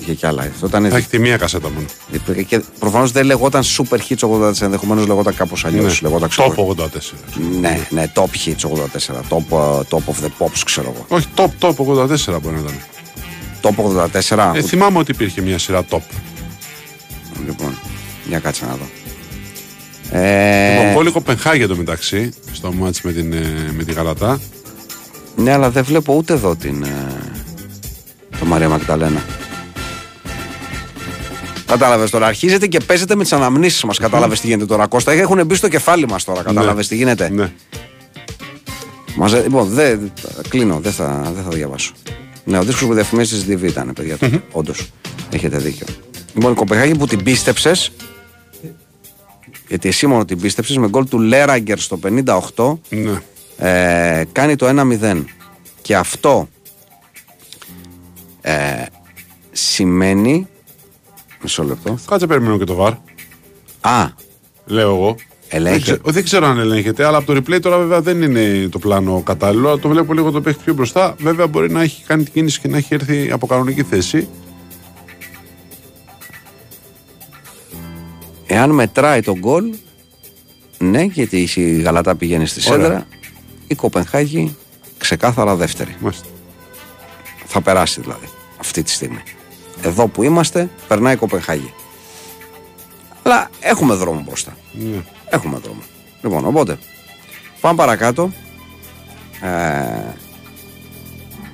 Είχε 0.00 0.14
κι 0.14 0.26
άλλα. 0.26 0.42
Αυτό 0.42 0.66
ήταν 0.66 0.88
Θα 0.90 0.96
έχει 0.96 1.08
τη 1.08 1.18
μία 1.18 1.36
κασέτα 1.36 1.70
μόνο. 1.70 1.86
Υπήρχε 2.10 2.42
Και 2.42 2.62
προφανώς 2.78 3.12
δεν 3.12 3.24
λεγόταν 3.24 3.62
Super 3.62 3.98
Hits 4.08 4.28
84, 4.28 4.60
ενδεχομένως 4.60 5.06
λεγόταν 5.06 5.34
κάπως 5.34 5.64
αλλιώς. 5.64 6.00
Ναι. 6.02 6.08
Λεγόταν 6.08 6.28
ξέρω. 6.28 6.54
Top 6.56 6.82
84. 6.82 6.86
Ναι, 7.60 7.86
ναι, 7.90 8.12
Top 8.14 8.20
Hits 8.20 8.68
84. 8.68 9.22
Top, 9.28 9.44
uh, 9.50 9.78
top 9.78 10.04
of 10.06 10.24
the 10.24 10.30
Pops, 10.38 10.60
ξέρω 10.64 10.94
εγώ. 10.94 11.04
Όχι, 11.08 11.26
top, 11.36 11.50
top 11.60 11.74
84 11.74 12.40
μπορεί 12.42 12.54
να 12.54 12.60
ήταν. 12.60 12.74
Top 13.62 13.74
84. 14.28 14.52
Ε, 14.54 14.62
θυμάμαι 14.62 14.98
ότι 14.98 15.10
υπήρχε 15.10 15.40
μια 15.40 15.58
σειρά 15.58 15.84
top. 15.90 16.00
Λοιπόν, 17.46 17.78
για 18.28 18.38
κάτσε 18.38 18.64
να 18.64 18.72
δω. 18.76 18.88
Ε, 20.18 20.76
Λοιπόν, 20.76 20.94
Πόλη 20.94 21.10
Κοπενχάγη 21.10 21.66
το 21.66 21.76
μεταξύ, 21.76 22.30
στο 22.52 22.72
μάτς 22.72 23.02
με 23.02 23.12
την, 23.12 23.32
ε, 23.32 23.72
με 23.76 23.84
τη 23.84 23.92
Γαλατά. 23.92 24.40
ναι, 25.36 25.52
αλλά 25.52 25.70
δεν 25.70 25.84
βλέπω 25.84 26.14
ούτε 26.14 26.32
εδώ 26.32 26.56
την. 26.56 26.82
ε, 26.82 27.06
το 28.38 28.44
Μαρία 28.46 28.68
Μαγδαλένα. 28.68 29.24
Κατάλαβες 31.66 32.10
τώρα. 32.10 32.26
Αρχίζετε 32.26 32.66
και 32.66 32.80
παίζετε 32.80 33.14
με 33.14 33.22
τις 33.22 33.32
αναμνήσεις 33.32 33.84
μας. 33.84 33.98
Κατάλαβες 33.98 34.40
τι 34.40 34.46
γίνεται 34.46 34.66
τώρα. 34.66 34.86
Κώστα 34.86 35.12
έχουν 35.12 35.46
μπει 35.46 35.54
στο 35.54 35.68
κεφάλι 35.68 36.06
μας 36.08 36.24
τώρα. 36.24 36.42
Κατάλαβες 36.42 36.88
τι 36.88 36.96
γίνεται. 36.96 37.28
Ναι. 37.30 37.52
Μαζε... 39.16 39.42
Λοιπόν, 39.42 39.68
δεν 39.68 40.12
κλείνω, 40.48 40.78
δεν 40.82 40.92
θα, 40.92 41.32
δεν 41.34 41.42
θα 41.44 41.50
διαβάσω. 41.50 41.92
Ναι, 42.44 42.58
ο 42.58 42.62
δίσκος 42.62 42.86
που 42.88 42.94
διαφημίζεις 42.94 43.44
τη 43.44 43.54
DV 43.54 43.62
ήταν, 43.62 43.92
παιδιά. 43.94 44.16
Mm-hmm. 44.20 44.40
Όντως. 44.52 44.90
Έχετε 45.30 45.58
δίκιο. 45.58 45.86
Λοιπόν, 46.34 46.52
η 46.52 46.54
Κοπεχάγη 46.54 46.94
που 46.94 47.06
την 47.06 47.22
πίστεψες. 47.22 47.92
Γιατί 49.70 49.88
εσύ 49.88 50.06
μόνο 50.06 50.24
την 50.24 50.40
πίστεψες 50.40 50.76
με 50.76 50.88
γκολ 50.88 51.08
του 51.08 51.18
Λέραγκερ 51.18 51.78
στο 51.78 51.98
58 52.54 52.76
ναι. 52.88 53.20
ε, 53.56 54.24
κάνει 54.32 54.56
το 54.56 54.66
1-0. 55.02 55.24
Και 55.82 55.96
αυτό 55.96 56.48
ε, 58.40 58.54
σημαίνει. 59.52 60.46
Μισό 61.42 61.62
λεπτό. 61.64 61.98
Κάτσε 62.06 62.26
περιμένω 62.26 62.58
και 62.58 62.64
το 62.64 62.74
βαρ. 62.74 62.92
Α, 63.80 64.08
Λέω 64.66 64.94
εγώ. 64.94 65.16
Ελέγχε- 65.48 65.84
Δεν, 65.86 65.96
ξε- 66.00 66.12
δεν 66.14 66.24
ξέρω 66.24 66.46
αν 66.46 66.58
ελέγχεται, 66.58 67.04
αλλά 67.04 67.16
από 67.16 67.26
το 67.34 67.40
replay 67.40 67.60
τώρα 67.60 67.78
βέβαια 67.78 68.00
δεν 68.00 68.22
είναι 68.22 68.68
το 68.68 68.78
πλάνο 68.78 69.22
κατάλληλο. 69.22 69.68
αλλά 69.68 69.78
Το 69.78 69.88
βλέπω 69.88 70.12
λίγο 70.12 70.30
το 70.30 70.40
παίχτη 70.40 70.62
πιο 70.64 70.74
μπροστά. 70.74 71.14
Βέβαια 71.18 71.46
μπορεί 71.46 71.70
να 71.70 71.82
έχει 71.82 72.04
κάνει 72.06 72.22
την 72.22 72.32
κίνηση 72.32 72.60
και 72.60 72.68
να 72.68 72.76
έχει 72.76 72.94
έρθει 72.94 73.30
από 73.32 73.46
κανονική 73.46 73.82
θέση. 73.82 74.28
Εάν 78.52 78.70
μετράει 78.70 79.20
τον 79.20 79.38
γκολ, 79.38 79.74
ναι, 80.78 81.02
γιατί 81.02 81.48
η 81.54 81.80
Γαλατά 81.80 82.14
πηγαίνει 82.14 82.46
στη 82.46 82.70
Ωραία. 82.70 82.84
σέντρα, 82.84 83.06
η 83.66 83.74
Κοπενχάγη 83.74 84.56
ξεκάθαρα 84.98 85.54
δεύτερη. 85.56 85.96
Μάλιστα. 86.00 86.26
Θα 87.46 87.60
περάσει 87.60 88.00
δηλαδή 88.00 88.28
αυτή 88.60 88.82
τη 88.82 88.90
στιγμή. 88.90 89.22
Εδώ 89.82 90.08
που 90.08 90.22
είμαστε, 90.22 90.70
περνάει 90.88 91.14
η 91.14 91.16
Κοπενχάγη. 91.16 91.72
Αλλά 93.22 93.50
έχουμε 93.60 93.94
δρόμο 93.94 94.22
μπροστά. 94.26 94.56
Ναι. 94.72 95.02
Έχουμε 95.28 95.58
δρόμο. 95.58 95.80
Λοιπόν, 96.22 96.46
οπότε 96.46 96.78
πάμε 97.60 97.76
παρακάτω. 97.76 98.32
Ε, 99.40 100.14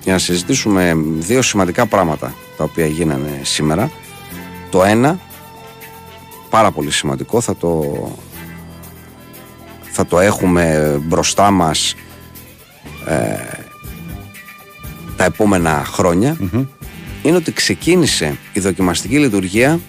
για 0.03 0.13
να 0.13 0.19
συζητήσουμε 0.19 0.95
δύο 1.19 1.43
σημαντικά 1.43 1.87
πράγματα 1.87 2.35
τα 2.57 2.65
οποία 2.65 2.87
γίνανε 2.87 3.41
σήμερα. 3.43 3.91
Το 4.71 4.85
ένα, 4.85 5.21
πάρα 6.51 6.71
πολύ 6.71 6.91
σημαντικό, 6.91 7.41
θα 7.41 7.57
το, 7.57 7.83
θα 9.93 10.07
το 10.07 10.19
έχουμε 10.21 10.97
μπροστά 11.03 11.51
μας 11.51 11.95
ε, 13.07 13.35
τα 15.17 15.25
επόμενα 15.25 15.85
χρόνια, 15.87 16.37
είναι 17.23 17.37
ότι 17.37 17.53
ξεκίνησε 17.53 18.37
η 18.53 18.61
δοκιμαστική 18.61 19.19
λειτουργία 19.19 19.81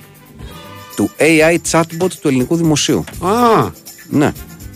του 0.95 1.09
AI 1.19 1.57
chatbot 1.71 2.11
του 2.21 2.27
ελληνικού 2.27 2.55
δημοσίου. 2.55 3.03
Α, 3.21 3.69
Ναι, 4.09 4.31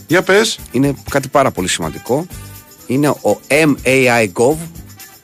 για 0.07 0.21
πες. 0.21 0.59
είναι 0.71 0.93
κάτι 1.09 1.27
πάρα 1.27 1.51
πολύ 1.51 1.67
σημαντικό. 1.67 2.25
Είναι 2.87 3.09
ο 3.09 3.39
MAI 3.47 4.27
Gov. 4.33 4.55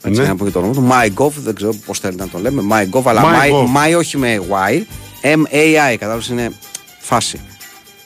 Έτσι, 0.03 0.21
Ναι. 0.21 0.27
να 0.27 0.35
πω 0.35 0.45
και 0.45 0.51
το 0.51 0.59
όνομα 0.59 0.73
του. 0.73 0.87
MyGov, 0.91 1.31
δεν 1.43 1.55
ξέρω 1.55 1.73
πώς 1.85 1.99
θέλετε 1.99 2.23
να 2.23 2.29
το 2.29 2.39
λέμε. 2.39 2.61
MyGov, 2.71 3.01
αλλά 3.05 3.21
My 3.23 3.51
Gov. 3.51 3.63
My, 3.65 3.93
my 3.93 3.97
όχι 3.97 4.17
με 4.17 4.41
Y. 4.69 4.81
MAI, 5.21 5.91
κατάλαβες 5.99 6.27
είναι 6.27 6.51
φάση. 6.99 7.39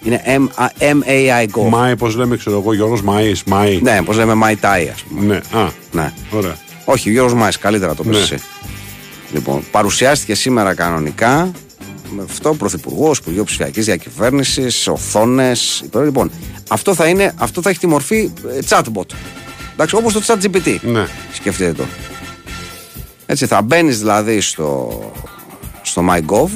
Είναι 0.03 0.21
M- 0.25 0.47
α, 0.55 0.67
MAI 0.79 1.45
Gov. 1.57 1.69
Μάη, 1.69 1.95
πώς 1.95 2.15
λέμε, 2.15 2.37
ξέρω 2.37 2.57
εγώ, 2.59 2.73
Γιώργος 2.73 3.01
Μάη. 3.01 3.33
Μάη. 3.45 3.79
Ναι, 3.81 4.01
πώς 4.05 4.17
λέμε 4.17 4.33
My 4.45 4.51
Tai, 4.65 4.87
ας 4.93 5.01
πούμε. 5.03 5.25
Ναι, 5.25 5.59
α, 5.59 5.69
Ναι. 5.91 6.13
ωραία. 6.31 6.55
Όχι, 6.85 7.09
ο 7.09 7.11
Γιώργος 7.11 7.33
Μάης, 7.33 7.57
καλύτερα 7.57 7.95
το 7.95 8.03
πες 8.03 8.15
Ναι. 8.15 8.21
εσύ. 8.21 8.35
Λοιπόν, 9.33 9.63
παρουσιάστηκε 9.71 10.35
σήμερα 10.35 10.73
κανονικά 10.73 11.51
με 12.15 12.23
αυτό, 12.29 12.53
Πρωθυπουργός, 12.53 13.17
Υπουργείο 13.17 13.43
Ψηφιακής 13.43 13.85
Διακυβέρνησης, 13.85 14.87
οθόνες. 14.87 15.83
Λοιπόν, 16.03 16.31
αυτό 16.69 16.95
θα, 16.95 17.07
είναι, 17.07 17.33
αυτό 17.37 17.61
θα 17.61 17.69
έχει 17.69 17.79
τη 17.79 17.87
μορφή 17.87 18.31
ε, 18.47 18.59
chatbot. 18.69 19.13
Εντάξει, 19.73 19.95
όπως 19.95 20.13
το 20.13 20.21
ChatGPT. 20.27 20.75
Ναι. 20.81 21.05
Σκεφτείτε 21.33 21.73
το. 21.73 21.83
Έτσι, 23.25 23.45
θα 23.45 23.61
μπαίνεις 23.61 23.97
δηλαδή 23.99 24.41
στο, 24.41 24.99
στο 25.81 26.05
MyGov 26.09 26.47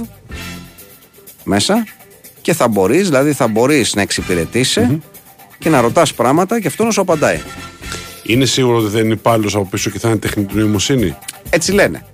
μέσα 1.46 1.86
και 2.42 2.54
θα 2.54 2.68
μπορείς, 2.68 3.04
δηλαδή 3.10 3.34
θα 3.34 3.48
μπορείς 3.48 3.96
να 3.96 4.02
εξυπηρετήσει 4.02 5.02
και 5.58 5.70
να 5.70 5.82
ρωτάς 5.82 6.14
πράγματα 6.14 6.60
και 6.62 6.68
αυτό 6.68 6.84
να 6.84 6.92
σου 6.92 7.02
απαντάει. 7.02 7.40
Είναι 8.24 8.46
σίγουρο 8.46 8.78
ότι 8.78 8.88
δεν 8.90 9.04
είναι 9.04 9.14
υπάλληλος 9.14 9.56
από 9.56 9.66
πίσω 9.66 9.90
και 9.90 10.00
θα 10.00 10.08
είναι 10.10 10.18
τεχνητή 10.18 10.58
νοημοσύνη; 10.58 11.16
Έτσι 11.50 11.72
λένε. 11.72 12.06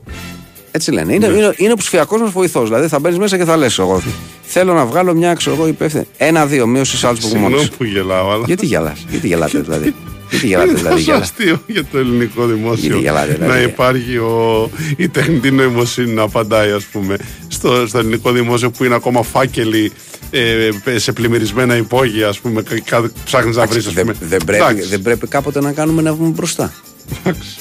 Έτσι 0.71 0.91
λένε. 0.91 1.13
Είναι, 1.13 1.27
Ναι. 1.27 1.37
είναι, 1.37 1.53
είναι 1.57 1.71
ο 1.71 1.75
ψηφιακό 1.75 2.17
μας 2.17 2.31
βοηθός. 2.31 2.67
Δηλαδή 2.69 2.87
θα 2.87 2.99
μπαίνεις 2.99 3.17
μέσα 3.17 3.37
και 3.37 3.43
θα 3.45 3.57
λες: 3.57 3.79
Εγώ 3.79 4.01
θέλω 4.43 4.73
να 4.73 4.85
βγάλω 4.85 5.13
μια 5.13 5.33
ξέρω 5.33 5.55
εγώ 5.55 5.67
υπεύθυνη. 5.67 6.03
Ένα-δύο 6.17 6.67
μείωσης 6.67 7.03
άλλους 7.03 7.19
που 7.19 7.27
Συγγνώμη 7.27 7.53
μόνος. 7.53 7.69
που 7.69 7.83
γελάω, 7.83 8.31
αλλά. 8.31 8.43
Γιατί 8.47 8.65
γελάς, 8.65 9.05
γιατί 9.09 9.27
γελάτε 9.27 9.59
δηλαδή. 9.59 9.93
γιατί 10.29 10.47
γελάτε 10.47 10.69
Είναι 10.69 10.77
δηλαδή. 10.77 10.95
τόσο 10.95 11.11
Γελά. 11.11 11.23
αστείο 11.23 11.61
για 11.67 11.85
το 11.91 11.97
ελληνικό 11.97 12.45
δημόσιο 12.45 12.85
Γιατί 12.87 13.01
γελάτε, 13.01 13.33
δηλαδή. 13.33 13.51
να 13.51 13.59
υπάρχει 13.61 14.17
ο, 14.17 14.69
η 14.97 15.09
τεχνητή 15.09 15.51
νοημοσύνη 15.51 16.13
να 16.13 16.21
απαντάει 16.21 16.71
ας 16.71 16.83
πούμε 16.83 17.17
στο, 17.61 17.87
στο 17.87 17.97
ελληνικό 17.97 18.31
δημόσιο 18.31 18.71
που 18.71 18.83
είναι 18.83 18.95
ακόμα 18.95 19.23
φάκελοι 19.23 19.91
ε, 20.31 20.69
σε 20.95 21.11
πλημμυρισμένα 21.11 21.75
υπόγεια 21.75 22.27
ας 22.27 22.39
πούμε 22.39 22.61
κα- 22.61 22.79
κα- 22.79 23.11
ψάχνεις 23.25 23.55
να 23.55 23.65
βρεις 23.65 23.87
ας 23.87 23.93
Δεν, 23.93 24.05
πούμε 24.05 24.17
δεν, 24.29 24.39
πρέπει, 24.45 24.63
Εντάξει. 24.63 24.89
δεν 24.89 25.01
πρέπει 25.01 25.27
κάποτε 25.27 25.61
να 25.61 25.71
κάνουμε 25.71 26.01
να 26.01 26.13
βγούμε 26.13 26.29
μπροστά. 26.29 26.73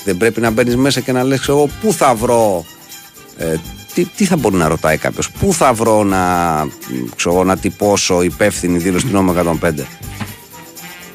δεν 0.05 0.16
πρέπει 0.16 0.40
να 0.40 0.51
μπαίνεις 0.51 0.76
μέσα 0.76 1.01
και 1.01 1.12
να 1.12 1.22
λες 1.24 1.48
εγώ 1.48 1.68
πού 1.80 1.92
θα 1.92 2.14
βρω. 2.14 2.64
Ε, 3.36 3.55
τι, 3.94 4.05
τι 4.05 4.24
θα 4.24 4.36
μπορεί 4.36 4.57
να 4.57 4.68
ρωτάει 4.68 4.96
κάποιος, 4.96 5.30
Πού 5.30 5.53
θα 5.55 5.72
βρω 5.72 6.05
να, 6.05 6.18
ξέρω, 7.16 7.34
εγώ, 7.34 7.44
να 7.44 7.57
τυπώσω 7.57 8.22
υπεύθυνη 8.22 8.78
δήλωση 8.78 9.07
του 9.07 9.12
νόμου 9.12 9.34
105. 9.62 9.70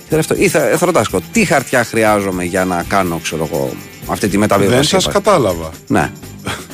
Και 0.10 0.16
αυτό, 0.16 0.36
ή 0.38 0.48
θα, 0.48 0.60
θα 0.78 0.86
ρωτάς, 0.86 1.08
τι 1.32 1.46
χαρτιά 1.46 1.84
χρειάζομαι 1.84 2.44
για 2.44 2.66
να 2.66 2.84
κάνω 2.88 3.20
ξέρω 3.24 3.50
εγώ, 3.54 3.74
αυτή 4.08 4.28
τη 4.28 4.38
μεταβίβαση; 4.38 4.76
δεν 4.76 5.02
σας 5.02 5.14
κατάλαβα 5.14 5.70
Ναι. 5.88 6.12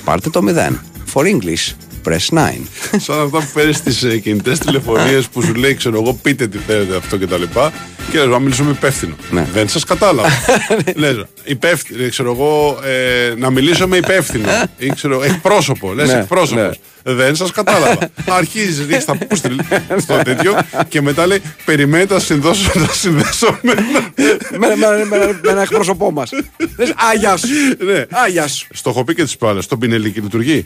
Πάρτε 0.05 0.29
το 0.29 0.41
0. 0.47 0.75
For 1.13 1.21
English, 1.21 1.73
press 2.07 2.37
9. 2.37 2.51
σαν 3.05 3.19
αυτά 3.21 3.37
που 3.39 3.49
παίρνεις 3.53 3.75
στις 3.77 4.03
ε, 4.03 4.17
κινητές 4.17 4.59
τηλεφωνίες 4.59 5.27
που 5.27 5.41
σου 5.41 5.53
λέει, 5.53 5.73
ξέρω 5.73 6.01
εγώ, 6.01 6.13
πείτε 6.13 6.47
τι 6.47 6.57
θέλετε 6.67 6.95
αυτό 6.95 7.17
και 7.17 7.27
τα 7.27 7.37
λοιπά. 7.37 7.73
Και 8.11 8.17
λες, 8.17 8.27
να 8.27 8.39
μιλήσουμε 8.39 8.71
υπεύθυνο. 8.71 9.15
Ναι. 9.31 9.47
Δεν 9.53 9.67
σας 9.69 9.83
κατάλαβα. 9.83 10.29
Λες, 10.95 11.23
υπεύθυνο, 11.43 12.09
ξέρω 12.09 12.31
εγώ, 12.31 12.79
ε, 12.83 13.33
να 13.37 13.49
μιλήσω 13.49 13.87
με 13.87 13.97
υπεύθυνο. 13.97 14.49
ή 14.77 14.89
ξέρω, 14.95 15.23
εκπρόσωπο. 15.23 15.93
Λες 15.93 16.07
Ναι, 16.07 16.19
εκπρόσωπος. 16.19 16.63
ναι. 16.63 16.69
Δεν 17.03 17.35
σας 17.35 17.51
κατάλαβα. 17.51 17.97
Αρχίζεις, 18.29 18.77
ρίχνει 18.85 19.03
τα 19.03 19.15
πούστριλ 19.15 19.59
στο 19.97 20.17
τέτοιο 20.23 20.57
και 20.87 21.01
μετά 21.01 21.27
λέει, 21.27 21.41
περιμένετε 21.65 22.13
να 22.13 22.19
συνδώσω 22.19 22.71
να 22.75 22.87
συνδέσω 22.87 23.59
με 23.61 23.71
ένα. 23.71 24.11
με, 24.59 24.75
με, 24.75 25.05
με, 25.09 25.39
με 25.43 25.51
ένα 25.51 25.61
εκπρόσωπό 25.61 26.11
μας. 26.11 26.29
Λες, 26.77 26.93
Άγιας 27.13 27.39
σου. 27.39 27.47
Ναι. 27.85 28.05
Άγιας 28.11 28.51
σου. 28.51 28.67
Στο 28.71 28.89
έχω 28.89 29.03
πει 29.03 29.15
και 29.15 29.23
τις 29.23 29.37
προάλλες. 29.37 29.63
Στον 29.63 29.79
Πινελίκη 29.79 30.19
λειτουργεί. 30.19 30.65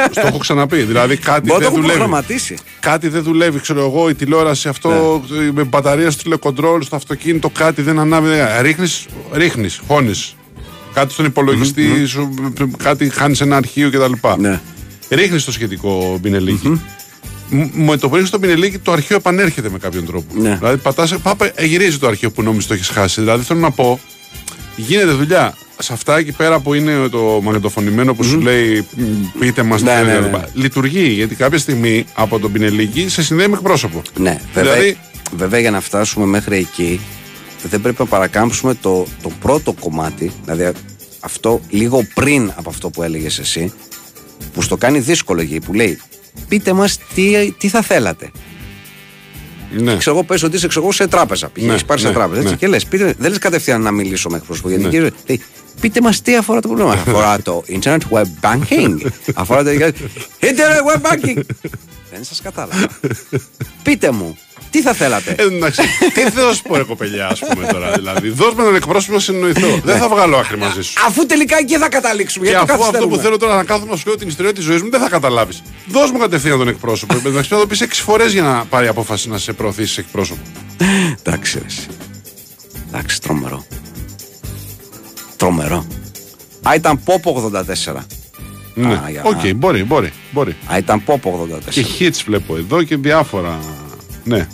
Στο 0.16 0.26
έχω 0.26 0.38
ξαναπεί. 0.38 0.76
Δηλαδή 0.82 1.16
κάτι 1.16 1.40
Μπορεί 1.40 1.46
να 1.46 1.54
το 1.54 1.58
δεν 1.58 1.66
έχουν 1.68 1.80
δουλεύει. 1.80 1.98
προγραμματίσει. 1.98 2.56
Κάτι 2.80 3.08
δεν 3.08 3.22
δουλεύει, 3.22 3.60
ξέρω 3.60 3.80
εγώ, 3.80 4.08
η 4.08 4.14
τηλεόραση 4.14 4.68
αυτό 4.68 5.22
Ναι. 5.28 5.50
με 5.52 5.64
μπαταρία 5.64 6.10
στο 6.10 6.22
τηλεκοντρόλ, 6.22 6.82
στο 6.82 6.96
αυτοκίνητο, 6.96 7.48
κάτι 7.50 7.82
δεν 7.82 7.98
ανάβει. 7.98 8.28
Ρίχνεις, 8.60 9.06
ρίχνεις, 9.32 9.80
χώνεις. 9.86 10.34
Κάτι 10.92 11.12
στον 11.12 11.24
υπολογιστή, 11.24 12.06
σου, 12.06 12.34
κάτι 12.82 13.08
χάνεις 13.10 13.40
ένα 13.40 13.56
αρχείο 13.56 13.90
κτλ. 13.90 14.12
Ναι. 14.38 14.60
Ρίχνεις 15.10 15.44
το 15.44 15.52
σχετικό 15.52 16.18
πινελίκι. 16.22 16.68
Μ- 17.48 17.74
Με 17.74 17.96
το 17.96 18.08
που 18.08 18.14
ρίχνεις 18.14 18.30
το 18.30 18.38
πινελίκι, 18.38 18.78
το 18.78 18.92
αρχείο 18.92 19.16
επανέρχεται 19.16 19.68
με 19.70 19.78
κάποιον 19.78 20.06
τρόπο. 20.06 20.34
Ναι. 20.40 20.56
Δηλαδή, 20.58 20.76
πατάς, 20.76 21.14
πάπα, 21.22 21.50
ε, 21.54 21.64
γυρίζει 21.66 21.98
το 21.98 22.06
αρχείο 22.06 22.30
που 22.30 22.42
νόμιζες 22.42 22.66
το 22.66 22.74
έχεις 22.74 22.88
χάσει. 22.88 23.20
Δηλαδή, 23.20 23.44
θέλω 23.44 23.60
να 23.60 23.70
πω, 23.70 24.00
γίνεται 24.76 25.10
δουλειά. 25.12 25.54
Σε 25.78 25.92
αυτά 25.92 26.16
εκεί 26.18 26.32
πέρα 26.32 26.60
που 26.60 26.74
είναι 26.74 27.08
το 27.08 27.40
μαγνητοφωνημένο 27.42 28.14
που 28.14 28.24
σου 28.24 28.40
λέει 28.40 28.86
μ, 28.96 29.02
πείτε 29.38 29.62
μας 29.62 29.80
τι 29.80 29.86
Ναι, 29.86 29.92
θέλετε 29.94 30.20
ναι, 30.20 30.26
κτλ. 30.28 30.36
ναι. 30.36 30.44
Λειτουργεί 30.54 31.08
γιατί 31.08 31.34
κάποια 31.34 31.58
στιγμή 31.58 32.04
από 32.14 32.38
τον 32.38 32.52
πινελίκι 32.52 33.08
σε 33.08 33.22
συνδέει 33.22 33.46
με 33.48 33.54
εκπρόσωπο. 33.56 34.02
Ναι, 34.18 34.40
βέβαια, 34.54 34.72
Δηλαδή- 34.72 34.98
βέβαια 35.36 35.60
για 35.60 35.70
να 35.70 35.80
φτάσουμε 35.80 36.26
μέχρι 36.26 36.56
εκεί 36.56 37.00
δεν 37.62 37.80
πρέπει 37.80 37.96
να 38.00 38.06
παρακάμψουμε 38.06 38.74
το, 38.74 39.06
το 39.22 39.30
πρώτο 39.40 39.72
κομμάτι, 39.80 40.32
δηλαδή 40.44 40.72
αυτό 41.20 41.60
λίγο 41.70 42.06
πριν 42.14 42.52
από 42.56 42.70
αυτό 42.70 42.90
που 42.90 43.02
έλεγες 43.02 43.38
εσύ, 43.38 43.72
που 44.52 44.62
στο 44.62 44.76
κάνει 44.76 44.98
δύσκολο 44.98 45.40
εκεί, 45.40 45.60
που 45.60 45.72
λέει 45.74 46.00
πείτε 46.48 46.72
μας 46.72 46.98
τι, 47.14 47.52
τι 47.58 47.68
θα 47.68 47.82
θέλατε. 47.82 48.30
Ναι. 49.78 49.96
Ξέρω 49.96 50.16
εγώ 50.16 50.24
πες 50.24 50.42
ότι 50.42 50.56
είσαι 50.56 50.66
ξέρω 50.66 50.84
εγώ, 50.84 50.92
σε 50.94 51.06
τράπεζα. 51.06 51.48
Πήγες, 51.48 51.68
Ναι, 51.68 51.74
έχεις 51.74 51.86
πάρεις 51.86 52.02
σε 52.02 52.08
ναι, 52.08 52.14
τράπεζα. 52.14 52.40
Έτσι, 52.40 52.52
ναι. 52.52 52.58
Και 52.58 52.66
λες, 52.66 52.86
πείτε, 52.86 53.14
δεν 53.18 53.28
λες 53.30 53.38
κατευθείαν 53.38 53.82
να 53.82 53.90
μιλήσω 53.90 54.30
με 54.30 54.36
εκπρόσωπο. 54.36 54.68
Γιατί 54.68 54.88
και 54.88 55.00
λέει, 55.00 55.40
πείτε 55.80 56.00
μας 56.00 56.22
τι 56.22 56.36
αφορά 56.36 56.60
το 56.60 56.68
πρόβλημα. 56.68 56.92
αφορά 57.06 57.42
το 57.42 57.62
internet 57.68 58.00
web 58.10 58.24
banking. 58.40 58.96
αφορά 59.34 59.64
το 59.64 59.70
internet 59.70 60.94
web 60.94 61.00
banking. 61.10 61.40
δεν 62.12 62.24
σας 62.24 62.40
κατάλαβα. 62.42 62.88
πείτε 63.82 64.10
μου 64.10 64.38
Τι 64.72 64.82
θα 64.82 64.92
θέλατε; 64.92 65.34
Ε, 65.38 65.42
εντάξει, 65.42 65.82
τι 66.14 66.20
θέλω 66.30 66.46
να 66.46 66.52
σου 66.52 66.62
πω, 66.62 66.76
ρε 66.76 66.82
κοπελιά, 66.82 67.26
ας 67.28 67.38
πούμε 67.38 67.66
τώρα. 67.66 67.90
Δηλαδή, 67.92 68.28
δώσ' 68.28 68.54
με 68.54 68.62
έναν 68.62 68.74
εκπρόσωπο 68.74 69.12
να 69.14 69.20
συνεννοηθώ. 69.20 69.80
Δεν 69.84 69.98
θα 69.98 70.08
βγάλω 70.08 70.36
άκρη 70.36 70.58
μαζί 70.58 70.82
σου. 70.82 70.94
Αφού 71.06 71.26
τελικά 71.26 71.56
εκεί 71.58 71.78
θα 71.78 71.88
καταλήξουμε. 71.88 72.44
Και 72.44 72.50
γιατί 72.50 72.66
το 72.66 72.72
αφού 72.72 72.82
αυτό 72.82 72.92
που 72.92 72.98
καθυστερούμε. 72.98 73.22
θέλω 73.22 73.38
τώρα 73.38 73.56
να 73.56 73.64
κάθομαι 73.64 73.90
να 73.90 73.96
σου 73.96 74.02
λέω 74.06 74.16
την 74.16 74.28
ιστορία 74.28 74.52
της 74.52 74.64
ζωής 74.64 74.82
μου, 74.82 74.90
δεν 74.90 75.00
θα 75.00 75.08
καταλάβεις. 75.08 75.62
Δώσ' 75.86 76.10
μου 76.10 76.18
κατευθείαν 76.18 76.58
τον 76.58 76.68
εκπρόσωπο. 76.68 77.14
Εντάξει, 77.26 77.48
θα 77.48 77.58
το 77.58 77.66
πεις 77.66 77.80
έξι 77.80 78.02
φορές 78.02 78.32
για 78.32 78.42
να 78.42 78.64
πάρει 78.64 78.86
απόφαση 78.86 79.28
να 79.28 79.38
σε 79.38 79.52
προωθήσει 79.52 80.00
εκπρόσωπο. 80.00 80.40
Εντάξει, 81.22 81.58
ρε. 81.58 81.64
εσύ. 81.66 81.86
Εντάξει, 82.88 83.20
τρομερό. 83.20 83.64
Τρομερό. 85.36 85.86
Α, 86.68 86.74
ήταν 86.74 87.02
Pop 87.04 87.50
84. 87.94 87.94
Ναι, 88.74 88.92
Α, 88.94 89.06
για- 89.10 89.22
οκ, 89.24 89.54
μπορεί, 89.56 89.84
μπορεί, 89.84 90.12
μπορεί. 90.30 90.56
Α, 90.72 90.76
ήταν 90.78 91.04
Pop 91.04 91.48
84. 91.68 91.70
Και 91.70 91.84
hits 91.98 92.22
βλέπω 92.26 92.56
εδώ 92.56 92.82
και 92.82 92.96
διάφορα. 92.96 93.58
Ναι. 94.24 94.48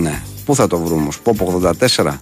Ναι. 0.00 0.22
Πού 0.44 0.54
θα 0.54 0.66
το 0.66 0.78
βρούμε 0.78 1.00
όμως, 1.02 1.18
Pop 1.20 1.60
84. 1.96 2.14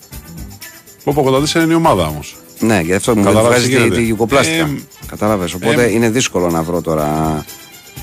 Pop 1.05 1.25
84 1.55 1.55
είναι 1.55 1.73
η 1.73 1.77
ομάδα 1.77 2.07
όμως. 2.07 2.37
Ναι, 2.59 2.75
γιατί 2.75 2.93
αυτό 2.95 3.17
μου 3.17 3.23
Καταλάβες 3.23 3.49
βγάζει 3.51 3.67
τι 3.69 3.73
τη, 3.75 3.79
γίνεται. 3.81 3.97
τη 3.97 4.05
Γιουγκοπλάστικα. 4.05 4.65
Ε, 4.65 4.81
Κατάλαβες. 5.07 5.55
Οπότε 5.55 5.83
ε, 5.85 5.91
είναι 5.93 6.11
δύσκολο 6.11 6.51
να 6.51 6.63
βρω 6.63 6.81
τώρα. 6.81 7.45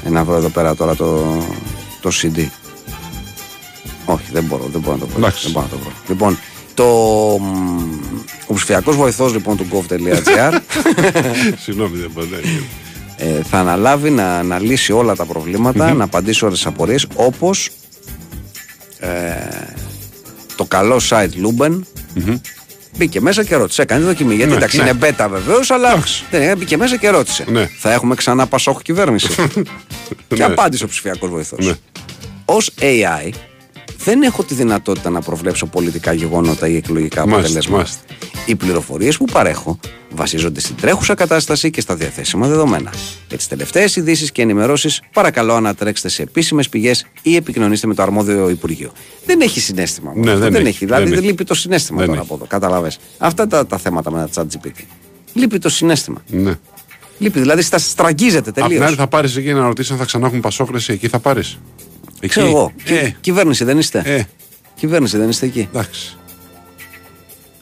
ε, 0.06 0.10
Να 0.10 0.24
βρω 0.24 0.36
εδώ 0.36 0.50
πέρα 0.50 0.76
τώρα 0.76 0.96
το, 0.96 1.38
το 2.02 2.12
CD. 2.22 2.46
Όχι, 4.06 4.24
δεν 4.32 4.44
μπορώ, 4.44 4.64
δεν 4.72 4.82
μπορώ 4.82 4.94
να 4.96 5.00
το 5.00 5.08
βρω. 5.08 5.18
Εντάξει. 5.18 5.44
Δεν 5.44 5.52
μπορώ 5.52 5.66
να 5.66 5.72
το 5.72 5.78
βρω. 5.84 5.92
Λοιπόν, 6.08 6.38
το, 6.74 6.84
μ, 7.44 7.92
ο 8.48 8.54
ψηφιακός 8.54 8.96
βοηθός 8.96 9.34
λοιπόν 9.34 9.58
του 9.58 9.66
gov.gr 9.72 10.60
Συγγνώμη, 11.64 11.98
δεν 11.98 12.12
μπορεί. 12.14 12.28
ε, 13.18 13.42
θα 13.44 13.58
αναλάβει 13.60 14.10
να, 14.10 14.44
να 14.44 14.60
λύσει 14.60 14.92
όλα 14.92 15.16
τα 15.16 15.26
προβληματα 15.26 15.94
να 15.94 16.04
απαντήσει 16.04 16.46
όλες 16.46 16.58
τις 16.58 16.68
απορίες 16.68 17.08
όπως 17.16 17.68
ε, 17.68 17.72
το 20.56 20.66
καλό 20.66 21.02
site 21.10 21.30
Luben 21.46 21.80
μπήκε 22.98 23.22
μέσα 23.22 23.44
και 23.44 23.56
ρώτησε. 23.56 23.82
Έκανε 23.82 24.02
τη 24.02 24.08
δοκιμή. 24.08 24.36
Γιατί 24.36 24.50
Ναι, 24.52 24.58
εντάξει 24.58 24.78
ναι. 24.78 24.90
είναι 24.90 24.98
beta 25.02 25.28
βεβαίως, 25.30 25.72
αλλά 25.72 25.92
Εντάξει. 25.92 26.24
δεν 26.32 26.42
είναι, 26.42 26.56
μπήκε 26.56 26.78
μέσα 26.78 26.96
και 26.98 27.10
ρώτησε. 27.10 27.46
Ναι. 27.48 27.70
Θα 27.80 27.92
έχουμε 27.94 28.16
ξανά 28.16 28.48
πασόχ 28.48 28.82
κυβέρνηση. 28.82 29.28
και 30.28 30.36
Ναι. 30.36 30.44
απάντησε 30.44 30.84
ο 30.84 30.88
ψηφιακός 30.88 31.30
βοηθός. 31.30 31.66
Ναι. 31.66 31.74
Ω 32.46 32.58
AI 32.80 33.30
δεν 34.04 34.22
έχω 34.22 34.44
τη 34.44 34.54
δυνατότητα 34.54 35.10
να 35.10 35.22
προβλέψω 35.22 35.66
πολιτικά 35.66 36.14
γεγονότα 36.14 36.68
ή 36.68 36.76
εκλογικά 36.76 37.20
Μάλιστα, 37.28 37.40
αποτελέσματα. 37.40 37.76
μάλιστα. 37.78 38.02
Οι 38.46 38.56
πληροφορίες 38.56 39.18
που 39.18 39.26
παρέχω 39.26 39.80
βασίζονται 40.16 40.60
στην 40.60 40.76
τρέχουσα 40.76 41.14
κατάσταση 41.14 41.70
και 41.70 41.82
στα 41.82 41.96
διαθέσιμα 41.96 42.48
δεδομένα. 42.48 42.94
Για 43.28 43.38
τις 43.38 43.48
τελευταίες 43.48 43.96
ειδήσεις 43.96 44.32
και 44.32 44.42
ενημερώσεις, 44.42 45.02
παρακαλώ 45.14 45.54
ανατρέξτε 45.54 46.10
σε 46.10 46.22
επίσημες 46.22 46.70
πηγές 46.70 47.06
ή 47.22 47.36
επικοινωνήστε 47.36 47.88
με 47.88 47.94
το 47.94 48.02
αρμόδιο 48.02 48.50
Υπουργείο. 48.50 48.92
Δεν 49.26 49.42
έχει 49.42 49.60
συνέστημα. 49.60 50.10
μόνο 50.10 50.24
Ναι, 50.24 50.32
αυτό, 50.32 50.44
δεν 50.44 50.52
δεν 50.52 50.62
έχει, 50.62 50.70
έχει. 50.70 50.86
Δηλαδή 50.86 51.04
δεν 51.04 51.10
δεν 51.14 51.20
έχει. 51.20 51.28
λείπει 51.30 51.44
το 51.44 51.54
συνέστημα 51.54 51.98
Δεν 52.00 52.08
τώρα 52.08 52.20
έχει. 52.20 52.28
από 52.30 52.36
εδώ. 52.38 52.46
Κατάλαβε. 52.46 52.92
Αυτά 53.18 53.48
τα, 53.48 53.66
τα 53.68 53.78
θέματα 53.78 54.12
με 54.12 54.30
τα 54.34 54.46
chat 54.52 54.56
GPT. 54.66 54.82
Λείπει 55.34 55.60
το 55.60 55.70
συνέστημα. 55.70 56.24
Ναι. 56.28 56.54
Λείπει, 57.20 57.40
δηλαδή 57.40 57.62
στα 57.62 57.78
στραγγίζεται 57.78 58.50
Απ' 58.50 58.56
την 58.56 58.64
τελείως. 58.64 58.86
άλλη 58.86 58.96
θα 58.96 59.08
πάρεις 59.08 59.36
εκεί 59.36 59.54
να 59.54 59.62
ρωτήσεις 59.62 59.92
αν 59.92 59.98
θα 59.98 60.06
ξανά 60.06 60.28
έχουν 60.28 60.40
πασόκρεση, 60.40 60.94
εκεί 60.94 61.08
θα 61.08 61.20
πάρεις. 61.20 61.58
Ξέρω 62.28 62.48
εγώ. 62.48 62.72
Κυ- 62.84 62.96
Ε, 62.96 63.16
Κυβέρνηση 63.22 63.64
δεν 63.64 63.78
είστε; 63.78 64.02
ε, 64.06 64.24
Κυβέρνηση 64.76 65.18
δεν 65.18 65.30
είστε 65.30 65.46
εκεί; 65.46 65.68
εντάξει. 65.74 66.18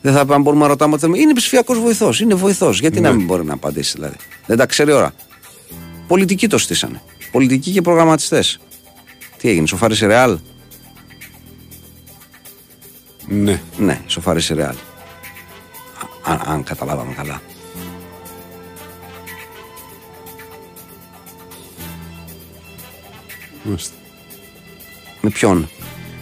Δεν 0.02 0.14
θα 0.14 0.26
πάμε, 0.26 0.44
μπορούμε 0.44 0.62
να 0.62 0.68
ρωτάμε. 0.68 0.92
ότι 0.92 1.02
θέλουμε. 1.02 1.20
Είναι 1.20 1.34
ψηφιακός 1.34 1.80
βοηθός. 1.80 2.20
Είναι 2.20 2.34
βοηθός. 2.36 2.80
Γιατί 2.80 3.00
να 3.00 3.10
Ναι. 3.10 3.16
μην 3.16 3.26
μπορεί 3.26 3.44
να 3.46 3.54
απαντήσει 3.54 3.92
δηλαδή; 3.96 4.16
Δεν 4.46 4.58
τα 4.58 4.66
ξέρει 4.66 4.92
ώρα. 4.92 5.14
Πολιτικοί 6.08 6.48
το 6.48 6.58
στήσανε. 6.58 7.02
Πολιτικοί 7.32 7.72
και 7.72 7.82
προγραμματιστές. 7.82 8.60
Τι 9.38 9.50
έγινε, 9.50 9.68
σοφάρισε 9.68 10.06
ρεάλ; 10.06 10.38
Ναι. 13.28 13.62
Ναι, 13.78 14.02
σοφάρισε 14.08 14.54
ρεάλ. 14.54 14.76
Α- 14.76 16.32
Αν, 16.32 16.42
αν 16.46 16.64
καταλάβαμε 16.64 17.14
καλά. 17.14 17.42
Μάλιστα. 23.64 23.96
Με 25.26 25.32
ποιον; 25.32 25.70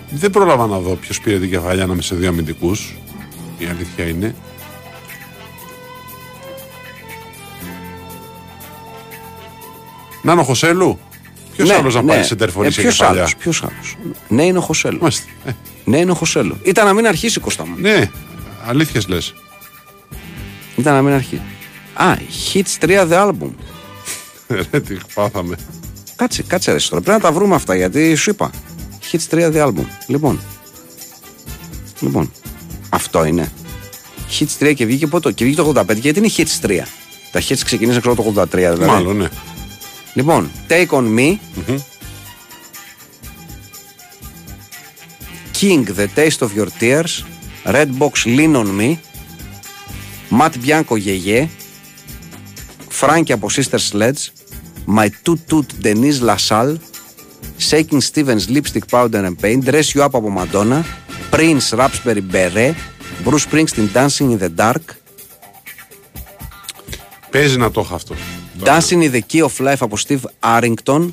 Δεν 0.09 0.29
πρόλαβα 0.31 0.67
να 0.67 0.79
δω 0.79 0.95
ποιος 0.95 1.19
πήρε 1.21 1.39
την 1.39 1.49
κεφαλιά 1.49 1.83
ανάμεσα 1.83 2.07
σε 2.07 2.15
δύο 2.15 2.29
αμυντικούς. 2.29 2.95
Η 3.57 3.65
αλήθεια 3.65 4.07
είναι. 4.07 4.35
Να 10.21 10.31
είναι 10.31 10.41
ο 10.41 10.43
Χωσέλου; 10.43 10.99
Ποιος 11.55 11.67
ναι, 11.69 11.75
άλλος 11.75 11.93
να 11.95 12.01
ναι. 12.01 12.07
πάρει 12.11 12.23
σε 12.23 12.35
τερφορή 12.35 12.71
σε 12.71 12.81
ποιος 12.81 12.97
κεφαλιά; 12.97 13.21
άλλος, 13.21 13.35
ποιος 13.35 13.63
άλλος. 13.63 13.95
Ναι, 14.27 14.45
είναι 14.45 14.57
ο 14.57 14.61
Χωσέλου. 14.61 14.97
Μάλιστα. 15.01 15.25
Ε, 15.45 15.51
Ναι, 15.85 15.97
είναι 15.97 16.11
ο 16.11 16.15
Χωσέλου. 16.15 16.57
Ήταν 16.63 16.85
να 16.85 16.93
μην 16.93 17.07
αρχίσει 17.07 17.39
Κώστα 17.39 17.65
μου. 17.65 17.75
ναι, 17.77 18.09
αλήθειες 18.65 19.07
λες. 19.07 19.33
Ήταν 20.75 20.93
να 20.93 21.01
μην 21.01 21.13
αρχίσει. 21.13 21.41
Α, 21.93 22.17
Hits 22.53 22.85
3 22.85 23.07
The 23.09 23.27
Album. 23.27 23.49
Ρε, 24.47 24.79
τι 24.79 24.97
πάθαμε. 25.13 25.55
Κάτσε, 26.15 26.43
κάτσε 26.43 26.71
ρε 26.71 26.77
τώρα. 26.89 27.01
Πρέπει 27.01 27.21
να 27.23 27.29
τα 27.29 27.31
βρούμε 27.31 27.55
αυτά 27.55 27.75
γιατί 27.75 28.15
σου 28.15 28.29
είπα. 28.29 28.51
Hits 29.11 29.27
3 29.29 29.51
The 29.53 29.67
Album. 29.67 29.85
Λοιπόν. 30.07 30.39
Λοιπόν. 31.99 32.31
Αυτό 32.89 33.25
είναι. 33.25 33.51
Hits 34.39 34.63
3 34.63 34.73
και 34.75 34.85
βγήκε 34.85 35.07
πότε. 35.07 35.31
Και 35.31 35.43
βγήκε 35.43 35.61
το 35.61 35.73
85. 35.75 35.95
Γιατί 35.95 36.19
είναι 36.19 36.29
Hits 36.37 36.65
3. 36.65 36.79
Τα 37.31 37.41
Hits 37.41 37.59
ξεκινήσαν 37.63 38.01
ξέρω 38.01 38.15
το 38.15 38.33
83 38.35 38.47
δηλαδή. 38.51 38.85
Μάλλον, 38.85 39.17
ναι. 39.17 39.27
Λοιπόν, 40.13 40.51
Take 40.69 40.87
on 40.87 41.17
Me. 41.17 41.37
King, 45.59 45.83
The 45.97 46.07
Taste 46.15 46.39
of 46.39 46.49
Your 46.57 46.67
Tears. 46.79 47.23
Redbox, 47.65 48.25
Lean 48.25 48.55
on 48.55 48.79
Me. 48.79 48.95
Matt 50.29 50.53
Bianco, 50.65 50.97
Yeye. 51.05 51.47
Frankie 53.01 53.31
από 53.31 53.47
Sister 53.51 53.79
Sledge. 53.91 54.23
My 54.87 55.07
Toot 55.23 55.37
Toot, 55.49 55.85
Denise 55.85 56.19
LaSalle. 56.21 56.75
Shaking 57.57 58.01
Stevens, 58.01 58.49
Lipstick 58.49 58.85
Powder 58.87 59.25
and 59.25 59.37
Paint. 59.43 59.63
Dress 59.69 59.93
You 59.93 60.03
Up 60.05 60.15
από 60.15 60.29
Madonna. 60.29 60.85
Prince, 61.31 61.69
Rapsberry 61.79 62.23
Beret. 62.31 62.75
Bruce 63.23 63.45
Springsteen, 63.45 63.87
Dancing 63.93 64.31
in 64.31 64.39
the 64.39 64.49
Dark. 64.55 64.95
Παίζει 67.29 67.57
να 67.57 67.71
το 67.71 67.79
έχω 67.79 67.95
αυτό. 67.95 68.15
Dancing 68.63 69.01
in 69.01 69.11
the 69.11 69.21
Key 69.33 69.41
of 69.41 69.65
Life 69.67 69.79
από 69.79 69.97
Steve 70.07 70.23
Arrington. 70.39 71.09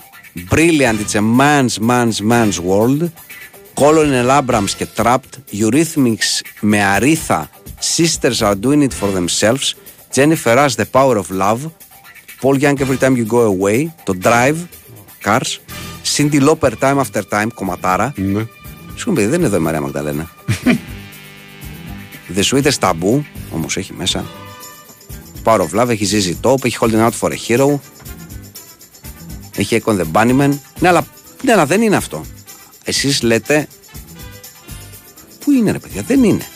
Brilliant, 0.50 0.98
it's 1.00 1.14
a 1.14 1.20
man's, 1.20 1.78
man's, 1.80 2.20
man's 2.20 2.58
world. 2.60 3.10
Colonel 3.74 4.30
Abrams 4.30 4.70
και 4.76 4.86
Trapped. 4.96 5.34
Eurythmics 5.52 6.40
με 6.60 6.84
Αρίθα. 6.84 7.50
Sisters 7.96 8.40
are 8.40 8.54
doing 8.54 8.82
it 8.82 8.92
for 8.92 9.10
themselves. 9.18 9.74
Jennifer 10.14 10.54
Rush, 10.56 10.74
The 10.74 10.86
Power 10.96 11.16
of 11.16 11.30
Love. 11.30 11.60
Paul 12.40 12.56
Young, 12.58 12.76
Every 12.80 12.98
Time 12.98 13.16
You 13.16 13.26
Go 13.26 13.40
Away. 13.54 13.86
Το 14.04 14.14
Drive, 14.22 14.58
Cars. 15.22 15.60
Cindy 16.16 16.40
Lauper, 16.48 16.72
Time 16.80 17.00
After 17.00 17.22
Time, 17.30 17.48
κομματάρα. 17.54 18.12
Ναι. 18.16 18.46
Συγγνώμη, 18.94 19.18
παιδί, 19.18 19.26
δεν 19.26 19.38
είναι 19.38 19.46
εδώ 19.46 19.56
η 19.56 19.60
Μαρία 19.60 19.80
Μαγδαλένα. 19.80 20.30
The 22.36 22.42
Sweetest 22.42 22.78
Taboo, 22.80 23.22
όμως 23.50 23.76
έχει 23.76 23.92
μέσα. 23.92 24.24
Power 25.44 25.60
of 25.60 25.80
Love, 25.80 25.88
έχει 25.88 26.36
ZZ 26.42 26.48
Top, 26.50 26.64
έχει 26.64 26.76
Holding 26.80 27.08
Out 27.08 27.12
for 27.20 27.30
a 27.30 27.36
Hero. 27.48 27.78
Έχει 29.56 29.82
Econ 29.84 30.00
the 30.00 30.04
Bunnyman. 30.12 30.58
Ναι, 30.78 30.88
αλλά, 30.88 31.06
ναι, 31.42 31.52
αλλά 31.52 31.66
δεν 31.66 31.82
είναι 31.82 31.96
αυτό. 31.96 32.24
Εσείς 32.84 33.22
λέτε. 33.22 33.68
Πού 35.40 35.50
είναι, 35.50 35.70
ρε 35.70 35.78
παιδιά, 35.78 36.02
δεν 36.02 36.24
είναι. 36.24 36.46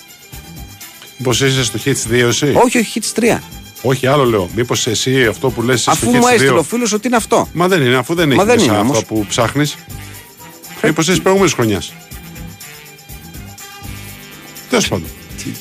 Πώς 1.22 1.40
είσαι 1.40 1.64
στο 1.64 1.78
Hits 1.84 2.10
2 2.10 2.12
εσύ; 2.12 2.52
Όχι, 2.64 2.78
όχι, 2.78 3.00
Hits 3.00 3.20
3. 3.20 3.38
Όχι, 3.86 4.06
άλλο 4.06 4.24
λέω. 4.24 4.48
Μήπως 4.56 4.86
εσύ 4.86 5.24
αυτό 5.26 5.50
που 5.50 5.62
λες 5.62 5.80
είσαι 5.80 5.90
Αφού 5.90 6.06
στο 6.08 6.16
μου 6.16 6.24
Hits 6.26 6.32
έστειλε 6.32 6.50
2. 6.52 6.58
ο 6.58 6.62
φίλος 6.62 6.92
ότι 6.92 7.06
είναι 7.06 7.16
αυτό. 7.16 7.48
Μα 7.52 7.68
δεν 7.68 7.82
είναι, 7.82 7.96
αφού 7.96 8.14
δεν 8.14 8.28
έχει 8.30 8.38
Μα 8.38 8.44
δεν 8.44 8.54
μέσα 8.54 8.66
είναι 8.70 8.76
αυτό 8.80 8.90
όμως. 8.92 9.04
που 9.04 9.26
ψάχνεις. 9.28 9.76
Μήπως 10.82 11.08
είσαι 11.08 11.20
προηγούμενης 11.20 11.54
χρονιάς. 11.54 11.92
Τέλος 14.70 14.88
πάντων. 14.88 15.06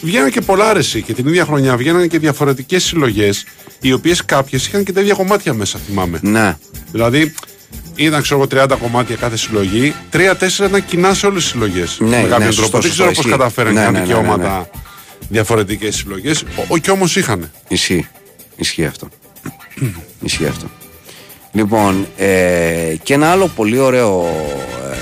Βγαίνανε 0.01 0.29
και 0.29 0.41
πολλά 0.41 0.69
αρεσί 0.69 1.01
και 1.01 1.13
την 1.13 1.27
ίδια 1.27 1.45
χρονιά 1.45 1.77
βγαίνανε 1.77 2.07
και 2.07 2.19
διαφορετικές 2.19 2.83
συλλογές, 2.83 3.45
οι 3.81 3.93
οποίες 3.93 4.25
κάποιες 4.25 4.67
είχαν 4.67 4.83
και 4.83 4.91
τα 4.91 5.01
ίδια 5.01 5.13
κομμάτια 5.13 5.53
μέσα, 5.53 5.79
θυμάμαι. 5.87 6.19
Ναι. 6.21 6.57
Δηλαδή, 6.91 7.33
ήταν 7.95 8.21
ξέρω 8.21 8.39
εγώ 8.39 8.63
30 8.63 8.77
κομμάτια 8.79 9.15
κάθε 9.15 9.37
συλλογή, 9.37 9.95
3-4 10.11 10.65
ήταν 10.67 10.85
κοινά 10.85 11.13
σε 11.13 11.25
όλες 11.25 11.41
τις 11.41 11.51
συλλογές. 11.51 11.97
Ναι, 11.99 12.07
με 12.09 12.21
ναι, 12.21 12.27
κάποιον 12.27 12.51
σωστό, 12.53 12.61
τρόπο. 12.61 12.77
Δεν 12.87 12.91
σωστό, 12.91 12.93
ξέρω 12.93 13.07
πώς 13.09 13.17
ισχύει. 13.17 13.29
καταφέραν 13.37 13.73
Ναι, 13.73 13.79
και 13.83 13.89
ναι, 13.89 13.97
είχαν 13.97 14.07
ναι, 14.07 14.19
ναι, 14.19 14.25
ναι. 14.25 14.33
δικαιώματα 14.33 14.69
διαφορετικές 15.29 15.95
συλλογές. 15.95 16.43
Όχι 16.67 16.91
όμως 16.91 17.15
είχαν. 17.15 17.51
Ισχύει. 17.67 18.07
Ισχύει 18.55 18.85
αυτό. 18.85 19.07
Ισχύει 20.25 20.45
αυτό. 20.45 20.69
Λοιπόν, 21.51 22.07
ε, 22.17 22.95
και 23.03 23.13
ένα 23.13 23.31
άλλο 23.31 23.47
πολύ 23.47 23.77
ωραίο 23.77 24.25
ε, 24.91 24.95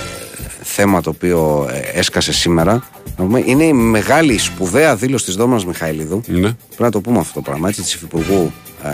θέμα 0.63 1.01
το 1.01 1.09
οποίο 1.09 1.69
ε, 1.71 1.99
έσκασε 1.99 2.33
σήμερα 2.33 2.89
να 3.17 3.23
πούμε, 3.25 3.43
είναι 3.45 3.63
η 3.63 3.73
μεγάλη 3.73 4.37
σπουδαία 4.37 4.95
δήλωση 4.95 5.25
της 5.25 5.35
Δόμνας 5.35 5.65
Μιχαηλίδου 5.65 6.21
Ναι. 6.27 6.39
πρέπει 6.39 6.55
να 6.77 6.91
το 6.91 7.01
πούμε 7.01 7.19
αυτό 7.19 7.33
το 7.33 7.41
πράγμα 7.41 7.69
έτσι 7.69 7.81
της 7.81 7.93
Υφυπουργού 7.93 8.51
ε, 8.83 8.89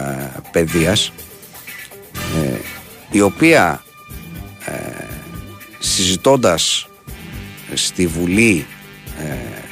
Παιδείας 0.52 1.12
ε, 2.44 2.58
η 3.12 3.22
οποία 3.22 3.84
ε, 4.66 4.72
συζητώντας 5.80 6.88
στη 7.74 8.08
Βουλή 8.08 8.66
ε, 9.20 9.67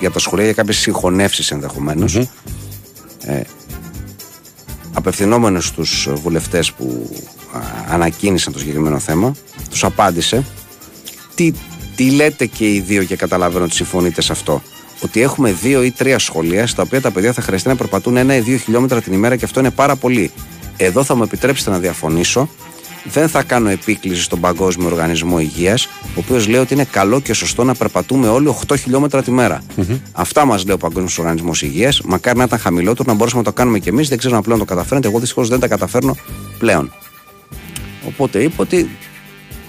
για 0.00 0.10
τα 0.10 0.18
σχολεία 0.18 0.44
για 0.44 0.54
κάποιες 0.54 0.76
συγχωνεύσεις 0.76 1.50
ενδεχομένως 1.50 2.14
ε, 3.24 3.40
απευθυνόμενος 4.92 5.66
στους 5.66 6.08
βουλευτές 6.14 6.72
που 6.72 7.10
α, 7.52 7.60
ανακοίνησαν 7.88 8.52
το 8.52 8.58
συγκεκριμένο 8.58 8.98
θέμα 8.98 9.34
τους 9.70 9.84
απάντησε 9.84 10.44
τι, 11.34 11.52
τι 11.96 12.10
λέτε 12.10 12.46
και 12.46 12.72
οι 12.72 12.80
δύο 12.80 13.04
και 13.04 13.16
καταλαβαίνω 13.16 13.64
ότι 13.64 13.74
συμφωνείτε 13.74 14.22
σε 14.22 14.32
αυτό 14.32 14.62
ότι 15.00 15.20
έχουμε 15.20 15.52
δύο 15.52 15.82
ή 15.82 15.90
τρία 15.90 16.18
σχολεία 16.18 16.66
στα 16.66 16.82
οποία 16.82 17.00
τα 17.00 17.10
παιδιά 17.10 17.32
θα 17.32 17.42
χρειαστεί 17.42 17.68
να 17.68 17.76
περπατούν 17.76 18.16
ένα 18.16 18.36
ή 18.36 18.40
δύο 18.40 18.56
χιλιόμετρα 18.56 19.00
την 19.00 19.12
ημέρα 19.12 19.36
και 19.36 19.44
αυτό 19.44 19.60
είναι 19.60 19.70
πάρα 19.70 19.96
πολύ. 19.96 20.30
Εδώ 20.76 21.04
θα 21.04 21.14
μου 21.14 21.22
επιτρέψετε 21.22 21.70
να 21.70 21.78
διαφωνήσω. 21.78 22.48
Δεν 23.10 23.28
θα 23.28 23.42
κάνω 23.42 23.68
επίκληση 23.68 24.22
στον 24.22 24.40
Παγκόσμιο 24.40 24.86
Οργανισμό 24.86 25.40
Υγείας, 25.40 25.86
ο 25.86 26.14
οποίος 26.14 26.48
λέει 26.48 26.60
ότι 26.60 26.74
είναι 26.74 26.84
καλό 26.84 27.20
και 27.20 27.32
σωστό 27.32 27.64
να 27.64 27.74
περπατούμε 27.74 28.28
όλοι 28.28 28.54
8 28.66 28.74
χιλιόμετρα 28.78 29.22
τη 29.22 29.30
μερα 29.30 29.62
Αυτά 30.12 30.44
μας 30.44 30.64
λέει 30.64 30.74
ο 30.74 30.78
Παγκόσμιος 30.78 31.18
Οργανισμός 31.18 31.62
Υγείας. 31.62 32.00
Μακάρι 32.00 32.38
να 32.38 32.44
ήταν 32.44 32.58
χαμηλότερο, 32.58 33.04
να 33.06 33.14
μπορούσαμε 33.14 33.42
να 33.42 33.48
το 33.48 33.54
κάνουμε 33.54 33.78
κι 33.78 33.88
εμείς. 33.88 34.08
Δεν 34.08 34.18
ξέρω 34.18 34.36
αν 34.36 34.42
πλέον 34.42 34.58
το 34.58 34.64
καταφέρνετε. 34.64 35.08
Εγώ 35.08 35.18
δυστυχώς 35.18 35.48
δεν 35.48 35.60
τα 35.60 35.68
καταφέρνω 35.68 36.16
πλέον. 36.58 36.92
Οπότε 38.06 38.42
είπε 38.42 38.62
ότι. 38.62 38.90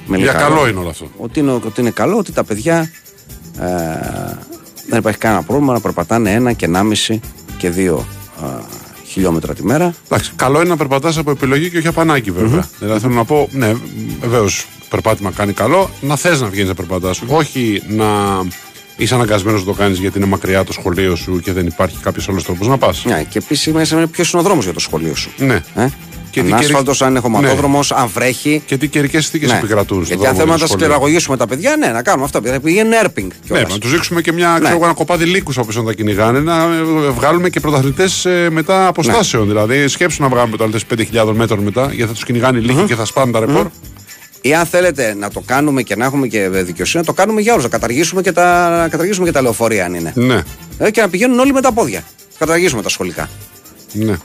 με 0.05 0.17
Για 0.17 0.25
λιχαρό, 0.25 0.55
καλό 0.55 0.67
είναι 0.67 0.79
όλο 0.79 0.89
αυτό. 0.89 1.11
ότι 1.17 1.39
είναι, 1.39 1.51
ότι 1.51 1.81
είναι 1.81 1.91
καλό, 1.91 2.17
ότι 2.17 2.31
τα 2.31 2.43
παιδιά 2.43 2.91
ε, 3.59 3.65
δεν 4.87 4.99
υπάρχει 4.99 5.19
κανένα 5.19 5.43
πρόβλημα 5.43 5.73
να 5.73 5.79
περπατάνε 5.79 6.31
ένα 6.31 6.53
και 6.53 6.65
ενάμιση 6.65 7.19
και 7.57 7.69
δύο 7.69 8.05
ε, 8.43 8.47
χιλιόμετρα 9.17 9.53
τη 9.53 9.65
μέρα. 9.65 9.93
Εντάξει, 10.05 10.31
καλό 10.35 10.59
είναι 10.59 10.69
να 10.69 10.77
περπατάς 10.77 11.17
από 11.17 11.31
επιλογή 11.31 11.69
και 11.69 11.77
όχι 11.77 11.87
από 11.87 12.01
ανάγκη, 12.01 12.31
βέβαια. 12.31 12.67
Δηλαδή 12.79 12.99
θέλω 12.99 13.13
να 13.13 13.25
πω, 13.25 13.47
ναι, 13.51 13.73
βεβαίως 14.21 14.67
περπάτημα 14.89 15.31
κάνει 15.31 15.53
καλό, 15.53 15.89
να 16.01 16.15
θες 16.15 16.41
να 16.41 16.47
βγαίνεις 16.47 16.67
να 16.67 16.75
περπατάς. 16.75 17.21
Όχι 17.27 17.83
να 17.87 18.05
είσαι 18.97 19.15
αναγκασμένος 19.15 19.59
να 19.59 19.65
το 19.65 19.73
κάνεις 19.73 19.97
γιατί 19.99 20.17
είναι 20.17 20.27
μακριά 20.27 20.63
το 20.63 20.73
σχολείο 20.73 21.15
σου 21.15 21.39
και 21.39 21.53
δεν 21.53 21.65
υπάρχει 21.65 21.97
κάποιος 21.97 22.29
άλλος 22.29 22.43
τρόπος 22.43 22.67
να 22.67 22.77
πας. 22.77 23.05
Ναι, 23.05 23.23
και 23.29 23.37
επίσης 23.37 23.73
μέσα 23.73 24.07
ποιος 24.07 24.31
είναι 24.31 24.41
ο 24.41 24.45
δρόμος 24.45 24.63
για 24.63 24.73
το 24.73 24.79
σχολείο 24.79 25.15
σου; 25.15 25.31
Ναι. 25.37 25.63
Ε; 25.75 25.87
Και 26.41 26.43
αν 26.43 26.45
τι 26.45 26.51
καιρικ- 26.53 26.69
άσφαλτος, 26.69 27.01
αν 27.01 27.09
είναι 27.09 27.19
χωματόδρομος, 27.19 27.91
αν 27.91 28.07
βρέχει. 28.13 28.61
Και 28.65 28.77
τι 28.77 28.87
καιρικές 28.87 29.21
συνθήκες 29.23 29.51
Ναι. 29.51 29.57
επικρατούν 29.57 29.97
στο 30.05 30.13
Γιατί 30.13 30.27
αν 30.27 30.35
δρόμο 30.35 30.37
θέλουμε 30.37 30.51
να 30.51 30.57
για 30.57 30.67
τα 30.67 30.73
το 30.73 30.79
σχολείο. 30.79 30.85
σκληραγωγήσουμε 30.85 31.37
τα 31.37 31.47
παιδιά, 31.47 31.75
ναι, 31.75 31.87
να 31.87 32.01
κάνουμε 32.03 32.23
αυτό. 32.23 32.41
Θα 32.43 32.59
πηγαίνει 32.59 32.95
έρπινγκ. 32.95 33.31
Ναι, 33.47 33.61
να 33.61 33.77
τους 33.77 33.91
δείξουμε 33.91 34.21
και 34.21 34.31
μια, 34.31 34.57
ξέρω, 34.59 34.75
εγώ, 34.75 34.83
ένα 34.85 34.93
κοπάδι 34.93 35.25
λύκους 35.25 35.57
όπω 35.57 35.71
να 35.73 35.83
τα 35.83 35.93
κυνηγάνε, 35.93 36.39
να 36.39 36.55
ε, 36.63 37.09
βγάλουμε 37.09 37.49
και 37.49 37.59
πρωταθλητές 37.59 38.27
μετά 38.49 38.87
αποστάσεων. 38.87 39.43
Ναι. 39.43 39.49
Δηλαδή, 39.53 39.87
σκέψου 39.87 40.21
να 40.21 40.29
βγάλουμε 40.29 40.55
πρωταθλητές 40.57 41.07
5.000 41.13 41.33
μέτρων 41.33 41.59
μετά, 41.63 41.81
γιατί 41.85 42.07
θα 42.07 42.13
τους 42.13 42.23
κυνηγάνε 42.25 42.57
οι 42.57 42.61
λύκοι 42.61 42.83
και 42.85 42.95
θα 42.95 43.05
σπάνε 43.05 43.31
τα 43.31 43.39
ρεπορ. 43.39 43.67
Ή 44.41 44.53
αν 44.53 44.65
θέλετε 44.65 45.15
να 45.19 45.29
το 45.29 45.41
κάνουμε 45.45 45.81
και 45.81 45.95
να 45.95 46.05
έχουμε 46.05 46.27
και 46.27 46.49
δικαιοσύνη, 46.49 47.03
να 47.07 47.13
το 47.13 47.21
κάνουμε 47.21 47.41
για 47.41 47.51
όλους. 47.51 47.63
Να 47.63 47.69
καταργήσουμε 47.69 48.21
και 48.21 48.31
τα, 48.31 48.69
να 48.69 48.87
καταργήσουμε 48.87 49.25
και 49.25 49.31
τα 49.31 49.41
λεωφορεία, 49.41 49.85
αν 49.85 49.93
είναι. 49.93 50.11
Ναι, 50.15 50.41
Ε, 50.77 50.91
και 50.91 51.01
να 51.01 51.09
πηγαίνουν 51.09 51.39
όλοι 51.39 51.53
με 51.53 51.61
τα 51.61 51.71
πόδια. 51.71 52.03
Καταργήσουμε 52.37 52.81
τα 52.81 52.89
σχολικά. 52.89 53.29
ναι. 53.93 54.15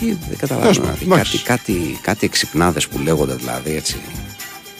Τι, 0.00 0.06
δεν 0.06 0.18
Τέλος 0.20 0.38
καταλαβαίνω. 0.38 0.72
πάντων, 0.80 0.94
δηλαδή, 0.98 1.04
εντάξει. 1.20 1.38
κάτι, 1.42 1.72
κάτι, 1.72 1.98
κάτι 2.02 2.26
εξυπνάδες 2.26 2.88
που 2.88 2.98
λέγονται 2.98 3.34
δηλαδή 3.34 3.74
έτσι. 3.76 3.96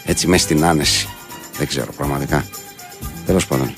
Έτσι 0.05 0.27
μέσα 0.27 0.43
στην 0.43 0.65
άνεση. 0.65 1.09
Δεν 1.59 1.67
ξέρω 1.67 1.93
πραγματικά. 1.97 2.45
Τέλος 3.27 3.47
πάντων. 3.47 3.75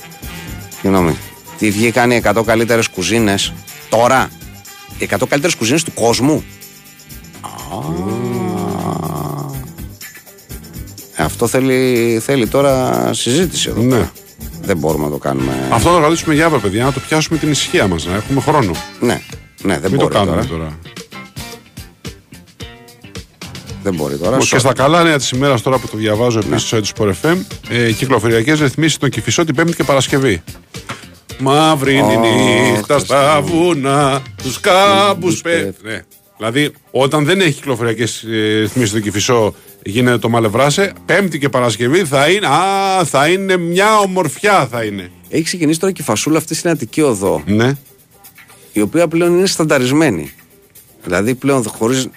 Συγγνώμη. 0.81 1.17
Τι 1.59 1.71
βγήκαν 1.71 2.11
οι 2.11 2.21
100 2.25 2.43
καλύτερες 2.47 2.89
κουζίνες 2.89 3.53
τώρα; 3.89 4.29
Οι 4.99 5.05
100 5.11 5.27
καλύτερες 5.29 5.55
κουζίνες 5.55 5.83
του 5.83 5.95
κόσμου. 5.95 6.45
Α. 7.41 7.49
Ε, 11.17 11.23
Αυτό 11.23 11.47
θέλει, 11.47 12.21
θέλει 12.25 12.47
τώρα 12.47 13.11
συζήτηση 13.15 13.69
εδώ. 13.69 13.81
ναι. 13.83 13.89
πέρα. 13.95 14.12
Δεν 14.62 14.77
μπορούμε 14.77 15.05
να 15.05 15.11
το 15.11 15.19
κάνουμε. 15.19 15.69
Αυτό 15.73 15.89
να 15.89 15.95
το 15.95 16.01
κρατήσουμε 16.01 16.35
για 16.35 16.45
αύριο, 16.45 16.61
παιδιά, 16.61 16.85
να 16.85 16.93
το 16.93 17.01
πιάσουμε 17.01 17.39
την 17.39 17.51
ησυχία 17.51 17.87
μας, 17.87 18.07
να 18.07 18.15
έχουμε 18.15 18.41
χρόνο. 18.41 18.73
Ναι, 19.01 19.21
ναι, 19.62 19.79
δεν 19.79 19.91
Μην 19.91 19.99
το 20.01 20.05
μπορεί 20.07 20.15
κάνουμε 20.15 20.45
τώρα. 20.47 20.47
τώρα. 20.47 20.79
Δεν 23.82 23.94
μπορεί 23.94 24.16
τώρα. 24.16 24.39
Και 24.39 24.59
στα 24.59 24.73
καλά 24.73 25.02
νέα 25.02 25.16
της 25.16 25.31
ημέρας 25.31 25.62
τώρα 25.62 25.78
που 25.78 25.89
το 25.89 25.97
διαβάζω 25.97 26.39
Ναι. 26.39 26.47
επίση 26.51 26.66
στο 26.66 26.77
έτσι 26.77 26.93
Sport 26.98 27.12
FM, 27.23 27.36
ε, 27.69 27.93
κυκλοφοριακές 27.93 28.61
ρυθμίσεις 28.61 28.94
στον 28.94 29.09
Κυφισό 29.11 29.44
την 29.44 29.55
Πέμπτη 29.55 29.74
και 29.77 29.85
Παρασκευή. 29.85 30.43
Μαύρη 31.39 31.94
είναι 31.94 32.12
η 32.12 32.70
νύχτα 32.70 32.98
στα 32.98 33.40
βουνά, 33.43 34.23
τους 34.43 34.61
κάμπους 34.61 35.40
πέφτει. 35.40 35.74
Ναι. 35.82 36.02
Δηλαδή, 36.36 36.70
όταν 36.90 37.24
δεν 37.24 37.40
έχει 37.40 37.52
κυκλοφοριακές 37.52 38.24
ρυθμίσεις 38.61 38.89
στον 38.90 39.02
Κυφισό, 39.02 39.55
γίνεται 39.85 40.19
το 40.19 40.28
μαλευράσε. 40.28 40.93
Πέμπτη 41.07 41.39
και 41.39 41.48
Παρασκευή 41.48 42.05
θα 42.05 42.28
είναι, 42.31 42.47
α, 42.47 43.05
θα 43.05 43.28
είναι 43.28 43.57
μια 43.57 43.98
ομορφιά 43.98 44.66
θα 44.70 44.85
είναι. 44.85 45.11
Έχει 45.28 45.43
ξεκινήσει 45.43 45.78
τώρα 45.81 45.93
και 45.93 46.02
η 46.02 46.05
φασούλα 46.05 46.39
αυτή 46.39 46.55
στην 46.55 46.70
Αττική 46.70 47.01
Οδό, 47.01 47.43
Ναι. 47.47 47.73
η 48.73 48.81
οποία 48.81 49.09
πλέον 49.09 49.36
είναι 49.39 49.47
στανταρισμένη. 49.47 50.32
Δηλαδή 51.05 51.35
πλέον 51.35 51.62
χωρίς. 51.69 52.09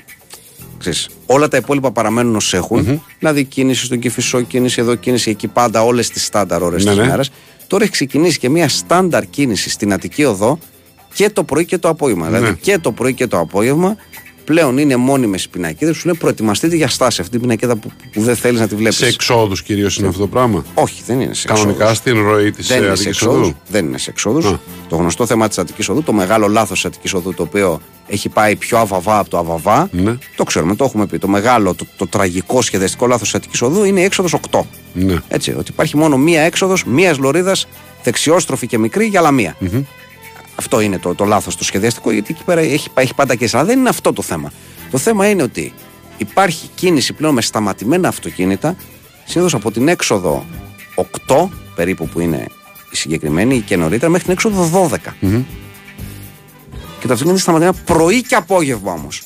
Όλα 1.26 1.48
τα 1.48 1.58
υπόλοιπα 1.58 1.92
παραμένουν 1.92 2.36
ως 2.36 2.54
εχουν 2.54 3.02
Δηλαδή 3.20 3.44
κίνηση 3.44 3.86
στον 3.86 4.00
Κεφισό, 4.00 4.42
κίνηση 4.42 4.82
εδώ, 4.82 4.96
κίνηση 4.96 5.30
εκεί, 5.30 5.48
πάντα 5.48 5.84
όλες 5.84 6.10
τις 6.10 6.26
στάνταρ 6.26 6.62
ώρες 6.62 6.84
Ναι, 6.84 6.90
της 6.92 7.00
ναι. 7.00 7.08
μέρας. 7.08 7.32
Τώρα 7.68 7.84
έχει 7.84 7.94
ξεκινήσει 7.94 8.40
και 8.40 8.50
μια 8.50 8.70
στάνταρ 8.70 9.26
κίνηση 9.26 9.70
στην 9.70 9.94
Αττική 9.94 10.24
Οδό 10.24 10.60
και 11.14 11.30
το 11.30 11.44
πρωί 11.44 11.66
και 11.66 11.78
το 11.78 11.90
απόγευμα. 11.90 12.30
Ναι. 12.30 12.38
Δηλαδή 12.38 12.58
και 12.62 12.78
το 12.78 12.92
πρωί 12.92 13.14
και 13.14 13.28
το 13.28 13.40
απόγευμα 13.40 13.96
πλέον 14.46 14.78
είναι 14.78 14.96
μόνιμες 14.96 15.48
πινακίδες 15.50 15.94
που 15.94 16.00
σου 16.00 16.06
λένε 16.08 16.18
προετοιμαστείτε 16.18 16.76
για 16.76 16.88
στάση. 16.88 17.22
Αυτή 17.22 17.32
την 17.32 17.42
πινακίδα 17.42 17.76
που, 17.76 17.92
που 18.14 18.22
δεν 18.22 18.36
θέλεις 18.36 18.60
να 18.60 18.68
τη 18.68 18.76
βλέπεις. 18.76 18.98
Σε 18.98 19.06
εξόδους 19.06 19.64
κυρίως 19.64 19.98
είναι 19.98 20.08
αυτό 20.08 20.20
το 20.20 20.28
πράγμα; 20.28 20.66
Όχι, 20.74 21.02
δεν 21.06 21.22
είναι 21.22 21.34
σε 21.34 21.48
Κανονικά 21.48 21.72
εξόδους. 21.90 21.98
στην 21.98 22.22
ροή 22.22 22.52
της 22.52 22.68
Δεν 22.68 22.78
είναι 22.78 22.86
σε 22.86 22.92
Αττικής 22.92 23.12
εξόδους. 23.22 23.48
Οδού; 23.48 23.56
Δεν 23.68 23.86
είναι 23.86 23.98
σε 23.98 24.10
εξόδους. 24.10 24.46
Α. 24.46 24.60
Το 24.90 24.96
γνωστό 24.96 25.26
θέμα 25.26 25.48
της 25.48 25.58
Αττικής 25.58 25.90
Οδού, 25.90 26.04
το 26.04 26.14
μεγάλο 26.14 26.48
λάθος 26.48 26.76
της 26.76 26.86
Αττικής 26.86 27.14
Οδού, 27.14 27.34
το 27.34 27.44
οποίο 27.44 27.82
έχει 28.08 28.30
πάει 28.30 28.56
πιο 28.56 28.78
αβαβά 28.78 29.20
από 29.20 29.30
το 29.30 29.38
αβαβά. 29.38 29.90
Ναι. 29.92 30.18
Το 30.36 30.44
ξέρουμε, 30.44 30.76
το 30.76 30.84
έχουμε 30.84 31.06
πει. 31.06 31.18
Το 31.18 31.28
μεγάλο, 31.28 31.74
το, 31.74 31.86
το 31.98 32.08
τραγικό 32.08 32.62
σχεδιαστικό 32.62 33.08
λάθος 33.08 33.28
της 33.28 33.36
Αττικής 33.36 33.62
Οδού 33.62 33.84
είναι 33.84 34.00
η 34.00 34.04
έξοδος 34.04 34.36
8. 34.52 34.60
Ναι. 34.94 35.16
Έτσι, 35.28 35.52
ότι 35.58 35.72
υπάρχει 35.72 35.98
μόνο 35.98 36.18
μία 36.18 36.42
έξοδος, 36.42 36.84
μίας 36.86 37.18
λωρίδας, 37.18 37.68
δεξιόστροφη 38.04 38.68
και 38.68 38.78
μικρή 38.78 39.06
για 39.06 39.22
λαμία. 39.22 39.56
Αυτό 40.56 40.80
είναι 40.80 40.98
το, 41.00 41.16
το 41.16 41.26
λάθος 41.26 41.56
το 41.56 41.64
σχεδιαστικό, 41.64 42.12
γιατί 42.12 42.34
εκεί 42.34 42.44
πέρα 42.44 42.62
έχει, 42.62 42.90
έχει 42.94 43.14
πάντα 43.14 43.36
και 43.36 43.50
Αλλά 43.54 43.64
δεν 43.64 43.80
είναι 43.80 43.90
αυτό 43.90 44.14
το 44.14 44.22
θέμα. 44.22 44.52
Το 44.92 44.98
θέμα 44.98 45.30
είναι 45.30 45.44
ότι 45.44 45.74
υπάρχει 46.18 46.70
κίνηση 46.76 47.14
πλέον 47.14 47.34
με 47.34 47.42
σταματημένα 47.42 48.08
αυτοκίνητα, 48.08 48.76
συνήθως 49.26 49.54
από 49.54 49.72
την 49.72 49.88
έξοδο 49.88 50.46
8, 51.28 51.48
περίπου 51.76 52.08
που 52.08 52.20
είναι 52.20 52.46
η 52.92 52.96
συγκεκριμένη, 52.96 53.56
ή 53.56 53.60
και 53.60 53.78
νωρίτερα, 53.78 54.12
μέχρι 54.12 54.26
την 54.26 54.34
έξοδο 54.34 54.90
12. 54.92 55.16
Και 57.00 57.08
τα 57.08 57.14
αυτοκίνητα 57.14 57.30
είναι 57.30 57.38
σταματημένα 57.38 57.74
πρωί 57.86 58.22
και 58.22 58.36
απόγευμα 58.36 58.92
όμως. 58.92 59.22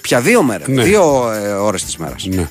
Πια 0.00 0.20
δύο 0.20 0.42
μέρες, 0.42 0.66
Ναι. 0.68 0.82
δύο 0.82 1.30
ε, 1.32 1.48
ώρες 1.48 1.84
της 1.84 1.96
μέρας. 1.96 2.26
Ναι. 2.26 2.50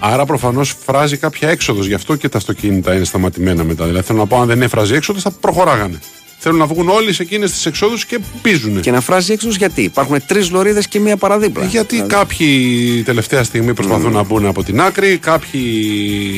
Άρα 0.00 0.24
προφανώς 0.24 0.74
φράζει 0.84 1.16
κάποια 1.16 1.48
έξοδος, 1.48 1.86
γι' 1.86 1.94
αυτό 1.94 2.16
και 2.16 2.28
τα 2.28 2.38
αυτοκίνητα 2.38 2.94
είναι 2.94 3.04
σταματημένα 3.04 3.64
μετά. 3.64 3.86
Δηλαδή 3.86 4.06
θέλω 4.06 4.18
να 4.18 4.26
πω, 4.26 4.40
αν 4.40 4.46
δεν 4.46 4.62
έφραζε 4.62 4.96
έξοδος, 4.96 5.22
θα 5.22 5.30
προχωράγανε. 5.30 5.98
Θέλουν 6.44 6.58
να 6.58 6.66
βγουν 6.66 6.88
όλοι 6.88 7.12
σε 7.12 7.22
εκείνες 7.22 7.50
τις 7.52 7.66
εξόδους 7.66 8.04
και 8.06 8.18
πίζουν. 8.42 8.80
Και 8.80 8.90
να 8.90 9.00
φράζει 9.00 9.32
έξοδο 9.32 9.54
γιατί; 9.58 9.82
Υπάρχουν 9.82 10.18
τρεις 10.26 10.50
λωρίδες 10.50 10.88
και 10.88 11.00
μία 11.00 11.16
παραδίπλα. 11.16 11.64
Γιατί 11.64 11.94
Δηλαδή, 11.94 12.14
κάποιοι 12.14 13.02
τελευταία 13.02 13.44
στιγμή 13.44 13.74
προσπαθούν 13.74 14.12
να 14.12 14.22
μπουν 14.22 14.46
από 14.46 14.62
την 14.62 14.80
άκρη, 14.80 15.18
κάποιοι 15.18 15.62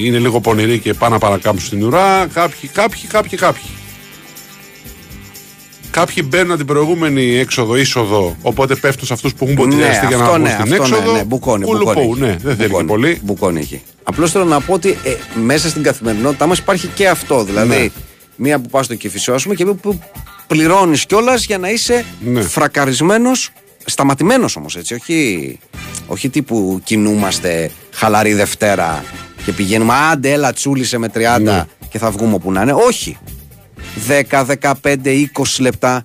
είναι 0.04 0.18
λίγο 0.18 0.40
πονηροί 0.40 0.78
και 0.78 0.94
πάνε 0.94 1.14
να 1.14 1.20
παρακάμψουν 1.20 1.66
στην 1.66 1.82
ουρά, 1.82 2.26
κάποιοι, 2.32 2.68
κάποιοι, 2.68 3.02
κάποιοι, 3.08 3.38
κάποιοι. 3.38 3.62
Κάποιοι 5.90 6.24
μπαίνουν 6.28 6.56
την 6.56 6.66
προηγούμενη 6.66 7.36
έξοδο, 7.36 7.76
είσοδο, 7.76 8.36
οπότε 8.42 8.74
πέφτουν 8.74 9.06
σε 9.06 9.12
αυτούς 9.12 9.34
που 9.34 9.44
έχουν 9.44 9.56
ποτηλιαστεί 9.56 10.06
για 10.06 10.16
να 10.16 10.22
αυτό 10.22 10.34
βγουν 10.34 10.46
ναι, 10.46 10.50
στην 10.58 10.62
αυτό 10.62 10.74
έξοδο. 10.74 11.12
ναι, 11.12 11.18
ναι, 11.18 11.24
μπουκώνει, 11.24 11.64
Κουλουπού, 11.64 11.92
μπουκώνει. 11.92 12.20
ναι, 12.20 12.36
δεν 12.42 12.56
θέλει 12.56 12.56
και 12.56 12.64
Μπουκώνει, 12.66 12.86
πολύ. 12.86 13.20
Μπουκώνει 13.22 13.60
εκεί. 13.60 13.82
Απλώς 14.02 14.30
θέλω 14.30 14.44
να 14.44 14.60
πω 14.60 14.72
ότι 14.72 14.88
ε, 14.88 15.14
μέσα 15.42 15.68
στην 15.68 15.82
καθημερινότητά 15.82 16.46
μας 16.46 16.58
υπάρχει 16.58 16.86
και 16.94 17.08
αυτό. 17.08 17.44
Δηλαδή, 17.44 17.68
Ναι. 17.68 17.88
Μία 18.36 18.58
που 18.60 18.68
πας 18.68 18.84
στο 18.84 18.94
κεφισό, 18.94 19.32
α 19.32 19.36
πούμε, 19.42 19.54
και 19.54 19.64
μία 19.64 19.74
που 19.74 20.00
πληρώνεις 20.46 21.06
κιόλας 21.06 21.44
για 21.44 21.58
να 21.58 21.70
είσαι 21.70 22.04
Ναι. 22.20 22.42
φρακαρισμένος, 22.42 23.50
σταματημένος 23.84 24.56
όμως 24.56 24.76
έτσι. 24.76 24.94
Όχι, 24.94 25.58
όχι 26.06 26.28
τύπου 26.28 26.80
κινούμαστε 26.84 27.70
χαλαρή 27.92 28.32
Δευτέρα 28.34 29.04
και 29.44 29.52
πηγαίνουμε. 29.52 29.94
Άντε, 30.10 30.32
έλα, 30.32 30.52
τσούλησε 30.52 30.98
με 30.98 31.08
30 31.08 31.38
Ναι. 31.40 31.64
και 31.88 31.98
θα 31.98 32.10
βγούμε 32.10 32.34
όπου 32.34 32.52
να 32.52 32.62
είναι. 32.62 32.72
Όχι. 32.72 33.18
10, 34.08 34.44
15, 34.44 35.10
20 35.10 35.60
λεπτά, 35.62 36.04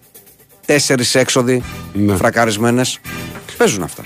τέσσερις 0.66 1.16
έξοδοι 1.16 1.64
Ναι. 1.94 2.16
φρακαρισμένες. 2.16 3.00
Παίζουν 3.58 3.84
αυτά. 3.84 4.04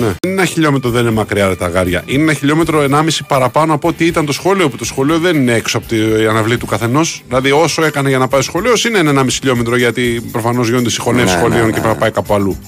Ναι. 0.00 0.06
Είναι 0.06 0.32
ένα 0.32 0.44
χιλιόμετρο, 0.44 0.90
δεν 0.90 1.02
είναι 1.02 1.10
μακριά 1.10 1.48
ρε, 1.48 1.56
τα 1.56 1.68
γάρια. 1.68 2.02
Είναι 2.06 2.22
ένα 2.22 2.32
χιλιόμετρο, 2.32 2.82
ενάμιση 2.82 3.24
παραπάνω 3.24 3.74
από 3.74 3.88
ό,τι 3.88 4.06
ήταν 4.06 4.26
το 4.26 4.32
σχολείο. 4.32 4.68
Που 4.68 4.76
το 4.76 4.84
σχολείο 4.84 5.18
δεν 5.18 5.36
είναι 5.36 5.54
έξω 5.54 5.78
από 5.78 5.86
την 5.86 6.28
αναβλή 6.28 6.56
του 6.56 6.66
καθενός. 6.66 7.22
Δηλαδή, 7.26 7.50
όσο 7.50 7.84
έκανε 7.84 8.08
για 8.08 8.18
να 8.18 8.28
πάει 8.28 8.42
σχολείο, 8.42 8.72
είναι 8.88 8.98
ένα 8.98 9.10
ενάμιση 9.10 9.38
χιλιόμετρο, 9.38 9.76
γιατί 9.76 10.28
προφανώς 10.32 10.68
γίνονται 10.68 10.90
συγχωνεύσεις 10.90 11.34
ναι, 11.34 11.40
ναι, 11.40 11.46
σχολείων 11.46 11.66
ναι, 11.66 11.72
και 11.72 11.78
ναι. 11.78 11.82
πρέπει 11.82 11.94
να 11.94 12.00
πάει 12.00 12.10
κάπου 12.10 12.34
αλλού. 12.34 12.58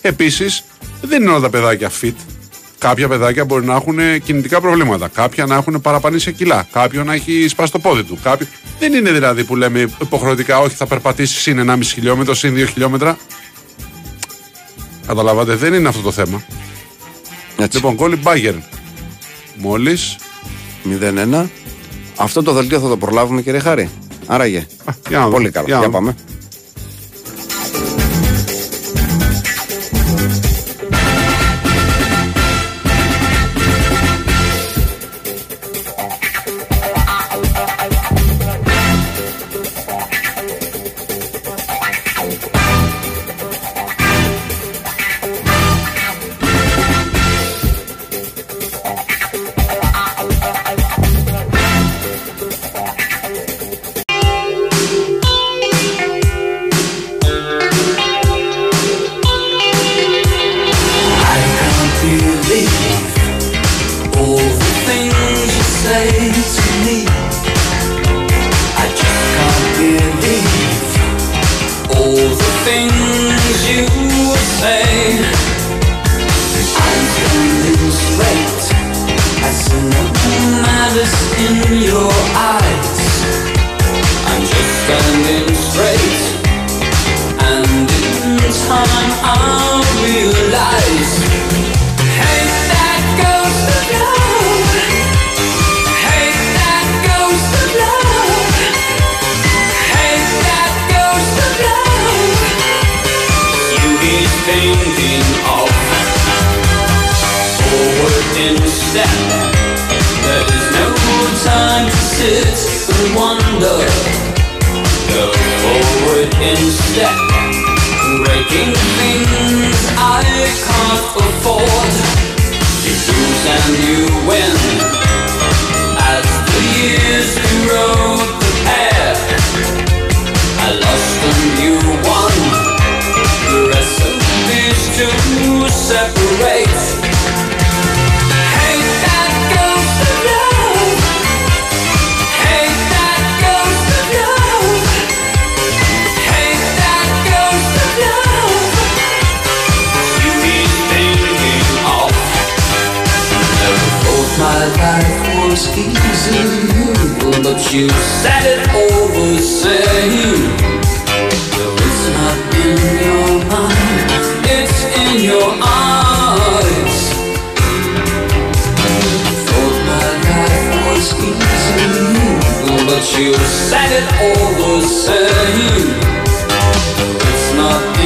Επίσης, 0.00 0.64
δεν 1.00 1.22
είναι 1.22 1.30
όλα 1.30 1.40
τα 1.40 1.50
παιδάκια 1.50 1.90
fit. 2.00 2.14
Κάποια 2.78 3.08
παιδάκια 3.08 3.44
μπορεί 3.44 3.64
να 3.64 3.74
έχουν 3.74 3.98
κινητικά 4.24 4.60
προβλήματα. 4.60 5.08
Κάποια 5.08 5.46
να 5.46 5.54
έχουν 5.54 5.80
παραπανήσει 5.80 6.32
κιλά. 6.32 6.66
Κάποιο 6.72 7.04
να 7.04 7.14
έχει 7.14 7.48
σπάσει 7.48 7.72
το 7.72 7.78
πόδι 7.78 8.02
του. 8.02 8.18
Κάποιο... 8.22 8.46
Δεν 8.78 8.92
είναι 8.92 9.12
δηλαδή 9.12 9.44
που 9.44 9.56
λέμε 9.56 9.90
υποχρεωτικά, 10.00 10.58
όχι 10.58 10.74
θα 10.74 10.86
περπατήσεις 10.86 11.42
συν 11.42 11.70
1,5 11.70 11.78
χιλιόμετρο, 11.82 12.34
συν 12.34 12.54
2 12.54 12.66
χιλιόμετρα. 12.72 13.18
Καταλαβαίνετε, 15.06 15.54
δεν 15.54 15.74
είναι 15.74 15.88
αυτό 15.88 16.00
το 16.02 16.12
θέμα. 16.12 16.42
Έτσι. 17.56 17.76
Λοιπόν, 17.76 17.94
γκολ 17.94 18.18
Bayern. 18.24 18.58
Μόλις 19.56 20.16
0-1. 20.84 21.46
Αυτό 22.16 22.42
το 22.42 22.52
δελτίο 22.52 22.80
θα 22.80 22.88
το 22.88 22.96
προλάβουμε, 22.96 23.42
κύριε 23.42 23.60
Χάρη. 23.60 23.90
Άραγε. 24.26 24.66
Α, 25.14 25.28
Πολύ 25.28 25.50
καλά. 25.50 25.78
Για 25.78 25.88
πάμε. 25.90 26.16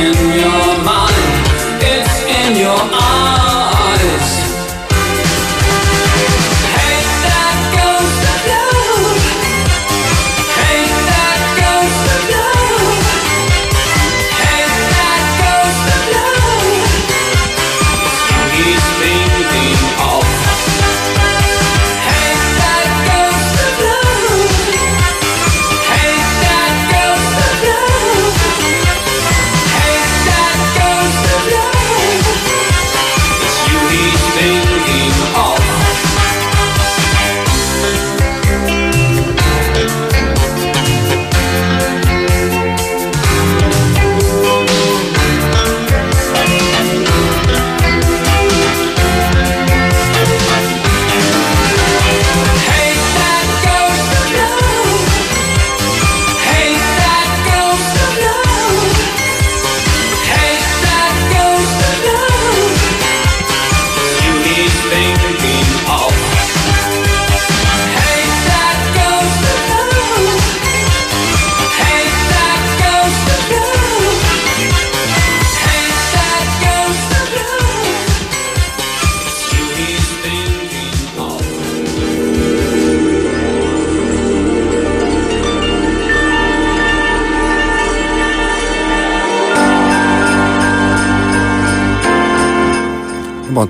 in 0.01 0.30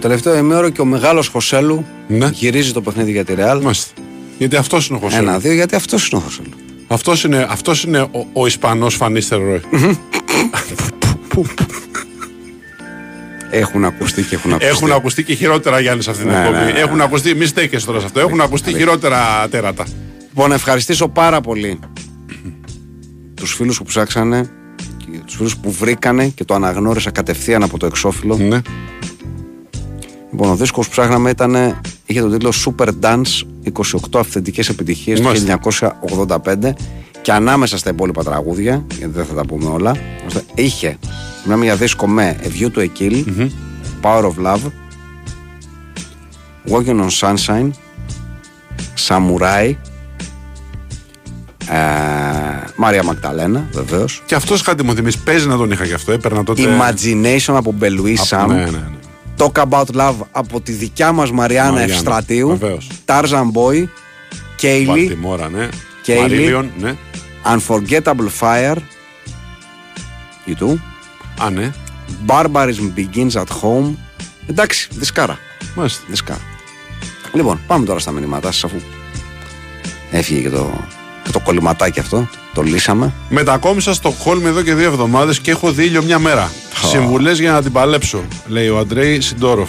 τελευταίο 0.00 0.36
ημέρο 0.36 0.68
και 0.68 0.80
ο 0.80 0.84
μεγάλος 0.84 1.28
Χωσέλου 1.28 1.86
ναι. 2.08 2.30
γυρίζει 2.32 2.72
το 2.72 2.80
παιχνίδι 2.80 3.10
για 3.10 3.24
τη 3.24 3.34
Ρεάλ. 3.34 3.62
Μάλιστα. 3.62 3.92
Γιατί 4.38 4.56
αυτός 4.56 4.88
είναι 4.88 4.98
ο 4.98 5.00
Χωσέλου. 5.00 5.28
Ένα-δύο, 5.28 5.52
γιατί 5.52 5.74
αυτός 5.74 6.08
είναι 6.08 6.20
ο 6.20 6.24
Χωσέλου. 6.24 6.50
Αυτός 6.86 7.24
είναι, 7.24 7.46
αυτός 7.50 7.84
είναι 7.84 8.00
ο, 8.00 8.26
ο 8.32 8.46
Ισπανός 8.46 8.94
φανίστερο 8.94 9.44
Ρόι. 9.44 9.60
Έχουν 13.50 13.84
ακουστεί 13.84 14.22
και 14.22 14.34
έχουν 14.34 14.52
ακουστεί. 14.52 14.70
Έχουν 14.70 14.92
ακουστεί 14.92 15.24
και 15.24 15.34
χειρότερα, 15.34 15.80
Γιάννης, 15.80 16.04
σε 16.04 16.10
αυτήν 16.10 16.26
την 16.26 16.34
ναι, 16.34 16.40
εκπομπή. 16.40 16.64
Ναι, 16.64 16.72
ναι, 16.72 16.78
έχουν 16.78 17.00
ακουστεί, 17.00 17.34
μη 17.34 17.46
στέκεσαι 17.46 17.86
τώρα 17.86 18.00
σε 18.00 18.06
αυτό. 18.06 18.20
Έχουν 18.20 18.40
ακουστεί 18.40 18.72
χειρότερα 18.72 19.48
τέρατα. 19.50 19.86
Λοιπόν, 20.28 20.52
ευχαριστήσω 20.52 21.08
πάρα 21.08 21.40
πολύ 21.40 21.78
τους 23.34 23.54
φίλους 23.54 23.78
που 23.78 23.84
ψάξανε, 23.84 24.50
τους 25.26 25.34
φίλους 25.34 25.56
που 25.56 25.72
βρήκανε 25.72 26.26
και 26.28 26.44
το 26.44 26.54
αναγνώρισα 26.54 27.10
κατευθείαν 27.10 27.62
από 27.62 27.78
το 27.78 27.86
εξώφυλλο. 27.86 28.36
Ναι. 28.36 28.60
Λοιπόν, 30.30 30.50
ο 30.50 30.56
δίσκος 30.56 30.86
που 30.86 30.90
ψάχναμε 30.90 31.30
ήταν, 31.30 31.80
είχε 32.06 32.20
τον 32.20 32.30
τίτλο 32.30 32.52
Super 32.64 32.88
Dance 33.00 33.42
28 33.72 34.18
αυθεντικές 34.18 34.68
επιτυχίες 34.68 35.20
του 35.20 35.32
1985 36.26 36.72
και 37.22 37.32
ανάμεσα 37.32 37.78
στα 37.78 37.90
υπόλοιπα 37.90 38.24
τραγούδια, 38.24 38.84
γιατί 38.98 39.12
δεν 39.12 39.24
θα 39.24 39.34
τα 39.34 39.44
πούμε 39.46 39.70
όλα, 39.70 39.96
είχε, 40.54 40.98
μιλάμε 41.44 41.64
για 41.64 41.76
δίσκο 41.76 42.06
με 42.06 42.36
A 42.42 42.46
View 42.46 42.78
to 42.78 42.80
a 42.80 42.88
Kill. 42.98 43.24
Power 44.02 44.24
of 44.24 44.34
Love, 44.46 44.60
Walking 46.70 47.00
on 47.00 47.08
Sunshine, 47.20 47.70
Samurai, 49.08 49.74
ε, 51.68 51.76
Μάρια 52.76 53.02
Μακταλένα, 53.02 53.68
βεβαίως. 53.72 54.22
Και 54.26 54.34
αυτός 54.34 54.62
κάτι 54.62 54.84
μου 54.84 54.94
θυμίζει. 54.94 55.18
Παίζει 55.22 55.46
να 55.46 55.56
τον 55.56 55.70
είχα 55.70 55.86
και 55.86 55.94
αυτό, 55.94 56.12
έπαιρνα 56.12 56.44
τότε. 56.44 56.62
Imagination 56.62 57.54
από 57.54 57.72
Μπελουί 57.72 58.16
Σαμ. 58.16 58.50
Talk 59.40 59.52
About 59.68 59.84
Love 59.94 60.14
από 60.32 60.60
τη 60.60 60.72
δικιά 60.72 61.12
μας 61.12 61.30
Μαριάννα 61.30 61.70
Μαριάννα, 61.70 61.94
Ευστρατείου. 61.94 62.48
βεβαίως. 62.48 62.90
Tarzan 63.06 63.50
Boy, 63.52 63.84
Kaylee, 64.62 64.84
Βαλτιμόρα, 64.86 65.48
ναι. 65.48 65.68
Κέιλι. 66.02 66.20
Μαρίλιον, 66.20 66.70
ναι. 66.78 66.94
Unforgettable 67.44 68.28
Fire, 68.40 68.76
YouTube, 70.46 70.78
Α, 71.42 71.50
ναι. 71.50 71.72
Barbarism 72.26 72.92
Begins 72.96 73.30
at 73.32 73.44
Home. 73.62 73.94
Εντάξει, 74.46 74.88
δισκάρα. 74.92 75.38
Μάλιστα. 75.74 76.02
δισκάρα. 76.08 76.40
Λοιπόν, 77.32 77.60
πάμε 77.66 77.84
τώρα 77.84 77.98
στα 77.98 78.10
μηνύματά 78.10 78.52
σας 78.52 78.64
αφού 78.64 78.76
έφυγε 80.10 80.40
και 80.40 80.50
το, 80.50 80.70
και 80.88 80.94
το 81.32 81.38
κολληματάκι 81.40 82.00
αυτό. 82.00 82.28
Το 82.54 82.62
λύσαμε. 82.62 83.12
Μετακόμισα 83.28 83.94
στο 83.94 84.10
Χόλμ 84.10 84.46
εδώ 84.46 84.62
και 84.62 84.74
δύο 84.74 84.86
εβδομάδες 84.86 85.38
και 85.38 85.50
έχω 85.50 85.72
δει 85.72 85.84
ήλιο 85.84 86.02
μια 86.02 86.18
μέρα. 86.18 86.50
Συμβουλές 86.90 87.38
για 87.40 87.52
να 87.52 87.62
την 87.62 87.72
παλέψω, 87.72 88.22
λέει 88.46 88.68
ο 88.68 88.78
Αντρέη 88.78 89.20
Σιντόροφ. 89.20 89.68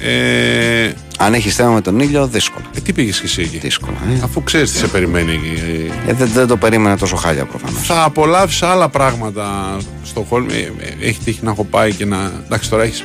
Ε, 0.00 0.90
Αν 1.18 1.34
έχεις 1.34 1.54
θέμα 1.54 1.70
με 1.70 1.80
τον 1.80 2.00
ήλιο, 2.00 2.26
δύσκολο. 2.26 2.64
ε, 2.76 2.80
τι 2.80 2.92
πήγες 2.92 3.18
και 3.20 3.26
εσύ 3.26 3.42
εκεί; 3.42 3.58
Δύσκολο. 3.58 3.96
Ε. 4.10 4.20
Αφού 4.24 4.42
ξέρεις 4.42 4.72
τι 4.72 4.78
σε 4.78 4.86
περιμένει 4.86 5.32
εκεί. 5.32 5.62
Ε, 6.06 6.10
Ε, 6.10 6.14
δεν, 6.14 6.28
δεν 6.34 6.46
το 6.46 6.56
περίμενα 6.56 6.96
τόσο 6.96 7.16
χάλια 7.16 7.44
προφανώς. 7.44 7.82
θα 7.86 8.02
απολαύσεις 8.04 8.62
άλλα 8.62 8.88
πράγματα 8.88 9.76
στο 10.04 10.26
Χόλμ. 10.28 10.46
Ε, 10.48 10.54
ε, 10.54 11.06
έχει 11.08 11.18
τύχει 11.24 11.38
να 11.42 11.50
έχω 11.50 11.64
πάει 11.64 11.92
και 11.92 12.04
να. 12.04 12.32
Εντάξει, 12.44 12.70
τώρα 12.70 12.82
έχει. 12.82 13.02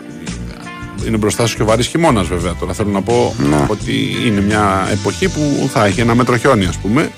Είναι 1.07 1.17
μπροστά 1.17 1.45
σου 1.45 1.55
και 1.55 1.61
ο 1.61 1.65
βαρύς 1.65 1.87
χειμώνας, 1.87 2.27
βέβαια. 2.27 2.53
Τώρα 2.59 2.73
θέλω 2.73 2.89
να 2.89 3.01
πω 3.01 3.35
Να. 3.49 3.65
ότι 3.69 4.15
είναι 4.25 4.41
μια 4.41 4.87
εποχή 4.91 5.29
που 5.29 5.69
θα 5.73 5.85
έχει 5.85 6.01
ένα 6.01 6.15
μέτρο 6.15 6.37
χιόνι, 6.37 6.65
ας 6.65 6.77
πούμε. 6.77 7.09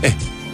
Ε, 0.00 0.08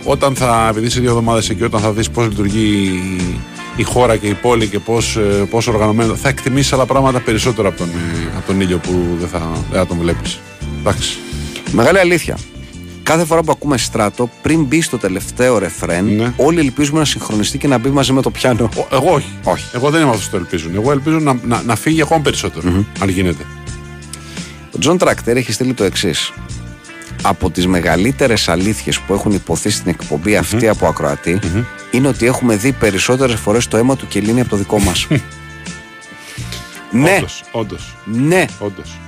όταν 0.05 0.35
θα, 0.35 0.67
επειδή 0.71 0.87
είσαι 0.87 1.01
δύο 1.01 1.09
εβδομάδες 1.09 1.49
εκεί, 1.51 1.63
όταν 1.65 1.81
θα 1.81 1.93
δεις 1.93 2.11
πώς 2.11 2.27
λειτουργεί 2.29 2.83
η- 3.19 3.41
η 3.77 3.83
χώρα 3.83 4.17
και 4.17 4.27
η 4.27 4.35
πόλη 4.35 4.67
και 4.69 4.79
πώς 4.79 5.19
πώς 5.51 5.67
οργανωμένο, 5.67 6.15
θα 6.17 6.29
εκτιμήσεις 6.29 6.73
άλλα 6.73 6.87
πράγματα 6.87 7.21
περισσότερο 7.21 7.69
από 7.69 7.79
τον, 7.79 7.89
ε, 7.89 8.37
από 8.37 8.47
τον 8.47 8.61
ήλιο 8.61 8.79
που 8.79 9.07
δεν 9.19 9.29
θα, 9.29 9.51
δεν 9.71 9.79
θα 9.81 9.87
τον 9.87 9.99
βλέπεις. 9.99 10.39
Εντάξει. 10.79 11.17
Μεγάλη 11.73 11.99
αλήθεια. 11.99 12.39
Κάθε 13.03 13.25
φορά 13.25 13.43
που 13.43 13.53
ακούμε 13.53 13.79
στράτο, 13.79 14.31
πριν 14.43 14.65
μπει 14.65 14.81
στο 14.81 14.97
τελευταίο 14.99 15.59
ρεφρέν, 15.59 16.05
Ναι. 16.05 16.33
όλοι 16.37 16.59
ελπίζουμε 16.59 16.99
να 16.99 17.05
συγχρονιστεί 17.05 17.59
και 17.59 17.69
να 17.69 17.79
μπει 17.79 17.89
μαζί 17.89 18.13
με 18.13 18.23
το 18.23 18.31
πιάνο. 18.31 18.69
Ο- 18.77 18.87
Εγώ 18.97 19.13
όχι. 19.13 19.29
Όχι. 19.45 19.65
Εγώ 19.75 19.91
δεν 19.91 20.01
είμαι 20.01 20.11
αυτός 20.11 20.25
που 20.25 20.31
το 20.31 20.37
ελπίζουν. 20.37 20.75
Εγώ 20.75 20.93
ελπίζω 20.93 21.19
να, 21.19 21.39
να, 21.45 21.63
να 21.67 21.77
φύγει 21.77 22.03
ακόμα 22.03 22.21
περισσότερο, 22.21 22.85
αν 23.01 23.09
γίνεται. 23.09 23.43
Ο 24.75 24.79
Τζον 24.79 24.99
Τρακτέρ 24.99 25.37
έχει 25.37 25.53
στείλει 25.53 25.75
το 25.75 25.85
εξής. 25.85 26.33
Από 27.29 27.51
τις 27.51 27.67
μεγαλύτερες 27.67 28.49
αλήθειες 28.49 29.01
που 29.01 29.13
έχουν 29.15 29.33
ειπωθεί 29.33 29.71
στην 29.71 29.89
εκπομπή 29.91 30.37
αυτή 30.37 30.69
από 30.69 30.87
ακροατή 30.87 31.39
είναι 31.91 32.09
ότι 32.09 32.27
έχουμε 32.27 32.57
δει 32.57 32.73
περισσότερες 32.73 33.41
φορές 33.41 33.69
το 33.69 33.77
αίμα 33.77 33.97
του 33.97 34.07
Κιελίνι 34.09 34.41
από 34.41 34.49
το 34.51 34.57
δικό 34.57 34.79
μας. 34.79 35.07
ναι, 36.91 37.15
Όντως, 37.17 37.45
όντως, 37.53 37.97
ναι, 38.05 38.45
όντως. 38.59 38.99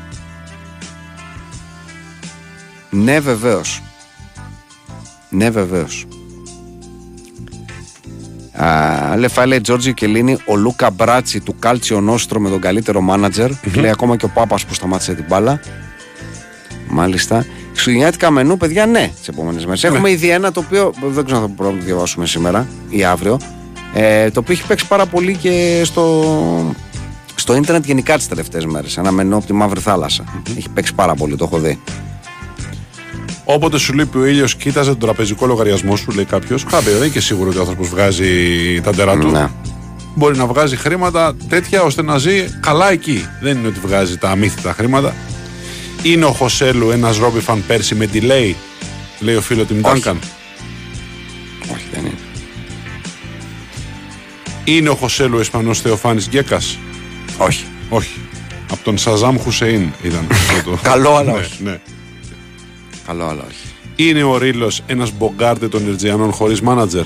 ναι, 2.91 3.21
βεβαίως. 3.21 3.83
Ναι, 5.31 5.51
βεβαίως. 5.51 6.07
Λεφά 9.17 9.47
λέει 9.47 9.61
Τζόρτζιο 9.61 9.95
Κιελίνι, 9.95 10.37
ο 10.47 10.57
Λούκα 10.57 10.91
Μπράζι 10.91 11.41
του 11.41 11.57
Κάλτσιο 11.59 12.01
Νόστρο 12.01 12.41
με 12.41 12.49
τον 12.49 12.61
καλύτερο 12.61 13.01
μάνατζερ. 13.01 13.51
Λέει 13.75 13.91
ακόμα 13.91 14.17
και 14.17 14.25
ο 14.25 14.29
Πάπας 14.29 14.65
που 14.65 14.75
σταμάτησε 14.75 15.15
την 15.15 15.25
μπάλα. 15.29 15.61
Μάλιστα. 16.89 17.47
Χριστουγεννιάτικα 17.79 18.31
μενού, 18.31 18.57
παιδιά, 18.57 18.87
ναι, 18.87 19.11
τις 19.19 19.29
επόμενες 19.29 19.65
μέρες. 19.65 19.85
Έχουμε 19.85 20.11
ήδη 20.11 20.29
ένα 20.29 20.53
το 20.53 20.61
οποίο 20.61 20.93
δεν 21.01 21.25
ξέρω 21.25 21.41
αν 21.41 21.47
θα 21.47 21.53
μπορούμε 21.57 21.77
να 21.77 21.81
το 21.81 21.87
διαβάσουμε 21.87 22.27
σήμερα 22.27 22.67
ή 22.89 23.05
αύριο. 23.05 23.39
Ε, 23.95 24.31
το 24.31 24.41
οποίο 24.41 24.55
έχει 24.55 24.67
παίξει 24.67 24.87
πάρα 24.87 25.07
πολύ 25.07 25.37
και 25.37 25.83
στο, 25.85 26.75
στο 27.35 27.55
ίντερνετ 27.57 27.85
γενικά 27.85 28.17
τις 28.17 28.29
τελευταίες 28.29 28.67
μέρες. 28.67 28.97
Ένα 28.97 29.11
μενού 29.11 29.37
από 29.37 29.47
τη 29.47 29.53
Μαύρη 29.53 29.81
Θάλασσα. 29.81 30.25
Έχει 30.57 30.69
παίξει 30.69 30.95
πάρα 30.95 31.15
πολύ, 31.15 31.37
το 31.37 31.45
έχω 31.45 31.59
δει. 31.59 31.81
Όποτε 33.45 33.79
σου 33.79 33.95
λείπει 33.95 34.19
ο 34.19 34.25
ήλιος, 34.25 34.55
κοίταζε 34.55 34.91
τον 34.91 34.99
τραπεζικό 34.99 35.47
λογαριασμό 35.47 35.97
σου, 35.97 36.11
λέει 36.11 36.25
κάποιος. 36.25 36.65
Κάποια 36.65 36.93
δεν 36.93 36.97
είναι 36.97 37.09
και 37.09 37.21
σίγουρο 37.21 37.49
ότι 37.49 37.59
ο 37.59 37.61
άνθρωπος 37.61 37.89
βγάζει 37.89 38.31
τα 38.81 38.95
ντερά 38.95 39.19
του. 39.19 39.29
Ναι. 39.29 39.49
Μπορεί 40.15 40.37
να 40.37 40.47
βγάζει 40.47 40.77
χρήματα 40.77 41.37
τέτοια 41.49 41.83
ώστε 41.83 42.03
να 42.03 42.19
ζει 42.19 42.45
καλά 42.61 42.91
εκεί. 42.91 43.27
Δεν 43.41 43.57
είναι 43.59 43.69
ότι 43.69 43.81
βγάζει 43.81 44.19
τα 44.19 44.31
αμύθιτα 44.31 44.73
χρήματα. 44.73 45.15
Είναι 46.03 46.25
ο 46.25 46.33
Χωσέλου 46.33 46.91
ένας 46.91 47.17
Ρόμπι 47.19 47.41
φαν 47.41 47.65
πέρσι 47.67 47.95
με 47.95 48.09
delay, 48.13 48.55
λέει 49.21 49.35
ο 49.35 49.41
φίλος 49.41 49.67
Τιμ 49.67 49.77
Όχι. 49.77 49.85
Ντάνκαν. 49.93 50.19
Όχι, 51.73 51.85
δεν 51.93 52.01
είναι. 52.01 52.19
Είναι 54.65 54.89
ο 54.89 54.95
Χωσέλου 54.95 55.37
ο 55.37 55.41
Ισπανός 55.41 55.81
Θεοφάνης 55.81 56.27
Γκέκας; 56.29 56.79
Όχι. 57.39 57.65
Όχι. 57.89 58.21
Από 58.71 58.85
τον 58.85 58.99
Σαζάμ 58.99 59.37
Χουσεϊν 59.39 59.93
ήταν 60.03 60.27
αυτό 60.31 60.71
το. 60.71 60.79
Καλό, 60.91 61.17
αλλά 61.17 61.33
ναι, 61.33 61.39
όχι. 61.39 61.63
ναι. 61.63 61.81
Καλό, 63.07 63.25
αλλά 63.25 63.45
όχι. 63.49 63.67
Είναι 63.97 64.23
ο 64.23 64.39
Ρήλο 64.39 64.73
ένας 64.87 65.11
μπογκάρτε 65.13 65.69
των 65.69 65.87
Ιρτζιανών 65.89 66.33
χωρίς 66.33 66.61
μάνατζερ. 66.61 67.05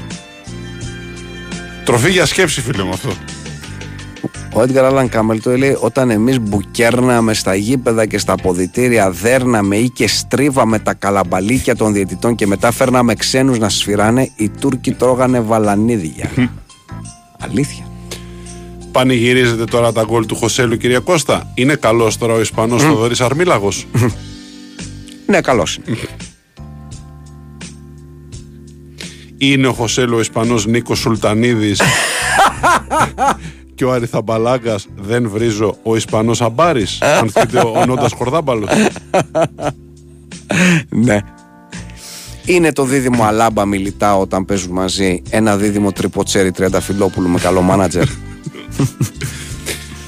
Τροφή 1.85 2.11
για 2.11 2.27
σκέψη, 2.27 2.61
φίλε 2.61 2.83
μου 2.83 2.93
αυτό. 2.93 3.13
Ο 4.55 4.63
Έντγκαρ 4.63 4.85
Άλαν 4.85 5.09
Κάμελ 5.09 5.43
το 5.43 5.57
λέει 5.57 5.77
όταν 5.81 6.11
εμείς 6.11 6.41
μπουκέρναμε 6.41 7.35
στα 7.35 7.55
γήπεδα 7.55 8.07
και 8.07 8.19
στα 8.19 8.33
αποδητήρια 8.33 9.11
δέρναμε 9.11 9.77
ή 9.77 9.91
και 9.91 10.09
στρίβαμε 10.09 10.79
τα 10.79 10.95
καλαμπαλίκια 10.95 11.77
των 11.77 11.93
διαιτητών 11.93 12.35
και 12.35 12.47
μετά 12.47 12.71
φέρναμε 12.71 13.15
ξένους 13.15 13.59
να 13.59 13.69
σφυράνε 13.69 14.31
οι 14.37 14.49
Τούρκοι 14.49 14.93
τρώγανε 14.93 15.41
βαλανίδια. 15.41 16.31
Αλήθεια. 17.41 17.85
Πανηγυρίζετε 18.93 19.65
τώρα 19.65 19.93
τα 19.93 20.03
γκολ 20.03 20.27
του 20.27 20.37
Χωσέλου, 20.37 20.77
κυρία 20.77 20.99
Κώστα. 20.99 21.53
Είναι 21.55 21.75
καλός 21.75 22.19
τώρα 22.19 22.35
ο 22.35 22.41
Ισπανός 22.41 22.83
Θοδωρής 22.83 23.21
Αρμίλαγος. 23.21 23.87
Ναι, 25.27 25.41
καλώς 25.41 25.79
είναι. 25.87 25.97
Είναι 29.37 29.67
ο 29.67 29.73
Χωσέλου 29.73 30.17
ο 30.17 30.21
Ισπανός 30.21 30.67
Νίκος 30.67 30.99
Σουλτανίδης. 30.99 31.81
και 33.83 33.89
ο 33.89 33.93
Αριθαμπαλάγκας 33.93 34.87
δεν 34.97 35.29
βρίζω 35.29 35.77
ο 35.83 35.97
Ισπανός 35.97 36.41
Αμπάρης. 36.43 37.03
αν 37.03 37.31
θείτε 37.31 37.59
ο 37.59 37.85
Νόντας 37.87 38.13
Χορδάμπαλος. 38.13 38.69
ναι. 40.89 41.19
Είναι 42.45 42.73
το 42.73 42.85
δίδυμο 42.85 43.25
Αλάμπα 43.25 43.65
Μιλιτά 43.65 44.17
όταν 44.17 44.45
παίζουν 44.45 44.73
μαζί 44.73 45.23
ένα 45.31 45.57
δίδυμο 45.57 45.93
τριποτσέρι 45.93 46.51
Τριανταφυλόπουλου 46.51 47.29
με 47.29 47.39
καλό 47.39 47.61
μάνατζερ. 47.61 48.07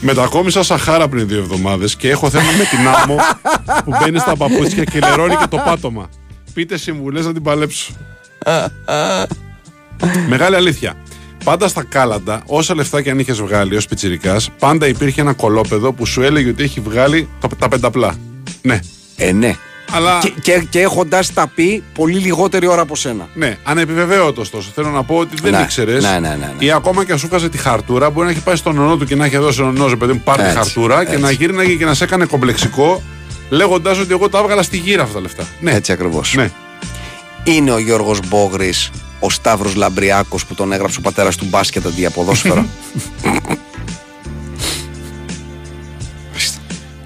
Μετακόμισα 0.01 0.63
Σαχάρα 0.63 1.09
πριν 1.09 1.29
δύο 1.29 1.39
εβδομάδες 1.39 1.97
και 1.97 2.11
έχω 2.11 2.31
θέμα 2.31 2.51
με 2.59 2.65
την 2.65 2.89
άμμο 2.89 3.17
που 3.85 3.97
μπαίνει 4.01 4.19
στα 4.19 4.37
παπούτσια 4.37 4.85
και 4.85 4.99
λερώνει 4.99 5.37
και 5.37 5.47
το 5.51 5.57
πάτωμα. 5.65 6.09
Πείτε 6.55 6.77
συμβουλές 6.77 7.27
να 7.27 7.33
την 7.33 7.43
παλέψω. 7.43 7.93
Μεγάλη 10.29 10.57
αλήθεια. 10.57 10.95
Πάντα 11.45 11.69
στα 11.69 11.85
κάλαντα, 11.89 12.43
όσα 12.47 12.75
λεφτά 12.75 13.03
και 13.03 13.11
αν 13.11 13.19
είχες 13.19 13.41
βγάλει 13.41 13.77
ως 13.77 13.87
πιτσυρικά, 13.87 14.37
πάντα 14.59 14.87
υπήρχε 14.87 15.21
ένα 15.21 15.33
κολόπεδο 15.33 15.93
που 15.93 16.07
σου 16.07 16.23
έλεγε 16.23 16.49
ότι 16.51 16.63
έχει 16.63 16.81
βγάλει 16.81 17.29
τα, 17.41 17.49
τα 17.59 17.69
πενταπλά. 17.69 18.15
Ναι. 18.63 18.81
ε, 19.17 19.33
ναι. 19.33 19.57
Αλλά. 19.91 20.19
Και, 20.23 20.33
και, 20.43 20.67
και 20.71 20.81
έχοντα 20.81 21.23
τα 21.35 21.51
πει 21.55 21.83
πολύ 21.95 22.19
λιγότερη 22.19 22.67
ώρα 22.67 22.83
από 22.83 22.97
σένα. 22.97 23.29
Ναι, 23.35 23.57
ανεπιβεβαίωτος 23.65 24.43
ωστόσο. 24.45 24.71
Θέλω 24.75 24.89
να 24.91 25.03
πω 25.03 25.17
ότι 25.17 25.37
δεν 25.43 25.53
Ναι, 25.53 25.61
ήξερες. 25.61 26.03
ναι, 26.03 26.11
ναι, 26.11 26.19
ναι, 26.19 26.35
ναι. 26.37 26.65
Ή 26.65 26.71
ακόμα 26.71 27.05
και 27.05 27.13
αν 27.13 27.19
σου 27.19 27.27
βγάζει 27.29 27.49
τη 27.49 27.59
χαρτούρα, 27.59 28.11
μπορεί 28.11 28.27
να 28.27 28.33
έχει 28.33 28.43
πάει 28.43 28.57
στον 28.57 28.79
ονό 28.79 28.97
του 28.97 29.05
και 29.05 29.15
να 29.17 29.25
έχει 29.25 29.37
δώσει 29.37 29.63
ο 29.63 29.67
ονό, 29.67 29.87
ρε 29.89 29.97
παιδί 29.97 30.13
μου, 30.13 30.21
πάρει 30.25 30.39
τη 30.43 30.45
Έτσι, 30.49 30.59
χαρτούρα 30.59 31.05
και 31.05 31.11
έτσι. 31.11 31.23
να 31.23 31.31
γύρναγε 31.31 31.75
και 31.75 31.85
να 31.85 31.95
σε 31.95 32.05
έκανε 32.05 32.25
κομπλεξικό, 32.25 33.03
λέγοντα 33.51 33.91
ότι 33.91 34.07
εγώ 34.11 34.29
τα 34.29 34.39
έβγαλα 34.39 34.63
στη 34.63 34.77
γύρα 34.77 35.03
αυτά 35.03 35.15
τα 35.15 35.21
λεφτά. 35.21 35.45
Ναι, 35.61 35.73
Έτσι 35.73 35.93
ακριβώς. 35.93 36.35
ναι. 36.37 36.51
Είναι 37.45 37.71
ο 37.73 37.79
Γιώργος 37.79 38.19
Μπόγρης 38.29 38.91
ο 39.25 39.31
Σταύρος 39.31 39.75
Λαμπριάκος 39.75 40.47
που 40.47 40.55
τον 40.55 40.73
έγραψε 40.73 40.99
ο 40.99 41.03
πατέρας 41.03 41.37
του 41.37 41.47
μπάσκετ 41.49 41.87
αντί 41.87 42.01
για 42.01 42.11
ποδόσφαιρο. 42.11 42.67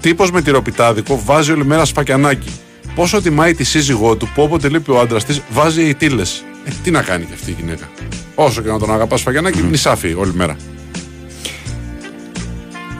Τύπος 0.01 0.31
με 0.31 0.41
τυροπιτάδικο 0.41 1.21
βάζει 1.25 1.51
όλη 1.51 1.65
μέρα 1.65 1.85
Σφακιανάκη. 1.85 2.51
Πόσο 2.95 3.21
τιμάει 3.21 3.53
τη 3.53 3.63
σύζυγό 3.63 4.15
του 4.15 4.29
που 4.35 4.41
όποτε 4.41 4.69
λείπει 4.69 4.91
ο 4.91 4.99
άντρας 4.99 5.25
της 5.25 5.41
βάζει 5.49 5.83
οι 5.83 5.95
τίλε. 5.95 6.21
Ε, 6.65 6.71
τι 6.83 6.91
να 6.91 7.01
κάνει 7.01 7.25
και 7.25 7.33
αυτή 7.33 7.51
η 7.51 7.55
γυναίκα. 7.59 7.89
Όσο 8.35 8.61
και 8.61 8.69
να 8.69 8.79
τον 8.79 8.93
αγαπάς 8.93 9.19
Σφακιανάκη, 9.19 9.61
νισάφι 9.61 10.13
όλη 10.13 10.33
μέρα. 10.33 10.55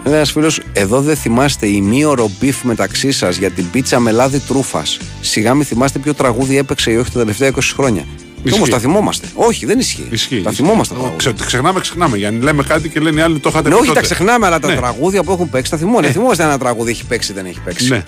Λέει 0.03 0.15
ένας 0.15 0.31
φίλος, 0.31 0.61
εδώ 0.73 1.01
δεν 1.01 1.15
θυμάστε 1.15 1.67
ημίωρο 1.67 2.29
beef 2.39 2.63
μεταξύ 2.63 3.11
σας 3.11 3.37
για 3.37 3.49
την 3.49 3.69
πίτσα 3.69 3.99
με 3.99 4.11
λάδι 4.11 4.39
τρούφας. 4.39 4.99
Σιγά 5.21 5.53
μην 5.53 5.65
θυμάστε 5.65 5.99
ποιο 5.99 6.13
τραγούδι 6.13 6.57
έπαιξε 6.57 6.91
ή 6.91 6.95
όχι 6.95 7.11
τα 7.11 7.19
τελευταία 7.19 7.51
20 7.55 7.59
χρόνια. 7.73 8.05
Όμως 8.53 8.69
τα 8.69 8.79
θυμόμαστε. 8.79 9.27
Όχι, 9.33 9.65
δεν 9.65 9.79
ισχύει. 9.79 10.07
Ισχύει. 10.09 10.41
Τα 10.41 10.49
ισχύει. 10.49 10.63
θυμόμαστε. 10.63 10.93
τα 10.93 10.99
Ω, 10.99 11.03
τραγούδια. 11.03 11.31
ξε- 11.31 11.45
ξεχνάμε, 11.47 11.79
ξεχνάμε. 11.79 12.17
Γιατί 12.17 12.35
λέμε 12.35 12.63
κάτι 12.63 12.89
και 12.89 12.99
λένε 12.99 13.19
οι 13.19 13.23
άλλοι 13.23 13.39
το 13.39 13.49
είχατε 13.49 13.69
Ναι, 13.69 13.75
πει 13.75 13.79
όχι, 13.81 13.87
τα 13.87 13.93
τότε. 13.93 14.05
ξεχνάμε, 14.05 14.45
αλλά 14.45 14.59
τα 14.59 14.67
Ναι. 14.67 14.75
τραγούδια 14.75 15.23
που 15.23 15.31
έχουν 15.31 15.49
παίξει 15.49 15.71
τα 15.71 15.77
θυμόμαστε. 15.77 16.05
Δεν 16.05 16.15
θυμόμαστε 16.15 16.43
ένα 16.43 16.57
τραγούδι 16.57 16.91
έχει 16.91 17.05
παίξει 17.05 17.31
ή 17.31 17.35
δεν 17.35 17.45
έχει 17.45 17.59
παίξει. 17.65 17.89
Ναι. 17.89 18.03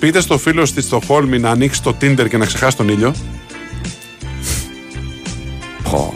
Πείτε 0.00 0.20
στο 0.20 0.38
φίλο 0.38 0.66
στη 0.66 0.80
Στοχόλμη 0.82 1.38
να 1.38 1.50
ανοίξει 1.50 1.82
το 1.82 1.96
Tinder 2.00 2.28
και 2.28 2.36
να 2.36 2.44
ξεχάσει 2.46 2.76
τον 2.76 2.88
ήλιο. 2.88 3.14
Πω. 5.90 6.14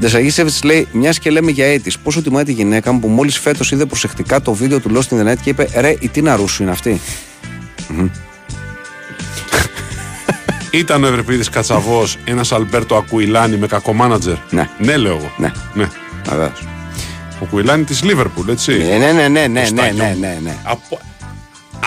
Ντεσαγίσεβιτς 0.00 0.62
λέει: 0.62 0.88
Μιας 0.92 1.18
και 1.18 1.30
λέμε 1.30 1.50
για 1.50 1.66
έτη, 1.66 1.92
πόσο 2.02 2.22
τιμάει 2.22 2.44
τη 2.44 2.52
γυναίκα 2.52 2.92
μου 2.92 3.00
που 3.00 3.08
μόλις 3.08 3.38
φέτος 3.38 3.72
είδε 3.72 3.86
προσεκτικά 3.86 4.40
το 4.42 4.52
βίντεο 4.52 4.80
του 4.80 4.90
Lost 4.94 5.14
in 5.14 5.20
the 5.26 5.32
Net 5.32 5.36
και 5.42 5.50
είπε: 5.50 5.68
Ρε, 5.76 5.96
η 6.00 6.08
τι 6.08 6.22
να 6.22 6.36
ρούσου 6.36 6.62
είναι 6.62 6.70
αυτή. 6.70 7.00
Ήταν 10.70 11.04
ο 11.04 11.06
Ευρυπίδης 11.06 11.48
Κατσαβός 11.48 12.16
ένας 12.24 12.52
Αλμπέρτο 12.52 12.96
Ακουιλάνη 12.96 13.56
με 13.56 13.66
κακό 13.66 13.92
μάνατζερ; 13.92 14.34
Ναι. 14.50 14.68
Ναι, 14.78 14.96
λέω 14.96 15.16
εγώ. 15.16 15.32
Ναι. 15.36 15.52
ναι. 15.74 15.88
Βεβαίως. 16.28 16.62
Ο 17.40 17.44
Κουιλάνη 17.44 17.84
της 17.84 18.02
Λίβερπουλ, 18.02 18.48
έτσι. 18.48 18.72
Ναι, 18.78 18.96
ναι, 18.96 19.12
ναι, 19.12 19.28
ναι, 19.28 19.46
ναι, 19.46 19.46
Το 19.46 19.50
ναι, 19.60 19.64
στάγιο. 19.64 20.04
ναι, 20.04 20.16
ναι, 20.20 20.38
ναι. 20.42 20.56
Από... 20.64 20.98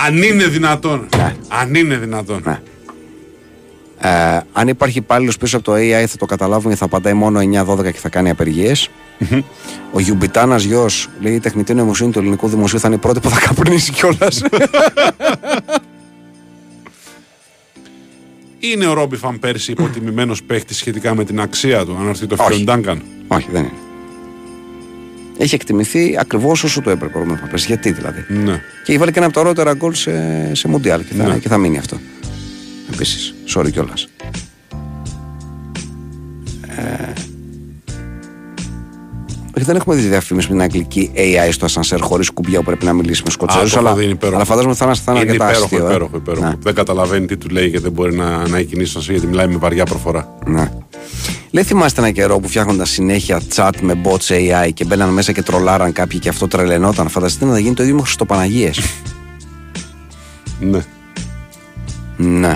Αν 0.06 0.24
είναι 0.24 0.46
δυνατόν. 0.48 1.08
Ναι. 1.18 1.36
Αν 1.48 1.76
είναι 1.76 1.98
δυνατόν. 1.98 2.42
Ναι. 2.46 2.60
Ε, 4.00 4.40
αν 4.54 4.68
υπάρχει 4.68 4.98
υπάλληλος 4.98 5.38
πίσω 5.38 5.56
από 5.58 5.66
το 5.66 5.74
AI 5.74 6.06
θα 6.08 6.18
το 6.18 6.26
καταλάβουμε 6.26 6.76
θα 6.76 6.86
απαντάει 6.86 7.14
μόνο 7.14 7.40
9-12 7.40 7.84
και 7.84 8.00
θα 8.00 8.10
κάνει 8.10 8.30
απεργίες. 8.30 8.90
Ο 9.92 10.00
Γιουμπιτάνας 10.00 10.64
γιος 10.64 11.10
λέει: 11.22 11.34
Η 11.34 11.40
τεχνητή 11.40 11.74
νοημοσύνη 11.74 12.12
του 12.12 12.20
ελληνικού 12.20 12.48
δημοσίου 12.48 12.80
θα 12.80 12.88
είναι 12.88 12.96
η 12.96 13.00
πρώτη 13.00 13.20
που 13.20 13.30
θα 13.30 13.40
καπνίσει 13.40 13.92
κιόλας. 13.92 14.42
Είναι 18.72 18.86
ο 18.88 18.94
Ρόμπι 18.94 19.16
Φαν 19.16 19.40
Πέρσι 19.40 19.72
υποτιμημένος 19.72 20.44
παίχτης 20.44 20.78
σχετικά 20.78 21.16
με 21.16 21.24
την 21.24 21.40
αξία 21.42 21.86
του, 21.86 21.98
αν 22.00 22.08
έρθει 22.08 22.28
το 22.28 22.36
Όχι. 22.40 22.54
Φιον 22.54 22.64
Ντάγκαν. 22.66 23.02
Όχι, 23.28 23.48
δεν 23.52 23.62
είναι. 23.64 23.72
Έχει 25.38 25.56
εκτιμηθεί 25.56 26.16
ακριβώς 26.20 26.64
όσο 26.64 26.82
το 26.82 26.90
έπρεπε 26.90 27.18
ο 27.18 27.20
Ρώμιο 27.22 27.38
Παπές. 27.42 27.66
Γιατί 27.66 27.92
δηλαδή; 27.92 28.26
Ναι. 28.28 28.62
Και 28.84 28.98
βάλει 28.98 29.12
και 29.12 29.18
ένα 29.18 29.26
από 29.28 29.36
τα 29.36 29.42
ωραίτερα 29.42 29.74
γκολ 29.74 29.94
σε, 29.94 30.12
σε 30.56 30.68
Μουντιάλ 30.68 31.06
και 31.06 31.14
θα, 31.14 31.28
Ναι. 31.28 31.38
και 31.38 31.48
θα 31.48 31.58
μείνει 31.58 31.78
αυτό. 31.78 32.00
Επίσης. 32.94 33.34
Sorry 33.56 33.72
κιόλας. 33.72 34.08
Ε, 36.78 37.12
όχι, 37.12 37.33
δεν 39.62 39.76
έχουμε 39.76 39.96
δει 39.96 40.08
διαφήμιση 40.08 40.48
με 40.48 40.54
την 40.54 40.64
αγγλική 40.64 41.12
AI 41.16 41.50
στο 41.52 41.66
ασανσέρ 41.66 42.02
χωρίς 42.02 42.30
κουμπιά 42.30 42.60
που 42.60 42.66
πρέπει 42.66 42.86
να 42.86 42.94
μιλήσει 42.94 43.22
με 43.22 43.28
Α, 43.30 43.32
Σκοτσέζου. 43.32 43.74
το 43.74 43.80
Αλλά, 43.80 43.90
έχω 43.90 43.98
δει, 43.98 44.04
είναι 44.04 44.14
υπέροχο. 44.14 44.36
αλλά 44.36 44.46
φαντάζομαι 44.46 44.74
θα 44.74 44.86
είναι, 44.86 44.96
θα 44.96 45.12
είναι 45.12 45.20
Είναι 45.22 45.30
αρκετά 45.32 45.46
υπέροχο, 45.50 45.64
αστείο. 45.66 45.86
ε. 45.86 45.90
υπέροχο, 45.90 46.18
υπέροχο. 46.18 46.46
Ναι. 46.46 46.54
Δεν 46.60 46.74
καταλαβαίνει 46.74 47.26
τι 47.26 47.38
του 47.38 47.48
λέει 47.50 47.72
και 47.72 47.80
δεν 47.80 47.92
μπορεί 47.92 48.16
να, 48.16 48.48
να 48.48 48.58
έχει 48.58 48.66
κινήσει 48.68 49.00
γιατί 49.00 49.28
μιλάει 49.28 49.48
με 49.48 49.58
βαριά 49.58 49.86
προφορά. 49.86 50.34
Ναι. 50.46 50.72
Λέει, 51.52 51.64
θυμάστε 51.64 52.02
ένα 52.02 52.12
καιρό 52.12 52.40
που 52.40 52.48
φτιάχνονταν 52.48 52.86
συνέχεια 52.86 53.42
chat 53.56 53.70
με 53.82 54.02
bots 54.04 54.32
AI 54.34 54.70
και 54.74 54.86
μπαίναν 54.86 55.10
μέσα 55.10 55.32
και 55.32 55.42
τρολάραν 55.42 55.92
κάποιοι 55.94 56.20
και 56.20 56.30
αυτό 56.30 56.48
τρελαινόταν. 56.48 57.08
Φανταστείτε 57.10 57.46
να 57.46 57.60
γίνει 57.60 57.74
το 57.76 57.84
ίδιο 57.84 57.96
με 57.96 58.02
Χριστοπαναγίες. 58.02 58.80
Ναι. 60.60 60.80
ναι. 62.18 62.56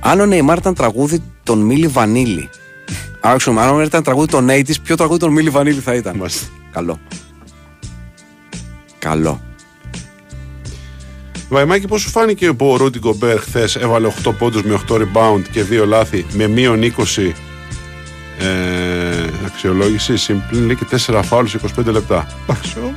Αν 0.00 0.20
ο 0.20 0.26
Νεϊμάρ 0.26 0.58
ήταν 0.58 0.74
τραγούδι 0.74 1.22
των 1.42 1.58
Μίλι 1.58 1.86
Βανίλη. 1.86 2.48
Άξιο, 3.20 3.52
αν 3.52 3.58
ο 3.58 3.62
Νεϊμάρ 3.62 3.84
ήταν 3.84 4.02
τραγούδι 4.02 4.26
των 4.30 4.46
80s, 4.50 4.80
ποιο 4.82 4.96
τραγούδι 4.96 5.18
των 5.18 5.32
Μίλι 5.32 5.50
Βανίλη 5.50 5.80
θα 5.80 5.94
ήταν; 5.94 6.16
Μάλιστα. 6.16 6.46
Καλό. 6.72 7.00
Καλό. 8.98 9.40
Βαϊμάκη, 11.48 11.86
πώς 11.86 12.00
σου 12.00 12.10
φάνηκε 12.10 12.52
που 12.52 12.70
ο 12.70 12.76
Ρούντι 12.76 12.98
Γκομπέρ 12.98 13.40
χθες 13.40 13.76
έβαλε 13.76 14.12
8 14.26 14.32
πόντους 14.38 14.62
με 14.62 14.80
8 14.88 14.94
rebound 14.94 15.42
και 15.52 15.64
2 15.70 15.84
λάθη 15.86 16.26
με 16.32 16.46
μείον 16.46 16.80
20 16.82 17.32
ε, 18.38 19.26
αξιολόγηση. 19.46 20.16
Συμπλήν 20.16 20.64
λέει 20.66 20.76
και 20.76 20.86
4 21.06 21.20
φάουλ 21.24 21.46
σε 21.46 21.60
25 21.78 21.84
λεπτά. 21.84 22.26
Εντάξει, 22.42 22.78
ο- 22.78 22.94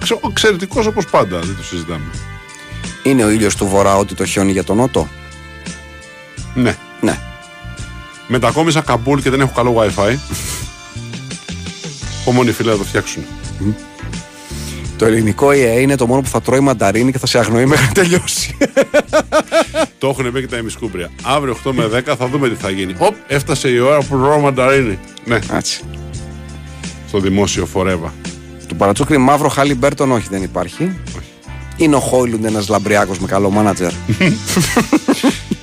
ξε- 0.00 0.24
ο 0.24 0.28
Εξαιρετικός 0.30 0.86
όπως 0.86 1.06
πάντα, 1.06 1.38
δεν 1.38 1.56
το 1.56 1.62
συζητάμε. 1.62 2.04
Είναι 3.02 3.24
ο 3.24 3.30
ήλιος 3.30 3.56
του 3.56 3.66
βορρά 3.66 3.96
ότι 3.96 4.14
το 4.14 4.24
χιόνι 4.24 4.52
για 4.52 4.64
τον 4.64 4.76
νότο. 4.76 5.08
Ναι. 6.54 6.76
Ναι. 7.00 7.18
Μετακόμισα 8.26 8.80
Καμπούλ 8.80 9.20
και 9.20 9.30
δεν 9.30 9.40
έχω 9.40 9.52
καλό 9.54 9.74
WiFi. 9.76 10.14
Ομόνοι 12.24 12.50
φίλοι 12.52 12.68
να 12.68 12.76
το 12.76 12.84
φτιάξουν. 12.84 13.22
Το 14.96 15.04
ελληνικό 15.04 15.48
AI 15.48 15.80
είναι 15.80 15.96
το 15.96 16.06
μόνο 16.06 16.20
που 16.20 16.28
θα 16.28 16.40
τρώει 16.40 16.60
μανταρίνι 16.60 17.12
και 17.12 17.18
θα 17.18 17.26
σε 17.26 17.38
αγνοεί 17.38 17.66
μέχρι 17.66 17.86
να 17.86 17.92
τελειώσει. 17.92 18.56
Το 19.98 20.08
έχουν 20.08 20.32
πει 20.32 20.40
και 20.40 20.46
τα 20.46 20.56
ημισκούμπρια. 20.56 21.10
Αύριο 21.22 21.56
8 21.64 21.72
με 21.72 21.88
10 21.92 22.14
θα 22.18 22.28
δούμε 22.28 22.48
τι 22.48 22.54
θα 22.54 22.70
γίνει. 22.70 22.94
Οπ, 22.98 23.14
έφτασε 23.26 23.68
η 23.68 23.78
ώρα 23.78 23.98
που 23.98 24.18
τρώω 24.18 24.38
μανταρίνι. 24.38 24.98
Ναι, 25.24 25.38
Έτσι. 25.52 25.80
στο 27.08 27.18
δημόσιο 27.18 27.66
φορέβα. 27.66 28.14
Του 28.68 28.76
παρατσούκρι 28.76 29.18
μαύρο 29.18 29.48
Χάλι 29.48 29.74
Μπέρτον 29.74 30.12
όχι 30.12 30.26
δεν 30.30 30.42
υπάρχει. 30.42 30.96
Είναι 31.76 31.96
ο 31.96 32.00
Χόιλουντ 32.00 32.44
ένας 32.44 32.68
λαμπριάκο 32.68 33.14
με 33.20 33.26
καλό 33.26 33.50
μάνατζερ. 33.50 33.92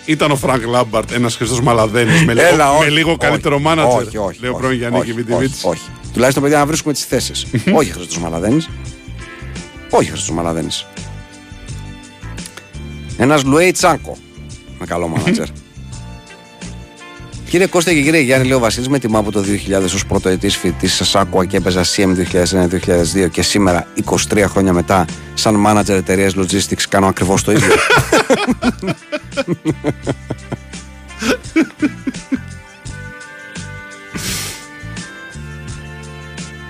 Ήταν 0.06 0.32
ο 0.32 0.36
Φρανκ 0.36 0.64
Λάμπαρτ, 0.66 1.12
ένας 1.12 1.36
χρυσό 1.36 1.62
μαλαδένης 1.62 2.24
με, 2.26 2.34
λίγο- 2.34 2.46
Έλα, 2.48 2.72
με 2.72 2.78
όχι, 2.78 2.90
λίγο 2.90 3.10
όχι, 3.10 3.18
καλύτερο 3.20 3.60
μάνατζερ. 3.60 4.08
Όχι, 4.08 4.18
όχι. 4.18 4.40
Λέω 4.42 4.52
όχι, 4.52 4.62
πρώην 4.62 4.78
Γιάννη 4.78 4.98
όχι, 4.98 5.06
και 5.06 5.12
όχι, 5.12 5.20
Μιτιμίτση. 5.30 5.68
όχι. 5.68 5.82
Τουλάχιστον 6.14 6.44
παιδιά 6.44 6.58
να 6.60 6.66
βρίσκουμε 6.66 6.94
τις 6.94 7.06
θέσεις. 7.06 7.46
όχι 7.74 7.92
Χρήστο 7.92 8.20
Μαλαδένης. 8.20 8.70
όχι 9.90 10.10
Χρήστο 10.10 10.34
Μαλαδένης. 10.34 10.86
Ένας 13.18 13.44
Λουέι 13.44 13.72
Τσάνκο 13.72 14.18
με 14.80 14.86
καλό 14.86 15.08
μάνατζερ. 15.08 15.46
Κύριε 17.54 17.68
Κώστα 17.68 17.94
και 17.94 18.02
κύριε 18.02 18.20
Γιάννη, 18.20 18.48
λέει 18.48 18.58
ο 18.58 18.60
Βασίλης, 18.60 18.88
με 18.90 19.00
τιμά 19.00 19.20
από 19.20 19.32
το 19.32 19.44
2000 19.80 19.84
ως 19.84 20.06
πρώτο 20.06 20.30
φοιτητή 20.30 20.88
σε 20.88 21.06
Σάκουα 21.06 21.46
και 21.46 21.58
έπαιζα 21.58 21.84
CM 21.84 22.16
2001-2002 23.24 23.30
και 23.32 23.42
σήμερα, 23.42 23.88
23 24.34 24.44
χρόνια 24.48 24.74
μετά, 24.74 25.06
σαν 25.34 25.56
μάνατζερ 25.56 25.98
εταιρείας 25.98 26.34
logistics, 26.36 26.82
κάνω 26.90 27.08
ακριβώς 27.08 27.44
το 27.44 27.52
ίδιο. 27.52 27.74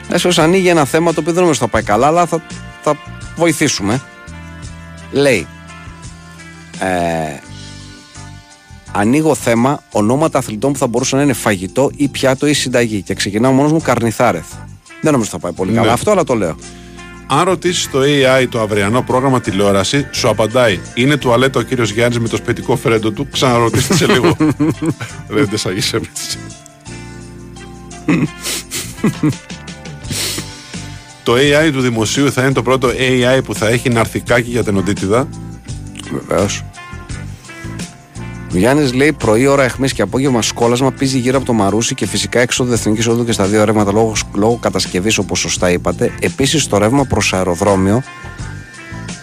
Έσως 0.09 0.39
ανοίγει 0.39 0.67
ένα 0.67 0.85
θέμα 0.85 1.13
το 1.13 1.19
οποίο 1.19 1.33
δεν 1.33 1.41
νομίζω 1.41 1.59
θα 1.59 1.67
πάει 1.67 1.83
καλά, 1.83 2.07
αλλά 2.07 2.25
θα, 2.25 2.43
θα 2.81 2.97
βοηθήσουμε. 3.35 4.01
Λέει, 5.11 5.47
ε, 6.79 7.37
ανοίγω 8.93 9.35
θέμα 9.35 9.83
ονόματα 9.91 10.37
αθλητών 10.37 10.71
που 10.71 10.77
θα 10.77 10.87
μπορούσαν 10.87 11.17
να 11.17 11.23
είναι 11.23 11.33
φαγητό 11.33 11.91
ή 11.95 12.07
πιάτο 12.07 12.47
ή 12.47 12.53
συνταγή. 12.53 13.01
Και 13.01 13.13
ξεκινάω 13.13 13.51
μόνος 13.51 13.71
μου 13.71 13.81
Καρνιθάρεθ. 13.81 14.45
Δεν 15.01 15.11
νομίζω 15.11 15.29
θα 15.29 15.39
πάει 15.39 15.51
πολύ 15.51 15.71
Ναι. 15.71 15.77
καλά 15.77 15.93
αυτό, 15.93 16.11
αλλά 16.11 16.23
το 16.23 16.33
λέω. 16.35 16.55
Αν 17.27 17.43
ρωτήσεις 17.43 17.89
το 17.91 17.99
AI 18.01 18.45
το 18.49 18.61
αυριανό 18.61 19.01
πρόγραμμα 19.01 19.41
τηλεόραση, 19.41 20.07
σου 20.11 20.29
απαντάει 20.29 20.79
Είναι 20.93 21.17
τουαλέτα 21.17 21.59
ο 21.59 21.63
κύριος 21.63 21.91
Γιάννης 21.91 22.19
με 22.19 22.27
το 22.27 22.35
σπιτικό 22.35 22.75
φρέντο 22.75 23.11
του. 23.11 23.27
Ξαναρωτήστε 23.31 23.95
σε 23.95 24.05
λίγο. 24.07 24.35
Δεν 25.27 25.49
τε 25.49 25.69
αγίσε 25.69 25.99
Το 31.23 31.33
AI 31.33 31.69
του 31.73 31.81
δημοσίου 31.81 32.31
θα 32.31 32.41
είναι 32.43 32.51
το 32.51 32.61
πρώτο 32.61 32.87
AI 32.87 33.43
που 33.43 33.53
θα 33.55 33.67
έχει 33.67 33.89
ναρθικάκι 33.89 34.49
για 34.49 34.63
την 34.63 34.77
οντίτιδα; 34.77 35.27
Βεβαίως. 36.11 36.63
Ο 38.53 38.57
Γιάννης 38.57 38.93
λέει 38.93 39.13
πρωί 39.13 39.45
ώρα 39.45 39.63
αιχμής 39.63 39.93
και 39.93 40.01
απόγευμα 40.01 40.41
σκόλασμα 40.41 40.91
πίζει 40.91 41.17
γύρω 41.17 41.37
από 41.37 41.45
το 41.45 41.53
Μαρούσι 41.53 41.95
και 41.95 42.05
φυσικά 42.05 42.39
έξοδο 42.39 42.73
εθνική 42.73 43.09
οδού 43.09 43.25
και 43.25 43.31
στα 43.31 43.45
δύο 43.45 43.63
ρεύματα 43.63 43.91
λόγω, 43.91 44.13
λόγω 44.35 44.57
κατασκευής 44.61 45.17
όπως 45.17 45.39
σωστά 45.39 45.71
είπατε. 45.71 46.11
Επίσης 46.19 46.67
το 46.67 46.77
ρεύμα 46.77 47.05
προς 47.05 47.33
αεροδρόμιο 47.33 48.03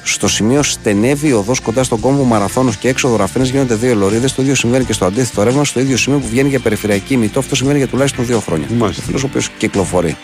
στο 0.03 0.29
σημείο 0.29 0.63
στενεύει 0.63 1.29
η 1.29 1.33
οδός 1.33 1.61
κοντά 1.61 1.83
στον 1.83 2.01
κόμβο 2.01 2.25
Μαραθώνος 2.25 2.77
και 2.77 2.89
έξοδο 2.89 3.17
Ραφίνε 3.17 3.45
γίνονται 3.45 3.75
δύο 3.75 3.95
λωρίδες. 3.95 4.35
Το 4.35 4.43
ίδιο 4.43 4.55
συμβαίνει 4.55 4.85
και 4.85 4.93
στο 4.93 5.05
αντίθετο 5.05 5.43
ρεύμα, 5.43 5.65
στο 5.65 5.81
ίδιο 5.81 5.97
σημείο 5.97 6.19
που 6.19 6.27
βγαίνει 6.31 6.49
για 6.49 6.61
περιφερειακή 6.61 7.17
μητό. 7.17 7.39
Αυτό 7.39 7.57
συμβαίνει 7.57 7.79
για 7.79 7.89
τουλάχιστον 7.89 8.27
δύο 8.27 8.41
χρόνια. 8.41 8.67
Μάλιστα. 8.71 9.03
Ο 9.03 9.07
φίλος 9.07 9.23
ο 9.23 9.27
οποίος 9.27 9.49
κυκλοφορεί. 9.59 10.17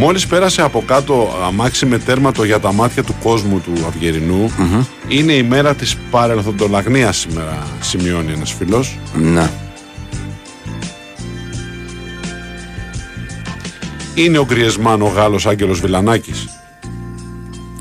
Μόλις 0.00 0.26
πέρασε 0.26 0.62
από 0.62 0.82
κάτω 0.86 1.28
αμάξι 1.46 1.86
με 1.86 1.98
τέρματο 1.98 2.44
για 2.44 2.60
τα 2.60 2.72
μάτια 2.72 3.02
του 3.04 3.14
κόσμου 3.22 3.60
του 3.60 3.72
αυγερινου 3.86 4.50
είναι 5.08 5.32
η 5.32 5.42
μέρα 5.42 5.74
της 5.74 5.96
παρελθοντολαγνίας 6.10 7.16
σήμερα, 7.16 7.66
σημειώνει 7.80 8.32
ένας 8.32 8.52
φίλος. 8.52 8.98
Να. 9.14 9.50
Είναι 14.14 14.38
ο 14.38 14.44
Γκριεσμάν 14.44 15.02
ο 15.02 15.06
Γάλλος 15.06 15.46
Άγγελος 15.46 15.80
Βιλανάκης. 15.80 16.48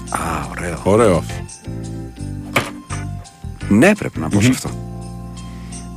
Α, 0.09 0.47
ωραίο. 0.49 0.79
Ωραίο 0.83 1.17
αυτό. 1.17 1.33
Ναι, 3.69 3.95
πρέπει 3.95 4.19
να 4.19 4.29
πω 4.29 4.41
σε 4.41 4.49
αυτό. 4.49 4.86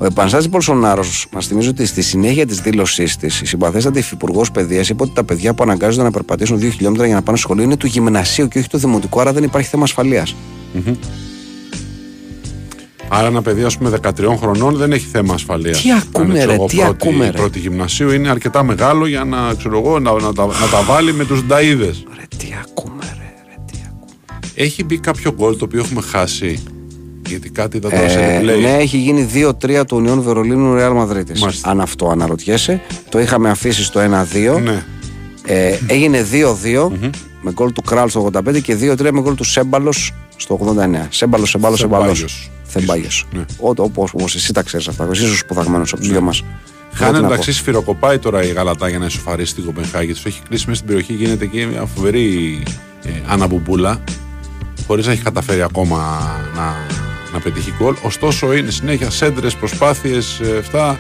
Ο 0.00 0.04
Επανστάτη 0.04 0.48
Μπολσονάρος 0.48 1.26
μας 1.32 1.46
θυμίζει 1.46 1.68
ότι 1.68 1.86
στη 1.86 2.02
συνέχεια 2.02 2.46
της 2.46 2.60
δήλωσής 2.60 3.16
της, 3.16 3.40
η 3.40 3.46
συμπαθέστατη 3.46 3.98
υφυπουργός 3.98 4.50
παιδείας 4.50 4.88
είπε 4.88 5.02
ότι 5.02 5.12
τα 5.14 5.24
παιδιά 5.24 5.54
που 5.54 5.62
αναγκάζονται 5.62 6.02
να 6.02 6.10
περπατήσουν 6.10 6.58
2 6.58 6.70
χιλιόμετρα 6.72 7.06
για 7.06 7.14
να 7.14 7.22
πάνε 7.22 7.36
στο 7.36 7.46
σχολείο 7.46 7.64
είναι 7.64 7.76
του 7.76 7.86
γυμνασίου 7.86 8.48
και 8.48 8.58
όχι 8.58 8.68
του 8.68 8.78
δημοτικού, 8.78 9.20
άρα 9.20 9.32
δεν 9.32 9.42
υπάρχει 9.42 9.68
θέμα 9.68 9.82
ασφαλείας. 9.82 10.34
Άρα 13.08 13.26
ένα 13.26 13.42
παιδί, 13.42 13.62
ας 13.62 13.78
πούμε, 13.78 13.90
13 14.02 14.36
χρονών 14.36 14.76
δεν 14.76 14.92
έχει 14.92 15.06
θέμα 15.06 15.34
ασφαλείας. 15.34 15.82
Τι 15.82 15.92
ακούμε, 15.92 16.44
ρε, 16.44 16.52
τι 16.52 16.56
πρώτη, 16.56 16.82
ακούμε, 16.82 17.24
ρε. 17.24 17.30
πρώτη 17.38 17.58
γυμνασίου 17.58 18.10
είναι 18.10 18.28
αρκετά 18.28 18.62
μεγάλο 18.62 19.06
για 19.06 19.24
να, 19.24 19.54
ξέρω 19.54 19.78
εγώ, 19.78 19.98
να, 19.98 20.12
να, 20.12 20.32
τα, 20.32 20.46
να 20.46 20.68
τα 20.70 20.82
βάλει 20.86 21.12
με 21.12 21.24
τους 21.24 21.44
νταίδε. 21.44 21.84
Ρε, 21.86 22.36
τι 22.36 22.46
ακούμε, 22.62 23.04
ρε, 23.04 23.32
ρε 23.48 23.56
τι 23.72 23.78
ακούμε. 23.86 24.12
Έχει 24.54 24.84
μπει 24.84 24.98
κάποιο 24.98 25.32
γκολ 25.32 25.56
το 25.56 25.64
οποίο 25.64 25.80
έχουμε 25.80 26.00
χάσει; 26.00 26.62
Γιατί 27.30 27.50
κάτι 27.50 27.76
είδα 27.76 27.88
τώρα 27.90 28.08
σε 28.08 28.18
Ε, 28.20 28.40
replay. 28.40 28.60
ναι, 28.62 28.76
έχει 28.78 28.96
γίνει 28.98 29.28
2-3 29.34 29.84
του 29.86 30.04
Union 30.06 30.22
Βερολίνου 30.22 30.74
Ρεάλ 30.74 30.92
Μαδρίτη. 30.92 31.38
Μάλιστα. 31.40 31.70
Αν 31.70 31.80
αυτό 31.80 32.08
αναρωτιέσαι, 32.08 32.80
το 33.08 33.20
είχαμε 33.20 33.50
αφήσει 33.50 33.84
στο 33.84 34.00
1-2. 34.00 34.60
Ναι. 34.60 34.84
Ε, 35.44 35.78
έγινε 35.86 36.26
2-2 36.32 36.92
με 37.42 37.52
γκολ 37.52 37.72
του 37.72 37.82
Κράλ 37.82 38.08
στο 38.08 38.30
85 38.34 38.60
και 38.62 38.74
2-3 38.80 39.10
με 39.12 39.20
γκολ 39.20 39.34
του 39.34 39.44
Σέμπαλος 39.44 40.14
στο 40.36 40.54
89. 40.54 41.06
Σέμπαλος, 41.10 41.50
Σέμπαλος, 41.50 41.78
Σέμπαλος. 41.78 42.08
Θεμπάγιος. 42.18 42.50
Θεμπάγιο. 42.64 43.08
Ναι. 43.32 43.44
Όπως 43.94 44.34
εσύ 44.34 44.52
τα 44.52 44.62
ξέρεις 44.62 44.88
αυτά. 44.88 45.08
Εσύ 45.10 45.24
είσαι 45.24 45.36
σπουδαγμένος 45.36 45.92
από 45.92 46.00
τους 46.00 46.10
δυο 46.10 46.20
μας. 46.20 46.42
Χάνε 46.92 47.18
εντάξει, 47.18 47.52
σφυροκοπάει 47.52 48.18
τώρα 48.18 48.42
η 48.44 48.48
Γαλατά 48.52 48.88
για 48.88 48.98
να 48.98 49.06
ισοφαρίσει 49.06 49.54
την 49.54 49.64
Κοπενχάγη. 49.64 50.12
Τους 50.12 50.24
έχει 50.24 50.40
κλείσει 50.48 50.64
μέσα 50.66 50.76
στην 50.82 50.86
περιοχή. 50.86 51.12
Γίνεται 51.12 51.44
εκεί 51.44 51.66
μια 51.66 51.84
φοβερή 51.94 52.62
ε, 53.04 53.10
αναμπουμπούλα. 53.28 54.02
Χωρίς 54.86 55.06
να 55.06 55.12
έχει 55.12 55.22
καταφέρει 55.22 55.62
ακόμα 55.62 55.98
να, 56.54 56.76
να 57.32 57.40
πετύχει 57.40 57.74
γκολ. 57.78 57.94
Ωστόσο 58.02 58.52
είναι 58.52 58.70
συνέχεια 58.70 59.10
σέντρες, 59.10 59.54
προσπάθειες, 59.54 60.40
αυτά. 60.58 60.98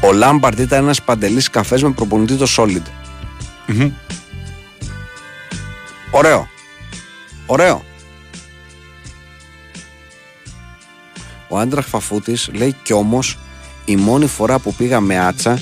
Ο 0.00 0.12
Λάμπαρντ 0.12 0.58
ήταν 0.58 0.82
ένας 0.82 1.02
παντελής 1.02 1.50
καφές 1.50 1.82
με 1.82 1.90
προπονητή 1.90 2.34
το 2.34 2.46
Solid. 2.56 2.82
Ωραίο. 6.10 6.48
Ωραίο. 7.46 7.84
Ο 11.48 11.58
Άντραχ 11.58 11.86
Φαφούτης 11.86 12.50
λέει 12.52 12.76
κι 12.82 12.92
όμως 12.92 13.38
η 13.84 13.96
μόνη 13.96 14.26
φορά 14.26 14.58
που 14.58 14.74
πήγα 14.74 15.00
με 15.00 15.18
άτσα 15.18 15.60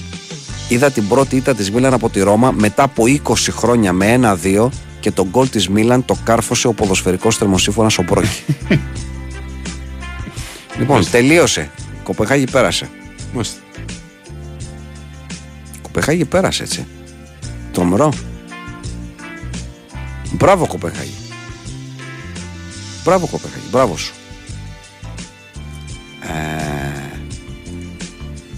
είδα 0.69 0.91
την 0.91 1.09
πρώτη 1.09 1.37
ήττα 1.37 1.55
της 1.55 1.71
Μίλαν 1.71 1.93
από 1.93 2.09
τη 2.11 2.21
Ρώμα 2.21 2.51
μετά 2.51 2.83
από 2.83 3.05
20 3.07 3.35
χρόνια 3.51 3.93
με 3.93 4.19
1-2 4.45 4.69
και 5.01 5.11
τον 5.11 5.29
γκολ 5.29 5.49
της 5.49 5.69
Μίλαν 5.69 6.05
το 6.05 6.17
κάρφωσε 6.25 6.67
ο 6.67 6.73
ποδοσφαιρικός 6.73 7.37
θερμοσύμφωνας 7.37 7.99
ο 7.99 8.03
Μπρόκη. 8.03 8.45
λοιπόν, 10.79 11.11
τελείωσε. 11.11 11.71
Κοπεχάγη 12.03 12.45
πέρασε. 12.51 12.89
Μάλιστα. 13.33 13.59
Κοπεχάγη 15.83 16.25
πέρασε 16.25 16.63
έτσι. 16.63 16.87
Τρομερό. 17.73 18.13
Μπράβο 20.33 20.67
Κοπεχάγη. 20.67 21.15
Μπράβο 23.05 23.27
Κοπεχάγη. 23.27 23.65
Μπράβο 23.71 23.97
σου. 23.97 24.15
Ε, 26.23 27.19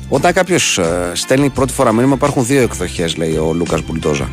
όταν 0.08 0.32
κάποιος 0.32 0.80
στέλνει 1.12 1.50
πρώτη 1.50 1.72
φορά 1.72 1.92
μήνυμα, 1.92 2.14
υπάρχουν 2.14 2.46
δύο 2.46 2.62
εκδοχές, 2.62 3.16
λέει 3.16 3.36
ο 3.36 3.52
Λούκας 3.52 3.82
Μπουλντόζα. 3.82 4.28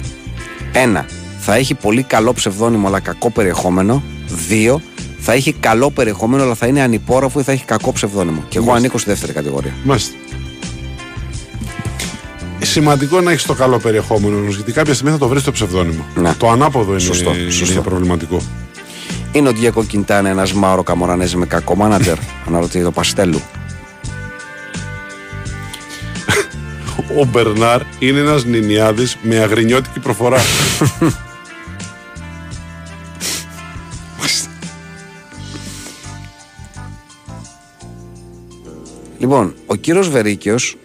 Ένα, 0.72 1.06
θα 1.40 1.56
έχει 1.56 1.74
πολύ 1.74 2.04
καλό 2.04 2.34
ψευδόνυμο 2.34 2.88
αλλά 2.88 3.00
κακό 3.00 3.30
περιεχόμενο. 3.30 4.04
Δύο, 4.48 4.82
θα 5.20 5.34
έχει 5.34 5.54
καλό 5.54 5.92
περιεχόμενο 5.92 6.44
αλλά 6.44 6.56
θα 6.56 6.68
είναι 6.68 6.82
ανυπόγραφο 6.82 7.40
ή 7.40 7.44
θα 7.44 7.52
έχει 7.52 7.66
κακό 7.66 7.92
ψευδόνυμο. 7.92 8.44
Και 8.50 8.58
εγώ 8.58 8.74
ανήκω 8.74 8.98
στη 8.98 9.10
δεύτερη 9.10 9.34
κατηγορία. 9.34 9.74
Μάλιστα. 9.84 10.16
Σημαντικό 12.62 13.22
να 13.22 13.32
έχεις 13.32 13.46
το 13.46 13.54
καλό 13.54 13.80
περιεχόμενο 13.80 14.38
όμως, 14.38 14.56
γιατί 14.56 14.72
κάποια 14.72 14.94
στιγμή 14.94 15.12
θα 15.12 15.18
το 15.18 15.28
βρεις 15.28 15.44
το 15.44 15.52
ψευδόνυμο. 15.52 16.06
Ναι. 16.16 16.34
Το 16.38 16.50
ανάποδο 16.50 16.92
είναι, 16.92 17.00
Σωστό, 17.00 17.36
είναι 17.36 17.52
σωστό. 17.52 17.82
προβληματικό. 17.82 18.42
Είναι 19.32 19.48
ο 19.48 19.54
Ντιέκο 19.54 19.84
Κιντάνε 19.84 20.30
ένας 20.30 20.54
Μάουρο 20.54 20.84
Καμορανέζη 20.84 21.38
με 21.38 21.46
κακό 21.46 21.76
μάνατζερ. 21.76 22.18
Αναρωτιέται 22.48 22.86
το 22.86 22.92
Παστέλου. 22.92 23.42
Ο 27.20 27.26
Μπερνάρ 27.26 27.82
είναι 28.00 28.20
ένας 28.20 28.46
νηνιάδη 28.46 29.08
με 29.22 29.38
αγρινιώτικη 29.38 30.00
προφορά. 30.00 30.38
Λοιπόν, 39.20 39.54
ο 39.66 39.76
κύριος 39.76 40.10
Βερίκιος 40.10 40.78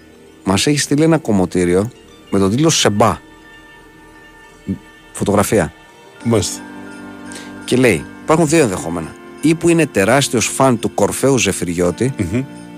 μας 0.44 0.66
έχει 0.66 0.78
στείλει 0.78 1.02
ένα 1.02 1.19
κομμωτήριο 1.19 1.90
με 2.31 2.39
τον 2.39 2.51
τίτλο 2.51 2.70
Σεμπά. 2.70 3.19
Φωτογραφία. 5.12 5.73
Μάλιστα. 6.24 6.62
Και 7.65 7.77
λέει: 7.77 8.05
Υπάρχουν 8.23 8.48
δύο 8.48 8.62
ενδεχόμενα. 8.62 9.15
Ή 9.40 9.55
που 9.55 9.69
είναι 9.69 9.86
τεράστιος 9.86 10.47
φαν 10.47 10.78
του 10.78 10.94
κορφαίου 10.94 11.39
Ζεφυριώτη, 11.39 12.15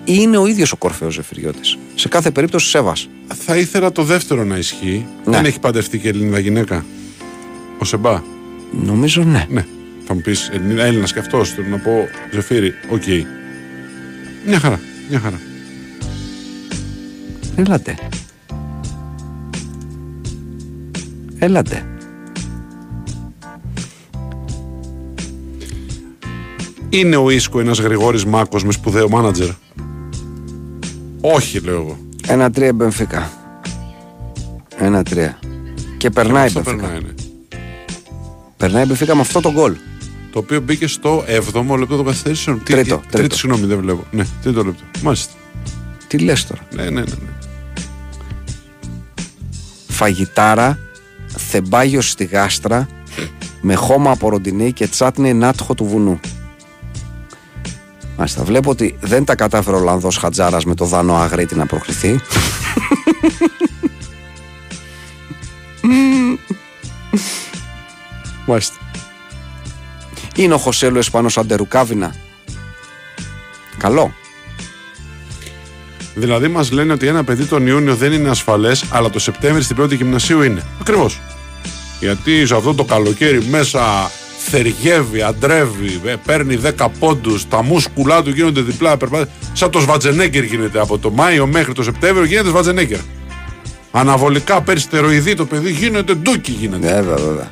ή 0.04 0.14
είναι 0.20 0.36
ο 0.36 0.46
ίδιος 0.46 0.72
ο 0.72 0.76
κορφαίος 0.76 1.14
Ζεφυριώτης. 1.14 1.78
Σε 1.94 2.08
κάθε 2.08 2.30
περίπτωση 2.30 2.68
σέβα. 2.68 2.92
Θα 3.44 3.56
ήθελα 3.56 3.92
το 3.92 4.02
δεύτερο 4.02 4.44
να 4.44 4.56
ισχύει. 4.56 5.06
Ναι. 5.24 5.36
Δεν 5.36 5.44
έχει 5.44 5.60
παντευτεί 5.60 5.98
και 5.98 6.08
Ελληνίδα 6.08 6.38
γυναίκα. 6.38 6.84
Ο 7.78 7.84
Σεμπά. 7.84 8.22
Νομίζω 8.70 9.22
ναι. 9.22 9.46
Ναι. 9.48 9.64
Θα 10.06 10.14
μου 10.14 10.20
πεις 10.20 10.50
Έλληνας 10.76 11.12
και 11.12 11.18
αυτός. 11.18 11.50
Θέλω 11.50 11.68
να 11.68 11.78
πω 11.78 12.08
Ζεφύρι. 12.32 12.74
Οκ. 12.90 13.02
Μια 14.46 14.58
χαρά. 14.58 14.80
Μια 15.10 15.18
χαρά. 15.18 15.40
Έλατε. 17.56 17.96
Έλατε. 21.38 21.86
Είναι 26.88 27.16
ο 27.16 27.30
Ίσκο 27.30 27.60
ένας 27.60 27.78
Γρηγόρης 27.78 28.24
Μάκος 28.24 28.64
με 28.64 28.72
σπουδαίο 28.72 29.08
μάνατζερ; 29.08 29.48
Όχι, 31.20 31.58
λέω 31.60 31.74
εγώ. 31.74 31.98
Ένα 32.26 32.50
τρία 32.50 32.72
Μπενφίκα. 32.72 33.30
Ένα 34.78 35.02
τρία. 35.02 35.38
Και 35.96 36.10
περνάει 36.10 36.42
η 36.42 36.46
Αυτό 36.46 36.60
Μπενφίκα. 36.60 36.82
περνάει, 36.88 37.02
ναι. 37.02 37.14
Περνάει 38.56 38.82
η 38.82 38.86
Μπενφίκα 38.86 39.14
με 39.14 39.20
αυτό 39.20 39.40
το 39.40 39.52
γκολ. 39.52 39.74
Το 40.32 40.38
οποίο 40.38 40.60
μπήκε 40.60 40.86
στο 40.86 41.24
7ο 41.26 41.78
λεπτό 41.78 41.96
των 41.96 42.04
καθυστερήσεων. 42.04 42.62
Τι- 42.62 42.72
Τρίτο, 42.72 42.96
τι- 42.96 43.00
τρίτο. 43.02 43.16
Τρίτη, 43.18 43.36
συγγνώμη, 43.36 43.66
δεν 43.66 43.78
βλέπω. 43.78 44.04
Ναι, 44.10 44.24
τρίτο 44.42 44.64
λεπτό. 44.64 44.82
Μάλιστα. 45.02 45.32
Τι 46.08 46.18
λες 46.18 46.46
τώρα. 46.46 46.60
Ναι, 46.74 46.82
ναι, 46.82 46.90
ναι. 46.90 47.00
ναι. 47.00 47.06
Φαγητάρα, 49.96 50.78
θεμπάγιο 51.36 52.00
στη 52.00 52.24
γάστρα, 52.24 52.88
με 53.60 53.74
χώμα 53.74 54.10
από 54.10 54.28
ροντινή 54.28 54.72
και 54.72 54.86
τσάτνη 54.86 55.34
νάτχο 55.34 55.74
του 55.74 55.84
βουνού. 55.84 56.20
Μάλιστα, 58.16 58.44
βλέπω 58.44 58.70
ότι 58.70 58.96
δεν 59.00 59.24
τα 59.24 59.34
κατάφερε 59.34 59.76
ο 59.76 59.78
Ολλανδός 59.78 60.16
Χατζάρας 60.16 60.64
με 60.64 60.74
το 60.74 60.84
δάνο 60.84 61.14
αγρίτη 61.14 61.54
να 61.54 61.66
προκριθεί. 61.66 62.20
Μάλιστα. 68.46 68.76
Είναι 70.36 70.54
ο 70.54 70.58
Χωσέλου 70.58 70.98
Εσπανός 70.98 71.38
Αντερουκάβινα. 71.38 72.14
Καλό. 73.78 74.12
Δηλαδή 76.18 76.48
μας 76.48 76.70
λένε 76.70 76.92
ότι 76.92 77.06
ένα 77.06 77.24
παιδί 77.24 77.44
τον 77.44 77.66
Ιούνιο 77.66 77.94
δεν 77.94 78.12
είναι 78.12 78.28
ασφαλές, 78.28 78.84
αλλά 78.90 79.10
το 79.10 79.18
Σεπτέμβρη 79.18 79.62
στην 79.62 79.76
πρώτη 79.76 79.94
γυμνασίου 79.94 80.42
είναι. 80.42 80.62
Ακριβώς. 80.80 81.20
Γιατί 82.00 82.46
σε 82.46 82.54
αυτό 82.54 82.74
το 82.74 82.84
καλοκαίρι 82.84 83.44
μέσα 83.50 84.10
θεργεύει, 84.38 85.22
αντρεύει, 85.22 86.00
ε, 86.04 86.14
παίρνει 86.26 86.56
10 86.56 86.88
πόντους, 86.98 87.48
τα 87.48 87.62
μούσκουλά 87.62 88.22
του 88.22 88.30
γίνονται 88.30 88.60
διπλά. 88.60 88.96
Περπάτη. 88.96 89.30
Σαν 89.52 89.70
το 89.70 89.80
Σβατζενέγκερ 89.80 90.44
γίνεται 90.44 90.80
από 90.80 90.98
το 90.98 91.10
Μάιο 91.10 91.46
μέχρι 91.46 91.72
το 91.72 91.82
Σεπτέμβριο 91.82 92.24
γίνεται 92.24 92.48
Σβατζενέγκερ. 92.48 92.98
Αναβολικά 93.90 94.62
παίρνει 94.62 94.80
στεροειδή 94.80 95.34
το 95.34 95.44
παιδί, 95.44 95.70
γίνεται 95.70 96.14
ντούκι 96.14 96.50
γίνεται. 96.52 96.94
Βέβαια, 96.94 97.16
βέβαια. 97.16 97.50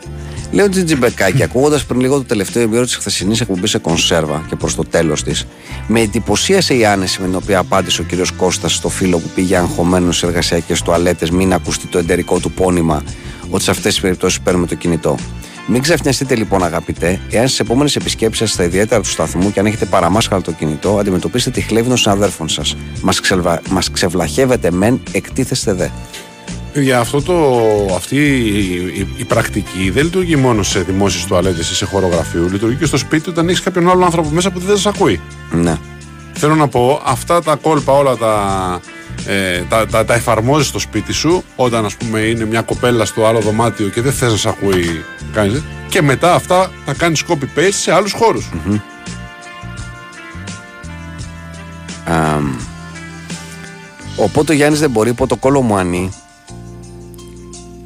Λέω 0.50 0.68
Τζιτζιμπεκάκη, 0.68 1.42
ακούγοντας 1.42 1.84
πριν 1.84 2.00
λίγο 2.00 2.16
το 2.16 2.24
τελευταίο 2.24 2.62
ημίρο 2.62 2.84
της 2.84 2.96
χθεσινής 2.96 3.40
εκπομπής 3.40 3.70
σε 3.70 3.78
κονσέρβα 3.78 4.44
και 4.48 4.56
προς 4.56 4.74
το 4.74 4.84
τέλος 4.84 5.22
της, 5.22 5.46
με 5.86 6.00
εντυπωσίασε 6.00 6.74
η 6.74 6.84
άνεση 6.84 7.20
με 7.20 7.26
την 7.26 7.36
οποία 7.36 7.58
απάντησε 7.58 8.00
ο 8.00 8.04
κ. 8.08 8.26
Κώστας 8.36 8.74
στο 8.74 8.88
φίλο 8.88 9.18
που 9.18 9.28
πήγε 9.34 9.56
αγχωμένος 9.56 10.16
σε 10.16 10.26
εργασιακές 10.26 10.82
τουαλέτες, 10.82 11.30
μην 11.30 11.52
ακουστεί 11.52 11.86
το 11.86 11.98
εντερικό 11.98 12.38
του 12.38 12.50
πόνημα, 12.50 13.02
ότι 13.50 13.64
σε 13.64 13.70
αυτές 13.70 13.92
τις 13.92 14.00
περιπτώσεις 14.00 14.40
παίρνουμε 14.40 14.66
το 14.66 14.74
κινητό. 14.74 15.16
Μην 15.66 15.82
ξαφνιαστείτε 15.82 16.34
λοιπόν, 16.34 16.64
αγαπητέ, 16.64 17.20
εάν 17.30 17.46
στις 17.46 17.60
επόμενες 17.60 17.96
επισκέψεις 17.96 18.38
σας 18.38 18.50
στα 18.50 18.64
ιδιαίτερα 18.64 19.00
του 19.00 19.08
σταθμού 19.08 19.52
και 19.52 19.60
αν 19.60 19.66
έχετε 19.66 19.84
παραμάσχαλο 19.84 20.42
το 20.42 20.52
κινητό, 20.52 20.98
αντιμετωπίστε 20.98 21.50
τη 21.50 21.60
χλέβη 21.60 21.88
των 21.88 21.96
συναδέρφων 21.96 22.48
σας. 22.48 22.76
Μας 23.02 23.20
ξεβα... 23.20 23.60
μας 23.70 23.90
ξεβλαχεύετε 23.90 24.70
μεν, 24.70 25.02
εκτίθεστε 25.12 25.72
δε. 25.72 25.88
Για 26.74 26.98
αυτό 26.98 27.22
το, 27.22 27.34
αυτή 27.94 28.16
η, 28.16 28.74
η- 28.74 29.09
η 29.16 29.24
πρακτική 29.24 29.90
δεν 29.90 30.05
λειτουργεί 30.05 30.36
μόνο 30.36 30.62
σε 30.62 30.80
δημόσιες 30.80 31.24
τουαλέτες 31.24 31.70
ή 31.70 31.74
σε 31.74 31.84
χώρο 31.84 32.06
γραφείου. 32.06 32.48
Λειτουργεί 32.48 32.76
και 32.76 32.84
στο 32.86 32.96
σπίτι 32.96 33.28
όταν 33.30 33.48
έχεις 33.48 33.60
κάποιον 33.62 33.90
άλλο 33.90 34.05
άνθρωπο 34.05 34.28
μέσα 34.28 34.51
που 34.51 34.59
δεν 34.59 34.76
σα 34.78 34.88
ακούει. 34.88 35.20
Ναι. 35.51 35.76
Θέλω 36.32 36.55
να 36.55 36.68
πω, 36.68 37.01
αυτά 37.05 37.42
τα 37.42 37.55
κόλπα 37.55 37.92
όλα 37.92 38.16
τα, 38.16 38.80
ε, 39.26 39.60
τα, 39.68 39.86
τα, 39.86 40.05
τα 40.05 40.14
εφαρμόζεις 40.14 40.66
στο 40.66 40.78
σπίτι 40.78 41.12
σου 41.12 41.44
όταν 41.56 41.84
ας 41.84 41.94
πούμε 41.96 42.20
είναι 42.20 42.44
μια 42.44 42.60
κοπέλα 42.62 43.05
στο 43.05 43.26
άλλο 43.26 43.40
δωμάτιο 43.40 43.88
και 43.88 44.01
δεν 44.01 44.12
θες 44.12 44.30
να 44.30 44.36
σε 44.38 44.48
ακούει 44.48 45.05
κάνεις, 45.32 45.62
και 45.88 46.02
μετά 46.02 46.34
αυτά 46.34 46.70
τα 46.84 46.94
κάνεις 46.94 47.22
copy-paste 47.28 47.68
σε 47.70 47.92
άλλους 47.92 48.12
χώρους. 48.12 48.51
Αμ, 52.05 52.55
Οπότε 54.16 54.52
ο 54.52 54.55
Γιάννης 54.55 54.80
δεν 54.80 54.90
μπορεί, 54.90 55.12
πρωτοκόλλο 55.12 55.62
μου 55.62 55.76
ανή. 55.76 56.12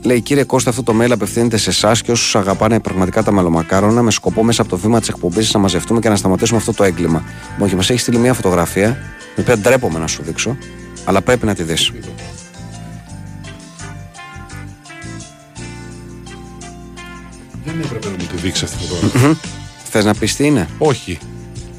Λέει 0.08 0.20
κύριε 0.20 0.44
Κώστα, 0.44 0.70
αυτό 0.70 0.82
το 0.82 0.94
mail 1.00 1.10
απευθύνεται 1.10 1.56
σε 1.56 1.70
εσάς 1.70 2.02
και 2.02 2.10
όσους 2.10 2.36
αγαπάνε 2.36 2.80
πραγματικά 2.80 3.22
τα 3.22 3.32
μελομακάρονα 3.32 4.02
με 4.02 4.10
σκοπό 4.10 4.42
μέσα 4.42 4.62
από 4.62 4.70
το 4.70 4.76
βήμα 4.76 4.98
της 4.98 5.08
εκπομπής 5.08 5.54
να 5.54 5.60
μαζευτούμε 5.60 6.00
και 6.00 6.08
να 6.08 6.16
σταματήσουμε 6.16 6.58
αυτό 6.58 6.72
το 6.72 6.84
έγκλημα. 6.84 7.24
Λοιπόν, 7.50 7.68
και 7.68 7.76
μας 7.76 7.90
έχει 7.90 7.98
στείλει 7.98 8.18
μια 8.18 8.34
φωτογραφία, 8.34 8.96
την 9.34 9.42
οποία 9.42 9.58
ντρέπομαι 9.58 9.98
να 9.98 10.06
σου 10.06 10.22
δείξω, 10.22 10.56
αλλά 11.04 11.22
πρέπει 11.22 11.46
να 11.46 11.54
τη 11.54 11.62
δεις. 11.62 11.92
Δεν 17.64 17.80
έπρεπε 17.84 18.06
να 18.06 18.10
μου 18.10 18.26
τη 18.30 18.36
δείξεις 18.36 18.62
αυτή 18.62 18.76
τη 18.76 18.84
φωτογραφία. 18.84 19.36
Θες 19.84 20.04
να 20.04 20.14
πεις 20.14 20.36
τι 20.36 20.46
είναι; 20.46 20.68
Όχι. 20.78 21.18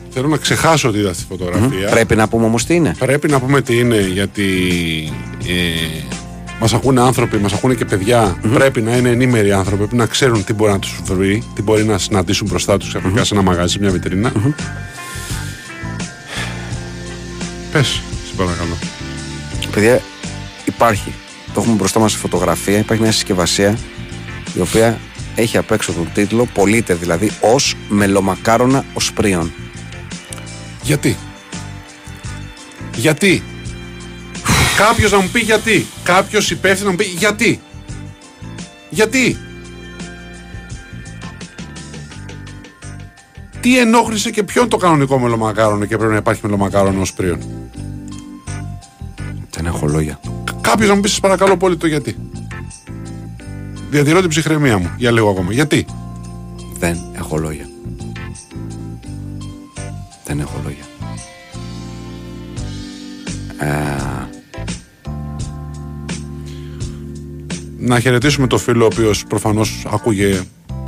Θέλω 0.09 0.27
να 0.27 0.37
ξεχάσω 0.37 0.89
ότι 0.89 0.97
είδα 0.97 1.13
στη 1.13 1.23
φωτογραφία. 1.29 1.89
Πρέπει 1.89 2.15
να 2.15 2.27
πούμε 2.27 2.45
όμως 2.45 2.65
τι 2.65 2.75
είναι. 2.75 2.95
Πρέπει 2.99 3.27
να 3.27 3.39
πούμε 3.39 3.61
τι 3.61 3.77
είναι 3.77 4.01
γιατί 4.01 4.43
ε, 5.47 6.17
μας 6.59 6.73
ακούνε 6.73 7.01
άνθρωποι, 7.01 7.37
μας 7.37 7.53
ακούνε 7.53 7.73
και 7.73 7.85
παιδια 7.85 8.37
Πρέπει 8.53 8.81
να 8.81 8.97
είναι 8.97 9.09
ενήμεροι 9.09 9.51
άνθρωποι, 9.51 9.77
πρέπει 9.77 9.95
να 9.95 10.05
ξέρουν 10.05 10.43
τι 10.43 10.53
μπορεί 10.53 10.71
να 10.71 10.79
τους 10.79 10.99
βρει, 11.03 11.43
τι 11.55 11.61
μπορεί 11.61 11.83
να 11.83 11.97
συναντήσουν 11.97 12.47
μπροστά 12.47 12.77
τους 12.77 12.87
ξαφνικά 12.87 13.23
σε 13.23 13.33
ένα 13.33 13.43
μαγαζί, 13.43 13.73
σε 13.73 13.79
μια 13.79 13.89
βιτρίνα. 13.89 14.31
Πες, 17.71 17.87
σε 18.27 18.33
παρακαλώ. 18.37 18.77
Παιδιά, 19.71 20.01
υπάρχει. 20.65 21.13
Το 21.53 21.59
έχουμε 21.61 21.75
μπροστά 21.75 21.99
μας 21.99 22.11
σε 22.11 22.17
φωτογραφία. 22.17 22.77
Υπάρχει 22.77 23.03
μια 23.03 23.11
συσκευασία 23.11 23.77
η 24.53 24.59
οποία 24.59 24.99
έχει 25.35 25.57
απ' 25.57 25.71
έξω 25.71 25.91
τον 25.91 26.09
τίτλο 26.13 26.47
Πολίτε 26.53 26.93
δηλαδή 26.93 27.31
ως 27.41 27.75
μελομακάρονα 27.89 28.85
οσπρίων. 28.93 29.51
Γιατί; 30.81 31.17
Γιατί; 32.95 33.43
Κάποιος 34.79 35.11
να 35.11 35.19
μου 35.19 35.29
πει 35.31 35.39
γιατί. 35.39 35.85
Κάποιος 36.03 36.51
υπεύθυνος 36.51 36.83
να 36.83 36.89
μου 36.89 36.95
πει 36.95 37.17
γιατί. 37.17 37.61
Γιατί. 38.89 39.37
Τι 43.59 43.79
ενόχλησε 43.79 44.29
και 44.29 44.43
ποιον 44.43 44.69
το 44.69 44.77
κανονικό 44.77 45.19
μελομακάρονο 45.19 45.85
και 45.85 45.97
πρέπει 45.97 46.11
να 46.11 46.17
υπάρχει 46.17 46.41
μελομακάρονος 46.43 47.01
ως 47.01 47.13
πρίον. 47.13 47.39
Δεν 49.49 49.65
έχω 49.65 49.87
λόγια. 49.87 50.19
Κάποιος 50.61 50.89
να 50.89 50.95
μου 50.95 51.01
πει 51.01 51.07
σας 51.09 51.19
παρακαλώ 51.19 51.57
πολύ 51.57 51.77
το 51.77 51.87
γιατί. 51.87 52.17
Διατηρώ 53.89 54.19
την 54.19 54.29
ψυχραιμία 54.29 54.77
μου 54.77 54.91
για 54.97 55.11
λίγο 55.11 55.29
ακόμα. 55.29 55.53
Γιατί. 55.53 55.85
Δεν 56.77 56.99
έχω 57.17 57.37
λόγια. 57.37 57.69
Δεν 60.25 60.39
έχω 60.39 60.61
λόγια. 60.63 60.83
Ε, 63.57 64.28
Να 67.79 67.99
χαιρετήσουμε 67.99 68.47
το 68.47 68.57
φίλο 68.57 68.83
ο 68.83 68.89
οποίος 68.93 69.25
προφανώς 69.25 69.85
άκουγε 69.93 70.41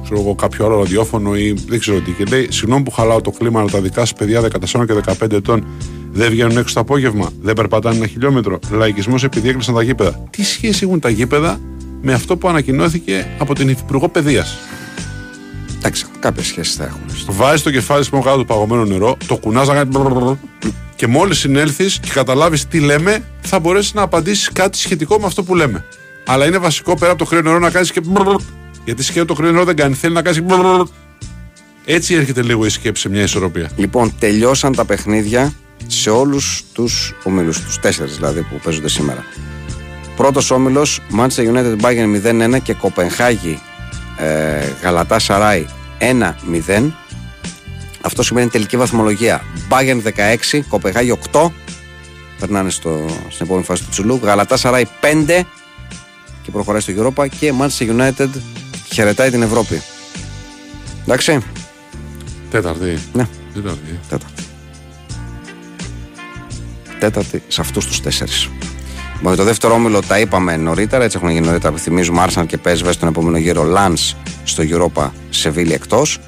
ξέρω 0.03 0.19
εγώ, 0.19 0.35
κάποιο 0.35 0.65
άλλο 0.65 0.77
ραδιόφωνο 0.77 1.35
ή 1.35 1.53
δεν 1.67 1.79
ξέρω 1.79 1.99
τι 1.99 2.11
και 2.11 2.23
λέει 2.23 2.47
Συγγνώμη 2.51 2.83
που 2.83 2.91
χαλάω 2.91 3.21
το 3.21 3.31
κλίμα, 3.31 3.59
αλλά 3.59 3.69
τα 3.69 3.81
δικά 3.81 3.99
σας 3.99 4.13
παιδιά 4.13 4.41
14 4.41 4.85
και 4.85 5.13
15 5.19 5.31
ετών 5.31 5.65
δεν 6.11 6.29
βγαίνουν 6.29 6.57
έξω 6.57 6.73
το 6.73 6.79
απόγευμα, 6.79 7.29
δεν 7.41 7.53
περπατάνε 7.53 7.95
ένα 7.95 8.07
χιλιόμετρο. 8.07 8.59
Λαϊκισμός 8.71 9.23
επειδή 9.23 9.49
έκλεισαν 9.49 9.75
τα 9.75 9.83
γήπεδα. 9.83 10.23
Τι 10.29 10.43
σχέση 10.43 10.83
έχουν 10.83 10.99
τα 10.99 11.09
γήπεδα 11.09 11.59
με 12.01 12.13
αυτό 12.13 12.37
που 12.37 12.47
ανακοινώθηκε 12.47 13.27
από 13.37 13.55
την 13.55 13.69
Υφυπουργό 13.69 14.09
Παιδείας; 14.09 14.57
εντάξει, 15.77 16.05
κάποιες 16.19 16.45
σχέσεις 16.45 16.75
θα 16.75 16.83
έχουν. 16.83 17.35
Βάζει 17.35 17.63
το 17.63 17.71
κεφάλι 17.71 18.03
σου 18.03 18.19
κάτω 18.19 18.37
του 18.37 18.45
παγωμένο 18.45 18.85
νερό, 18.85 19.17
το 19.27 19.37
κουνάς 19.37 19.67
να 19.67 19.73
κάνει. 19.73 19.89
μπρρρρρρ, 19.89 20.33
Και 20.95 21.07
μόλις 21.07 21.37
συνέλθεις 21.39 21.99
και 21.99 22.09
καταλάβεις 22.13 22.67
τι 22.67 22.79
λέμε, 22.79 23.23
θα 23.41 23.59
μπορέσεις 23.59 23.93
να 23.93 24.01
απαντήσεις 24.01 24.51
κάτι 24.51 24.77
σχετικό 24.77 25.19
με 25.19 25.25
αυτό 25.25 25.43
που 25.43 25.55
λέμε. 25.55 25.85
Αλλά 26.25 26.45
είναι 26.45 26.57
βασικό 26.57 26.95
πέρα 26.97 27.11
από 27.11 27.23
το 27.23 27.29
κρύο 27.29 27.41
νερό 27.41 27.59
να 27.59 27.69
κάνεις 27.69 27.91
και. 27.91 28.01
μπρρρρρ, 28.01 28.35
Γιατί 28.85 29.03
σχεδόν 29.03 29.27
το 29.27 29.33
κρύο 29.33 29.51
νερό 29.51 29.63
δεν 29.63 29.75
κάνει. 29.75 29.93
Θέλει 29.93 30.13
να 30.13 30.21
κάνεις. 30.21 30.41
μπρρρρρ. 30.41 30.81
Έτσι 31.85 32.13
έρχεται 32.13 32.41
λίγο 32.41 32.65
η 32.65 32.69
σκέψη 32.69 33.01
σε 33.01 33.09
μια 33.09 33.21
ισορροπία. 33.21 33.71
Λοιπόν, 33.75 34.13
τελειώσαν 34.19 34.75
τα 34.75 34.85
παιχνίδια 34.85 35.53
σε 35.87 36.09
όλους 36.09 36.63
τους 36.73 37.15
ομίλους, 37.23 37.61
τους 37.61 37.79
τέσσερις 37.79 38.15
δηλαδή 38.15 38.41
που 38.41 38.59
παίζονται 38.63 38.89
σήμερα. 38.89 39.25
Πρώτος 40.15 40.51
όμιλος, 40.51 40.99
Manchester 41.17 41.53
United 41.53 41.75
Bayern 41.81 42.55
0-1 42.55 42.61
και 42.63 42.73
Κοπενχάγη 42.73 43.61
ε, 44.17 44.67
Γαλατά 44.81 45.19
Σαράι 45.19 45.65
1-0. 46.67 46.91
Αυτό 48.01 48.23
σημαίνει 48.23 48.49
τελική 48.49 48.77
βαθμολογία. 48.77 49.43
Bayern 49.69 50.01
16, 50.53 50.59
Κοπενχάγη 50.67 51.17
8. 51.31 51.47
Περνάνε 52.39 52.69
στο, 52.69 53.05
στην 53.29 53.45
επόμενη 53.45 53.65
φάση 53.65 53.83
του 53.83 53.89
Τσουλού. 53.89 54.19
Γαλατά 54.23 54.57
Σαράι 54.57 54.85
5 55.27 55.41
και 56.51 56.57
προχωράει 56.57 56.81
στο 56.81 56.93
Europa 56.97 57.27
και 57.39 57.53
Manchester 57.59 57.89
United 57.99 58.29
χαιρετάει 58.93 59.29
την 59.29 59.41
Ευρώπη. 59.41 59.81
Εντάξει, 61.03 61.39
Τέταρτη. 62.49 62.99
ναι, 63.13 63.27
Τέταρτη. 63.53 63.99
τέταρτη. 64.09 64.43
Τέταρτη 66.99 67.43
σε 67.47 67.61
αυτούς 67.61 67.85
τους 67.87 68.01
τέσσερις. 68.01 68.49
Λοιπόν, 69.17 69.35
το 69.35 69.43
δεύτερο 69.43 69.73
όμιλο 69.73 70.01
τα 70.01 70.19
είπαμε 70.19 70.57
νωρίτερα, 70.57 71.03
έτσι 71.03 71.17
έχουν 71.17 71.29
γίνει 71.29 71.45
νωρίτερα. 71.45 71.77
Θυμίζουμε 71.77 72.25
Arsenal 72.27 72.45
και 72.47 72.57
PSV 72.65 72.89
στον 72.91 73.07
επόμενο 73.07 73.37
γύρο 73.37 73.73
Lance 73.75 74.13
στο 74.43 74.63
Europa 74.69 75.09
Σεβίλη 75.29 75.73
εκτός. 75.73 76.19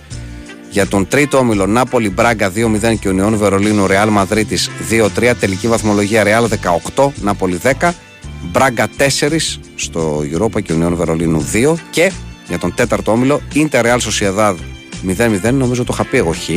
Για 0.70 0.88
τον 0.88 1.08
τρίτο 1.08 1.38
όμιλο 1.38 1.66
Νάπολη 1.66 2.10
Μπράγκα 2.10 2.52
2-0 2.56 2.96
και 3.00 3.10
Ουνιόν 3.10 3.38
Βερολίνου 3.38 3.88
Ρεάλ 3.88 4.10
Μαδρίτη 4.10 4.58
2-3. 5.20 5.34
Τελική 5.40 5.68
βαθμολογία 5.68 6.24
Ρεάλ 6.24 6.48
18, 6.96 7.08
Νάπολη 7.22 7.60
10. 7.80 7.92
Μπράγκα 8.52 8.88
4 9.20 9.38
στο 9.76 10.24
Europa 10.34 10.62
και 10.64 10.74
Ουνιόν 10.74 10.96
Βερολίνου 10.96 11.50
2. 11.54 11.74
Και 11.90 12.12
για 12.48 12.58
τον 12.60 12.74
τέταρτο 12.76 13.12
όμιλο 13.12 13.42
Ιντερ 13.54 13.82
Ρεάλ 13.84 14.00
Σοσιαδάδ 14.00 14.60
0-0. 15.18 15.54
Νομίζω 15.54 15.84
το 15.84 15.92
είχα 15.94 16.06
πει 16.06 16.18
εγώ 16.18 16.32
χ 16.32 16.50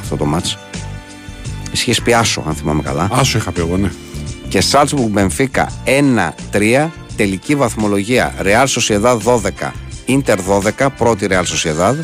αυτό 0.00 0.16
το 0.16 0.24
μάτς. 0.24 0.58
Ισχύει 1.72 2.02
πιάσω, 2.02 2.44
αν 2.46 2.54
θυμάμαι 2.54 2.82
καλά. 2.82 3.08
Άσο 3.12 3.38
είχα 3.38 3.52
πει 3.52 3.60
εγώ, 3.60 3.76
ναι. 3.76 3.90
Και 4.48 4.60
Σάλτσμπουργκ 4.60 5.10
Μπενφίκα 5.10 5.72
1-3. 6.52 6.88
Τελική 7.16 7.54
βαθμολογία 7.54 8.34
Real 8.42 8.66
Sociedad 8.66 9.18
12, 9.24 9.70
Ίντερ 10.04 10.38
12, 10.78 10.86
πρώτη 10.98 11.26
Real 11.30 11.42
Sociedad. 11.42 11.94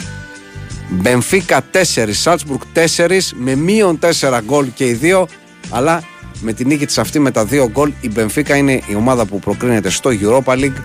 Μπενφίκα 0.88 1.64
4, 1.94 2.08
Σάλτσμπουργκ 2.10 2.60
4 2.96 3.32
με 3.34 3.54
μείον 3.54 3.98
4 4.20 4.40
γκολ 4.44 4.66
και 4.74 4.86
οι 4.86 4.92
δύο. 4.92 5.28
Αλλά 5.70 6.02
με 6.40 6.52
τη 6.52 6.64
νίκη 6.64 6.86
της 6.86 6.98
αυτή 6.98 7.18
με 7.18 7.30
τα 7.30 7.44
δύο 7.44 7.68
γκολ 7.70 7.92
η 8.00 8.10
Μπενφίκα 8.10 8.56
είναι 8.56 8.72
η 8.86 8.94
ομάδα 8.94 9.26
που 9.26 9.38
προκρίνεται 9.38 9.90
στο 9.90 10.10
Europa 10.20 10.52
League. 10.52 10.80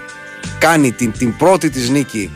Κάνει 0.60 0.92
την, 0.92 1.12
την 1.12 1.38
πρώτη 1.38 1.70
της 1.70 1.90
νίκη 1.90 2.32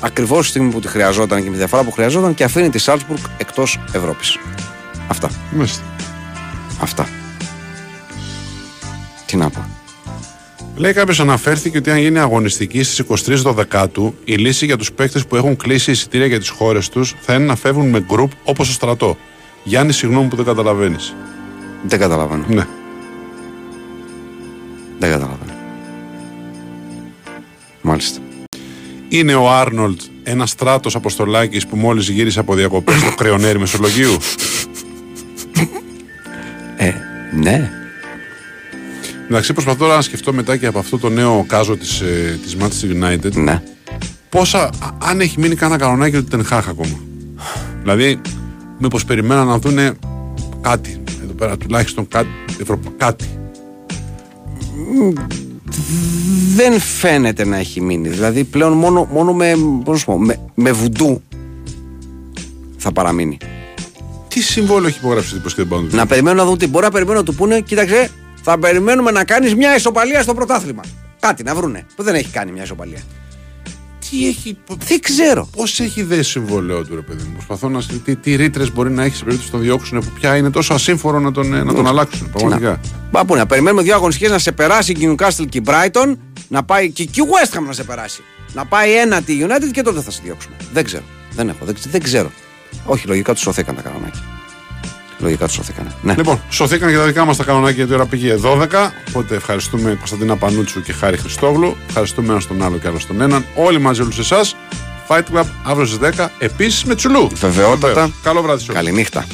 ακριβώς 0.00 0.38
στη 0.38 0.48
στιγμή 0.48 0.72
που 0.72 0.80
τη 0.80 0.88
χρειαζόταν 0.88 1.38
και 1.38 1.44
με 1.44 1.50
τη 1.50 1.56
διαφορά 1.56 1.82
που 1.82 1.90
χρειαζόταν 1.90 2.34
και 2.34 2.44
αφήνει 2.44 2.70
τη 2.70 2.78
Σάλτσμπουργκ 2.78 3.20
εκτός 3.38 3.80
Ευρώπης. 3.92 4.38
Αυτά. 5.08 5.30
Μάλιστα. 5.50 5.82
Αυτά. 6.80 7.08
Τι 9.26 9.36
να 9.36 9.50
πω. 9.50 9.66
Λέει 10.76 10.92
κάποιος 10.92 11.20
αναφέρθηκε 11.20 11.78
ότι 11.78 11.90
αν 11.90 11.98
γίνει 11.98 12.18
αγωνιστική 12.18 12.82
στις 12.82 13.28
23 13.44 13.54
Δεκάτου, 13.54 14.14
η 14.24 14.34
λύση 14.34 14.64
για 14.64 14.76
τους 14.76 14.92
παίκτες 14.92 15.26
που 15.26 15.36
έχουν 15.36 15.56
κλείσει 15.56 15.90
εισιτήρια 15.90 16.26
για 16.26 16.38
τις 16.38 16.48
χώρες 16.48 16.88
τους 16.88 17.14
θα 17.20 17.34
είναι 17.34 17.44
να 17.44 17.56
φεύγουν 17.56 17.88
με 17.88 18.00
γκρουπ 18.00 18.32
όπως 18.44 18.66
στο 18.66 18.74
στρατό. 18.74 19.16
Γιάννη, 19.64 19.92
συγγνώμη 19.92 20.28
που 20.28 20.36
δεν 20.36 20.44
καταλαβαίνεις. 20.44 21.14
Δεν 21.82 21.98
καταλαβαίνω. 21.98 22.44
Ναι. 22.48 22.66
Δεν 24.98 25.10
καταλαβαίνω. 25.10 25.52
Μάλιστα. 27.82 28.20
Είναι 29.08 29.34
ο 29.34 29.50
Άρνολτ 29.50 30.00
ένας 30.22 30.50
στράτος 30.50 30.94
Αποστολάκης 30.94 31.66
που 31.66 31.76
μόλις 31.76 32.08
γύρισε 32.08 32.40
από 32.40 32.54
διακοπές 32.54 33.00
στο 33.00 33.14
κρεονέρι 33.14 33.58
Μεσολογίου; 33.58 34.16
Ε, 36.76 36.92
ναι. 37.40 37.70
Εντάξει, 39.28 39.52
προσπαθώ 39.52 39.78
τώρα 39.78 39.96
να 39.96 40.02
σκεφτώ 40.02 40.32
μετά 40.32 40.56
και 40.56 40.66
από 40.66 40.78
αυτό 40.78 40.98
το 40.98 41.08
νέο 41.08 41.44
κάζο 41.48 41.76
της 41.76 42.00
ε, 42.00 42.38
της 42.42 42.56
Manchester 42.60 43.04
United. 43.04 43.32
Ναι. 43.32 43.62
Πόσα, 44.28 44.62
α- 44.62 44.70
αν 44.98 45.20
έχει 45.20 45.40
μείνει 45.40 45.54
κανένα 45.54 45.80
κανονάκι 45.84 46.16
του 46.16 46.24
Τενχάχ 46.24 46.68
ακόμα. 46.68 47.00
Δηλαδή, 47.82 48.20
μήπως 48.78 49.04
περιμέναν 49.04 49.46
να 49.46 49.58
δούνε 49.58 49.92
κάτι. 50.60 51.01
Εδώ 51.42 51.50
πέρα 51.50 51.56
τουλάχιστον 51.66 52.08
κάτι. 52.08 52.28
Ευρωπα... 52.60 52.90
κάτι. 52.96 53.24
Δεν 56.54 56.80
φαίνεται 56.80 57.44
να 57.44 57.56
έχει 57.56 57.80
μείνει. 57.80 58.08
Δηλαδή 58.08 58.44
πλέον 58.44 58.72
μόνο, 58.72 59.08
μόνο 59.12 59.32
με, 59.32 59.52
πώς 59.84 59.92
να 59.92 59.96
σου 59.96 60.04
πω, 60.04 60.18
με, 60.18 60.40
με 60.54 60.72
βουντού 60.72 61.22
θα 62.76 62.92
παραμείνει. 62.92 63.38
Τι 64.28 64.40
συμβόλαιο 64.42 64.88
έχει 64.88 64.98
υπογράψει 64.98 65.34
τύπος 65.34 65.54
και 65.54 65.62
δεν 65.62 65.70
πάνε. 65.70 65.88
Να 65.92 66.06
περιμένουν 66.06 66.38
να 66.38 66.44
δουν 66.44 66.58
τι 66.58 66.66
μπορεί 66.66 66.84
να 66.84 66.90
περιμένουν 66.90 67.20
να 67.20 67.26
του 67.26 67.34
πούνε, 67.34 67.60
κοίταξε, 67.60 68.10
θα 68.42 68.58
περιμένουμε 68.58 69.10
να 69.10 69.24
κάνεις 69.24 69.54
μια 69.54 69.76
ισοπαλία 69.76 70.22
στο 70.22 70.34
πρωτάθλημα. 70.34 70.82
Κάτι 71.20 71.42
να 71.42 71.54
βρούνε. 71.54 71.86
Που 71.96 72.02
δεν 72.02 72.14
έχει 72.14 72.30
κάνει 72.30 72.52
μια 72.52 72.62
ισοπαλία. 72.62 73.00
Τι 74.12 74.28
έχει. 74.28 74.56
Δεν 74.86 75.00
ξέρω. 75.00 75.48
Πώς 75.56 75.80
έχει 75.80 76.02
δέσει 76.02 76.30
συμβόλαιο 76.30 76.84
του, 76.84 76.94
ρε 76.94 77.00
παιδί 77.00 77.22
μου. 77.22 77.32
Προσπαθώ 77.32 77.68
να 77.68 77.80
σκεφτώ 77.80 78.02
τι, 78.04 78.16
τι 78.16 78.34
ρήτρες 78.34 78.72
μπορεί 78.72 78.90
να 78.90 79.04
έχει 79.04 79.16
σε 79.16 79.24
περίπτωση 79.24 79.50
να 79.52 79.58
τον 79.58 79.66
διώξουν 79.66 80.00
που 80.00 80.10
πια 80.20 80.36
είναι 80.36 80.50
τόσο 80.50 80.74
ασύμφορο 80.74 81.20
να 81.20 81.32
τον, 81.32 81.54
ε, 81.54 81.62
να 81.62 81.74
τον 81.74 81.86
αλλάξουν. 81.86 82.30
Πραγματικά. 82.30 82.80
Μα 83.10 83.24
πού 83.24 83.36
να 83.36 83.46
περιμένουμε 83.46 83.82
δύο 83.82 83.94
αγωνιστικές 83.94 84.30
να 84.30 84.38
σε 84.38 84.52
περάσει 84.52 84.94
και 84.94 85.06
η 85.06 85.14
Newcastle 85.18 85.46
και 85.48 85.58
η 85.58 85.62
Brighton, 85.66 86.14
να 86.48 86.62
πάει 86.64 86.90
και, 86.90 87.04
και 87.04 87.20
η 87.20 87.24
West 87.24 87.58
Ham 87.58 87.62
να 87.66 87.72
σε 87.72 87.84
περάσει. 87.84 88.22
Να 88.52 88.66
πάει 88.66 88.92
ένα 88.92 89.22
τη 89.22 89.38
United 89.40 89.70
και 89.72 89.82
τότε 89.82 90.00
θα 90.00 90.10
σε 90.10 90.20
διώξουμε. 90.24 90.54
Δεν 90.72 90.84
ξέρω. 90.84 91.04
Δεν 91.34 91.48
έχω. 91.48 91.64
Δεν, 91.64 91.76
δεν 91.90 92.02
ξέρω. 92.02 92.30
Όχι, 92.84 93.06
λογικά 93.06 93.32
τους 93.32 93.42
σωθήκαν 93.42 93.74
τα 93.74 93.82
κανονάκια. 93.82 94.22
Λογικά 95.22 95.46
τους 95.46 95.54
σωθήκαν. 95.54 95.94
Ναι. 96.02 96.14
Λοιπόν, 96.16 96.40
σωθήκαν 96.48 96.90
και 96.90 96.96
τα 96.96 97.04
δικά 97.04 97.24
μας 97.24 97.36
τα 97.36 97.44
κανονάκια 97.44 97.74
γιατί 97.76 97.92
η 97.92 97.94
ώρα 97.94 98.06
πήγε 98.06 98.36
12. 98.42 98.66
Οπότε 99.08 99.34
ευχαριστούμε 99.34 99.94
Κωνσταντίνα 99.98 100.36
Πανούτσου 100.36 100.82
και 100.82 100.92
Χάρη 100.92 101.16
Χριστόγλου. 101.16 101.76
Ευχαριστούμε 101.88 102.32
ένα 102.32 102.42
τον 102.48 102.62
άλλο 102.62 102.78
και 102.78 102.88
άλλο 102.88 102.98
τον 103.06 103.20
έναν. 103.20 103.44
Όλοι 103.54 103.78
μαζί 103.78 104.02
όλους 104.02 104.18
εσάς. 104.18 104.56
Fight 105.08 105.22
Club 105.34 105.44
αύριο 105.62 105.86
στις 105.86 105.98
10. 105.98 106.30
Επίσης 106.38 106.84
με 106.84 106.94
τσουλού. 106.94 107.28
Βεβαιότατα. 107.34 107.86
Βεβαίως. 107.86 108.10
Καλό 108.22 108.42
βράδυ 108.42 108.62
σε 108.62 108.70
όλους. 108.70 108.82
Καληνύχτα. 108.82 109.26